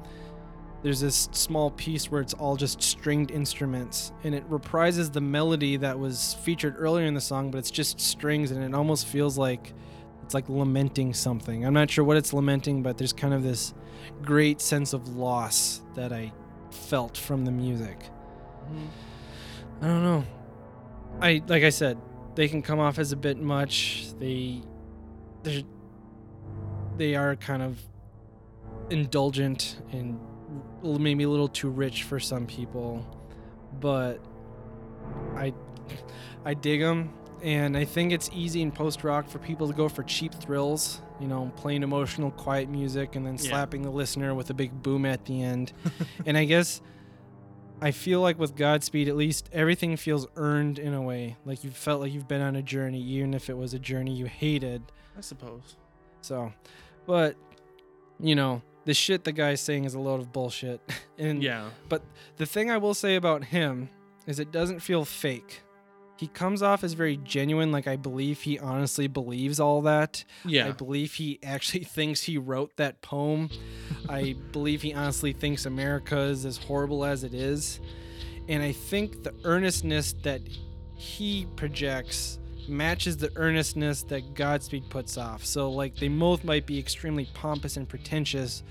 there's 0.82 1.00
this 1.00 1.28
small 1.32 1.70
piece 1.72 2.10
where 2.10 2.20
it's 2.20 2.34
all 2.34 2.56
just 2.56 2.80
stringed 2.82 3.30
instruments 3.30 4.12
and 4.22 4.34
it 4.34 4.48
reprises 4.48 5.12
the 5.12 5.20
melody 5.20 5.76
that 5.76 5.98
was 5.98 6.34
featured 6.42 6.76
earlier 6.78 7.06
in 7.06 7.14
the 7.14 7.20
song, 7.20 7.50
but 7.50 7.58
it's 7.58 7.70
just 7.70 8.00
strings 8.00 8.50
and 8.52 8.62
it 8.62 8.74
almost 8.74 9.06
feels 9.06 9.36
like 9.36 9.72
it's 10.22 10.34
like 10.34 10.48
lamenting 10.48 11.14
something. 11.14 11.64
I'm 11.64 11.74
not 11.74 11.90
sure 11.90 12.04
what 12.04 12.16
it's 12.16 12.32
lamenting, 12.32 12.82
but 12.82 12.98
there's 12.98 13.12
kind 13.12 13.34
of 13.34 13.42
this 13.42 13.74
great 14.22 14.60
sense 14.60 14.92
of 14.92 15.16
loss 15.16 15.82
that 15.94 16.12
I 16.12 16.32
felt 16.70 17.16
from 17.16 17.44
the 17.44 17.50
music. 17.50 17.98
Mm-hmm. 18.70 19.84
I 19.84 19.86
don't 19.86 20.02
know. 20.02 20.24
I 21.20 21.42
like 21.48 21.64
I 21.64 21.70
said, 21.70 21.98
they 22.34 22.46
can 22.46 22.62
come 22.62 22.78
off 22.78 22.98
as 22.98 23.10
a 23.12 23.16
bit 23.16 23.38
much. 23.38 24.12
They 24.18 24.62
they're, 25.42 25.62
they 26.96 27.14
are 27.16 27.34
kind 27.36 27.62
of 27.62 27.80
indulgent 28.90 29.80
and 29.92 30.20
maybe 30.82 31.24
a 31.24 31.28
little 31.28 31.48
too 31.48 31.68
rich 31.70 32.04
for 32.04 32.20
some 32.20 32.46
people, 32.46 33.04
but 33.80 34.20
I 35.36 35.52
I 36.44 36.54
dig 36.54 36.80
them 36.80 37.12
and 37.42 37.76
I 37.76 37.84
think 37.84 38.12
it's 38.12 38.30
easy 38.32 38.62
in 38.62 38.72
post 38.72 39.04
rock 39.04 39.28
for 39.28 39.38
people 39.38 39.68
to 39.68 39.72
go 39.74 39.88
for 39.88 40.02
cheap 40.02 40.34
thrills, 40.34 41.00
you 41.20 41.28
know, 41.28 41.52
playing 41.56 41.82
emotional 41.82 42.30
quiet 42.32 42.68
music 42.68 43.14
and 43.16 43.24
then 43.26 43.34
Yeah. 43.34 43.48
slapping 43.50 43.82
the 43.82 43.90
listener 43.90 44.34
with 44.34 44.50
a 44.50 44.54
big 44.54 44.82
boom 44.82 45.04
at 45.06 45.24
the 45.24 45.42
end. 45.42 45.72
and 46.26 46.36
I 46.36 46.44
guess 46.44 46.80
I 47.80 47.92
feel 47.92 48.20
like 48.20 48.40
with 48.40 48.56
Godspeed, 48.56 49.08
at 49.08 49.16
least 49.16 49.48
everything 49.52 49.96
feels 49.96 50.26
earned 50.36 50.80
in 50.80 50.94
a 50.94 51.02
way. 51.02 51.36
Like 51.44 51.62
you 51.62 51.70
felt 51.70 52.00
like 52.00 52.12
you've 52.12 52.26
been 52.26 52.40
on 52.42 52.56
a 52.56 52.62
journey, 52.62 53.00
even 53.00 53.34
if 53.34 53.48
it 53.48 53.56
was 53.56 53.72
a 53.72 53.78
journey 53.78 54.12
you 54.12 54.26
hated. 54.26 54.82
I 55.16 55.20
suppose. 55.20 55.76
So, 56.20 56.52
but 57.06 57.36
you 58.18 58.34
know, 58.34 58.62
the 58.88 58.94
shit 58.94 59.22
the 59.22 59.32
guy's 59.32 59.60
saying 59.60 59.84
is 59.84 59.92
a 59.92 59.98
load 60.00 60.18
of 60.18 60.32
bullshit. 60.32 60.80
and 61.18 61.42
Yeah, 61.42 61.68
the 62.38 62.46
thing 62.46 62.70
I 62.70 62.78
will 62.78 62.94
say 62.94 63.16
about 63.16 63.44
him 63.44 63.90
is 64.26 64.38
it 64.38 64.50
doesn't 64.50 64.80
feel 64.80 65.04
fake. 65.04 65.60
He 66.16 66.26
comes 66.26 66.62
off 66.62 66.82
as 66.82 66.94
very 66.94 67.18
genuine, 67.18 67.70
like 67.70 67.86
I 67.86 67.96
believe 67.96 68.40
he 68.40 68.58
honestly 68.58 69.06
believes 69.06 69.60
all 69.60 69.82
that. 69.82 70.24
Yeah. 70.42 70.68
I 70.68 70.70
believe 70.72 71.12
he 71.12 71.38
actually 71.42 71.84
thinks 71.96 72.22
he 72.22 72.38
wrote 72.38 72.76
that 72.76 73.02
poem. 73.02 73.50
I 74.08 74.36
believe 74.52 74.80
he 74.80 74.94
honestly 74.94 75.34
thinks 75.34 75.66
America 75.66 76.20
is 76.20 76.46
as 76.46 76.56
horrible 76.56 77.04
as 77.04 77.24
it 77.24 77.34
is. 77.34 77.80
And 78.48 78.62
I 78.62 78.72
think 78.72 79.22
the 79.22 79.34
earnestness 79.44 80.14
that 80.22 80.40
he 80.94 81.46
projects 81.56 82.38
matches 82.68 83.16
the 83.16 83.30
earnestness 83.36 84.02
that 84.04 84.34
Godspeed 84.34 84.88
puts 84.90 85.16
off. 85.16 85.44
So, 85.44 85.70
like, 85.70 85.96
they 85.96 86.08
both 86.08 86.44
might 86.44 86.66
be 86.66 86.78
extremely 86.78 87.28
pompous 87.34 87.76
and 87.76 87.88
pretentious, 87.88 88.62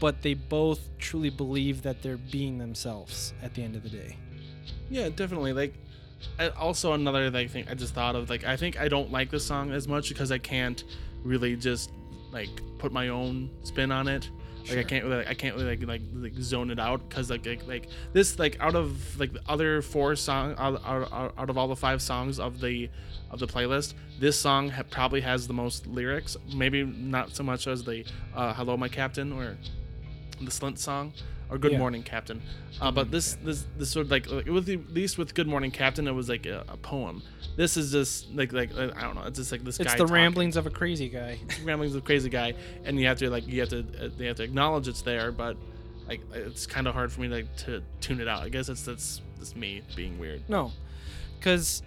but 0.00 0.22
they 0.22 0.34
both 0.34 0.80
truly 0.98 1.30
believe 1.30 1.82
that 1.82 2.02
they're 2.02 2.16
being 2.16 2.58
themselves 2.58 3.34
at 3.42 3.54
the 3.54 3.62
end 3.62 3.76
of 3.76 3.82
the 3.82 3.88
day. 3.88 4.16
yeah, 4.90 5.08
definitely. 5.08 5.52
Like, 5.52 5.74
also 6.56 6.92
another 6.92 7.30
like 7.30 7.50
thing 7.50 7.66
I 7.70 7.74
just 7.74 7.94
thought 7.94 8.16
of. 8.16 8.30
Like, 8.30 8.44
I 8.44 8.56
think 8.56 8.78
I 8.78 8.88
don't 8.88 9.12
like 9.12 9.30
this 9.30 9.44
song 9.44 9.70
as 9.72 9.86
much 9.86 10.08
because 10.08 10.30
I 10.32 10.38
can't 10.38 10.82
really 11.22 11.56
just 11.56 11.90
like 12.32 12.48
put 12.78 12.92
my 12.92 13.08
own 13.08 13.50
spin 13.62 13.92
on 13.92 14.08
it. 14.08 14.30
Like 14.68 14.78
I 14.78 14.82
can't 14.82 15.04
really, 15.04 15.26
I 15.26 15.34
can't 15.34 15.54
really 15.56 15.76
like 15.76 15.86
like, 15.86 16.02
like 16.14 16.34
zone 16.34 16.70
it 16.70 16.78
out 16.80 17.08
because 17.08 17.30
like, 17.30 17.46
like 17.46 17.66
like 17.68 17.88
this 18.12 18.38
like 18.38 18.56
out 18.60 18.74
of 18.74 19.18
like 19.20 19.32
the 19.32 19.40
other 19.48 19.80
four 19.82 20.16
song 20.16 20.54
out, 20.58 20.82
out, 20.84 21.12
out- 21.12 21.34
out 21.38 21.50
of 21.50 21.56
all 21.58 21.68
the 21.68 21.76
five 21.76 22.02
songs 22.02 22.38
of 22.40 22.60
the 22.60 22.88
of 23.30 23.38
the 23.38 23.46
playlist, 23.46 23.94
this 24.18 24.38
song 24.38 24.68
ha- 24.70 24.82
probably 24.90 25.20
has 25.20 25.46
the 25.46 25.54
most 25.54 25.86
lyrics. 25.86 26.36
Maybe 26.54 26.84
not 26.84 27.34
so 27.36 27.42
much 27.42 27.66
as 27.66 27.84
the 27.84 28.04
uh, 28.34 28.54
"Hello, 28.54 28.76
My 28.76 28.88
Captain" 28.88 29.32
or 29.32 29.56
the 30.40 30.50
Slint 30.50 30.78
song 30.78 31.12
or 31.50 31.58
Good 31.58 31.72
Yeah. 31.72 31.78
Morning 31.78 32.02
Captain. 32.02 32.42
Uh, 32.80 32.90
but 32.90 33.10
this 33.10 33.34
this 33.42 33.66
this 33.78 33.90
sort 33.90 34.06
of 34.06 34.10
like, 34.10 34.30
like 34.30 34.46
with 34.46 34.66
the, 34.66 34.74
at 34.74 34.92
least 34.92 35.18
with 35.18 35.34
Good 35.34 35.46
Morning 35.46 35.70
Captain, 35.70 36.06
it 36.08 36.12
was 36.12 36.28
like 36.28 36.46
a, 36.46 36.64
a 36.68 36.76
poem. 36.76 37.22
This 37.56 37.76
is 37.76 37.92
just 37.92 38.32
like 38.34 38.52
like 38.52 38.70
uh, 38.76 38.90
I 38.96 39.02
don't 39.02 39.14
know. 39.14 39.22
It's 39.24 39.38
just 39.38 39.52
like 39.52 39.64
this 39.64 39.78
guy 39.78 39.84
It's 39.84 39.92
the 39.94 39.98
talking. 40.00 40.14
ramblings 40.14 40.56
of 40.56 40.66
a 40.66 40.70
crazy 40.70 41.08
guy. 41.08 41.38
ramblings 41.64 41.94
of 41.94 42.02
a 42.02 42.06
crazy 42.06 42.28
guy, 42.28 42.54
and 42.84 42.98
you 43.00 43.06
have 43.06 43.18
to 43.18 43.30
like 43.30 43.46
you 43.46 43.60
have 43.60 43.68
to 43.70 43.80
uh, 44.00 44.08
they 44.16 44.26
have 44.26 44.36
to 44.36 44.42
acknowledge 44.42 44.88
it's 44.88 45.02
there, 45.02 45.32
but 45.32 45.56
like 46.08 46.20
it's 46.34 46.66
kind 46.66 46.86
of 46.86 46.94
hard 46.94 47.10
for 47.12 47.20
me 47.20 47.28
like 47.28 47.54
to 47.58 47.82
tune 48.00 48.20
it 48.20 48.28
out. 48.28 48.42
I 48.42 48.48
guess 48.48 48.68
it's 48.68 48.82
that's 48.82 49.20
that's 49.38 49.56
me 49.56 49.82
being 49.94 50.18
weird. 50.18 50.42
No, 50.48 50.72
because 51.38 51.82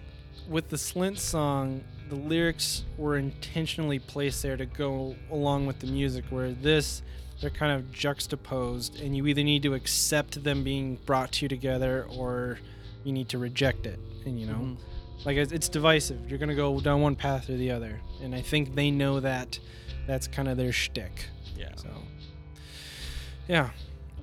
with 0.48 0.68
the 0.68 0.76
Slint 0.76 1.18
song, 1.18 1.82
the 2.08 2.16
lyrics 2.16 2.84
were 2.98 3.16
intentionally 3.16 3.98
placed 4.00 4.42
there 4.42 4.56
to 4.56 4.66
go 4.66 5.14
along 5.30 5.66
with 5.66 5.78
the 5.78 5.86
music. 5.86 6.24
Where 6.30 6.50
this, 6.50 7.02
they're 7.40 7.50
kind 7.50 7.72
of 7.72 7.90
juxtaposed, 7.92 9.00
and 9.00 9.16
you 9.16 9.26
either 9.26 9.42
need 9.42 9.62
to 9.62 9.74
accept 9.74 10.42
them 10.44 10.62
being 10.62 10.98
brought 11.06 11.32
to 11.32 11.44
you 11.44 11.48
together, 11.48 12.06
or 12.16 12.58
you 13.04 13.12
need 13.12 13.28
to 13.30 13.38
reject 13.38 13.86
it. 13.86 13.98
And 14.26 14.38
you 14.38 14.46
know, 14.46 14.54
Mhm. 14.54 14.76
like 15.24 15.36
it's, 15.36 15.52
it's 15.52 15.68
divisive. 15.68 16.28
You're 16.28 16.38
gonna 16.38 16.54
go 16.54 16.80
down 16.80 17.00
one 17.00 17.16
path 17.16 17.48
or 17.48 17.56
the 17.56 17.70
other, 17.70 18.00
and 18.22 18.34
I 18.34 18.42
think 18.42 18.74
they 18.74 18.90
know 18.90 19.20
that. 19.20 19.58
That's 20.06 20.26
kind 20.26 20.48
of 20.48 20.56
their 20.56 20.72
shtick. 20.72 21.26
Yeah. 21.56 21.74
So, 21.76 21.88
yeah. 23.48 23.70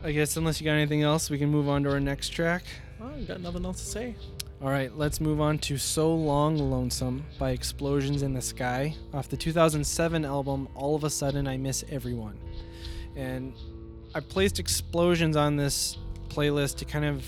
I 0.04 0.12
guess 0.12 0.38
unless 0.38 0.60
you 0.62 0.66
got 0.66 0.74
anything 0.74 1.02
else, 1.02 1.30
we 1.30 1.38
can 1.38 1.50
move 1.50 1.68
on 1.68 1.84
to 1.84 1.92
our 1.92 2.00
next 2.00 2.30
track. 2.30 2.64
I 3.02 3.22
got 3.22 3.42
nothing 3.42 3.66
else 3.66 3.80
to 3.80 3.86
say. 3.86 4.16
All 4.62 4.70
right, 4.70 4.96
let's 4.98 5.22
move 5.22 5.40
on 5.40 5.60
to 5.60 5.78
So 5.78 6.14
Long 6.14 6.58
Lonesome 6.58 7.26
by 7.38 7.52
Explosions 7.52 8.22
in 8.24 8.34
the 8.34 8.42
Sky 8.42 8.96
off 9.14 9.30
the 9.30 9.38
2007 9.38 10.26
album 10.26 10.68
All 10.76 10.96
of 10.96 11.04
a 11.04 11.10
Sudden 11.10 11.48
I 11.48 11.58
Miss 11.58 11.84
Everyone. 11.90 12.38
And 13.18 13.54
I 14.16 14.22
placed 14.22 14.60
Explosions 14.60 15.36
on 15.36 15.58
this 15.58 15.98
playlist 16.30 16.78
to 16.78 16.86
kind 16.86 17.04
of 17.04 17.26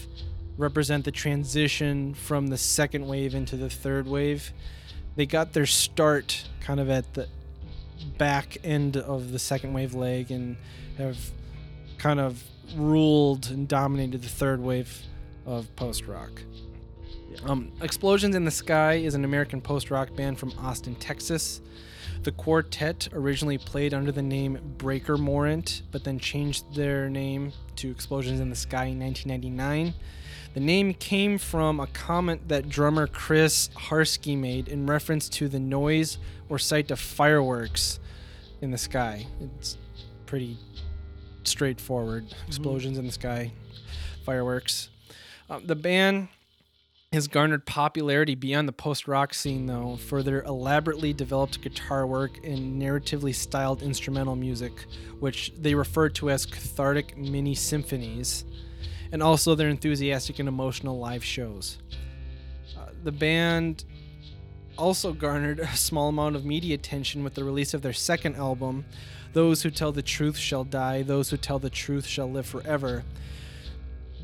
represent 0.57 1.03
the 1.03 1.11
transition 1.11 2.14
from 2.14 2.48
the 2.48 2.57
second 2.57 3.07
wave 3.07 3.34
into 3.34 3.57
the 3.57 3.70
third 3.70 4.07
wave. 4.07 4.53
They 5.16 5.26
got 5.26 5.53
their 5.53 5.66
start 5.66 6.45
kind 6.61 6.80
of 6.80 6.90
at 6.90 7.14
the 7.16 7.28
back 8.18 8.57
end 8.64 8.98
of 8.98 9.32
the 9.32 9.40
second 9.40 9.74
wave 9.74 9.95
leg 9.95 10.32
and 10.32 10.57
have 10.98 11.18
kind 11.98 12.20
of 12.20 12.41
ruled 12.76 13.49
and 13.49 13.68
dominated 13.68 14.22
the 14.22 14.30
third 14.30 14.61
wave 14.61 15.02
of 15.45 15.74
post 15.76 16.06
rock. 16.06 16.41
Um, 17.44 17.72
Explosions 17.82 18.36
in 18.36 18.45
the 18.45 18.52
Sky 18.52 18.95
is 18.95 19.16
an 19.16 19.26
American 19.26 19.61
post 19.61 19.91
rock 19.91 20.16
band 20.16 20.38
from 20.38 20.52
Austin, 20.60 20.95
Texas. 20.95 21.61
The 22.21 22.31
quartet 22.33 23.07
originally 23.13 23.57
played 23.57 23.93
under 23.93 24.11
the 24.11 24.21
name 24.21 24.59
Breaker 24.77 25.17
Morant, 25.17 25.83
but 25.91 26.03
then 26.03 26.19
changed 26.19 26.75
their 26.75 27.09
name 27.09 27.53
to 27.77 27.89
Explosions 27.89 28.41
in 28.41 28.49
the 28.49 28.57
Sky 28.57 28.85
in 28.85 28.99
1999. 28.99 29.93
The 30.53 30.59
name 30.59 30.93
came 30.95 31.37
from 31.37 31.79
a 31.79 31.87
comment 31.87 32.49
that 32.49 32.67
drummer 32.67 33.07
Chris 33.07 33.69
Hrasky 33.69 34.37
made 34.37 34.67
in 34.67 34.85
reference 34.85 35.29
to 35.29 35.47
the 35.47 35.59
noise 35.59 36.17
or 36.49 36.59
sight 36.59 36.91
of 36.91 36.99
fireworks 36.99 37.99
in 38.59 38.71
the 38.71 38.77
sky. 38.77 39.25
It's 39.39 39.77
pretty 40.25 40.57
straightforward. 41.43 42.33
Explosions 42.47 42.97
in 42.97 43.05
the 43.05 43.13
sky, 43.13 43.53
fireworks. 44.25 44.89
Um, 45.49 45.65
the 45.65 45.75
band 45.75 46.27
has 47.11 47.27
garnered 47.27 47.65
popularity 47.65 48.36
beyond 48.36 48.68
the 48.68 48.73
post 48.73 49.07
rock 49.07 49.34
scene, 49.34 49.65
though, 49.65 49.95
for 49.95 50.22
their 50.22 50.44
elaborately 50.44 51.11
developed 51.11 51.60
guitar 51.60 52.06
work 52.06 52.38
and 52.45 52.80
narratively 52.80 53.34
styled 53.34 53.81
instrumental 53.81 54.36
music, 54.36 54.86
which 55.19 55.52
they 55.57 55.73
refer 55.73 56.07
to 56.07 56.30
as 56.30 56.45
cathartic 56.45 57.18
mini 57.18 57.56
symphonies, 57.56 58.45
and 59.11 59.23
also 59.23 59.56
their 59.56 59.69
enthusiastic 59.69 60.38
and 60.38 60.48
emotional 60.48 60.99
live 60.99 61.26
shows. 61.26 61.80
Uh, 62.77 62.90
the 63.03 63.11
band 63.11 63.86
also 64.77 65.11
garnered 65.11 65.60
a 65.60 65.76
small 65.76 66.10
amount 66.10 66.36
of 66.36 66.45
media 66.45 66.76
attention 66.76 67.23
with 67.23 67.34
the 67.34 67.44
release 67.44 67.73
of 67.73 67.81
their 67.81 67.91
second 67.91 68.36
album, 68.36 68.86
Those 69.34 69.64
Who 69.64 69.72
Tell 69.72 69.91
the 69.91 70.03
Truth 70.03 70.38
Shall 70.38 70.64
Die, 70.64 71.02
Those 71.02 71.31
Who 71.31 71.38
Tell 71.38 71.57
the 71.57 71.72
Truth 71.72 72.06
Shall 72.06 72.30
Live 72.30 72.45
Forever 72.45 73.03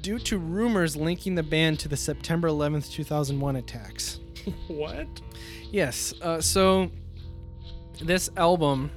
due 0.05 0.19
to 0.19 0.37
rumors 0.37 0.95
linking 0.95 1.33
the 1.33 1.41
band 1.41 1.79
to 1.79 1.87
the 1.87 1.97
September 1.97 2.47
11th, 2.47 2.91
2001 2.91 3.55
attacks. 3.55 4.19
what? 4.67 5.07
Yes, 5.71 6.13
uh, 6.21 6.39
so 6.39 6.91
this 7.99 8.29
album, 8.37 8.91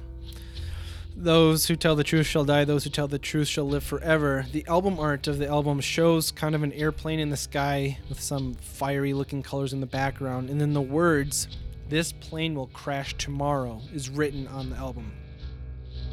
Those 1.15 1.65
Who 1.65 1.75
Tell 1.75 1.95
the 1.95 2.03
Truth 2.03 2.27
Shall 2.27 2.45
Die, 2.45 2.63
Those 2.63 2.83
Who 2.83 2.91
Tell 2.91 3.07
the 3.07 3.17
Truth 3.17 3.47
Shall 3.47 3.67
Live 3.67 3.83
Forever, 3.83 4.45
the 4.51 4.63
album 4.67 4.99
art 4.99 5.25
of 5.25 5.39
the 5.39 5.47
album 5.47 5.79
shows 5.79 6.29
kind 6.29 6.53
of 6.53 6.61
an 6.61 6.73
airplane 6.73 7.19
in 7.19 7.31
the 7.31 7.37
sky 7.37 7.97
with 8.07 8.21
some 8.21 8.53
fiery 8.53 9.13
looking 9.13 9.41
colors 9.41 9.73
in 9.73 9.79
the 9.79 9.87
background, 9.87 10.51
and 10.51 10.61
then 10.61 10.73
the 10.73 10.81
words, 10.81 11.47
This 11.89 12.11
plane 12.11 12.53
will 12.53 12.67
crash 12.67 13.15
tomorrow, 13.17 13.81
is 13.91 14.11
written 14.11 14.47
on 14.47 14.69
the 14.69 14.75
album. 14.75 15.11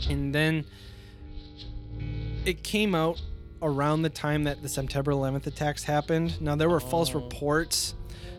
And 0.08 0.34
then 0.34 0.64
it 2.46 2.62
came 2.62 2.94
out 2.94 3.20
around 3.66 4.02
the 4.02 4.08
time 4.10 4.44
that 4.44 4.62
the 4.62 4.68
September 4.68 5.10
11th 5.12 5.46
attacks 5.46 5.84
happened. 5.84 6.40
Now, 6.40 6.54
there 6.56 6.70
were 6.70 6.80
false 6.80 7.10
Oh. 7.14 7.20
reports 7.20 7.94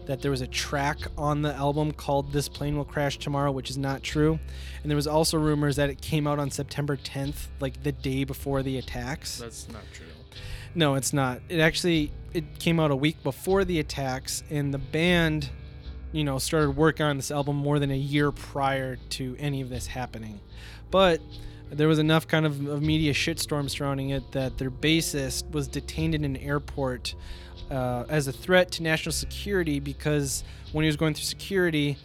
that 0.05 0.21
there 0.21 0.31
was 0.31 0.41
a 0.41 0.47
track 0.47 0.99
on 1.17 1.41
the 1.41 1.53
album 1.53 1.91
called 1.91 2.31
This 2.31 2.47
Plane 2.47 2.77
Will 2.77 2.85
Crash 2.85 3.17
Tomorrow, 3.17 3.51
which 3.51 3.69
is 3.69 3.77
not 3.77 4.01
true. 4.03 4.39
And 4.81 4.89
there 4.89 4.95
was 4.95 5.05
also 5.07 5.37
rumors 5.37 5.75
that 5.75 5.89
it 5.89 6.01
came 6.01 6.25
out 6.25 6.39
on 6.39 6.49
September 6.49 6.95
10th, 6.95 7.47
like 7.59 7.83
the 7.83 7.91
day 7.91 8.23
before 8.23 8.63
the 8.63 8.77
attacks. 8.77 9.37
That's 9.39 9.67
not 9.69 9.83
true. 9.93 10.05
No, 10.73 10.95
it's 10.95 11.11
not. 11.11 11.41
It 11.49 11.59
actually 11.59 12.11
it 12.33 12.59
came 12.59 12.79
out 12.79 12.91
a 12.91 12.95
week 12.95 13.21
before 13.23 13.65
the 13.65 13.79
attacks 13.79 14.43
and 14.49 14.73
the 14.73 14.77
band, 14.77 15.49
you 16.11 16.23
know, 16.23 16.37
started 16.37 16.71
working 16.77 17.05
on 17.05 17.17
this 17.17 17.31
album 17.31 17.55
more 17.57 17.79
than 17.79 17.89
a 17.91 17.97
year 17.97 18.31
prior 18.31 18.95
to 19.09 19.35
any 19.39 19.59
of 19.61 19.69
this 19.69 19.87
happening. 19.87 20.39
But 20.91 21.19
there 21.71 21.87
was 21.87 21.99
enough 21.99 22.27
kind 22.27 22.45
of, 22.45 22.65
of 22.67 22.81
media 22.81 23.13
shitstorm 23.13 23.69
surrounding 23.69 24.09
it 24.11 24.31
that 24.31 24.57
their 24.57 24.71
bassist 24.71 25.49
was 25.51 25.67
detained 25.67 26.15
in 26.15 26.23
an 26.23 26.37
airport 26.37 27.13
uh, 27.69 28.05
as 28.09 28.27
a 28.27 28.31
threat 28.31 28.71
to 28.71 28.83
national 28.83 29.11
security 29.11 29.79
because 29.79 30.43
when 30.71 30.83
he 30.83 30.87
was 30.87 30.95
going 30.95 31.13
through 31.13 31.23
security, 31.25 31.97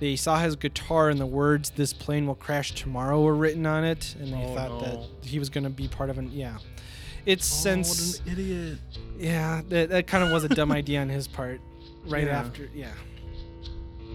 they 0.00 0.16
saw 0.16 0.38
his 0.38 0.56
guitar 0.56 1.10
and 1.10 1.20
the 1.20 1.26
words 1.26 1.70
"This 1.70 1.92
plane 1.92 2.26
will 2.26 2.34
crash 2.34 2.72
tomorrow" 2.72 3.20
were 3.22 3.34
written 3.36 3.66
on 3.66 3.84
it, 3.84 4.14
and 4.18 4.32
they 4.32 4.42
Oh, 4.44 4.54
thought 4.54 4.70
no. 4.70 4.80
that 4.80 5.28
he 5.28 5.38
was 5.38 5.50
going 5.50 5.64
to 5.64 5.70
be 5.70 5.86
part 5.88 6.10
of 6.10 6.18
an 6.18 6.30
yeah. 6.32 6.56
It's 7.26 7.46
since 7.46 8.18
Oh, 8.20 8.22
what 8.24 8.26
an 8.26 8.32
idiot. 8.44 8.78
yeah, 9.18 9.62
that, 9.68 9.88
that 9.90 10.06
kind 10.06 10.24
of 10.24 10.30
was 10.30 10.44
a 10.44 10.48
dumb 10.48 10.72
idea 10.82 11.00
on 11.00 11.08
his 11.08 11.28
part. 11.28 11.60
Right 12.06 12.26
Yeah. 12.26 12.38
after, 12.40 12.68
yeah. 12.74 12.90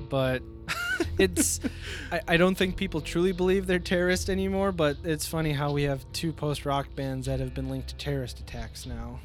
But 0.10 0.42
it's, 1.18 1.60
I, 2.12 2.22
I 2.28 2.38
don't 2.38 2.56
think 2.56 2.76
people 2.76 3.02
truly 3.02 3.32
believe 3.32 3.68
they're 3.68 3.80
terrorists 3.80 4.30
anymore. 4.30 4.72
But 4.72 4.98
it's 5.04 5.28
funny 5.28 5.54
how 5.54 5.72
we 5.72 5.84
have 5.84 6.04
two 6.14 6.32
post 6.34 6.66
rock 6.66 6.88
bands 6.96 7.28
that 7.28 7.40
have 7.40 7.54
been 7.54 7.70
linked 7.70 7.90
to 7.90 7.96
terrorist 7.96 8.40
attacks 8.40 8.86
now. 8.86 9.20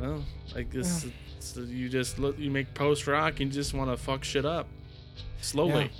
Well, 0.00 0.24
I 0.54 0.62
guess 0.62 1.06
it's, 1.38 1.56
you 1.56 1.88
just 1.88 2.18
look, 2.18 2.38
you 2.38 2.50
make 2.50 2.74
post 2.74 3.06
rock 3.06 3.40
and 3.40 3.50
you 3.50 3.54
just 3.54 3.74
want 3.74 3.90
to 3.90 3.96
fuck 3.96 4.24
shit 4.24 4.44
up 4.44 4.66
slowly, 5.40 5.90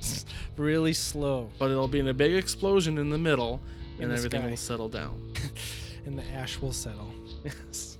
Really 0.56 0.92
slow, 0.92 1.50
but 1.58 1.70
it'll 1.70 1.88
be 1.88 1.98
in 1.98 2.08
a 2.08 2.14
big 2.14 2.34
explosion 2.34 2.98
in 2.98 3.10
the 3.10 3.18
middle, 3.18 3.60
In 3.96 4.04
and 4.04 4.12
the 4.12 4.16
everything 4.16 4.42
sky. 4.42 4.50
will 4.50 4.56
settle 4.56 4.88
down. 4.88 5.32
and 6.06 6.18
the 6.18 6.24
ash 6.32 6.60
will 6.60 6.72
settle. 6.72 7.12
yes. 7.44 7.98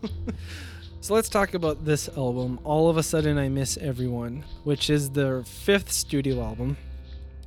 So 1.01 1.15
let's 1.15 1.29
talk 1.29 1.55
about 1.55 1.85
this 1.85 2.09
album, 2.16 2.59
All 2.65 2.91
of 2.91 2.97
a 2.97 3.05
Sudden 3.05 3.39
I 3.39 3.49
Miss 3.49 3.77
Everyone, 3.77 4.45
which 4.65 4.91
is 4.91 5.11
their 5.11 5.45
fifth 5.45 5.93
studio 5.93 6.43
album. 6.43 6.77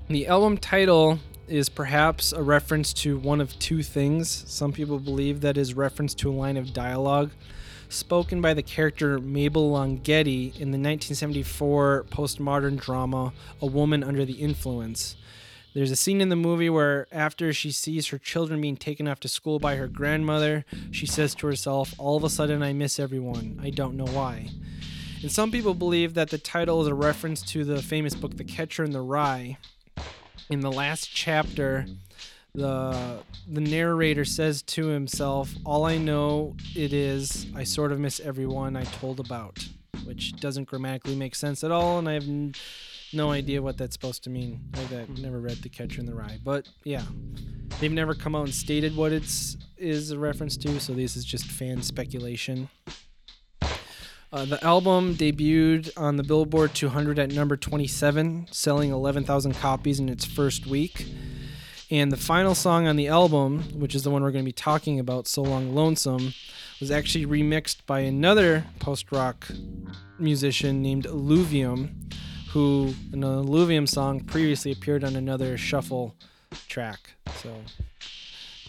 The 0.08 0.28
album 0.28 0.58
title 0.58 1.20
is 1.50 1.68
perhaps 1.68 2.32
a 2.32 2.42
reference 2.42 2.94
to 2.94 3.18
one 3.18 3.42
of 3.42 3.60
two 3.60 3.84
things. 3.84 4.30
Some 4.48 4.72
people 4.72 5.00
believe 5.00 5.42
that 5.42 5.58
is 5.58 5.74
reference 5.74 6.14
to 6.16 6.32
a 6.32 6.34
line 6.34 6.56
of 6.56 6.72
dialogue 6.72 7.32
spoken 7.90 8.40
by 8.40 8.54
the 8.54 8.64
character 8.64 9.20
Mabel 9.20 9.70
Longhetti 9.70 10.54
in 10.56 10.72
the 10.72 10.80
1974 10.80 12.06
postmodern 12.10 12.80
drama 12.80 13.34
A 13.62 13.66
Woman 13.66 14.02
Under 14.02 14.24
the 14.24 14.34
Influence. 14.34 15.18
There's 15.74 15.92
a 15.92 15.96
scene 15.96 16.20
in 16.20 16.30
the 16.30 16.36
movie 16.36 16.70
where, 16.70 17.08
after 17.14 17.54
she 17.54 17.72
sees 17.72 18.08
her 18.08 18.18
children 18.18 18.60
being 18.60 18.76
taken 18.76 19.08
off 19.08 19.22
to 19.22 19.30
school 19.30 19.58
by 19.58 19.78
her 19.78 19.88
grandmother, 19.88 20.66
she 20.92 21.06
says 21.06 21.34
to 21.36 21.48
herself, 21.48 21.94
All 21.98 22.18
of 22.18 22.26
a 22.26 22.30
sudden, 22.30 22.62
I 22.62 22.74
miss 22.74 23.00
everyone. 23.00 23.60
I 23.62 23.70
don't 23.70 23.96
know 23.96 24.08
why. 24.08 24.50
And 25.22 25.32
some 25.32 25.50
people 25.50 25.74
believe 25.74 26.14
that 26.16 26.30
the 26.30 26.38
title 26.38 26.82
is 26.82 26.88
a 26.88 26.94
reference 26.94 27.42
to 27.44 27.64
the 27.64 27.82
famous 27.82 28.16
book, 28.16 28.36
The 28.36 28.44
Catcher 28.44 28.84
in 28.84 28.92
the 28.92 29.02
Rye. 29.02 29.58
In 30.50 30.60
the 30.60 30.72
last 30.72 31.10
chapter, 31.14 31.86
the 32.54 33.20
the 33.48 33.62
narrator 33.62 34.26
says 34.26 34.62
to 34.64 34.88
himself, 34.88 35.54
"All 35.64 35.86
I 35.86 35.98
know 35.98 36.58
it 36.76 36.92
is 36.92 37.46
I 37.56 37.64
sort 37.64 37.94
of 37.94 38.00
miss 38.00 38.20
everyone 38.20 38.76
I 38.76 38.84
told 38.84 39.22
about," 39.22 39.70
which 40.04 40.34
doesn't 40.34 40.66
grammatically 40.66 41.16
make 41.16 41.36
sense 41.36 41.64
at 41.64 41.72
all, 41.72 41.98
and 42.00 42.10
I 42.10 42.14
have 42.14 42.28
no 43.14 43.32
idea 43.32 43.62
what 43.62 43.78
that's 43.78 43.94
supposed 43.94 44.24
to 44.26 44.30
mean. 44.30 44.62
I've 44.74 44.94
uh, 44.94 45.06
never 45.20 45.40
read 45.40 45.58
The 45.58 45.70
Catcher 45.70 46.00
in 46.00 46.06
the 46.06 46.16
Rye, 46.16 46.40
but 46.44 46.68
yeah, 46.84 47.04
they've 47.80 47.92
never 47.92 48.14
come 48.14 48.36
out 48.36 48.46
and 48.46 48.54
stated 48.54 48.96
what 48.96 49.12
it's 49.12 49.58
is 49.78 50.12
a 50.12 50.20
reference 50.20 50.58
to, 50.58 50.80
so 50.80 50.94
this 50.94 51.16
is 51.16 51.26
just 51.26 51.46
fan 51.46 51.82
speculation. 51.82 52.70
Uh, 54.34 54.46
the 54.46 54.64
album 54.64 55.16
debuted 55.16 55.92
on 55.98 56.16
the 56.16 56.24
Billboard 56.24 56.74
200 56.74 57.20
at 57.20 57.34
number 57.34 57.58
27, 57.58 58.48
selling 58.50 58.92
11,000 58.92 59.54
copies 59.56 60.00
in 60.00 60.08
its 60.08 60.24
first 60.24 60.66
week. 60.66 61.06
And 61.90 62.10
the 62.10 62.18
final 62.18 62.56
song 62.56 62.88
on 62.88 62.96
the 62.96 63.10
album, 63.10 63.64
which 63.78 63.94
is 63.94 64.04
the 64.04 64.10
one 64.10 64.24
we're 64.24 64.32
going 64.32 64.46
to 64.46 64.48
be 64.48 64.54
talking 64.54 65.02
about, 65.02 65.28
So 65.28 65.42
Long 65.42 65.76
Lonesome, 65.76 66.34
was 66.80 66.90
actually 66.90 67.26
remixed 67.26 67.86
by 67.86 68.00
another 68.00 68.66
post 68.80 69.12
rock 69.12 69.50
musician 70.18 70.82
named 70.82 71.04
Illuvium, 71.06 72.14
who, 72.54 72.94
in 73.14 73.24
an 73.24 73.46
Illuvium 73.46 73.88
song, 73.88 74.20
previously 74.22 74.72
appeared 74.72 75.04
on 75.04 75.16
another 75.16 75.58
shuffle 75.58 76.16
track. 76.68 77.12
So, 77.42 77.56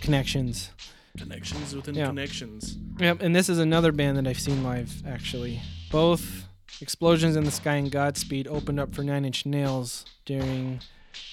connections. 0.00 0.70
Connections 1.18 1.74
within 1.74 1.94
Yeah. 1.94 2.06
connections. 2.06 2.76
Yep, 2.98 3.20
and 3.20 3.34
this 3.36 3.48
is 3.48 3.58
another 3.58 3.92
band 3.92 4.16
that 4.16 4.26
I've 4.26 4.40
seen 4.40 4.62
live, 4.62 5.02
actually. 5.06 5.60
Both 5.90 6.46
Explosions 6.80 7.36
in 7.36 7.44
the 7.44 7.50
Sky 7.50 7.74
and 7.76 7.90
Godspeed 7.92 8.48
opened 8.48 8.80
up 8.80 8.94
for 8.94 9.04
Nine 9.04 9.24
Inch 9.24 9.44
Nails 9.46 10.04
during 10.24 10.80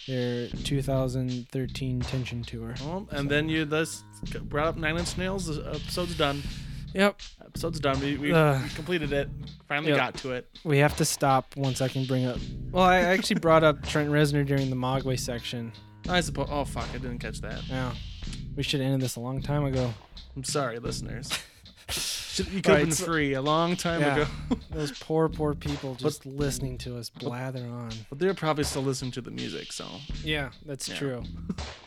their 0.06 0.48
2013 0.50 2.02
Tension 2.02 2.44
Tour. 2.44 2.76
Well, 2.82 3.08
and 3.12 3.30
then 3.32 3.48
you 3.48 3.66
thus 3.66 4.04
brought 4.44 4.68
up 4.68 4.78
Nine 4.78 4.98
Inch 4.98 5.18
Nails. 5.18 5.46
The 5.46 5.66
episode's 5.70 6.16
done. 6.18 6.44
Yep, 6.94 7.20
Episode's 7.46 7.80
done. 7.80 8.00
We, 8.00 8.18
we, 8.18 8.32
Ugh. 8.34 8.62
completed 8.76 9.14
it. 9.14 9.30
Finally 9.68 9.90
Yep. 9.90 9.98
got 9.98 10.14
to 10.16 10.32
it. 10.32 10.50
we 10.64 10.80
have 10.80 10.96
to 10.98 11.06
stop 11.06 11.56
once 11.56 11.82
I 11.82 11.88
can 11.88 12.06
bring 12.06 12.26
up. 12.26 12.38
Well, 12.72 12.84
I 12.84 12.98
actually 13.00 13.40
brought 13.40 13.64
up 13.64 13.86
Trent 13.88 14.10
Reznor 14.10 14.46
during 14.46 14.70
the 14.70 14.76
Mogwai 14.76 15.20
section. 15.20 15.72
I 16.08 16.22
suppose. 16.22 16.48
Oh 16.50 16.66
fuck! 16.66 16.88
I 16.94 16.98
didn't 16.98 17.20
catch 17.20 17.42
that. 17.42 17.62
Yeah, 17.70 17.94
we 18.56 18.64
should 18.64 18.80
have 18.80 18.88
ended 18.88 19.02
this 19.02 19.16
a 19.18 19.20
long 19.20 19.42
time 19.42 19.66
ago. 19.66 19.94
I'm 20.36 20.44
sorry, 20.44 20.80
listeners. 20.80 21.30
Should, 22.46 22.54
you 22.54 22.62
could 22.62 22.72
have 22.72 22.80
been 22.88 22.92
so- 22.92 23.06
free 23.06 23.34
a 23.34 23.42
long 23.42 23.76
time 23.76 24.02
Yeah. 24.02 24.16
ago. 24.18 24.28
Those 24.72 24.92
poor, 25.00 25.30
poor 25.30 25.54
people 25.56 25.96
just 25.96 26.26
listening 26.26 26.78
to 26.80 26.98
us 26.98 27.10
blather 27.10 27.66
on. 27.66 27.92
but 28.10 28.20
they're 28.20 28.34
probably 28.34 28.64
still 28.64 28.84
listening 28.84 29.12
to 29.14 29.22
the 29.22 29.32
music, 29.32 29.72
so 29.74 29.86
Yeah, 30.24 30.50
that's 30.66 30.88
Yeah. 30.90 30.96
true. 30.96 31.24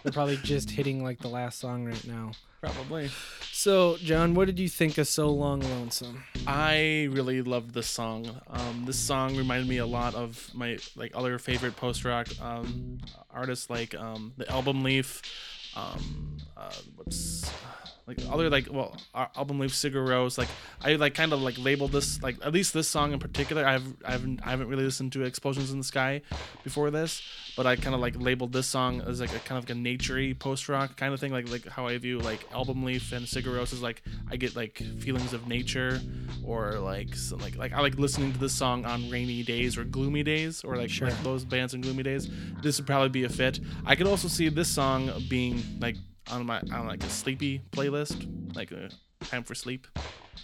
They're 0.03 0.13
probably 0.13 0.37
just 0.39 0.71
hitting 0.71 1.03
like 1.03 1.19
the 1.21 1.29
last 1.29 1.59
song 1.59 1.85
right 1.85 2.05
now. 2.07 2.33
probably. 2.61 3.11
So, 3.51 3.97
John, 3.99 4.35
what 4.35 4.47
did 4.47 4.61
you 4.61 4.69
think 4.69 4.97
of 4.99 5.09
So 5.09 5.29
Long 5.31 5.61
Lonesome? 5.61 6.23
I 6.47 7.09
really 7.11 7.43
loved 7.43 7.75
this 7.75 7.89
song. 7.89 8.41
Um, 8.49 8.85
this 8.87 8.99
song 9.01 9.37
reminded 9.37 9.69
me 9.69 9.79
a 9.79 9.87
lot 9.87 10.15
of 10.15 10.49
my 10.55 10.79
like 10.95 11.11
other 11.15 11.39
favorite 11.41 11.75
post 11.77 12.05
rock 12.05 12.29
um, 12.41 12.99
artists, 13.31 13.69
like 13.69 13.95
um, 13.97 14.33
the 14.37 14.49
Album 14.49 14.85
Leaf. 14.85 15.23
Um, 15.75 16.37
uh, 16.57 16.71
what's 16.97 17.51
like 18.19 18.33
other 18.33 18.51
like 18.51 18.69
well 18.71 18.97
album 19.37 19.59
leaf 19.59 19.73
Sigur 19.73 20.07
Rós 20.07 20.39
like 20.39 20.49
I 20.83 20.95
like 20.95 21.15
kind 21.15 21.33
of 21.33 21.41
like 21.43 21.59
labeled 21.59 21.93
this 21.93 22.23
like 22.23 22.37
at 22.45 22.53
least 22.53 22.73
this 22.75 22.89
song 22.89 23.13
in 23.13 23.19
particular. 23.19 23.65
I've 23.67 23.95
I 24.05 24.13
haven't 24.13 24.41
I 24.47 24.51
haven't 24.51 24.69
really 24.69 24.85
listened 24.85 25.13
to 25.13 25.23
Explosions 25.23 25.71
in 25.71 25.79
the 25.79 25.85
Sky 25.85 26.23
before 26.65 26.91
this 26.91 27.23
but 27.57 27.67
I 27.67 27.77
kind 27.77 27.95
of 27.95 28.01
like 28.01 28.15
labeled 28.19 28.53
this 28.53 28.67
song 28.67 29.03
as 29.03 29.21
like 29.21 29.35
a 29.35 29.39
kind 29.41 29.59
of 29.59 29.69
like 29.69 29.77
a 29.77 29.81
naturey 29.81 30.39
post 30.39 30.69
rock 30.69 30.97
kind 30.97 31.13
of 31.13 31.21
thing. 31.21 31.33
Like 31.33 31.51
like 31.51 31.69
how 31.69 31.87
I 31.87 31.99
view 31.99 32.19
like 32.19 32.47
album 32.53 32.85
leaf 32.85 33.13
and 33.13 33.27
Sigur 33.27 33.59
Rós 33.59 33.73
is 33.73 33.83
like 33.83 34.03
I 34.31 34.37
get 34.37 34.57
like 34.57 34.77
feelings 35.01 35.33
of 35.33 35.47
nature 35.47 36.01
or 36.45 36.79
like 36.79 37.15
some, 37.15 37.39
like 37.41 37.57
like 37.57 37.73
I 37.73 37.81
like 37.81 37.97
listening 37.99 38.33
to 38.33 38.39
this 38.39 38.53
song 38.53 38.85
on 38.85 39.11
rainy 39.11 39.43
days 39.43 39.77
or 39.77 39.85
gloomy 39.85 40.23
days 40.23 40.65
or 40.65 40.77
like, 40.77 40.91
Sure. 40.91 41.09
like 41.09 41.23
those 41.23 41.45
bands 41.45 41.75
in 41.75 41.81
gloomy 41.81 42.03
days. 42.03 42.29
This 42.63 42.79
would 42.79 42.87
probably 42.87 43.09
be 43.09 43.25
a 43.25 43.29
fit. 43.29 43.61
I 43.85 43.97
could 43.97 44.07
also 44.07 44.29
see 44.29 44.49
this 44.49 44.69
song 44.69 45.11
being 45.29 45.63
like 45.81 45.97
on 46.31 46.47
my 46.47 46.61
on 46.73 46.87
like 46.87 47.03
a 47.05 47.09
sleepy 47.09 47.61
playlist 47.73 48.27
like 48.55 48.71
a 48.71 48.89
time 49.25 49.43
for 49.43 49.55
sleep 49.55 49.87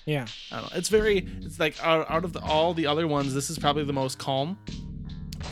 Yeah, 0.05 0.27
I 0.51 0.61
don't 0.61 0.73
know. 0.73 0.79
It's 0.79 0.89
very. 0.89 1.19
It's 1.43 1.59
like 1.61 1.83
out, 1.85 2.11
out 2.11 2.25
of 2.25 2.33
the, 2.33 2.41
all 2.41 2.75
the 2.75 2.87
other 2.87 3.07
ones, 3.07 3.35
this 3.35 3.51
is 3.51 3.59
probably 3.59 3.85
the 3.85 3.93
most 3.93 4.19
calm, 4.19 4.59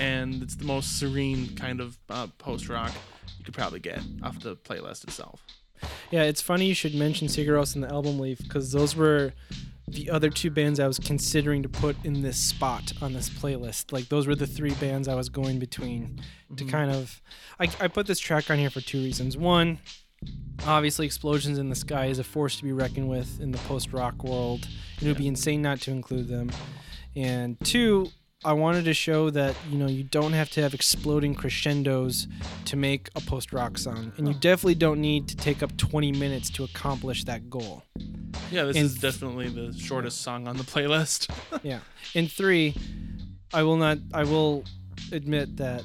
and 0.01 0.43
it's 0.43 0.57
the 0.57 0.65
most 0.65 0.98
serene 0.98 1.55
kind 1.57 1.81
of 1.81 1.98
uh, 2.09 2.27
post 2.39 2.69
rock 2.69 2.93
you 3.39 3.44
could 3.44 3.55
probably 3.55 3.81
get 3.81 4.01
off 4.23 4.40
the 4.40 4.57
playlist 4.57 5.05
itself. 5.05 5.43
yeah. 6.11 6.23
It's 6.23 6.40
funny 6.40 6.66
you 6.66 6.74
should 6.74 6.94
mention 6.94 7.28
Sigur 7.28 7.48
Rós 7.48 7.74
and 7.74 7.85
the 7.85 7.90
Album 7.90 8.19
Leaf 8.19 8.39
because 8.39 8.73
those 8.73 8.97
were 8.97 9.32
the 9.89 10.11
other 10.11 10.31
two 10.31 10.51
bands 10.51 10.81
I 10.81 10.86
was 10.86 10.98
considering 10.98 11.62
to 11.62 11.69
put 11.69 11.97
in 12.05 12.23
this 12.23 12.39
spot 12.39 12.93
on 13.01 13.12
this 13.12 13.28
playlist. 13.28 13.93
Like 13.93 14.09
those 14.09 14.27
were 14.27 14.35
the 14.35 14.47
three 14.47 14.74
bands 14.74 15.07
I 15.07 15.15
was 15.15 15.28
going 15.28 15.59
between 15.59 16.20
to 16.57 16.65
kind 16.65 16.90
of. 16.90 17.20
I, 17.61 17.69
I 17.81 17.89
put 17.89 18.07
this 18.07 18.19
track 18.19 18.51
on 18.51 18.59
here 18.59 18.70
for 18.70 18.81
two 18.81 18.98
reasons. 18.98 19.36
One, 19.36 19.78
obviously, 20.66 21.07
Explosions 21.07 21.59
in 21.59 21.69
the 21.69 21.74
Sky 21.74 22.07
is 22.07 22.19
a 22.19 22.24
force 22.24 22.57
to 22.57 22.65
be 22.65 22.73
reckoned 22.73 23.09
with 23.09 23.41
in 23.41 23.51
the 23.51 23.59
post 23.59 23.93
rock 23.93 24.23
world. 24.24 24.66
It 25.01 25.07
would 25.07 25.19
be 25.19 25.27
insane 25.28 25.62
not 25.62 25.81
to 25.83 25.91
include 25.91 26.28
them. 26.28 26.51
And 27.15 27.57
two, 27.65 28.09
I 28.45 28.53
wanted 28.53 28.85
to 28.85 28.95
show 28.95 29.31
that 29.31 29.57
you 29.70 29.78
know 29.78 29.87
you 29.87 30.05
don't 30.05 30.33
have 30.35 30.51
to 30.51 30.62
have 30.62 30.74
exploding 30.74 31.35
crescendos 31.35 32.28
to 32.66 32.77
make 32.77 33.09
a 33.16 33.20
post 33.20 33.53
rock 33.53 33.78
song, 33.78 34.12
and 34.19 34.28
you 34.28 34.35
definitely 34.35 34.74
don't 34.77 35.01
need 35.01 35.27
to 35.28 35.37
take 35.37 35.62
up 35.62 35.77
20 35.77 36.12
minutes 36.12 36.51
to 36.51 36.65
accomplish 36.65 37.24
that 37.24 37.49
goal. 37.51 37.83
Yeah, 38.51 38.65
this 38.65 38.77
And- 38.77 38.85
is 38.87 38.95
definitely 38.97 39.49
the 39.49 39.77
shortest 39.78 40.20
song 40.20 40.47
on 40.47 40.57
the 40.57 40.65
playlist. 40.65 41.28
Yeah. 41.62 41.81
And 42.15 42.31
three, 42.31 42.74
I 43.53 43.62
will 43.62 43.77
not. 43.77 43.99
I 44.12 44.24
will 44.24 44.65
admit 45.11 45.57
that 45.57 45.83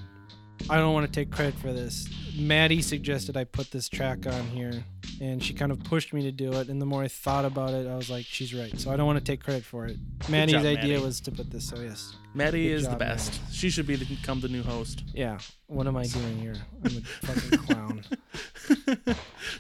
I 0.70 0.78
don't 0.78 0.94
want 0.94 1.06
to 1.06 1.12
take 1.12 1.32
credit 1.32 1.56
for 1.56 1.74
this. 1.74 2.08
Maddie 2.38 2.82
suggested 2.82 3.36
I 3.36 3.44
put 3.44 3.72
this 3.72 3.90
track 3.90 4.26
on 4.26 4.44
here, 4.48 4.84
and 5.20 5.44
she 5.44 5.54
kind 5.54 5.72
of 5.72 5.84
pushed 5.84 6.14
me 6.14 6.22
to 6.24 6.32
do 6.32 6.54
it. 6.54 6.70
And 6.70 6.82
the 6.82 6.86
more 6.86 7.04
I 7.04 7.08
thought 7.08 7.46
about 7.46 7.74
it, 7.74 7.88
I 7.88 7.96
was 7.96 8.10
like, 8.10 8.26
she's 8.26 8.54
right. 8.54 8.80
So 8.80 8.92
I 8.92 8.96
don't 8.96 9.06
want 9.06 9.20
to 9.20 9.24
take 9.24 9.44
credit 9.44 9.64
for 9.64 9.86
it. 9.86 9.98
Maddie's 10.30 10.54
job, 10.54 10.66
idea 10.66 10.94
Maddie. 10.94 10.98
was 11.06 11.20
to 11.22 11.32
put 11.32 11.52
this. 11.52 11.68
So 11.68 11.80
yes. 11.80 12.16
Maddie 12.34 12.70
Good 12.70 12.76
is 12.76 12.84
the 12.84 12.92
job, 12.92 13.00
best. 13.00 13.40
She 13.52 13.70
should 13.70 13.86
be 13.88 13.96
the, 13.96 14.06
become 14.06 14.40
the 14.40 14.48
new 14.48 14.64
host. 14.64 15.04
Yeah. 15.14 15.40
What 15.68 15.88
am 15.88 15.98
I 15.98 16.04
doing 16.06 16.38
here? 16.40 16.56
I'm 16.84 16.98
a 16.98 17.02
fucking 17.02 17.60
clown. 17.60 18.04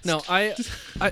No, 0.06 0.22
I, 0.30 0.56
I, 1.00 1.12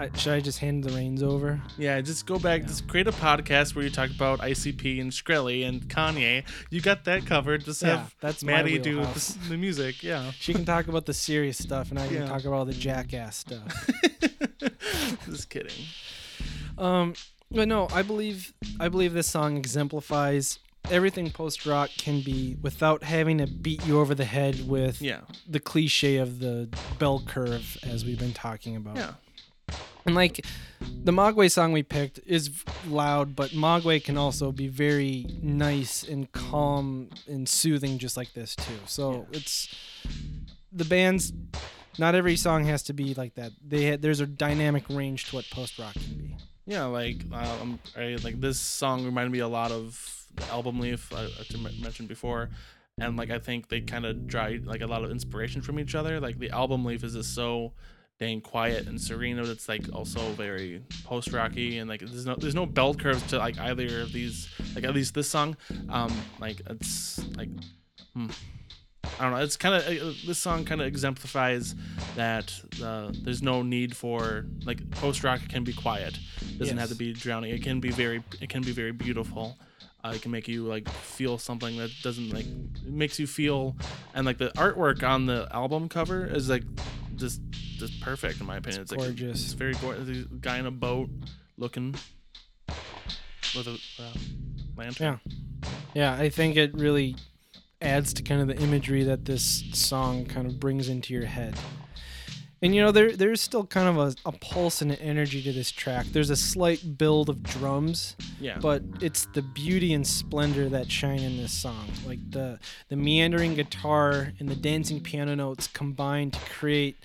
I, 0.00 0.10
should 0.16 0.32
I 0.32 0.40
just 0.40 0.58
hand 0.58 0.82
the 0.84 0.90
reins 0.96 1.22
over? 1.22 1.60
Yeah, 1.78 2.00
just 2.00 2.26
go 2.26 2.38
back. 2.38 2.62
Just 2.66 2.88
create 2.88 3.06
a 3.06 3.12
podcast 3.12 3.74
where 3.74 3.84
you 3.84 3.90
talk 3.90 4.10
about 4.10 4.40
ICP 4.40 5.00
and 5.00 5.12
Shkreli 5.12 5.66
and 5.68 5.82
Kanye. 5.88 6.44
You 6.70 6.80
got 6.80 7.04
that 7.04 7.24
covered. 7.26 7.64
Just 7.64 7.82
Yeah, 7.82 7.98
have 7.98 8.14
that's 8.20 8.42
Maddie 8.42 8.78
do 8.78 8.96
the, 9.02 9.38
the 9.50 9.56
music. 9.56 10.02
Yeah. 10.02 10.32
She 10.32 10.52
can 10.54 10.64
talk 10.64 10.88
about 10.88 11.06
the 11.06 11.14
serious 11.14 11.58
stuff, 11.58 11.90
and 11.90 11.98
I 12.00 12.06
can 12.08 12.16
Yeah. 12.16 12.26
talk 12.26 12.40
about 12.44 12.54
all 12.54 12.64
the 12.64 12.72
jackass 12.72 13.36
stuff. 13.36 13.90
just 15.26 15.50
kidding. 15.50 15.72
Um, 16.78 17.14
but 17.50 17.68
no, 17.68 17.88
I 17.92 18.02
believe 18.02 18.52
I 18.80 18.88
believe 18.88 19.12
this 19.12 19.28
song 19.28 19.56
exemplifies 19.56 20.58
everything 20.90 21.30
post 21.30 21.64
rock 21.64 21.90
can 21.96 22.22
be 22.22 22.56
without 22.60 23.04
having 23.04 23.38
to 23.38 23.46
beat 23.46 23.86
you 23.86 24.00
over 24.00 24.14
the 24.14 24.24
head 24.24 24.66
with 24.66 25.00
Yeah. 25.00 25.20
the 25.48 25.60
cliche 25.60 26.16
of 26.16 26.40
the 26.40 26.68
bell 26.98 27.22
curve 27.24 27.76
as 27.84 28.04
we've 28.04 28.18
been 28.18 28.32
talking 28.32 28.74
about. 28.74 28.96
Yeah. 28.96 29.12
And 30.04 30.14
like 30.14 30.44
the 30.80 31.12
Mogwai 31.12 31.50
song 31.50 31.72
we 31.72 31.82
picked 31.82 32.20
is 32.26 32.64
loud, 32.88 33.36
but 33.36 33.50
Mogwai 33.50 34.02
can 34.02 34.16
also 34.16 34.52
be 34.52 34.68
very 34.68 35.26
nice 35.40 36.02
and 36.02 36.30
calm 36.32 37.10
and 37.28 37.48
soothing, 37.48 37.98
just 37.98 38.16
like 38.16 38.32
this 38.32 38.56
too. 38.56 38.78
So 38.86 39.26
it's 39.32 39.74
the 40.72 40.84
band's. 40.84 41.32
Not 41.98 42.14
every 42.14 42.36
song 42.36 42.64
has 42.64 42.82
to 42.84 42.94
be 42.94 43.12
like 43.12 43.34
that. 43.34 43.52
They 43.62 43.84
had, 43.84 44.00
there's 44.00 44.20
a 44.20 44.26
dynamic 44.26 44.84
range 44.88 45.26
to 45.26 45.36
what 45.36 45.50
post 45.50 45.78
rock 45.78 45.92
can 45.92 46.16
be. 46.16 46.36
Yeah, 46.64 46.84
like 46.84 47.22
um, 47.32 47.78
I, 47.96 48.16
like 48.22 48.40
this 48.40 48.58
song 48.58 49.04
reminded 49.04 49.30
me 49.30 49.40
a 49.40 49.48
lot 49.48 49.72
of 49.72 50.26
the 50.34 50.46
album 50.48 50.80
Leaf 50.80 51.12
I 51.14 51.28
mentioned 51.82 52.08
before, 52.08 52.48
and 52.98 53.16
like 53.16 53.30
I 53.30 53.38
think 53.38 53.68
they 53.68 53.80
kind 53.80 54.06
of 54.06 54.26
draw 54.26 54.50
like 54.64 54.80
a 54.80 54.86
lot 54.86 55.04
of 55.04 55.10
inspiration 55.10 55.60
from 55.60 55.78
each 55.78 55.94
other. 55.94 56.18
Like 56.18 56.38
the 56.38 56.50
album 56.50 56.84
Leaf 56.84 57.04
is 57.04 57.14
just 57.14 57.34
so 57.34 57.72
dang 58.22 58.40
quiet 58.40 58.86
and 58.86 59.00
serene, 59.00 59.36
but 59.36 59.48
it's 59.48 59.68
like 59.68 59.82
also 59.92 60.20
very 60.32 60.80
post 61.04 61.32
rocky 61.32 61.78
and 61.78 61.90
like 61.90 62.00
there's 62.00 62.24
no 62.24 62.36
there's 62.36 62.54
no 62.54 62.64
bell 62.64 62.94
curves 62.94 63.22
to 63.24 63.38
like 63.38 63.58
either 63.58 64.02
of 64.02 64.12
these. 64.12 64.48
Like 64.76 64.84
at 64.84 64.94
least 64.94 65.14
this 65.14 65.28
song, 65.28 65.56
um, 65.88 66.12
like 66.38 66.62
it's 66.70 67.20
like. 67.36 67.48
Hmm. 68.14 68.28
I 69.18 69.24
don't 69.24 69.32
know. 69.32 69.42
It's 69.42 69.56
kind 69.56 69.74
of 69.74 69.82
uh, 69.86 70.12
this 70.26 70.38
song 70.38 70.64
kind 70.64 70.80
of 70.80 70.86
exemplifies 70.86 71.74
that 72.16 72.54
uh, 72.82 73.10
there's 73.12 73.42
no 73.42 73.62
need 73.62 73.94
for 73.94 74.46
like 74.64 74.88
post 74.92 75.22
rock 75.24 75.40
can 75.48 75.64
be 75.64 75.72
quiet. 75.72 76.18
It 76.40 76.58
doesn't 76.58 76.78
have 76.78 76.88
to 76.88 76.94
be 76.94 77.12
drowning. 77.12 77.50
It 77.50 77.62
can 77.62 77.80
be 77.80 77.90
very 77.90 78.22
it 78.40 78.48
can 78.48 78.62
be 78.62 78.72
very 78.72 78.92
beautiful. 78.92 79.58
Uh, 80.04 80.12
it 80.14 80.22
can 80.22 80.30
make 80.30 80.48
you 80.48 80.64
like 80.64 80.88
feel 80.88 81.38
something 81.38 81.76
that 81.76 81.90
doesn't 82.02 82.30
like 82.30 82.46
it 82.46 82.92
makes 82.92 83.18
you 83.20 83.26
feel 83.26 83.76
and 84.14 84.26
like 84.26 84.38
the 84.38 84.50
artwork 84.56 85.04
on 85.08 85.26
the 85.26 85.46
album 85.52 85.88
cover 85.88 86.26
is 86.26 86.48
like 86.48 86.64
just 87.22 87.40
just 87.78 88.00
perfect 88.00 88.40
in 88.40 88.46
my 88.46 88.56
opinion. 88.56 88.82
It's, 88.82 88.90
like 88.90 89.00
gorgeous. 89.00 89.44
it's 89.44 89.52
very 89.52 89.74
gorgeous. 89.74 90.26
Guy 90.40 90.58
in 90.58 90.66
a 90.66 90.70
boat 90.70 91.08
looking 91.56 91.94
with 93.56 93.66
a 93.66 93.78
uh, 93.98 94.18
lantern. 94.76 95.20
Yeah. 95.24 95.68
Yeah, 95.94 96.14
I 96.14 96.28
think 96.28 96.56
it 96.56 96.74
really 96.74 97.16
adds 97.80 98.12
to 98.14 98.22
kind 98.22 98.40
of 98.40 98.48
the 98.48 98.62
imagery 98.62 99.04
that 99.04 99.24
this 99.24 99.64
song 99.72 100.24
kind 100.24 100.46
of 100.46 100.58
brings 100.58 100.88
into 100.88 101.12
your 101.14 101.26
head. 101.26 101.54
And 102.62 102.74
you 102.76 102.80
know, 102.80 102.92
there 102.92 103.10
there's 103.16 103.40
still 103.40 103.66
kind 103.66 103.88
of 103.88 103.98
a, 103.98 104.14
a 104.28 104.32
pulse 104.32 104.82
and 104.82 104.92
an 104.92 104.98
energy 104.98 105.42
to 105.42 105.52
this 105.52 105.72
track. 105.72 106.06
There's 106.06 106.30
a 106.30 106.36
slight 106.36 106.96
build 106.96 107.28
of 107.28 107.42
drums, 107.42 108.14
Yeah. 108.40 108.58
but 108.60 108.82
it's 109.00 109.26
the 109.34 109.42
beauty 109.42 109.92
and 109.94 110.06
splendor 110.06 110.68
that 110.68 110.88
shine 110.90 111.18
in 111.18 111.36
this 111.38 111.52
song. 111.52 111.88
Like 112.06 112.20
the 112.30 112.60
the 112.88 112.94
meandering 112.96 113.54
guitar 113.56 114.32
and 114.38 114.48
the 114.48 114.54
dancing 114.54 115.00
piano 115.00 115.34
notes 115.34 115.66
combine 115.66 116.30
to 116.30 116.38
create 116.50 116.96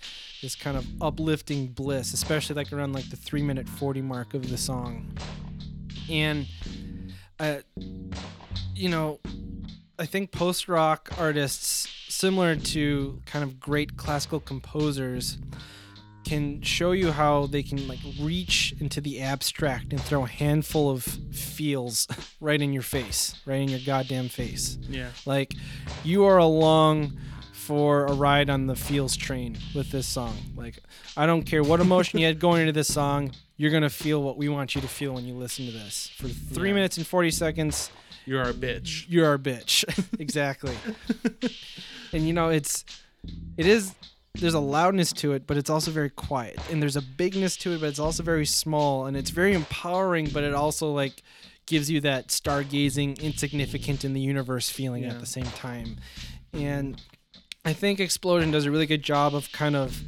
this 0.43 0.55
kind 0.55 0.77
of 0.77 0.85
uplifting 1.01 1.67
bliss, 1.69 2.13
especially 2.13 2.55
like 2.55 2.71
around 2.71 2.93
like 2.93 3.09
the 3.09 3.17
three 3.17 3.41
minute 3.41 3.67
forty 3.67 4.01
mark 4.03 4.35
of 4.35 4.49
the 4.51 4.57
song. 4.57 5.11
And 6.07 6.45
uh, 7.39 7.57
you 8.75 8.89
know, 8.89 9.19
I 9.99 10.05
think 10.05 10.31
post 10.31 10.67
rock 10.67 11.11
artists, 11.17 11.87
similar 12.07 12.55
to 12.55 13.21
kind 13.25 13.43
of 13.43 13.59
great 13.59 13.97
classical 13.97 14.39
composers, 14.39 15.37
can 16.23 16.61
show 16.61 16.91
you 16.91 17.11
how 17.11 17.47
they 17.47 17.63
can 17.63 17.87
like 17.87 17.99
reach 18.19 18.75
into 18.79 18.99
the 19.01 19.21
abstract 19.21 19.91
and 19.93 20.01
throw 20.01 20.25
a 20.25 20.27
handful 20.27 20.89
of 20.89 21.03
feels 21.03 22.07
right 22.41 22.61
in 22.61 22.73
your 22.73 22.81
face, 22.83 23.35
right 23.45 23.61
in 23.61 23.69
your 23.69 23.79
goddamn 23.85 24.27
face. 24.29 24.77
yeah. 24.89 25.09
Like 25.25 25.53
you 26.03 26.25
are 26.25 26.37
along 26.37 27.17
for 27.53 28.05
a 28.05 28.13
ride 28.13 28.49
on 28.49 28.67
the 28.67 28.75
feels 28.75 29.15
train 29.15 29.57
with 29.73 29.89
this 29.91 30.05
song. 30.07 30.35
Like 30.55 30.79
I 31.15 31.25
don't 31.25 31.43
care 31.43 31.63
what 31.63 31.79
emotion 31.79 32.19
you 32.19 32.25
had 32.25 32.39
going 32.39 32.61
into 32.61 32.73
this 32.73 32.93
song, 32.93 33.31
you're 33.55 33.71
gonna 33.71 33.89
feel 33.89 34.21
what 34.21 34.37
we 34.37 34.47
want 34.49 34.75
you 34.75 34.81
to 34.81 34.87
feel 34.87 35.13
when 35.13 35.25
you 35.25 35.33
listen 35.33 35.65
to 35.65 35.71
this. 35.71 36.09
For 36.17 36.27
three 36.27 36.69
Yeah. 36.69 36.75
minutes 36.75 36.97
and 36.97 37.07
forty 37.07 37.31
seconds, 37.31 37.89
You're 38.27 38.43
a 38.43 38.53
bitch. 38.53 39.05
you're 39.07 39.33
a 39.33 39.39
bitch. 39.39 39.83
exactly. 40.19 40.75
and 42.13 42.27
you 42.27 42.33
know, 42.33 42.49
it's 42.49 42.83
it 43.57 43.65
is 43.65 43.95
there's 44.35 44.53
a 44.53 44.59
loudness 44.59 45.11
to 45.13 45.31
it, 45.33 45.47
but 45.47 45.57
it's 45.57 45.69
also 45.69 45.89
very 45.89 46.09
quiet. 46.11 46.59
And 46.71 46.81
there's 46.81 46.95
a 46.95 47.01
bigness 47.01 47.57
to 47.57 47.73
it, 47.73 47.79
but 47.79 47.87
it's 47.89 47.97
also 47.99 48.21
very 48.21 48.45
small 48.45 49.05
and 49.07 49.17
it's 49.17 49.31
very 49.31 49.53
empowering, 49.53 50.29
but 50.31 50.43
it 50.43 50.53
also 50.53 50.91
like 50.91 51.23
gives 51.65 51.89
you 51.89 51.99
that 52.01 52.27
stargazing, 52.27 53.19
insignificant 53.19 54.05
in 54.05 54.13
the 54.13 54.21
universe 54.21 54.69
feeling 54.69 55.03
Yeah. 55.03 55.09
at 55.13 55.19
the 55.19 55.25
same 55.25 55.45
time. 55.45 55.97
And 56.53 57.01
I 57.65 57.73
think 57.73 57.99
Explosion 57.99 58.51
does 58.51 58.65
a 58.65 58.71
really 58.71 58.85
good 58.85 59.03
job 59.03 59.33
of 59.35 59.51
kind 59.51 59.75
of 59.75 60.01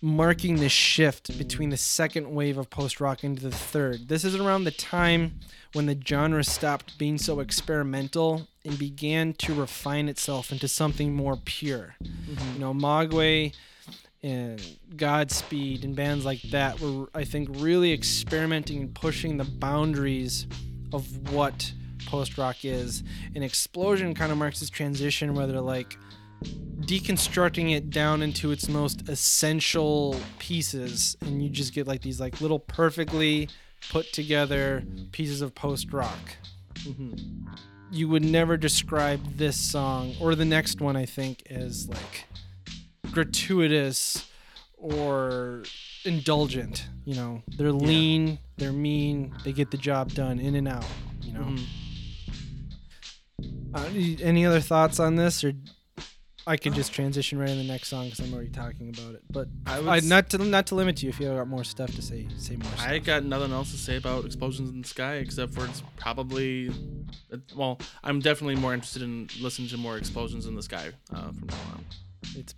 marking 0.00 0.56
the 0.56 0.68
shift 0.68 1.36
between 1.38 1.70
the 1.70 1.76
second 1.76 2.32
wave 2.32 2.56
of 2.56 2.70
post 2.70 3.00
rock 3.00 3.24
into 3.24 3.42
the 3.42 3.50
third. 3.50 4.08
This 4.08 4.24
is 4.24 4.36
around 4.36 4.64
the 4.64 4.70
time 4.70 5.40
when 5.72 5.86
the 5.86 6.00
genre 6.06 6.44
stopped 6.44 6.98
being 6.98 7.18
so 7.18 7.40
experimental 7.40 8.48
and 8.64 8.78
began 8.78 9.32
to 9.34 9.54
refine 9.54 10.08
itself 10.08 10.52
into 10.52 10.68
something 10.68 11.14
more 11.14 11.36
pure. 11.36 11.96
Mm-hmm. 12.02 12.54
You 12.54 12.58
know, 12.60 12.74
Mogwai 12.74 13.54
and 14.22 14.60
Godspeed 14.96 15.84
and 15.84 15.94
bands 15.94 16.24
like 16.24 16.42
that 16.50 16.80
were, 16.80 17.08
I 17.14 17.24
think, 17.24 17.48
really 17.52 17.92
experimenting 17.92 18.80
and 18.80 18.94
pushing 18.94 19.36
the 19.36 19.44
boundaries 19.44 20.46
of 20.92 21.32
what 21.32 21.72
post 22.06 22.38
rock 22.38 22.64
is. 22.64 23.02
And 23.34 23.44
Explosion 23.44 24.14
kind 24.14 24.32
of 24.32 24.38
marks 24.38 24.60
this 24.60 24.70
transition 24.70 25.34
where 25.34 25.46
they're 25.46 25.60
like, 25.60 25.96
deconstructing 26.42 27.74
it 27.76 27.90
down 27.90 28.22
into 28.22 28.50
its 28.50 28.68
most 28.68 29.08
essential 29.08 30.18
pieces 30.38 31.16
and 31.20 31.42
you 31.42 31.50
just 31.50 31.74
get 31.74 31.86
like 31.86 32.00
these 32.02 32.18
like 32.20 32.40
little 32.40 32.58
perfectly 32.58 33.48
put 33.90 34.10
together 34.12 34.82
pieces 35.12 35.40
of 35.42 35.54
post 35.54 35.92
rock 35.92 36.36
Mm-hmm. 36.84 37.16
you 37.90 38.08
would 38.08 38.24
never 38.24 38.56
describe 38.56 39.20
this 39.36 39.56
song 39.58 40.14
or 40.20 40.36
the 40.36 40.44
next 40.44 40.80
one 40.80 40.96
i 40.96 41.04
think 41.04 41.42
as 41.50 41.88
like 41.88 42.24
gratuitous 43.10 44.24
or 44.76 45.64
indulgent 46.04 46.86
you 47.04 47.16
know 47.16 47.42
they're 47.56 47.72
lean 47.72 48.38
they're 48.58 48.72
mean 48.72 49.34
they 49.44 49.52
get 49.52 49.72
the 49.72 49.76
job 49.76 50.12
done 50.12 50.38
in 50.38 50.54
and 50.54 50.68
out 50.68 50.86
you 51.22 51.32
know 51.32 51.40
Mhm. 51.40 51.64
uh, 53.74 53.88
any 54.22 54.46
other 54.46 54.60
thoughts 54.60 55.00
on 55.00 55.16
this 55.16 55.42
or 55.42 55.52
I 56.48 56.56
can 56.56 56.72
just 56.72 56.92
transition 56.92 57.38
right 57.38 57.48
in 57.50 57.58
the 57.58 57.64
next 57.64 57.88
song 57.88 58.06
because 58.06 58.20
I'm 58.20 58.32
already 58.32 58.48
talking 58.50 58.88
about 58.88 59.14
it. 59.14 59.22
But 59.30 59.48
I 59.66 59.80
would 59.80 59.88
I, 59.88 60.00
not 60.00 60.30
to 60.30 60.38
not 60.38 60.66
to 60.68 60.74
limit 60.74 61.02
you 61.02 61.10
if 61.10 61.20
you 61.20 61.28
got 61.28 61.46
more 61.46 61.62
stuff 61.64 61.94
to 61.94 62.02
say. 62.02 62.26
Say 62.38 62.56
more. 62.56 62.72
Stuff. 62.72 62.88
I 62.88 62.98
got 62.98 63.24
nothing 63.24 63.52
else 63.52 63.70
to 63.72 63.76
say 63.78 63.96
about 63.96 64.24
explosions 64.24 64.70
in 64.70 64.80
the 64.82 64.88
sky 64.88 65.14
except 65.16 65.52
for 65.54 65.64
it's 65.66 65.82
probably, 65.96 66.70
well, 67.54 67.78
I'm 68.02 68.20
definitely 68.20 68.56
more 68.56 68.72
interested 68.74 69.02
in 69.02 69.28
listening 69.40 69.68
to 69.68 69.76
more 69.76 69.98
explosions 69.98 70.46
in 70.46 70.54
the 70.54 70.62
sky 70.62 70.88
uh, 71.14 71.30
from 71.32 71.48
now 71.48 71.56
on. 71.74 71.84
It's 72.34 72.54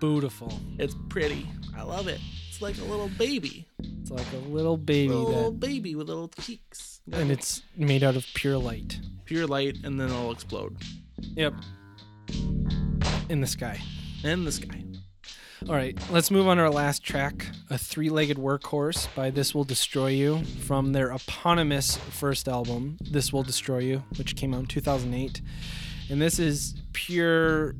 beautiful. 0.00 0.52
It's 0.78 0.94
pretty. 1.08 1.46
I 1.76 1.82
love 1.82 2.06
it. 2.08 2.20
It's 2.48 2.62
like 2.62 2.78
a 2.78 2.84
little 2.84 3.08
baby, 3.18 3.66
It's 4.00 4.10
like 4.12 4.26
a 4.32 4.48
little 4.48 4.76
baby 4.76 5.12
A 5.12 5.16
little 5.16 5.50
that, 5.50 5.58
baby 5.60 5.94
with 5.96 6.08
little 6.08 6.28
cheeks. 6.28 7.00
and 7.10 7.32
it's 7.32 7.62
made 7.76 8.04
out 8.04 8.14
of 8.14 8.24
pure 8.34 8.56
light. 8.58 9.00
pure 9.24 9.46
light, 9.48 9.78
and 9.82 9.98
then 9.98 10.08
it'll 10.10 10.30
explode 10.30 10.76
Yep. 11.34 11.54
In 13.28 13.40
the 13.40 13.46
sky. 13.46 13.80
in 14.22 14.44
the 14.44 14.52
sky. 14.52 14.84
All 15.66 15.74
right, 15.74 15.98
let's 16.10 16.30
move 16.30 16.46
on 16.46 16.58
to 16.58 16.64
our 16.64 16.70
last 16.70 17.02
track, 17.02 17.46
a 17.70 17.78
three-legged 17.78 18.36
workhorse 18.36 19.08
by 19.14 19.30
This 19.30 19.54
Will 19.54 19.64
Destroy 19.64 20.08
You 20.08 20.44
from 20.44 20.92
their 20.92 21.10
eponymous 21.10 21.96
first 21.96 22.48
album, 22.48 22.98
This 23.00 23.32
Will 23.32 23.42
Destroy 23.42 23.78
You, 23.78 24.04
which 24.18 24.36
came 24.36 24.52
out 24.52 24.60
in 24.60 24.66
2008. 24.66 25.40
And 26.10 26.20
this 26.20 26.38
is 26.38 26.74
pure 26.92 27.76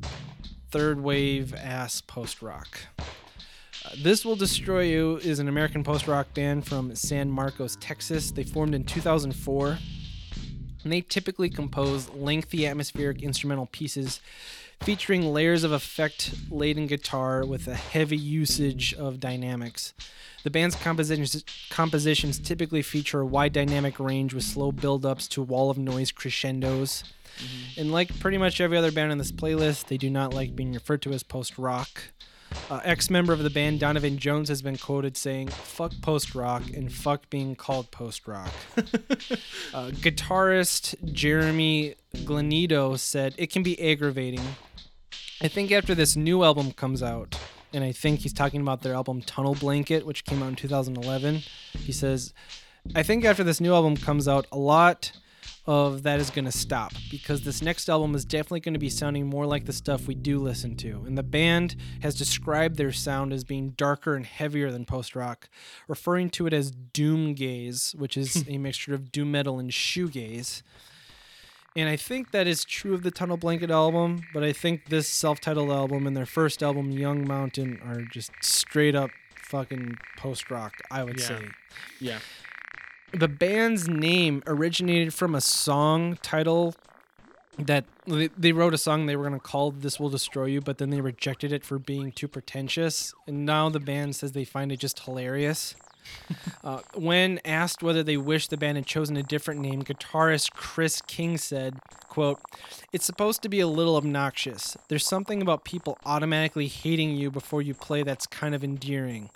third 0.71 0.99
wave 1.01 1.53
ass 1.53 2.01
post 2.01 2.41
rock. 2.41 2.79
Uh, 2.97 3.03
this 4.01 4.25
Will 4.25 4.35
Destroy 4.35 4.81
You 4.81 5.17
is 5.17 5.37
an 5.37 5.47
American 5.47 5.83
post 5.83 6.07
rock 6.07 6.33
band 6.33 6.65
from 6.65 6.95
San 6.95 7.29
Marcos, 7.29 7.75
Texas. 7.79 8.31
They 8.31 8.43
formed 8.43 8.73
in 8.73 8.83
2004. 8.83 9.77
And 10.83 10.91
they 10.93 11.01
typically 11.01 11.49
compose 11.49 12.09
lengthy 12.09 12.65
atmospheric 12.67 13.21
instrumental 13.21 13.67
pieces 13.67 14.21
featuring 14.81 15.33
layers 15.33 15.63
of 15.63 15.71
effect 15.71 16.33
laden 16.49 16.87
guitar 16.87 17.45
with 17.45 17.67
a 17.67 17.75
heavy 17.75 18.17
usage 18.17 18.93
of 18.93 19.19
dynamics. 19.19 19.93
The 20.43 20.51
band's 20.51 20.75
compositions, 20.75 21.43
compositions 21.69 22.37
typically 22.37 22.81
feature 22.81 23.21
a 23.21 23.25
wide 23.25 23.53
dynamic 23.53 23.99
range 23.99 24.33
with 24.33 24.43
slow 24.43 24.71
build-ups 24.71 25.27
to 25.29 25.41
wall 25.41 25.69
of 25.71 25.77
noise 25.77 26.11
crescendos. 26.11 27.03
And 27.77 27.91
like 27.91 28.19
pretty 28.19 28.37
much 28.37 28.61
every 28.61 28.77
other 28.77 28.91
band 28.91 29.11
on 29.11 29.17
this 29.17 29.31
playlist, 29.31 29.85
they 29.87 29.97
do 29.97 30.09
not 30.09 30.33
like 30.33 30.55
being 30.55 30.73
referred 30.73 31.01
to 31.03 31.13
as 31.13 31.23
post 31.23 31.57
rock. 31.57 32.11
Uh, 32.69 32.79
Ex 32.83 33.09
member 33.09 33.33
of 33.33 33.39
the 33.39 33.49
band, 33.49 33.79
Donovan 33.79 34.17
Jones, 34.17 34.49
has 34.49 34.61
been 34.61 34.77
quoted 34.77 35.17
saying, 35.17 35.49
fuck 35.49 35.91
post 36.01 36.35
rock 36.35 36.63
and 36.73 36.91
fuck 36.91 37.29
being 37.29 37.55
called 37.55 37.91
post 37.91 38.27
rock. 38.27 38.51
uh, 38.77 39.89
guitarist 39.91 40.95
Jeremy 41.11 41.95
Glenido 42.17 42.97
said, 42.97 43.35
It 43.37 43.51
can 43.51 43.63
be 43.63 43.79
aggravating. 43.91 44.41
I 45.41 45.49
think 45.49 45.71
after 45.71 45.93
this 45.93 46.15
new 46.15 46.43
album 46.43 46.71
comes 46.71 47.03
out, 47.03 47.37
and 47.73 47.83
I 47.83 47.91
think 47.91 48.21
he's 48.21 48.31
talking 48.31 48.61
about 48.61 48.81
their 48.83 48.93
album 48.93 49.21
Tunnel 49.21 49.55
Blanket, 49.55 50.05
which 50.05 50.23
came 50.23 50.41
out 50.41 50.49
in 50.49 50.55
2011, 50.55 51.41
he 51.77 51.91
says, 51.91 52.33
I 52.95 53.03
think 53.03 53.25
after 53.25 53.43
this 53.43 53.59
new 53.59 53.73
album 53.73 53.97
comes 53.97 54.27
out, 54.27 54.47
a 54.51 54.57
lot 54.57 55.11
of 55.67 56.03
that 56.03 56.19
is 56.19 56.29
going 56.29 56.45
to 56.45 56.51
stop 56.51 56.93
because 57.09 57.41
this 57.41 57.61
next 57.61 57.89
album 57.89 58.13
is 58.15 58.23
definitely 58.23 58.59
going 58.59 58.75
to 58.75 58.79
be 58.79 58.89
sounding 58.89 59.25
more 59.27 59.45
like 59.45 59.65
the 59.65 59.73
stuff 59.73 60.07
we 60.07 60.15
do 60.15 60.39
listen 60.39 60.75
to. 60.77 61.03
And 61.05 61.17
the 61.17 61.23
band 61.23 61.75
has 62.01 62.15
described 62.15 62.77
their 62.77 62.91
sound 62.91 63.33
as 63.33 63.43
being 63.43 63.69
darker 63.69 64.15
and 64.15 64.25
heavier 64.25 64.71
than 64.71 64.85
post 64.85 65.15
rock, 65.15 65.49
referring 65.87 66.29
to 66.31 66.47
it 66.47 66.53
as 66.53 66.71
doom 66.71 67.33
gaze, 67.33 67.95
which 67.97 68.15
is 68.15 68.45
a 68.49 68.57
mixture 68.57 68.93
of 68.93 69.11
doom 69.11 69.31
metal 69.31 69.59
and 69.59 69.71
shoegaze. 69.71 70.61
And 71.75 71.89
I 71.89 71.97
think 71.97 72.31
that 72.31 72.47
is 72.47 72.63
true 72.63 72.93
of 72.93 73.03
the 73.03 73.11
Tunnel 73.11 73.35
Blanket 73.37 73.69
album, 73.69 74.21
but 74.33 74.43
I 74.43 74.53
think 74.53 74.85
this 74.89 75.07
self 75.09 75.41
titled 75.41 75.71
album 75.71 76.07
and 76.07 76.15
their 76.15 76.25
first 76.25 76.63
album, 76.63 76.91
Young 76.91 77.27
Mountain, 77.27 77.81
are 77.85 78.01
just 78.13 78.31
straight 78.41 78.95
up 78.95 79.11
fucking 79.35 79.97
post 80.17 80.49
rock, 80.49 80.73
I 80.89 81.03
would 81.03 81.19
Yeah. 81.19 81.25
say 81.27 81.41
Yeah. 81.99 82.19
the 83.11 83.27
band's 83.27 83.87
name 83.87 84.41
originated 84.47 85.13
from 85.13 85.35
a 85.35 85.41
song 85.41 86.17
title 86.21 86.75
that 87.59 87.85
they, 88.05 88.27
they 88.37 88.51
wrote 88.51 88.73
a 88.73 88.77
song 88.77 89.05
they 89.05 89.15
were 89.15 89.23
going 89.27 89.39
to 89.39 89.45
call 89.45 89.71
This 89.71 89.99
Will 89.99 90.09
Destroy 90.09 90.45
You, 90.45 90.61
but 90.61 90.77
then 90.77 90.89
they 90.89 90.99
rejected 91.01 91.51
it 91.53 91.63
for 91.63 91.77
being 91.79 92.11
too 92.11 92.27
pretentious. 92.27 93.13
And 93.27 93.45
now 93.45 93.69
the 93.69 93.79
band 93.79 94.15
says 94.15 94.31
they 94.33 94.43
find 94.45 94.71
it 94.71 94.79
just 94.79 94.99
hilarious. 94.99 95.75
Uh, 96.63 96.81
when 96.95 97.39
asked 97.45 97.83
whether 97.83 98.03
they 98.03 98.17
wish 98.17 98.47
the 98.47 98.57
band 98.57 98.77
had 98.77 98.85
chosen 98.85 99.17
a 99.17 99.23
different 99.23 99.61
name, 99.61 99.83
guitarist 99.83 100.51
Chris 100.51 101.01
King 101.01 101.37
said, 101.37 101.79
quote, 102.07 102.39
It's 102.91 103.05
supposed 103.05 103.41
to 103.43 103.49
be 103.49 103.59
a 103.59 103.67
little 103.67 103.95
obnoxious. 103.95 104.77
There's 104.87 105.05
something 105.05 105.41
about 105.41 105.63
people 105.63 105.97
automatically 106.05 106.67
hating 106.67 107.15
you 107.15 107.31
before 107.31 107.61
you 107.61 107.73
play 107.73 108.03
that's 108.03 108.27
kind 108.27 108.55
of 108.55 108.63
endearing. 108.63 109.29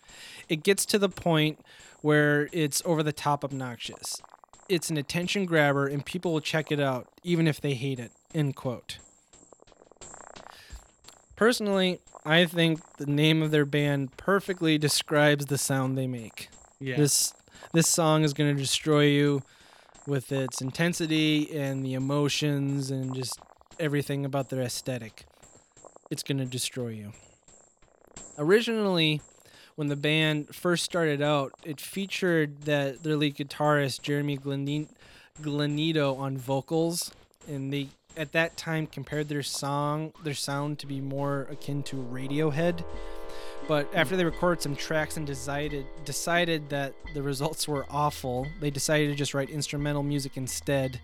It 0.48 0.64
gets 0.64 0.86
to 0.88 1.00
the 1.00 1.10
point 1.10 1.60
where 2.02 2.50
it's 2.52 2.82
over 2.86 3.04
the 3.04 3.14
top 3.14 3.44
obnoxious. 3.44 4.22
It's 4.68 4.90
an 4.90 4.98
attention 4.98 5.46
grabber 5.46 5.88
and 5.88 6.06
people 6.06 6.32
will 6.32 6.42
check 6.42 6.72
it 6.72 6.80
out 6.80 7.08
even 7.24 7.48
if 7.48 7.60
they 7.60 7.74
hate 7.74 8.00
it. 8.00 8.12
End 8.34 8.56
quote. 8.56 9.00
Personally, 11.36 12.02
I 12.26 12.46
think 12.46 12.82
the 12.98 13.06
name 13.06 13.42
of 13.42 13.52
their 13.52 13.66
band 13.66 14.18
perfectly 14.18 14.78
describes 14.78 15.46
the 15.46 15.58
sound 15.58 15.98
they 15.98 16.06
make. 16.06 16.50
Yeah. 16.80 16.98
This 16.98 17.34
this 17.74 17.88
song 17.88 18.24
is 18.24 18.34
to 18.56 18.60
destroy 18.60 19.06
you 19.06 19.42
with 20.08 20.32
its 20.32 20.62
intensity 20.62 21.52
and 21.56 21.86
the 21.86 21.94
emotions 21.94 22.90
and 22.90 23.14
just 23.14 23.40
everything 23.80 24.26
about 24.26 24.50
their 24.50 24.62
aesthetic. 24.62 25.26
It's 26.10 26.24
to 26.40 26.46
destroy 26.46 26.90
you. 26.90 27.12
Originally, 28.38 29.22
when 29.76 29.88
the 29.88 29.96
band 29.96 30.56
first 30.56 30.84
started 30.84 31.22
out, 31.22 31.52
it 31.64 31.80
featured 31.80 32.64
that 32.64 33.04
their 33.04 33.16
lead 33.16 33.36
guitarist 33.36 34.02
Jeremy 34.02 34.38
Glenin- 34.38 34.90
Glenido 35.42 36.18
on 36.18 36.38
vocals, 36.38 37.12
and 37.48 37.72
they 37.72 37.90
at 38.18 38.32
that 38.32 38.58
time 38.58 38.88
compared 38.88 39.30
their 39.30 39.44
song, 39.44 40.12
their 40.24 40.34
sound 40.34 40.80
to 40.80 40.88
be 40.88 41.00
more 41.00 41.48
akin 41.52 41.84
to 41.84 41.96
Radiohead. 41.96 42.84
But 43.70 43.88
after 43.94 44.18
they 44.18 44.26
recorded 44.26 44.64
some 44.64 44.76
tracks 44.76 45.16
and 45.16 45.28
decided 45.28 45.86
decided 46.04 46.70
that 46.70 46.96
the 47.14 47.22
results 47.22 47.68
were 47.68 47.86
awful, 47.92 48.48
they 48.60 48.72
decided 48.72 49.10
to 49.10 49.16
just 49.16 49.36
write 49.36 49.52
instrumental 49.52 50.02
music 50.02 50.38
instead 50.38 51.00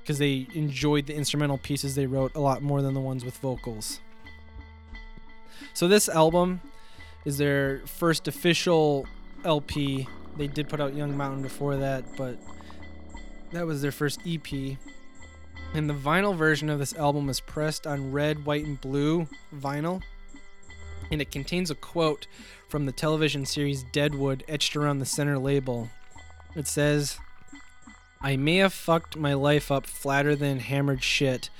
because 0.00 0.16
they 0.16 0.46
enjoyed 0.54 1.06
the 1.06 1.14
instrumental 1.16 1.58
pieces 1.58 1.96
they 1.96 2.06
wrote 2.06 2.36
a 2.36 2.40
lot 2.40 2.62
more 2.62 2.82
than 2.82 2.94
the 2.94 3.00
ones 3.00 3.24
with 3.24 3.36
vocals. 3.38 3.98
So 5.74 5.88
this 5.88 6.08
album 6.08 6.60
is 7.24 7.36
their 7.36 7.82
first 7.84 8.28
official 8.28 9.04
LP. 9.44 10.06
They 10.36 10.46
did 10.46 10.68
put 10.68 10.80
out 10.80 10.94
Young 10.94 11.16
Mountain 11.16 11.42
before 11.42 11.74
that, 11.78 12.04
but 12.16 12.38
that 13.50 13.66
was 13.66 13.82
their 13.82 13.90
first 13.90 14.20
EP. 14.24 14.46
And 15.74 15.90
the 15.90 15.94
vinyl 15.94 16.36
version 16.36 16.70
of 16.70 16.78
this 16.78 16.94
album 16.94 17.28
is 17.28 17.40
pressed 17.40 17.88
on 17.88 18.12
red, 18.12 18.46
white, 18.46 18.64
and 18.64 18.80
blue 18.80 19.26
vinyl. 19.52 20.00
And 21.10 21.20
it 21.22 21.30
contains 21.30 21.70
a 21.70 21.74
quote 21.74 22.26
from 22.68 22.86
the 22.86 22.92
television 22.92 23.46
series 23.46 23.82
Deadwood 23.82 24.44
etched 24.48 24.76
around 24.76 24.98
the 24.98 25.06
center 25.06 25.38
label. 25.38 25.88
It 26.54 26.66
says, 26.66 27.18
I 28.20 28.36
may 28.36 28.56
have 28.56 28.72
fucked 28.72 29.16
my 29.16 29.34
life 29.34 29.70
up 29.70 29.86
flatter 29.86 30.34
than 30.34 30.58
hammered 30.58 31.02
shit, 31.02 31.50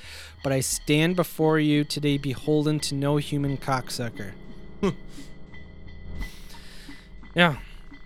but 0.42 0.52
I 0.52 0.60
stand 0.60 1.16
before 1.16 1.58
you 1.58 1.84
today 1.84 2.18
beholden 2.18 2.80
to 2.80 2.94
no 2.94 3.16
human 3.16 3.56
cocksucker. 3.56 4.32
Hmm. 4.80 4.90
yeah. 7.34 7.56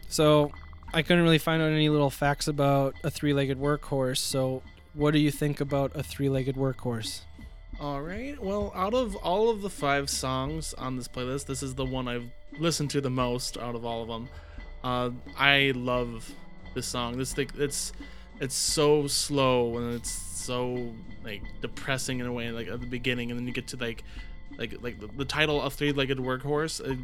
So 0.08 0.52
I 0.92 1.02
couldn't 1.02 1.22
really 1.22 1.38
find 1.38 1.62
out 1.62 1.72
any 1.72 1.88
little 1.88 2.10
facts 2.10 2.46
about 2.46 2.94
a 3.02 3.10
three 3.10 3.32
legged 3.32 3.58
workhorse, 3.58 4.18
so 4.18 4.62
what 4.94 5.12
do 5.12 5.18
you 5.18 5.30
think 5.30 5.60
about 5.60 5.92
a 5.94 6.02
three 6.02 6.28
legged 6.28 6.56
workhorse? 6.56 7.22
All 7.80 8.00
right. 8.00 8.40
Well, 8.40 8.72
out 8.74 8.94
of 8.94 9.16
all 9.16 9.50
of 9.50 9.62
the 9.62 9.70
five 9.70 10.08
songs 10.08 10.74
on 10.74 10.96
this 10.96 11.08
playlist, 11.08 11.46
this 11.46 11.62
is 11.62 11.74
the 11.74 11.84
one 11.84 12.06
I've 12.06 12.30
listened 12.58 12.90
to 12.90 13.00
the 13.00 13.10
most 13.10 13.56
out 13.56 13.74
of 13.74 13.84
all 13.84 14.02
of 14.02 14.08
them. 14.08 14.28
Uh, 14.84 15.10
I 15.36 15.72
love 15.74 16.30
this 16.74 16.86
song. 16.86 17.18
This 17.18 17.32
thing, 17.32 17.50
it's 17.56 17.92
it's 18.40 18.54
so 18.54 19.06
slow 19.06 19.78
and 19.78 19.94
it's 19.94 20.10
so 20.10 20.92
like 21.24 21.42
depressing 21.60 22.20
in 22.20 22.26
a 22.26 22.32
way, 22.32 22.50
like 22.50 22.68
at 22.68 22.80
the 22.80 22.86
beginning, 22.86 23.30
and 23.30 23.40
then 23.40 23.46
you 23.46 23.52
get 23.52 23.68
to 23.68 23.76
like 23.76 24.04
like 24.58 24.74
like 24.82 25.00
the, 25.00 25.08
the 25.08 25.24
title 25.24 25.60
of 25.60 25.74
three-legged 25.74 26.18
workhorse. 26.18 26.80
It 26.86 26.98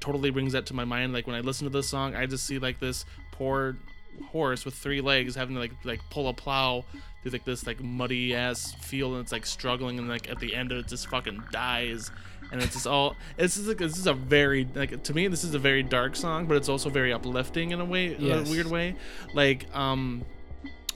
totally 0.00 0.30
brings 0.30 0.52
that 0.52 0.66
to 0.66 0.74
my 0.74 0.84
mind. 0.84 1.12
Like 1.12 1.26
when 1.26 1.36
I 1.36 1.40
listen 1.40 1.64
to 1.64 1.70
this 1.70 1.88
song, 1.88 2.14
I 2.14 2.26
just 2.26 2.46
see 2.46 2.58
like 2.58 2.78
this 2.80 3.04
poor 3.32 3.76
horse 4.30 4.64
with 4.64 4.74
three 4.74 5.00
legs 5.00 5.34
having 5.34 5.54
to 5.54 5.60
like 5.60 5.72
like 5.84 6.00
pull 6.10 6.28
a 6.28 6.32
plow 6.32 6.84
through 7.22 7.30
like 7.30 7.44
this 7.44 7.66
like 7.66 7.80
muddy 7.80 8.34
ass 8.34 8.74
field 8.80 9.12
and 9.12 9.22
it's 9.22 9.32
like 9.32 9.46
struggling 9.46 9.98
and 9.98 10.08
like 10.08 10.28
at 10.28 10.40
the 10.40 10.54
end 10.54 10.72
it 10.72 10.86
just 10.86 11.08
fucking 11.08 11.42
dies. 11.50 12.10
And 12.50 12.62
it's 12.62 12.74
just 12.74 12.86
all 12.86 13.16
it's 13.38 13.56
just 13.56 13.66
like 13.66 13.78
this 13.78 13.96
is 13.96 14.06
a 14.06 14.12
very 14.12 14.68
like 14.74 15.02
to 15.04 15.14
me 15.14 15.28
this 15.28 15.44
is 15.44 15.54
a 15.54 15.58
very 15.58 15.82
dark 15.82 16.16
song 16.16 16.46
but 16.46 16.56
it's 16.56 16.68
also 16.68 16.90
very 16.90 17.12
uplifting 17.12 17.70
in 17.70 17.80
a 17.80 17.84
way 17.84 18.14
in 18.14 18.30
a 18.30 18.42
weird 18.42 18.66
way. 18.66 18.96
Like 19.32 19.74
um 19.74 20.24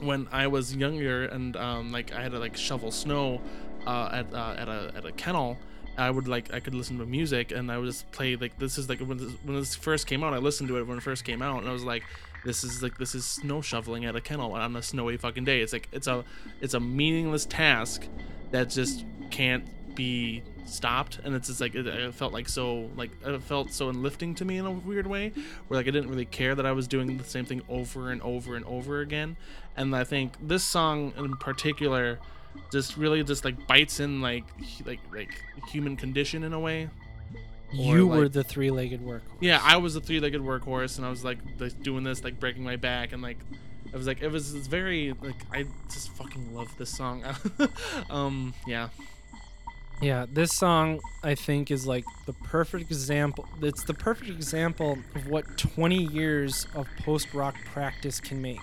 when 0.00 0.28
I 0.32 0.48
was 0.48 0.76
younger 0.76 1.24
and 1.24 1.56
um 1.56 1.92
like 1.92 2.12
I 2.12 2.22
had 2.22 2.32
to 2.32 2.38
like 2.38 2.56
shovel 2.56 2.90
snow 2.90 3.40
uh 3.86 4.10
at 4.12 4.34
uh, 4.34 4.54
at 4.58 4.68
a 4.68 4.92
at 4.96 5.06
a 5.06 5.12
kennel 5.12 5.56
I 5.96 6.10
would 6.10 6.28
like 6.28 6.52
I 6.52 6.60
could 6.60 6.74
listen 6.74 6.98
to 6.98 7.06
music 7.06 7.52
and 7.52 7.72
I 7.72 7.78
would 7.78 7.86
just 7.86 8.10
play 8.10 8.36
like 8.36 8.58
this 8.58 8.76
is 8.76 8.88
like 8.88 8.98
when 9.00 9.16
this, 9.16 9.32
when 9.44 9.56
this 9.56 9.74
first 9.74 10.06
came 10.06 10.22
out 10.22 10.34
I 10.34 10.38
listened 10.38 10.68
to 10.68 10.76
it 10.76 10.86
when 10.86 10.98
it 10.98 11.02
first 11.02 11.24
came 11.24 11.40
out 11.40 11.60
and 11.60 11.68
I 11.68 11.72
was 11.72 11.84
like 11.84 12.02
this 12.46 12.62
is 12.62 12.82
like 12.82 12.96
this 12.96 13.14
is 13.14 13.24
snow 13.24 13.60
shoveling 13.60 14.04
at 14.04 14.14
a 14.14 14.20
kennel 14.20 14.52
on 14.52 14.76
a 14.76 14.82
snowy 14.82 15.16
fucking 15.16 15.44
day. 15.44 15.60
It's 15.60 15.72
like 15.72 15.88
it's 15.92 16.06
a 16.06 16.24
it's 16.60 16.74
a 16.74 16.80
meaningless 16.80 17.44
task 17.44 18.06
that 18.52 18.70
just 18.70 19.04
can't 19.30 19.66
be 19.94 20.42
stopped. 20.64 21.18
And 21.24 21.34
it's 21.34 21.48
just 21.48 21.60
like 21.60 21.74
it, 21.74 21.86
it 21.86 22.14
felt 22.14 22.32
like 22.32 22.48
so 22.48 22.88
like 22.96 23.10
it 23.24 23.42
felt 23.42 23.72
so 23.72 23.90
enlifting 23.90 24.34
to 24.36 24.44
me 24.44 24.58
in 24.58 24.66
a 24.66 24.70
weird 24.70 25.06
way 25.06 25.32
where 25.66 25.78
like 25.78 25.88
I 25.88 25.90
didn't 25.90 26.08
really 26.08 26.24
care 26.24 26.54
that 26.54 26.64
I 26.64 26.72
was 26.72 26.86
doing 26.86 27.16
the 27.18 27.24
same 27.24 27.44
thing 27.44 27.62
over 27.68 28.10
and 28.10 28.22
over 28.22 28.54
and 28.54 28.64
over 28.64 29.00
again. 29.00 29.36
And 29.76 29.94
I 29.94 30.04
think 30.04 30.34
this 30.40 30.62
song 30.62 31.12
in 31.16 31.36
particular 31.38 32.20
just 32.72 32.96
really 32.96 33.22
just 33.22 33.44
like 33.44 33.66
bites 33.66 34.00
in 34.00 34.20
like 34.20 34.44
like 34.86 35.00
like 35.12 35.42
human 35.68 35.96
condition 35.96 36.44
in 36.44 36.52
a 36.52 36.60
way 36.60 36.88
You 37.72 38.08
like- 38.08 38.18
were 38.18 38.28
the 38.28 38.44
three 38.44 38.70
legged 38.70 39.00
workhorse. 39.04 39.22
yeah 39.40 39.60
i 39.62 39.76
was 39.76 39.96
a 39.96 40.00
three-legged 40.00 40.40
workhorse 40.40 40.96
and 40.98 41.06
i 41.06 41.10
was 41.10 41.24
like, 41.24 41.38
like 41.58 41.82
doing 41.82 42.04
this 42.04 42.22
like 42.24 42.38
breaking 42.40 42.62
my 42.62 42.76
back 42.76 43.12
and 43.12 43.22
like 43.22 43.38
it 43.92 43.96
was 43.96 44.06
like 44.06 44.22
it 44.22 44.28
was 44.30 44.54
it's 44.54 44.66
very 44.68 45.14
like 45.22 45.34
i 45.52 45.64
just 45.92 46.10
fucking 46.12 46.54
love 46.54 46.68
this 46.78 46.90
song 46.90 47.24
um 48.10 48.54
yeah 48.66 48.88
Yeah, 50.02 50.26
this 50.30 50.52
song 50.54 51.00
I 51.24 51.34
think 51.34 51.70
is 51.70 51.86
like 51.86 52.04
the 52.26 52.34
perfect 52.34 52.90
example. 52.90 53.48
It's 53.62 53.82
the 53.84 53.94
perfect 53.94 54.28
example 54.30 54.98
of 55.14 55.26
what 55.26 55.56
20 55.56 55.96
years 56.12 56.66
of 56.74 56.86
post 57.02 57.32
rock 57.32 57.54
practice 57.72 58.20
can 58.20 58.42
make. 58.42 58.60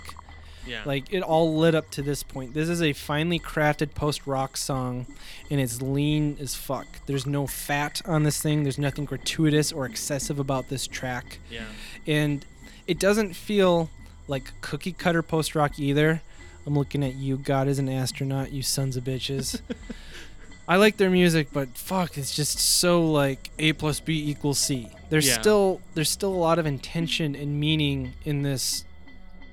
Yeah 0.68 0.82
Like 0.86 1.12
it 1.14 1.22
all 1.22 1.56
led 1.58 1.76
up 1.76 1.90
to 1.92 2.02
this 2.02 2.24
point. 2.24 2.54
This 2.54 2.70
is 2.70 2.82
a 2.82 2.94
finely 2.94 3.40
crafted 3.40 3.94
post 3.94 4.26
rock 4.28 4.58
song, 4.58 5.06
and 5.50 5.60
it's 5.60 5.82
lean 5.82 6.38
as 6.40 6.56
fuck. 6.56 6.88
There's 7.06 7.26
no 7.26 7.48
fat 7.48 8.02
on 8.06 8.24
this 8.24 8.42
thing. 8.42 8.64
There's 8.64 8.78
nothing 8.78 9.06
gratuitous 9.06 9.72
or 9.72 9.86
excessive 9.86 10.40
about 10.40 10.70
this 10.70 10.88
track, 10.88 11.40
yeah 11.50 11.66
and 12.08 12.46
it 12.88 13.00
doesn't 13.00 13.34
feel 13.34 13.90
like 14.28 14.52
cookie 14.62 14.92
cutter 14.94 15.22
post 15.22 15.56
rock 15.56 15.80
either. 15.80 16.22
I'm 16.66 16.78
looking 16.78 17.04
at 17.04 17.16
you, 17.16 17.38
God 17.38 17.68
is 17.68 17.78
an 17.80 17.90
astronaut, 17.90 18.52
you 18.54 18.62
sons 18.64 18.96
of 18.96 19.04
bitches. 19.04 19.60
I 20.68 20.78
like 20.78 20.96
their 20.96 21.10
music, 21.10 21.50
but 21.52 21.78
fuck, 21.78 22.18
it's 22.18 22.34
just 22.34 22.58
so 22.58 23.06
like 23.06 23.52
A 23.60 23.74
plus 23.74 24.00
B 24.00 24.30
equals 24.30 24.60
C. 24.60 24.88
There's 25.10 25.28
Yeah. 25.28 25.42
still 25.42 25.82
there's 25.94 26.10
still 26.10 26.34
a 26.34 26.36
lot 26.38 26.58
of 26.58 26.66
intention 26.66 27.36
and 27.36 27.60
meaning 27.60 28.14
in 28.24 28.44
this 28.44 28.86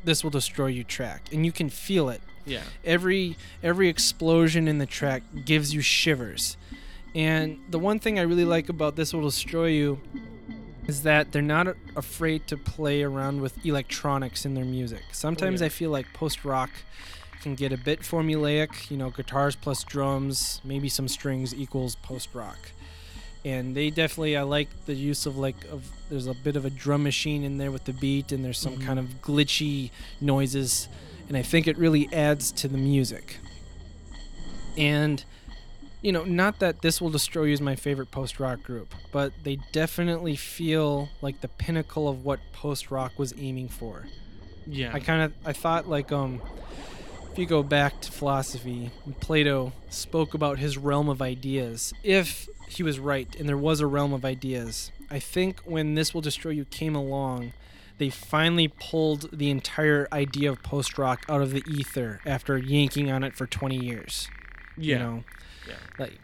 this 0.05 0.23
will 0.23 0.31
destroy 0.31 0.67
you 0.67 0.85
track 0.85 1.29
and 1.33 1.45
you 1.45 1.53
can 1.53 1.69
feel 1.69 2.09
it. 2.09 2.21
Yeah. 2.47 2.63
Every 2.85 3.37
every 3.63 3.89
explosion 3.89 4.69
in 4.69 4.79
the 4.79 4.87
track 4.87 5.23
gives 5.45 5.75
you 5.75 5.81
shivers. 5.81 6.57
And 7.15 7.59
the 7.69 7.79
one 7.79 7.99
thing 7.99 8.19
i 8.19 8.23
really 8.23 8.45
like 8.45 8.69
about 8.69 8.97
this 8.97 9.13
will 9.13 9.23
destroy 9.23 9.67
you 9.67 10.01
is 10.87 11.03
that 11.03 11.33
they're 11.33 11.43
not 11.43 11.69
a- 11.69 11.77
afraid 11.97 12.47
to 12.49 12.57
play 12.57 13.03
around 13.03 13.41
with 13.41 13.65
electronics 13.65 14.45
in 14.45 14.55
their 14.55 14.65
music. 14.65 15.03
Sometimes 15.13 15.61
yeah. 15.61 15.67
i 15.67 15.69
feel 15.69 15.91
like 15.91 16.07
post 16.13 16.45
rock 16.45 16.71
can 17.41 17.55
get 17.55 17.73
a 17.73 17.79
bit 17.79 18.01
formulaic 18.01 18.91
you 18.91 18.97
know 18.97 19.11
guitars 19.11 19.57
plus 19.57 19.83
drums 19.85 20.61
maybe 20.63 20.89
some 20.89 21.09
strings 21.09 21.55
equals 21.55 21.97
post 21.97 22.35
rock 22.35 22.59
and 23.45 23.75
they 23.75 23.89
definitely 23.91 24.37
i 24.37 24.43
like 24.43 24.69
the 24.87 24.95
use 24.95 25.25
of 25.27 25.37
like 25.37 25.65
of 25.71 25.91
there's 26.11 26.27
a 26.27 26.35
bit 26.35 26.57
of 26.57 26.65
a 26.65 26.71
drum 26.71 27.03
machine 27.03 27.43
in 27.45 27.57
there 27.59 27.71
with 27.71 27.85
the 27.85 27.93
beat 27.93 28.33
and 28.33 28.45
there's 28.45 28.59
some 28.59 28.77
Mhm. 28.77 28.85
kind 28.87 28.99
of 28.99 29.07
glitchy 29.23 29.91
noises. 30.21 30.89
And 31.29 31.37
i 31.37 31.43
think 31.43 31.67
it 31.69 31.79
really 31.79 32.09
adds 32.13 32.51
to 32.53 32.67
the 32.69 32.77
music. 32.79 33.39
And 34.77 35.25
you 36.03 36.13
know 36.13 36.25
not 36.25 36.59
that 36.61 36.81
this 36.83 37.01
will 37.01 37.11
destroy 37.11 37.45
you 37.45 37.53
is 37.53 37.61
my 37.61 37.77
favorite 37.77 38.11
post 38.11 38.41
rock 38.41 38.63
group 38.63 38.95
but 39.13 39.33
they 39.45 39.57
definitely 39.73 40.35
feel 40.35 41.09
like 41.21 41.41
the 41.43 41.49
pinnacle 41.49 42.09
of 42.09 42.25
what 42.25 42.41
post 42.53 42.91
rock 42.91 43.19
was 43.19 43.35
aiming 43.39 43.69
for. 43.69 44.07
Yeah. 44.67 44.91
I 44.95 45.01
kind 45.01 45.23
of 45.23 45.33
I 45.45 45.53
thought 45.53 45.89
like 45.89 46.11
um 46.13 46.41
if 47.33 47.39
you 47.39 47.47
go 47.47 47.63
back 47.63 48.01
to 48.03 48.13
philosophy, 48.13 48.91
Plato 49.21 49.73
spoke 49.89 50.35
about 50.35 50.59
his 50.59 50.77
realm 50.77 51.09
of 51.09 51.23
ideas. 51.23 51.93
If 52.03 52.49
he 52.69 52.83
was 52.83 52.99
right 52.99 53.35
and 53.39 53.49
there 53.49 53.57
was 53.57 53.81
a 53.81 53.87
realm 53.87 54.13
of 54.13 54.25
ideas, 54.25 54.91
I 55.11 55.19
think 55.19 55.61
when 55.65 55.95
This 55.95 56.13
Will 56.15 56.21
Destroy 56.21 56.53
You 56.53 56.65
came 56.65 56.95
along, 56.95 57.53
they 57.99 58.11
finally 58.11 58.69
pulled 58.69 59.37
the 59.37 59.51
entire 59.51 60.09
idea 60.13 60.51
of 60.51 60.63
post 60.63 60.99
rock 60.99 61.25
out 61.29 61.43
of 61.43 61.51
the 61.53 61.63
ether 61.69 62.21
after 62.25 62.57
yanking 62.57 63.11
on 63.11 63.23
it 63.25 63.35
for 63.35 63.47
20 63.47 63.77
years. 63.77 64.29
yeah 64.77 64.95
You 64.95 64.99
know, 64.99 65.25
yeah 65.69 65.75
like 65.99 66.19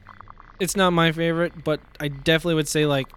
it's 0.58 0.74
not 0.76 0.90
my 0.92 1.12
favorite, 1.12 1.64
but 1.64 1.80
I 2.00 2.08
definitely 2.08 2.54
would 2.54 2.68
say 2.68 2.86
like 2.86 3.08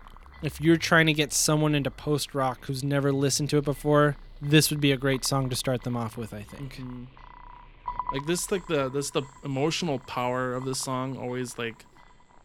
if 0.41 0.59
you're 0.61 0.77
trying 0.77 1.05
to 1.07 1.13
get 1.13 1.31
someone 1.33 1.73
into 1.75 1.89
post 1.91 2.33
rock 2.35 2.65
who's 2.65 2.83
never 2.83 3.11
listened 3.11 3.49
to 3.51 3.57
it 3.57 3.65
before, 3.65 4.17
this 4.41 4.69
would 4.69 4.79
be 4.81 4.91
a 4.91 4.97
great 4.97 5.23
song 5.25 5.49
to 5.49 5.55
start 5.55 5.83
them 5.83 5.95
off 5.97 6.17
with. 6.17 6.33
I 6.33 6.43
think. 6.43 6.75
Mhm. 6.77 7.07
Like 8.11 8.25
this, 8.25 8.51
like 8.51 8.67
the 8.67 8.89
this 8.89 9.11
the 9.11 9.23
emotional 9.43 9.99
power 9.99 10.53
of 10.53 10.65
this 10.65 10.79
song 10.79 11.17
always 11.17 11.57
like 11.57 11.85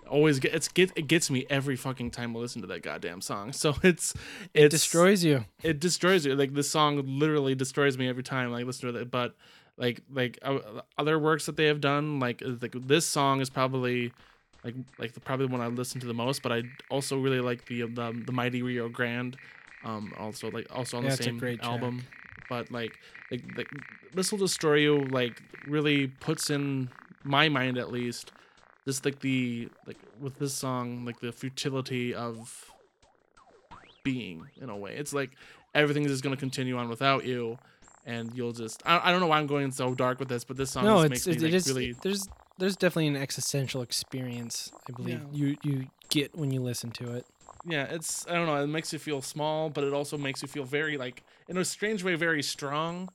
always 0.08 0.38
get 0.38 0.54
it's 0.54 0.68
get 0.68 0.92
it 0.96 1.06
gets 1.08 1.30
me 1.30 1.46
every 1.48 1.76
fucking 1.76 2.10
time 2.10 2.36
I 2.36 2.40
listen 2.40 2.60
to 2.62 2.68
that 2.68 2.82
goddamn 2.82 3.20
song. 3.20 3.52
So 3.62 3.74
it's 3.82 4.14
It 4.52 4.70
destroys 4.70 5.24
you. 5.24 5.46
it 5.62 5.80
destroys 5.80 6.26
you. 6.26 6.34
Like 6.34 6.52
this 6.54 6.70
song 6.70 7.02
literally 7.18 7.54
destroys 7.54 7.96
me 7.96 8.08
every 8.08 8.22
time 8.22 8.52
I 8.52 8.62
listen 8.62 8.92
to 8.92 9.00
it. 9.00 9.10
But 9.10 9.34
like 9.78 10.02
like 10.10 10.38
uh, 10.42 10.58
other 10.98 11.18
works 11.18 11.46
that 11.46 11.56
they 11.56 11.66
have 11.66 11.80
done, 11.80 12.20
like 12.20 12.42
uh, 12.42 12.56
like 12.60 12.74
this 12.86 13.06
song 13.06 13.40
is 13.40 13.48
probably 13.48 14.12
like 14.62 14.74
like 14.98 15.12
the, 15.14 15.20
probably 15.20 15.46
the 15.46 15.52
one 15.52 15.62
I 15.62 15.68
listen 15.68 16.00
to 16.02 16.06
the 16.06 16.14
most. 16.14 16.42
But 16.42 16.52
I 16.52 16.62
also 16.90 17.18
really 17.18 17.40
like 17.40 17.64
the 17.66 17.82
the, 17.82 18.12
the 18.26 18.32
Mighty 18.32 18.62
Rio 18.62 18.88
Grande, 18.90 19.38
um 19.82 20.12
also 20.18 20.50
like 20.50 20.66
also 20.70 20.98
on 20.98 21.04
Yeah, 21.04 21.10
the 21.10 21.16
same 21.16 21.38
great 21.38 21.60
track. 21.62 21.80
But 22.48 22.70
like 22.70 22.98
like 23.30 23.42
like 23.56 23.68
this 24.14 24.30
will 24.30 24.38
destroy 24.38 24.76
you. 24.76 25.04
Like 25.04 25.42
really 25.66 26.06
puts 26.08 26.50
in 26.50 26.90
my 27.24 27.48
mind 27.48 27.78
at 27.78 27.90
least 27.90 28.32
just 28.84 29.04
like 29.04 29.20
the 29.20 29.68
like 29.86 29.96
with 30.20 30.38
this 30.38 30.52
song 30.52 31.04
like 31.06 31.18
the 31.20 31.32
futility 31.32 32.14
of 32.14 32.70
being 34.02 34.46
in 34.60 34.68
a 34.68 34.76
way 34.76 34.94
it's 34.94 35.14
like 35.14 35.30
everything 35.74 36.04
is 36.04 36.20
going 36.20 36.34
to 36.34 36.38
continue 36.38 36.76
on 36.76 36.90
without 36.90 37.24
you 37.24 37.58
and 38.04 38.30
you'll 38.34 38.52
just 38.52 38.82
I, 38.84 39.08
I 39.08 39.10
don't 39.10 39.20
know 39.20 39.26
why 39.26 39.38
i'm 39.38 39.46
going 39.46 39.72
so 39.72 39.94
dark 39.94 40.18
with 40.18 40.28
this 40.28 40.44
but 40.44 40.58
this 40.58 40.70
song 40.72 40.84
no, 40.84 40.96
just 40.96 41.04
it's 41.04 41.10
makes 41.10 41.26
it, 41.26 41.30
me 41.30 41.48
it 41.48 41.52
like, 41.52 41.54
is 41.54 41.68
really 41.68 41.92
there's 42.02 42.28
there's 42.58 42.76
definitely 42.76 43.08
an 43.08 43.16
existential 43.16 43.82
experience 43.82 44.70
I 44.88 44.92
believe 44.92 45.20
Yeah. 45.20 45.26
you 45.32 45.56
you 45.62 45.86
get 46.10 46.36
when 46.36 46.50
you 46.50 46.62
listen 46.62 46.90
to 46.92 47.14
it. 47.14 47.26
Yeah 47.66 47.84
it's 47.90 48.26
i 48.28 48.34
don't 48.34 48.46
know 48.46 48.56
it 48.62 48.66
makes 48.66 48.92
you 48.92 48.98
feel 48.98 49.22
small 49.22 49.70
but 49.70 49.84
it 49.84 49.92
also 49.92 50.16
makes 50.18 50.42
you 50.42 50.48
feel 50.48 50.64
very 50.64 50.96
like 50.96 51.22
in 51.48 51.56
a 51.56 51.64
strange 51.64 52.02
way 52.04 52.14
very 52.14 52.42
strong 52.42 53.08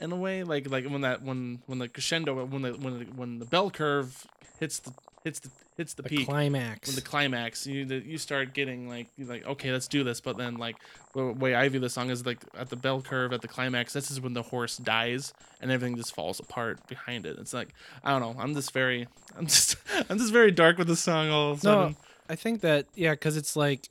in 0.00 0.12
a 0.12 0.16
way 0.16 0.42
like 0.42 0.68
like 0.70 0.86
when 0.88 1.00
that 1.00 1.22
when 1.22 1.60
when 1.66 1.78
the 1.78 1.88
crescendo 1.88 2.44
when 2.44 2.62
the 2.62 2.72
when 2.72 2.98
the, 2.98 3.04
when 3.16 3.38
the 3.38 3.44
bell 3.46 3.70
curve 3.70 4.26
hits 4.60 4.78
the 4.80 4.92
hits 5.24 5.40
the 5.40 5.50
hits 5.76 5.92
the, 5.94 6.02
The 6.02 6.08
peak. 6.08 6.26
climax. 6.26 6.88
when 6.88 6.94
the 6.94 7.02
climax 7.02 7.66
you 7.66 7.84
that 7.86 8.04
you 8.06 8.16
start 8.16 8.54
getting 8.54 8.88
like 8.88 9.08
you're 9.16 9.28
like 9.28 9.44
okay 9.46 9.72
let's 9.72 9.88
do 9.88 10.04
this 10.04 10.20
but 10.20 10.36
then 10.38 10.54
like 10.56 10.76
the 11.14 11.24
way 11.32 11.54
i 11.54 11.68
view 11.68 11.80
the 11.80 11.90
song 11.90 12.08
is 12.10 12.24
like 12.24 12.38
at 12.56 12.70
the 12.70 12.76
bell 12.76 13.02
curve 13.02 13.32
at 13.32 13.42
the 13.42 13.48
climax 13.48 13.92
this 13.92 14.10
is 14.10 14.20
when 14.20 14.32
the 14.34 14.42
horse 14.42 14.76
dies 14.78 15.34
and 15.60 15.70
everything 15.70 15.96
just 15.96 16.14
falls 16.14 16.38
apart 16.40 16.86
behind 16.86 17.26
it. 17.26 17.36
It's 17.38 17.52
like 17.52 17.68
i 18.04 18.10
don't 18.16 18.20
know 18.22 18.40
i'm 18.40 18.54
just 18.54 18.72
very 18.72 19.06
i'm 19.36 19.46
just 19.46 19.76
i'm 20.08 20.16
just 20.18 20.32
very 20.32 20.50
dark 20.50 20.78
with 20.78 20.86
the 20.88 20.96
song 20.96 21.28
all 21.30 21.52
of 21.52 21.58
a 21.62 21.66
No, 21.66 21.80
sudden 21.80 21.96
I 22.28 22.34
think 22.36 22.60
that 22.62 22.86
yeah, 22.94 23.12
because 23.12 23.36
it's 23.36 23.56
like, 23.56 23.88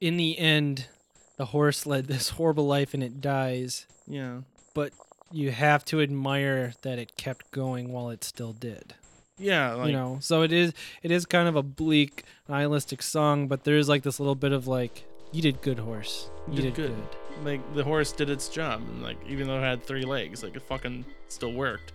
in 0.00 0.16
the 0.16 0.38
end, 0.38 0.86
the 1.36 1.46
horse 1.46 1.86
led 1.86 2.06
this 2.06 2.30
horrible 2.30 2.66
life 2.66 2.94
and 2.94 3.02
it 3.02 3.20
dies. 3.20 3.86
yeah 4.06 4.40
But 4.74 4.92
you 5.32 5.50
have 5.50 5.84
to 5.86 6.00
admire 6.00 6.74
that 6.82 6.98
it 6.98 7.16
kept 7.16 7.50
going 7.50 7.92
while 7.92 8.10
it 8.10 8.22
still 8.22 8.52
did. 8.52 8.94
yeah 9.38 9.72
like 9.74 9.88
you 9.88 9.92
know, 9.92 10.18
so 10.20 10.42
it 10.42 10.52
is 10.52 10.72
it 11.02 11.10
is 11.10 11.26
kind 11.26 11.48
of 11.48 11.56
a 11.56 11.62
bleak, 11.62 12.24
nihilistic 12.48 13.02
song, 13.02 13.48
but 13.48 13.64
there 13.64 13.76
is 13.76 13.88
like 13.88 14.02
this 14.04 14.20
little 14.20 14.36
bit 14.36 14.52
of 14.52 14.66
like, 14.68 15.04
you 15.32 15.42
did 15.42 15.60
good, 15.62 15.80
horse. 15.80 16.30
You, 16.48 16.56
did, 16.56 16.62
did 16.62 16.74
good. 16.74 16.94
good. 16.94 17.44
like 17.44 17.74
the 17.74 17.82
horse 17.82 18.12
did 18.12 18.30
its 18.30 18.48
job 18.48 18.80
and 18.82 19.02
like 19.02 19.16
even 19.26 19.48
though 19.48 19.58
it 19.58 19.62
had 19.62 19.82
three 19.82 20.04
legs 20.04 20.42
like 20.44 20.54
it 20.54 20.62
fucking 20.62 21.04
still 21.28 21.52
worked 21.52 21.92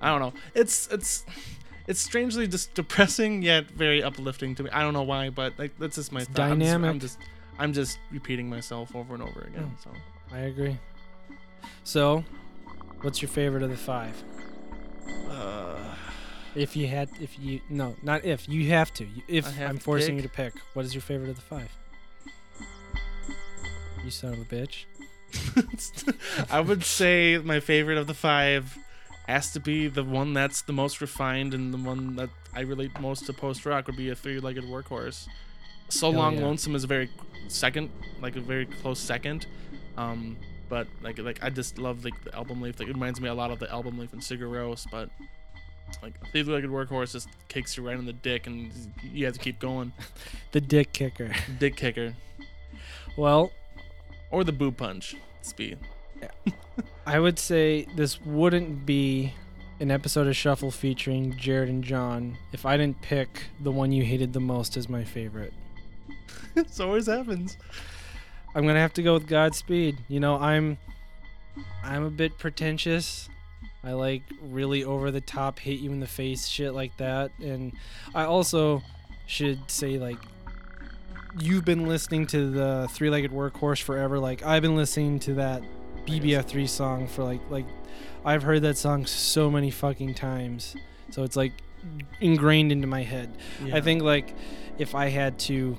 i 0.00 0.08
don't 0.08 0.20
know 0.20 0.32
it's 0.54 0.88
it's 0.88 1.24
it's 1.90 2.00
strangely 2.00 2.46
just 2.46 2.72
depressing 2.74 3.42
yet 3.42 3.64
very 3.70 4.02
uplifting 4.02 4.54
to 4.54 4.62
me 4.62 4.70
i 4.70 4.80
don't 4.82 4.94
know 4.94 5.02
why 5.02 5.28
but 5.28 5.52
like 5.58 5.72
that's 5.78 5.96
just 5.96 6.12
my 6.12 6.20
It's 6.20 6.30
thought. 6.30 6.50
I'm 6.52 6.60
just- 6.60 6.74
I'm 6.90 7.00
just, 7.00 7.18
I'm 7.58 7.72
just 7.72 7.98
repeating 8.12 8.48
myself 8.48 8.94
over 8.94 9.12
and 9.14 9.22
over 9.22 9.40
again 9.42 9.76
so 9.82 9.90
I 10.32 10.38
agree. 10.52 10.78
So, 11.82 12.24
what's 13.02 13.20
your 13.20 13.28
favorite 13.28 13.64
of 13.64 13.70
the 13.70 13.76
five? 13.76 14.14
uh, 15.28 15.76
If 16.54 16.76
you 16.76 16.86
had, 16.86 17.08
if 17.20 17.36
you 17.38 17.60
no, 17.68 17.96
not 18.02 18.24
if 18.24 18.48
you 18.48 18.68
have 18.70 18.92
to. 18.94 19.08
If 19.26 19.44
have 19.56 19.70
I'm 19.70 19.78
to 19.78 19.82
forcing 19.82 20.14
pick? 20.16 20.22
you 20.22 20.28
to 20.28 20.34
pick, 20.34 20.52
what 20.74 20.84
is 20.84 20.94
your 20.94 21.02
favorite 21.02 21.30
of 21.30 21.36
the 21.36 21.42
five? 21.42 21.70
You 24.04 24.10
son 24.10 24.34
of 24.34 24.40
a 24.40 24.44
bitch. 24.44 24.84
i 26.50 26.60
would 26.60 26.84
say 26.84 27.38
my 27.42 27.60
favorite 27.60 27.98
of 27.98 28.06
the 28.06 28.14
five 28.14 28.76
has 29.30 29.52
to 29.52 29.60
be 29.60 29.88
the 29.88 30.04
one 30.04 30.32
that's 30.32 30.62
the 30.62 30.72
most 30.72 31.00
refined 31.00 31.54
and 31.54 31.72
the 31.72 31.78
one 31.78 32.16
that 32.16 32.30
i 32.54 32.60
relate 32.60 32.90
most 33.00 33.26
to 33.26 33.32
post 33.32 33.64
rock 33.66 33.86
would 33.86 33.96
be 33.96 34.10
a 34.10 34.14
three-legged 34.14 34.64
workhorse. 34.64 35.26
So 35.88 36.10
Hell 36.10 36.20
long 36.20 36.34
yeah. 36.36 36.46
lonesome 36.46 36.74
is 36.74 36.84
a 36.84 36.86
very 36.86 37.10
second 37.48 37.90
like 38.20 38.36
a 38.36 38.40
very 38.40 38.66
close 38.66 38.98
second 39.00 39.46
um 39.96 40.36
but 40.68 40.86
like 41.02 41.18
like 41.18 41.38
i 41.42 41.50
just 41.50 41.78
love 41.78 42.04
like 42.04 42.18
the 42.24 42.34
album 42.34 42.60
leaf 42.62 42.78
like 42.78 42.88
it 42.88 42.94
reminds 42.94 43.20
me 43.20 43.28
a 43.28 43.34
lot 43.34 43.50
of 43.50 43.58
the 43.58 43.70
album 43.70 43.98
leaf 43.98 44.12
and 44.12 44.22
Sigur 44.22 44.48
Rós 44.48 44.86
but 44.90 45.08
like 46.02 46.14
a 46.22 46.26
three-legged 46.30 46.70
workhorse 46.70 47.12
just 47.12 47.28
kicks 47.48 47.76
you 47.76 47.86
right 47.86 47.98
in 47.98 48.06
the 48.06 48.12
dick 48.12 48.46
and 48.46 48.70
you 49.02 49.24
have 49.24 49.34
to 49.34 49.40
keep 49.40 49.58
going. 49.58 49.92
The 50.52 50.60
dick 50.60 50.92
kicker. 50.92 51.32
dick 51.58 51.76
kicker. 51.76 52.14
Well, 53.16 53.52
or 54.30 54.44
the 54.44 54.52
boo 54.52 54.72
punch 54.72 55.16
speed 55.42 55.78
I 57.06 57.18
would 57.18 57.38
say 57.38 57.86
this 57.96 58.20
wouldn't 58.22 58.86
be 58.86 59.34
an 59.80 59.90
episode 59.90 60.26
of 60.26 60.36
Shuffle 60.36 60.70
featuring 60.70 61.36
Jared 61.36 61.68
and 61.68 61.82
John 61.82 62.36
if 62.52 62.66
I 62.66 62.76
didn't 62.76 63.00
pick 63.00 63.44
the 63.60 63.72
one 63.72 63.92
you 63.92 64.04
hated 64.04 64.32
the 64.32 64.40
most 64.40 64.76
as 64.76 64.88
my 64.88 65.04
favorite. 65.04 65.54
so 66.70 66.86
always 66.86 67.06
happens 67.06 67.56
I'm 68.54 68.66
gonna 68.66 68.80
have 68.80 68.94
to 68.94 69.02
go 69.02 69.14
with 69.14 69.26
Godspeed. 69.26 69.98
You 70.08 70.20
know, 70.20 70.36
I'm 70.36 70.78
I'm 71.84 72.04
a 72.04 72.10
bit 72.10 72.36
pretentious. 72.38 73.28
I 73.82 73.92
like 73.92 74.22
really 74.42 74.84
over 74.84 75.10
the 75.10 75.20
top, 75.20 75.58
hit 75.58 75.80
you 75.80 75.90
in 75.92 76.00
the 76.00 76.06
face 76.06 76.46
shit 76.46 76.74
like 76.74 76.96
that. 76.98 77.30
And 77.40 77.72
I 78.14 78.24
also 78.24 78.82
should 79.26 79.70
say 79.70 79.98
like 79.98 80.18
you've 81.38 81.64
been 81.64 81.86
listening 81.86 82.26
to 82.26 82.50
the 82.50 82.88
three 82.90 83.08
legged 83.08 83.30
workhorse 83.30 83.80
forever. 83.80 84.18
Like 84.18 84.44
I've 84.44 84.62
been 84.62 84.76
listening 84.76 85.20
to 85.20 85.34
that 85.34 85.62
BBF3 86.10 86.68
song 86.68 87.06
for 87.06 87.24
like 87.24 87.40
like 87.50 87.66
I've 88.24 88.42
heard 88.42 88.62
that 88.62 88.76
song 88.76 89.06
so 89.06 89.50
many 89.50 89.70
fucking 89.70 90.14
times. 90.14 90.76
So 91.10 91.22
it's 91.22 91.36
like 91.36 91.52
ingrained 92.20 92.72
into 92.72 92.86
my 92.86 93.02
head. 93.02 93.36
I 93.72 93.80
think 93.80 94.02
like 94.02 94.34
if 94.78 94.94
I 94.94 95.08
had 95.08 95.38
to 95.40 95.78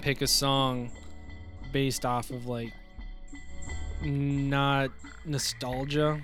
pick 0.00 0.22
a 0.22 0.26
song 0.26 0.90
based 1.72 2.04
off 2.04 2.30
of 2.30 2.46
like 2.46 2.72
not 4.02 4.90
nostalgia, 5.24 6.20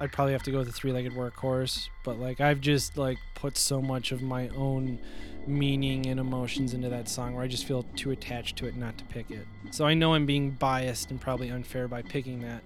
I'd 0.00 0.12
probably 0.12 0.32
have 0.32 0.42
to 0.44 0.50
go 0.50 0.58
with 0.58 0.66
the 0.66 0.72
three-legged 0.72 1.12
workhorse. 1.12 1.88
But 2.04 2.18
like 2.18 2.40
I've 2.40 2.60
just 2.60 2.96
like 2.96 3.18
put 3.34 3.56
so 3.56 3.80
much 3.80 4.12
of 4.12 4.22
my 4.22 4.48
own 4.50 4.98
meaning 5.46 6.06
and 6.06 6.18
emotions 6.20 6.74
into 6.74 6.88
that 6.88 7.08
song 7.08 7.34
where 7.34 7.44
I 7.44 7.48
just 7.48 7.64
feel 7.66 7.84
too 7.96 8.10
attached 8.10 8.56
to 8.56 8.66
it 8.66 8.76
not 8.76 8.96
to 8.98 9.04
pick 9.04 9.30
it. 9.30 9.46
So 9.70 9.84
I 9.86 9.94
know 9.94 10.14
I'm 10.14 10.26
being 10.26 10.50
biased 10.50 11.10
and 11.10 11.20
probably 11.20 11.50
unfair 11.50 11.88
by 11.88 12.02
picking 12.02 12.40
that, 12.42 12.62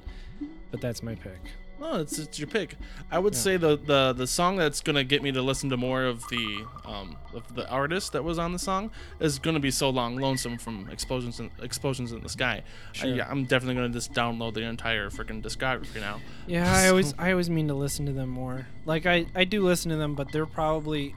but 0.71 0.81
that's 0.81 1.03
my 1.03 1.15
pick. 1.15 1.41
Oh, 1.81 2.01
it's, 2.01 2.19
it's 2.19 2.41
your 2.41 2.49
pick. 2.49 2.75
I 3.09 3.21
would 3.21 3.35
Yeah. 3.35 3.39
say 3.41 3.57
the, 3.57 3.77
the 3.77 4.13
the 4.13 4.27
song 4.27 4.57
that's 4.57 4.81
gonna 4.81 5.05
get 5.05 5.23
me 5.23 5.31
to 5.31 5.41
listen 5.43 5.71
to 5.71 5.77
more 5.77 6.03
of 6.07 6.27
the 6.29 6.65
um 6.85 7.17
of 7.33 7.55
the 7.55 7.69
artist 7.71 8.13
that 8.15 8.25
was 8.25 8.37
on 8.37 8.53
the 8.53 8.59
song 8.59 8.91
is 9.21 9.39
gonna 9.39 9.61
be 9.61 9.71
"So 9.71 9.89
Long 9.89 10.17
Lonesome" 10.17 10.59
from 10.59 10.91
Explosions 10.91 11.39
in, 11.39 11.53
Explosions 11.63 12.11
in 12.11 12.21
the 12.21 12.29
Sky. 12.29 12.65
Sure. 12.95 13.13
I, 13.13 13.15
yeah, 13.15 13.29
I'm 13.31 13.45
definitely 13.45 13.77
gonna 13.77 13.91
just 13.91 14.13
download 14.13 14.55
the 14.55 14.63
entire 14.63 15.09
freaking 15.09 15.41
discography 15.41 16.01
now. 16.01 16.19
Yeah, 16.49 16.69
I 16.69 16.89
always 16.89 17.15
I 17.19 17.31
always 17.31 17.49
mean 17.49 17.69
to 17.69 17.75
listen 17.75 18.07
to 18.07 18.13
them 18.13 18.29
more. 18.31 18.67
Like 18.85 19.07
I 19.07 19.27
I 19.37 19.45
do 19.45 19.65
listen 19.65 19.93
to 19.93 19.97
them, 19.97 20.17
but 20.17 20.33
they're 20.33 20.47
probably 20.47 21.15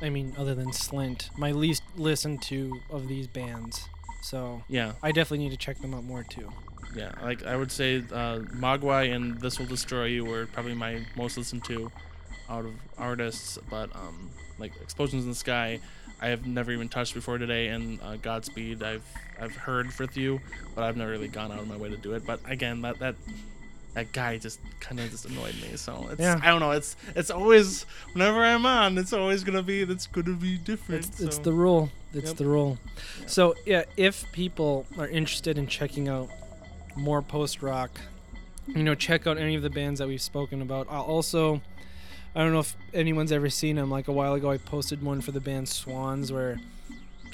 I 0.00 0.10
mean 0.10 0.34
other 0.38 0.54
than 0.54 0.68
Slint, 0.70 1.36
my 1.36 1.52
least 1.52 1.82
listened 1.96 2.42
to 2.42 2.80
of 2.90 3.08
these 3.08 3.26
bands. 3.26 3.88
So, 4.22 4.62
Yeah, 4.68 4.92
I 5.02 5.12
definitely 5.12 5.44
need 5.44 5.50
to 5.50 5.56
check 5.56 5.78
them 5.80 5.94
out 5.94 6.04
more 6.04 6.24
too. 6.24 6.50
yeah. 6.94 7.12
Like 7.22 7.44
I 7.46 7.56
would 7.56 7.70
say, 7.72 7.98
uh, 7.98 8.40
Mogwai 8.54 9.14
and 9.14 9.40
"This 9.40 9.58
Will 9.58 9.66
Destroy 9.66 10.04
You" 10.06 10.24
were 10.24 10.46
probably 10.46 10.74
my 10.74 11.04
most 11.16 11.36
listened 11.36 11.64
to 11.66 11.90
out 12.48 12.64
of 12.64 12.74
artists. 12.98 13.58
But 13.70 13.94
um, 13.94 14.30
like 14.58 14.72
"Explosions 14.82 15.24
in 15.24 15.30
the 15.30 15.36
Sky," 15.36 15.80
I 16.20 16.28
have 16.28 16.46
never 16.46 16.72
even 16.72 16.88
touched 16.88 17.14
before 17.14 17.38
today, 17.38 17.68
and 17.68 18.00
uh, 18.02 18.16
"Godspeed" 18.16 18.82
I've 18.82 19.04
I've 19.40 19.54
heard 19.54 19.96
with 19.98 20.16
you, 20.16 20.40
but 20.74 20.82
I've 20.84 20.96
never 20.96 21.10
really 21.10 21.28
gone 21.28 21.52
out 21.52 21.60
of 21.60 21.68
my 21.68 21.76
way 21.76 21.90
to 21.90 21.96
do 21.96 22.14
it. 22.14 22.26
But 22.26 22.40
again, 22.46 22.82
that 22.82 22.98
that 22.98 23.14
that 23.98 24.12
guy 24.12 24.38
just 24.38 24.60
kind 24.80 25.00
of 25.00 25.10
just 25.10 25.24
annoyed 25.26 25.54
me. 25.56 25.76
So 25.76 26.08
it's 26.12 26.20
Yeah. 26.20 26.40
I 26.42 26.46
don't 26.48 26.60
know. 26.60 26.70
It's 26.70 26.96
it's 27.16 27.30
always 27.30 27.84
whenever 28.12 28.44
I'm 28.44 28.64
on, 28.64 28.96
it's 28.98 29.12
always 29.12 29.42
gonna 29.44 29.62
be 29.62 29.84
that's 29.84 30.06
gonna 30.06 30.34
be 30.36 30.56
different. 30.56 31.04
It's, 31.06 31.20
it's 31.20 31.38
the 31.38 31.52
rule. 31.52 31.90
It's 32.14 32.28
Yep. 32.28 32.36
the 32.36 32.46
rule. 32.46 32.78
Yeah. 33.20 33.26
So 33.26 33.54
yeah, 33.66 33.84
if 33.96 34.30
people 34.32 34.86
are 34.98 35.08
interested 35.08 35.58
in 35.58 35.66
checking 35.66 36.08
out 36.08 36.28
more 36.96 37.22
post 37.22 37.62
rock, 37.62 38.00
you 38.66 38.82
know, 38.82 38.94
check 38.94 39.26
out 39.26 39.36
any 39.38 39.54
of 39.56 39.62
the 39.62 39.70
bands 39.70 39.98
that 39.98 40.08
we've 40.08 40.20
spoken 40.20 40.62
about. 40.62 40.86
I'll 40.90 41.02
also, 41.02 41.60
I 42.34 42.42
don't 42.42 42.52
know 42.52 42.60
if 42.60 42.76
anyone's 42.94 43.32
ever 43.32 43.50
seen 43.50 43.76
them. 43.76 43.90
Like 43.90 44.08
a 44.08 44.12
while 44.12 44.34
ago, 44.34 44.50
I 44.50 44.58
posted 44.58 45.02
one 45.02 45.20
for 45.20 45.32
the 45.32 45.40
band 45.40 45.68
Swans 45.68 46.30
where 46.32 46.60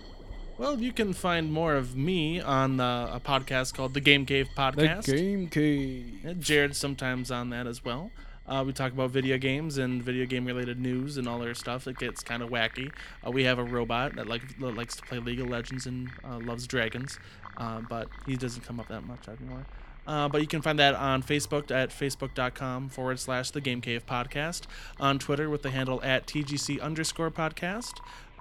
Well, 0.61 0.79
you 0.79 0.93
can 0.93 1.15
find 1.15 1.51
more 1.51 1.75
of 1.75 1.97
me 1.97 2.39
on 2.39 2.81
uh, 2.81 3.13
a 3.15 3.19
podcast 3.19 3.73
called 3.73 3.95
the 3.95 4.01
Game 4.01 4.27
Cave 4.27 4.47
Podcast. 4.55 5.07
The 5.07 5.17
Game 5.17 5.49
Cave. 5.49 6.21
Yeah, 6.23 6.35
Jared's 6.39 6.77
sometimes 6.77 7.31
on 7.31 7.49
that 7.49 7.67
as 7.67 7.83
well. 7.83 8.11
Uh, 8.47 8.63
we 8.67 8.75
talk 8.75 8.93
about 8.93 9.09
video 9.09 9.39
games 9.39 9.79
and 9.79 10.03
video 10.03 10.27
game 10.27 10.45
related 10.45 10.79
news 10.79 11.17
and 11.17 11.27
all 11.27 11.39
their 11.39 11.55
stuff. 11.55 11.89
It 11.89 11.97
gets 11.97 12.23
kind 12.23 12.43
of 12.43 12.51
wacky. 12.51 12.93
Uh, 13.27 13.31
we 13.31 13.45
have 13.45 13.59
a 13.59 13.65
robot 13.65 14.17
that 14.17 14.27
like 14.27 14.59
that 14.59 14.75
likes 14.75 14.97
to 14.97 15.03
play 15.03 15.19
League 15.19 15.41
of 15.41 15.49
Legends 15.49 15.87
and 15.87 16.11
uh, 16.23 16.39
loves 16.41 16.67
dragons, 16.67 17.19
uh, 17.57 17.81
but 17.89 18.09
he 18.27 18.37
doesn't 18.37 18.61
come 18.63 18.79
up 18.79 18.89
that 18.89 19.05
much 19.05 19.29
anymore. 19.29 19.65
Uh, 20.07 20.29
but 20.29 20.41
you 20.41 20.47
can 20.47 20.61
find 20.61 20.79
that 20.79 20.95
on 20.95 21.23
Facebook 21.23 21.71
at 21.71 21.91
facebook.com 21.91 22.89
forward 22.89 23.19
slash 23.19 23.51
the 23.51 23.61
Game 23.61 23.81
Cave 23.81 24.05
Podcast, 24.05 24.63
on 24.99 25.19
Twitter 25.19 25.49
with 25.49 25.63
the 25.63 25.71
handle 25.71 26.03
at 26.03 26.27
TGC 26.27 26.81
underscore 26.81 27.31
podcast. 27.31 27.93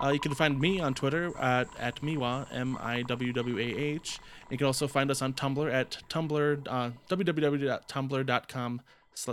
Uh, 0.02 0.10
you 0.10 0.20
can 0.20 0.34
find 0.34 0.60
me 0.60 0.80
on 0.80 0.94
Twitter 0.94 1.36
at, 1.38 1.68
at 1.78 2.02
Miwa, 2.02 2.48
M 2.54 2.78
I 2.82 3.02
W 3.04 3.34
W 3.34 3.58
A 3.58 3.62
H. 3.62 4.20
You 4.50 4.58
can 4.58 4.66
also 4.68 4.88
find 4.88 5.12
us 5.12 5.22
on 5.22 5.34
Tumblr 5.34 5.72
at 5.72 5.98
Tumblr, 6.10 6.68
uh, 6.70 6.92
www.tumblr.com. 7.10 8.82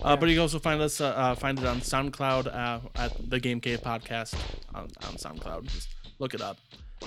Uh, 0.00 0.16
but 0.16 0.28
you 0.28 0.34
can 0.34 0.42
also 0.42 0.58
find 0.58 0.80
us 0.80 1.00
uh, 1.00 1.06
uh, 1.08 1.34
find 1.34 1.58
it 1.58 1.66
on 1.66 1.80
SoundCloud 1.80 2.46
uh, 2.54 2.80
at 2.96 3.12
the 3.30 3.38
Game 3.38 3.60
Cave 3.60 3.80
Podcast 3.82 4.34
on, 4.74 4.84
on 5.06 5.14
SoundCloud. 5.14 5.66
Just 5.66 5.88
look 6.18 6.34
it 6.34 6.40
up. 6.40 6.56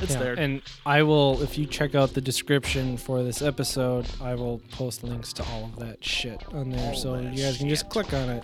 It's 0.01 0.13
Yeah, 0.13 0.19
there. 0.19 0.33
And 0.33 0.61
I 0.85 1.03
will, 1.03 1.41
if 1.41 1.57
you 1.57 1.65
check 1.65 1.95
out 1.95 2.13
the 2.13 2.21
description 2.21 2.97
for 2.97 3.23
this 3.23 3.41
episode, 3.41 4.05
I 4.21 4.35
will 4.35 4.59
post 4.71 5.03
links 5.03 5.31
to 5.33 5.43
all 5.45 5.65
of 5.65 5.77
that 5.77 6.03
shit 6.03 6.43
on 6.53 6.69
there, 6.69 6.89
All 6.89 6.95
so 6.95 7.15
you 7.17 7.43
guys 7.43 7.57
can 7.57 7.69
just 7.69 7.89
click 7.89 8.13
on 8.13 8.29
it. 8.29 8.43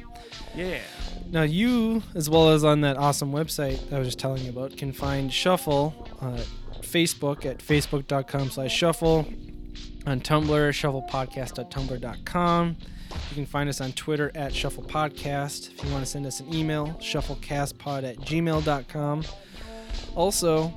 yeah. 0.55 0.79
Now, 1.29 1.41
you, 1.43 2.01
as 2.15 2.29
well 2.29 2.49
as 2.51 2.63
on 2.63 2.81
that 2.81 2.95
awesome 2.97 3.31
website 3.33 3.79
I 3.91 3.99
was 3.99 4.07
just 4.07 4.19
telling 4.19 4.43
you 4.43 4.49
about, 4.51 4.77
can 4.77 4.93
find 4.93 5.31
Shuffle 5.31 5.93
on 6.21 6.37
Facebook 6.81 7.45
at 7.45 7.57
facebook.com 7.59 8.49
slash 8.49 8.73
shuffle, 8.73 9.27
on 10.05 10.21
Tumblr, 10.21 10.71
shufflepodcast.tumblr.com. 10.71 12.77
You 13.29 13.35
can 13.35 13.45
find 13.45 13.69
us 13.69 13.81
on 13.81 13.91
Twitter 13.93 14.31
at 14.35 14.53
Shuffle 14.53 14.83
Podcast. 14.83 15.71
If 15.73 15.83
you 15.85 15.91
want 15.91 16.03
to 16.03 16.09
send 16.09 16.25
us 16.25 16.39
an 16.39 16.53
email, 16.53 16.87
shufflecastpod 16.99 18.03
at 18.03 18.17
gmail.com. 18.17 19.23
Also, 20.15 20.73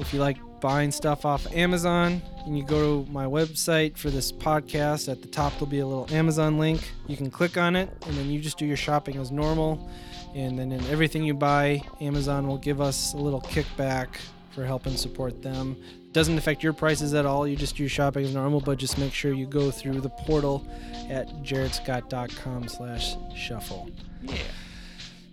if 0.00 0.12
you 0.12 0.20
like 0.20 0.38
buying 0.60 0.90
stuff 0.90 1.24
off 1.24 1.46
Amazon, 1.52 2.22
and 2.44 2.56
you 2.56 2.64
go 2.64 3.04
to 3.04 3.10
my 3.10 3.26
website 3.26 3.96
for 3.96 4.10
this 4.10 4.32
podcast, 4.32 5.10
at 5.10 5.20
the 5.20 5.28
top 5.28 5.52
there'll 5.52 5.66
be 5.66 5.80
a 5.80 5.86
little 5.86 6.06
Amazon 6.14 6.58
link. 6.58 6.92
You 7.06 7.16
can 7.16 7.30
click 7.30 7.58
on 7.58 7.76
it, 7.76 7.90
and 8.06 8.16
then 8.16 8.30
you 8.30 8.40
just 8.40 8.58
do 8.58 8.64
your 8.66 8.76
shopping 8.76 9.16
as 9.18 9.30
normal. 9.30 9.88
And 10.34 10.58
then 10.58 10.72
in 10.72 10.84
everything 10.86 11.24
you 11.24 11.34
buy, 11.34 11.82
Amazon 12.00 12.46
will 12.46 12.58
give 12.58 12.80
us 12.80 13.12
a 13.12 13.16
little 13.18 13.42
kickback 13.42 14.08
for 14.50 14.64
helping 14.64 14.96
support 14.96 15.42
them. 15.42 15.76
Doesn't 16.18 16.36
affect 16.36 16.64
your 16.64 16.72
prices 16.72 17.14
at 17.14 17.26
all. 17.26 17.46
You 17.46 17.54
just 17.54 17.76
do 17.76 17.86
shopping 17.86 18.24
as 18.24 18.34
normal, 18.34 18.60
but 18.60 18.76
just 18.76 18.98
make 18.98 19.14
sure 19.14 19.32
you 19.32 19.46
go 19.46 19.70
through 19.70 20.00
the 20.00 20.08
portal 20.08 20.66
at 21.08 21.28
jaredscott.com 21.44 22.66
slash 22.66 23.14
shuffle. 23.36 23.88
Yeah. 24.22 24.38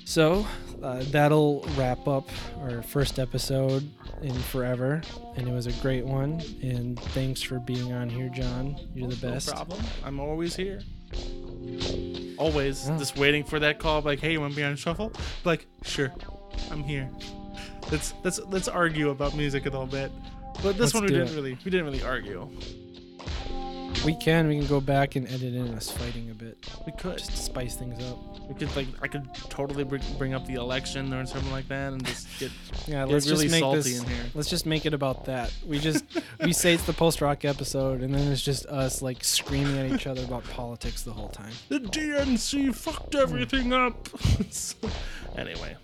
So 0.03 0.45
uh, 0.83 1.01
that'll 1.07 1.67
wrap 1.75 2.07
up 2.07 2.29
our 2.61 2.83
first 2.83 3.17
episode 3.17 3.89
in 4.21 4.35
forever, 4.35 5.01
and 5.35 5.47
it 5.47 5.51
was 5.51 5.65
a 5.65 5.71
great 5.81 6.05
one. 6.05 6.39
And 6.61 6.99
thanks 6.99 7.41
for 7.41 7.57
being 7.57 7.91
on 7.91 8.07
here, 8.07 8.29
John. 8.29 8.77
You're 8.93 9.09
the 9.09 9.15
best. 9.15 9.47
No 9.47 9.53
problem. 9.53 9.83
I'm 10.03 10.19
always 10.19 10.55
here. 10.55 10.81
Always. 12.37 12.87
Yeah. 12.87 12.99
Just 12.99 13.17
waiting 13.17 13.43
for 13.43 13.57
that 13.57 13.79
call. 13.79 14.03
Like, 14.03 14.19
hey, 14.19 14.33
you 14.33 14.39
want 14.39 14.53
to 14.53 14.57
be 14.57 14.63
on 14.63 14.75
shuffle? 14.75 15.11
Like, 15.45 15.65
sure. 15.81 16.13
I'm 16.69 16.83
here. 16.83 17.09
Let's 17.91 18.13
let's 18.23 18.39
let's 18.49 18.67
argue 18.67 19.09
about 19.09 19.35
music 19.35 19.65
a 19.65 19.69
little 19.71 19.87
bit. 19.87 20.11
But 20.63 20.77
this 20.77 20.79
Let's 20.79 20.93
one 20.95 21.03
we 21.03 21.09
didn't 21.09 21.27
it. 21.29 21.35
really 21.35 21.57
we 21.63 21.71
didn't 21.71 21.85
really 21.85 22.03
argue. 22.03 22.49
We 24.03 24.13
can. 24.15 24.47
We 24.47 24.59
can 24.59 24.67
go 24.67 24.79
back 24.81 25.15
and 25.15 25.25
edit 25.27 25.55
in 25.55 25.73
us 25.73 25.89
fighting 25.89 26.29
a 26.29 26.33
bit, 26.35 26.57
We 26.85 26.91
could. 26.91 27.17
just 27.17 27.31
to 27.31 27.37
spice 27.37 27.75
things 27.75 28.03
up. 28.03 28.19
We 28.47 28.53
could 28.53 28.75
like 28.75 28.87
I 29.01 29.07
could 29.07 29.27
totally 29.49 29.83
bring, 29.83 30.01
bring 30.19 30.33
up 30.35 30.45
the 30.45 30.55
election 30.55 31.11
or 31.11 31.25
something 31.25 31.51
like 31.51 31.67
that 31.69 31.93
and 31.93 32.05
just 32.05 32.27
get 32.39 32.51
Yeah, 32.87 33.05
Get 33.05 33.13
let's 33.13 33.27
really 33.27 33.45
just 33.45 33.51
make 33.53 33.61
salty 33.61 33.77
this. 33.93 34.01
in 34.01 34.07
here. 34.07 34.23
Let's 34.35 34.49
just 34.49 34.65
make 34.67 34.85
it 34.85 34.93
about 34.93 35.25
that. 35.25 35.51
We 35.65 35.79
just 35.79 36.03
we 36.41 36.53
say 36.53 36.73
it's 36.75 36.83
the 36.83 36.93
post 36.93 37.19
rock 37.21 37.45
episode, 37.45 38.01
and 38.01 38.13
then 38.13 38.31
it's 38.31 38.43
just 38.43 38.67
us 38.67 39.01
like 39.01 39.23
screaming 39.23 39.77
at 39.79 39.91
each 39.91 40.05
other 40.05 40.23
about 40.23 40.43
politics 40.51 41.01
the 41.01 41.13
whole 41.13 41.29
time. 41.29 41.53
the 41.69 41.79
DNC 41.79 42.75
fucked 42.75 43.15
everything 43.15 43.73
up. 43.73 44.07
Anyway, 45.37 45.75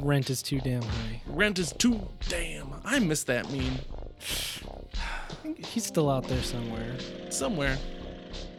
Rent 0.00 0.30
is 0.30 0.42
too 0.42 0.60
damn 0.60 0.82
high. 0.82 1.22
rent 1.26 1.58
is 1.58 1.72
too 1.72 2.00
damn. 2.28 2.74
I 2.84 2.98
miss 2.98 3.24
that 3.24 3.50
meme 3.50 3.78
He's 5.58 5.84
still 5.86 6.10
out 6.10 6.24
there 6.24 6.42
somewhere. 6.42 6.96
somewhere. 7.30 7.78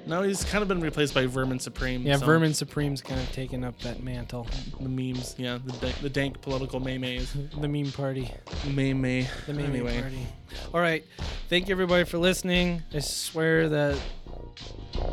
No, 0.05 0.23
he's 0.23 0.43
kind 0.43 0.61
of 0.61 0.67
been 0.67 0.81
replaced 0.81 1.13
by 1.13 1.25
Vermin 1.25 1.59
Supreme. 1.59 2.01
Yeah, 2.01 2.17
so. 2.17 2.25
Vermin 2.25 2.53
Supreme's 2.53 3.01
kind 3.01 3.19
of 3.19 3.31
taken 3.31 3.63
up 3.63 3.79
that 3.81 4.01
mantle. 4.03 4.47
The 4.79 4.89
memes, 4.89 5.35
yeah, 5.37 5.59
the, 5.63 5.93
the 6.01 6.09
dank 6.09 6.41
political 6.41 6.79
maymays. 6.81 7.27
The 7.59 7.67
meme 7.67 7.91
party. 7.91 8.31
Maymay. 8.65 9.27
The 9.45 9.53
meme 9.53 9.65
anyway. 9.65 10.01
party. 10.01 10.27
All 10.73 10.79
right, 10.79 11.03
thank 11.49 11.67
you 11.67 11.73
everybody 11.73 12.05
for 12.05 12.17
listening. 12.17 12.81
I 12.93 12.99
swear 12.99 13.69
that 13.69 13.99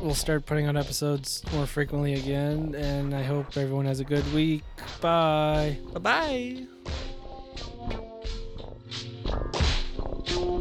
we'll 0.00 0.14
start 0.14 0.46
putting 0.46 0.66
out 0.66 0.76
episodes 0.76 1.42
more 1.52 1.66
frequently 1.66 2.14
again, 2.14 2.74
and 2.74 3.14
I 3.14 3.22
hope 3.22 3.56
everyone 3.56 3.86
has 3.86 4.00
a 4.00 4.04
good 4.04 4.30
week. 4.32 4.62
Bye. 5.00 5.78
Bye 5.94 6.66
bye. 10.36 10.52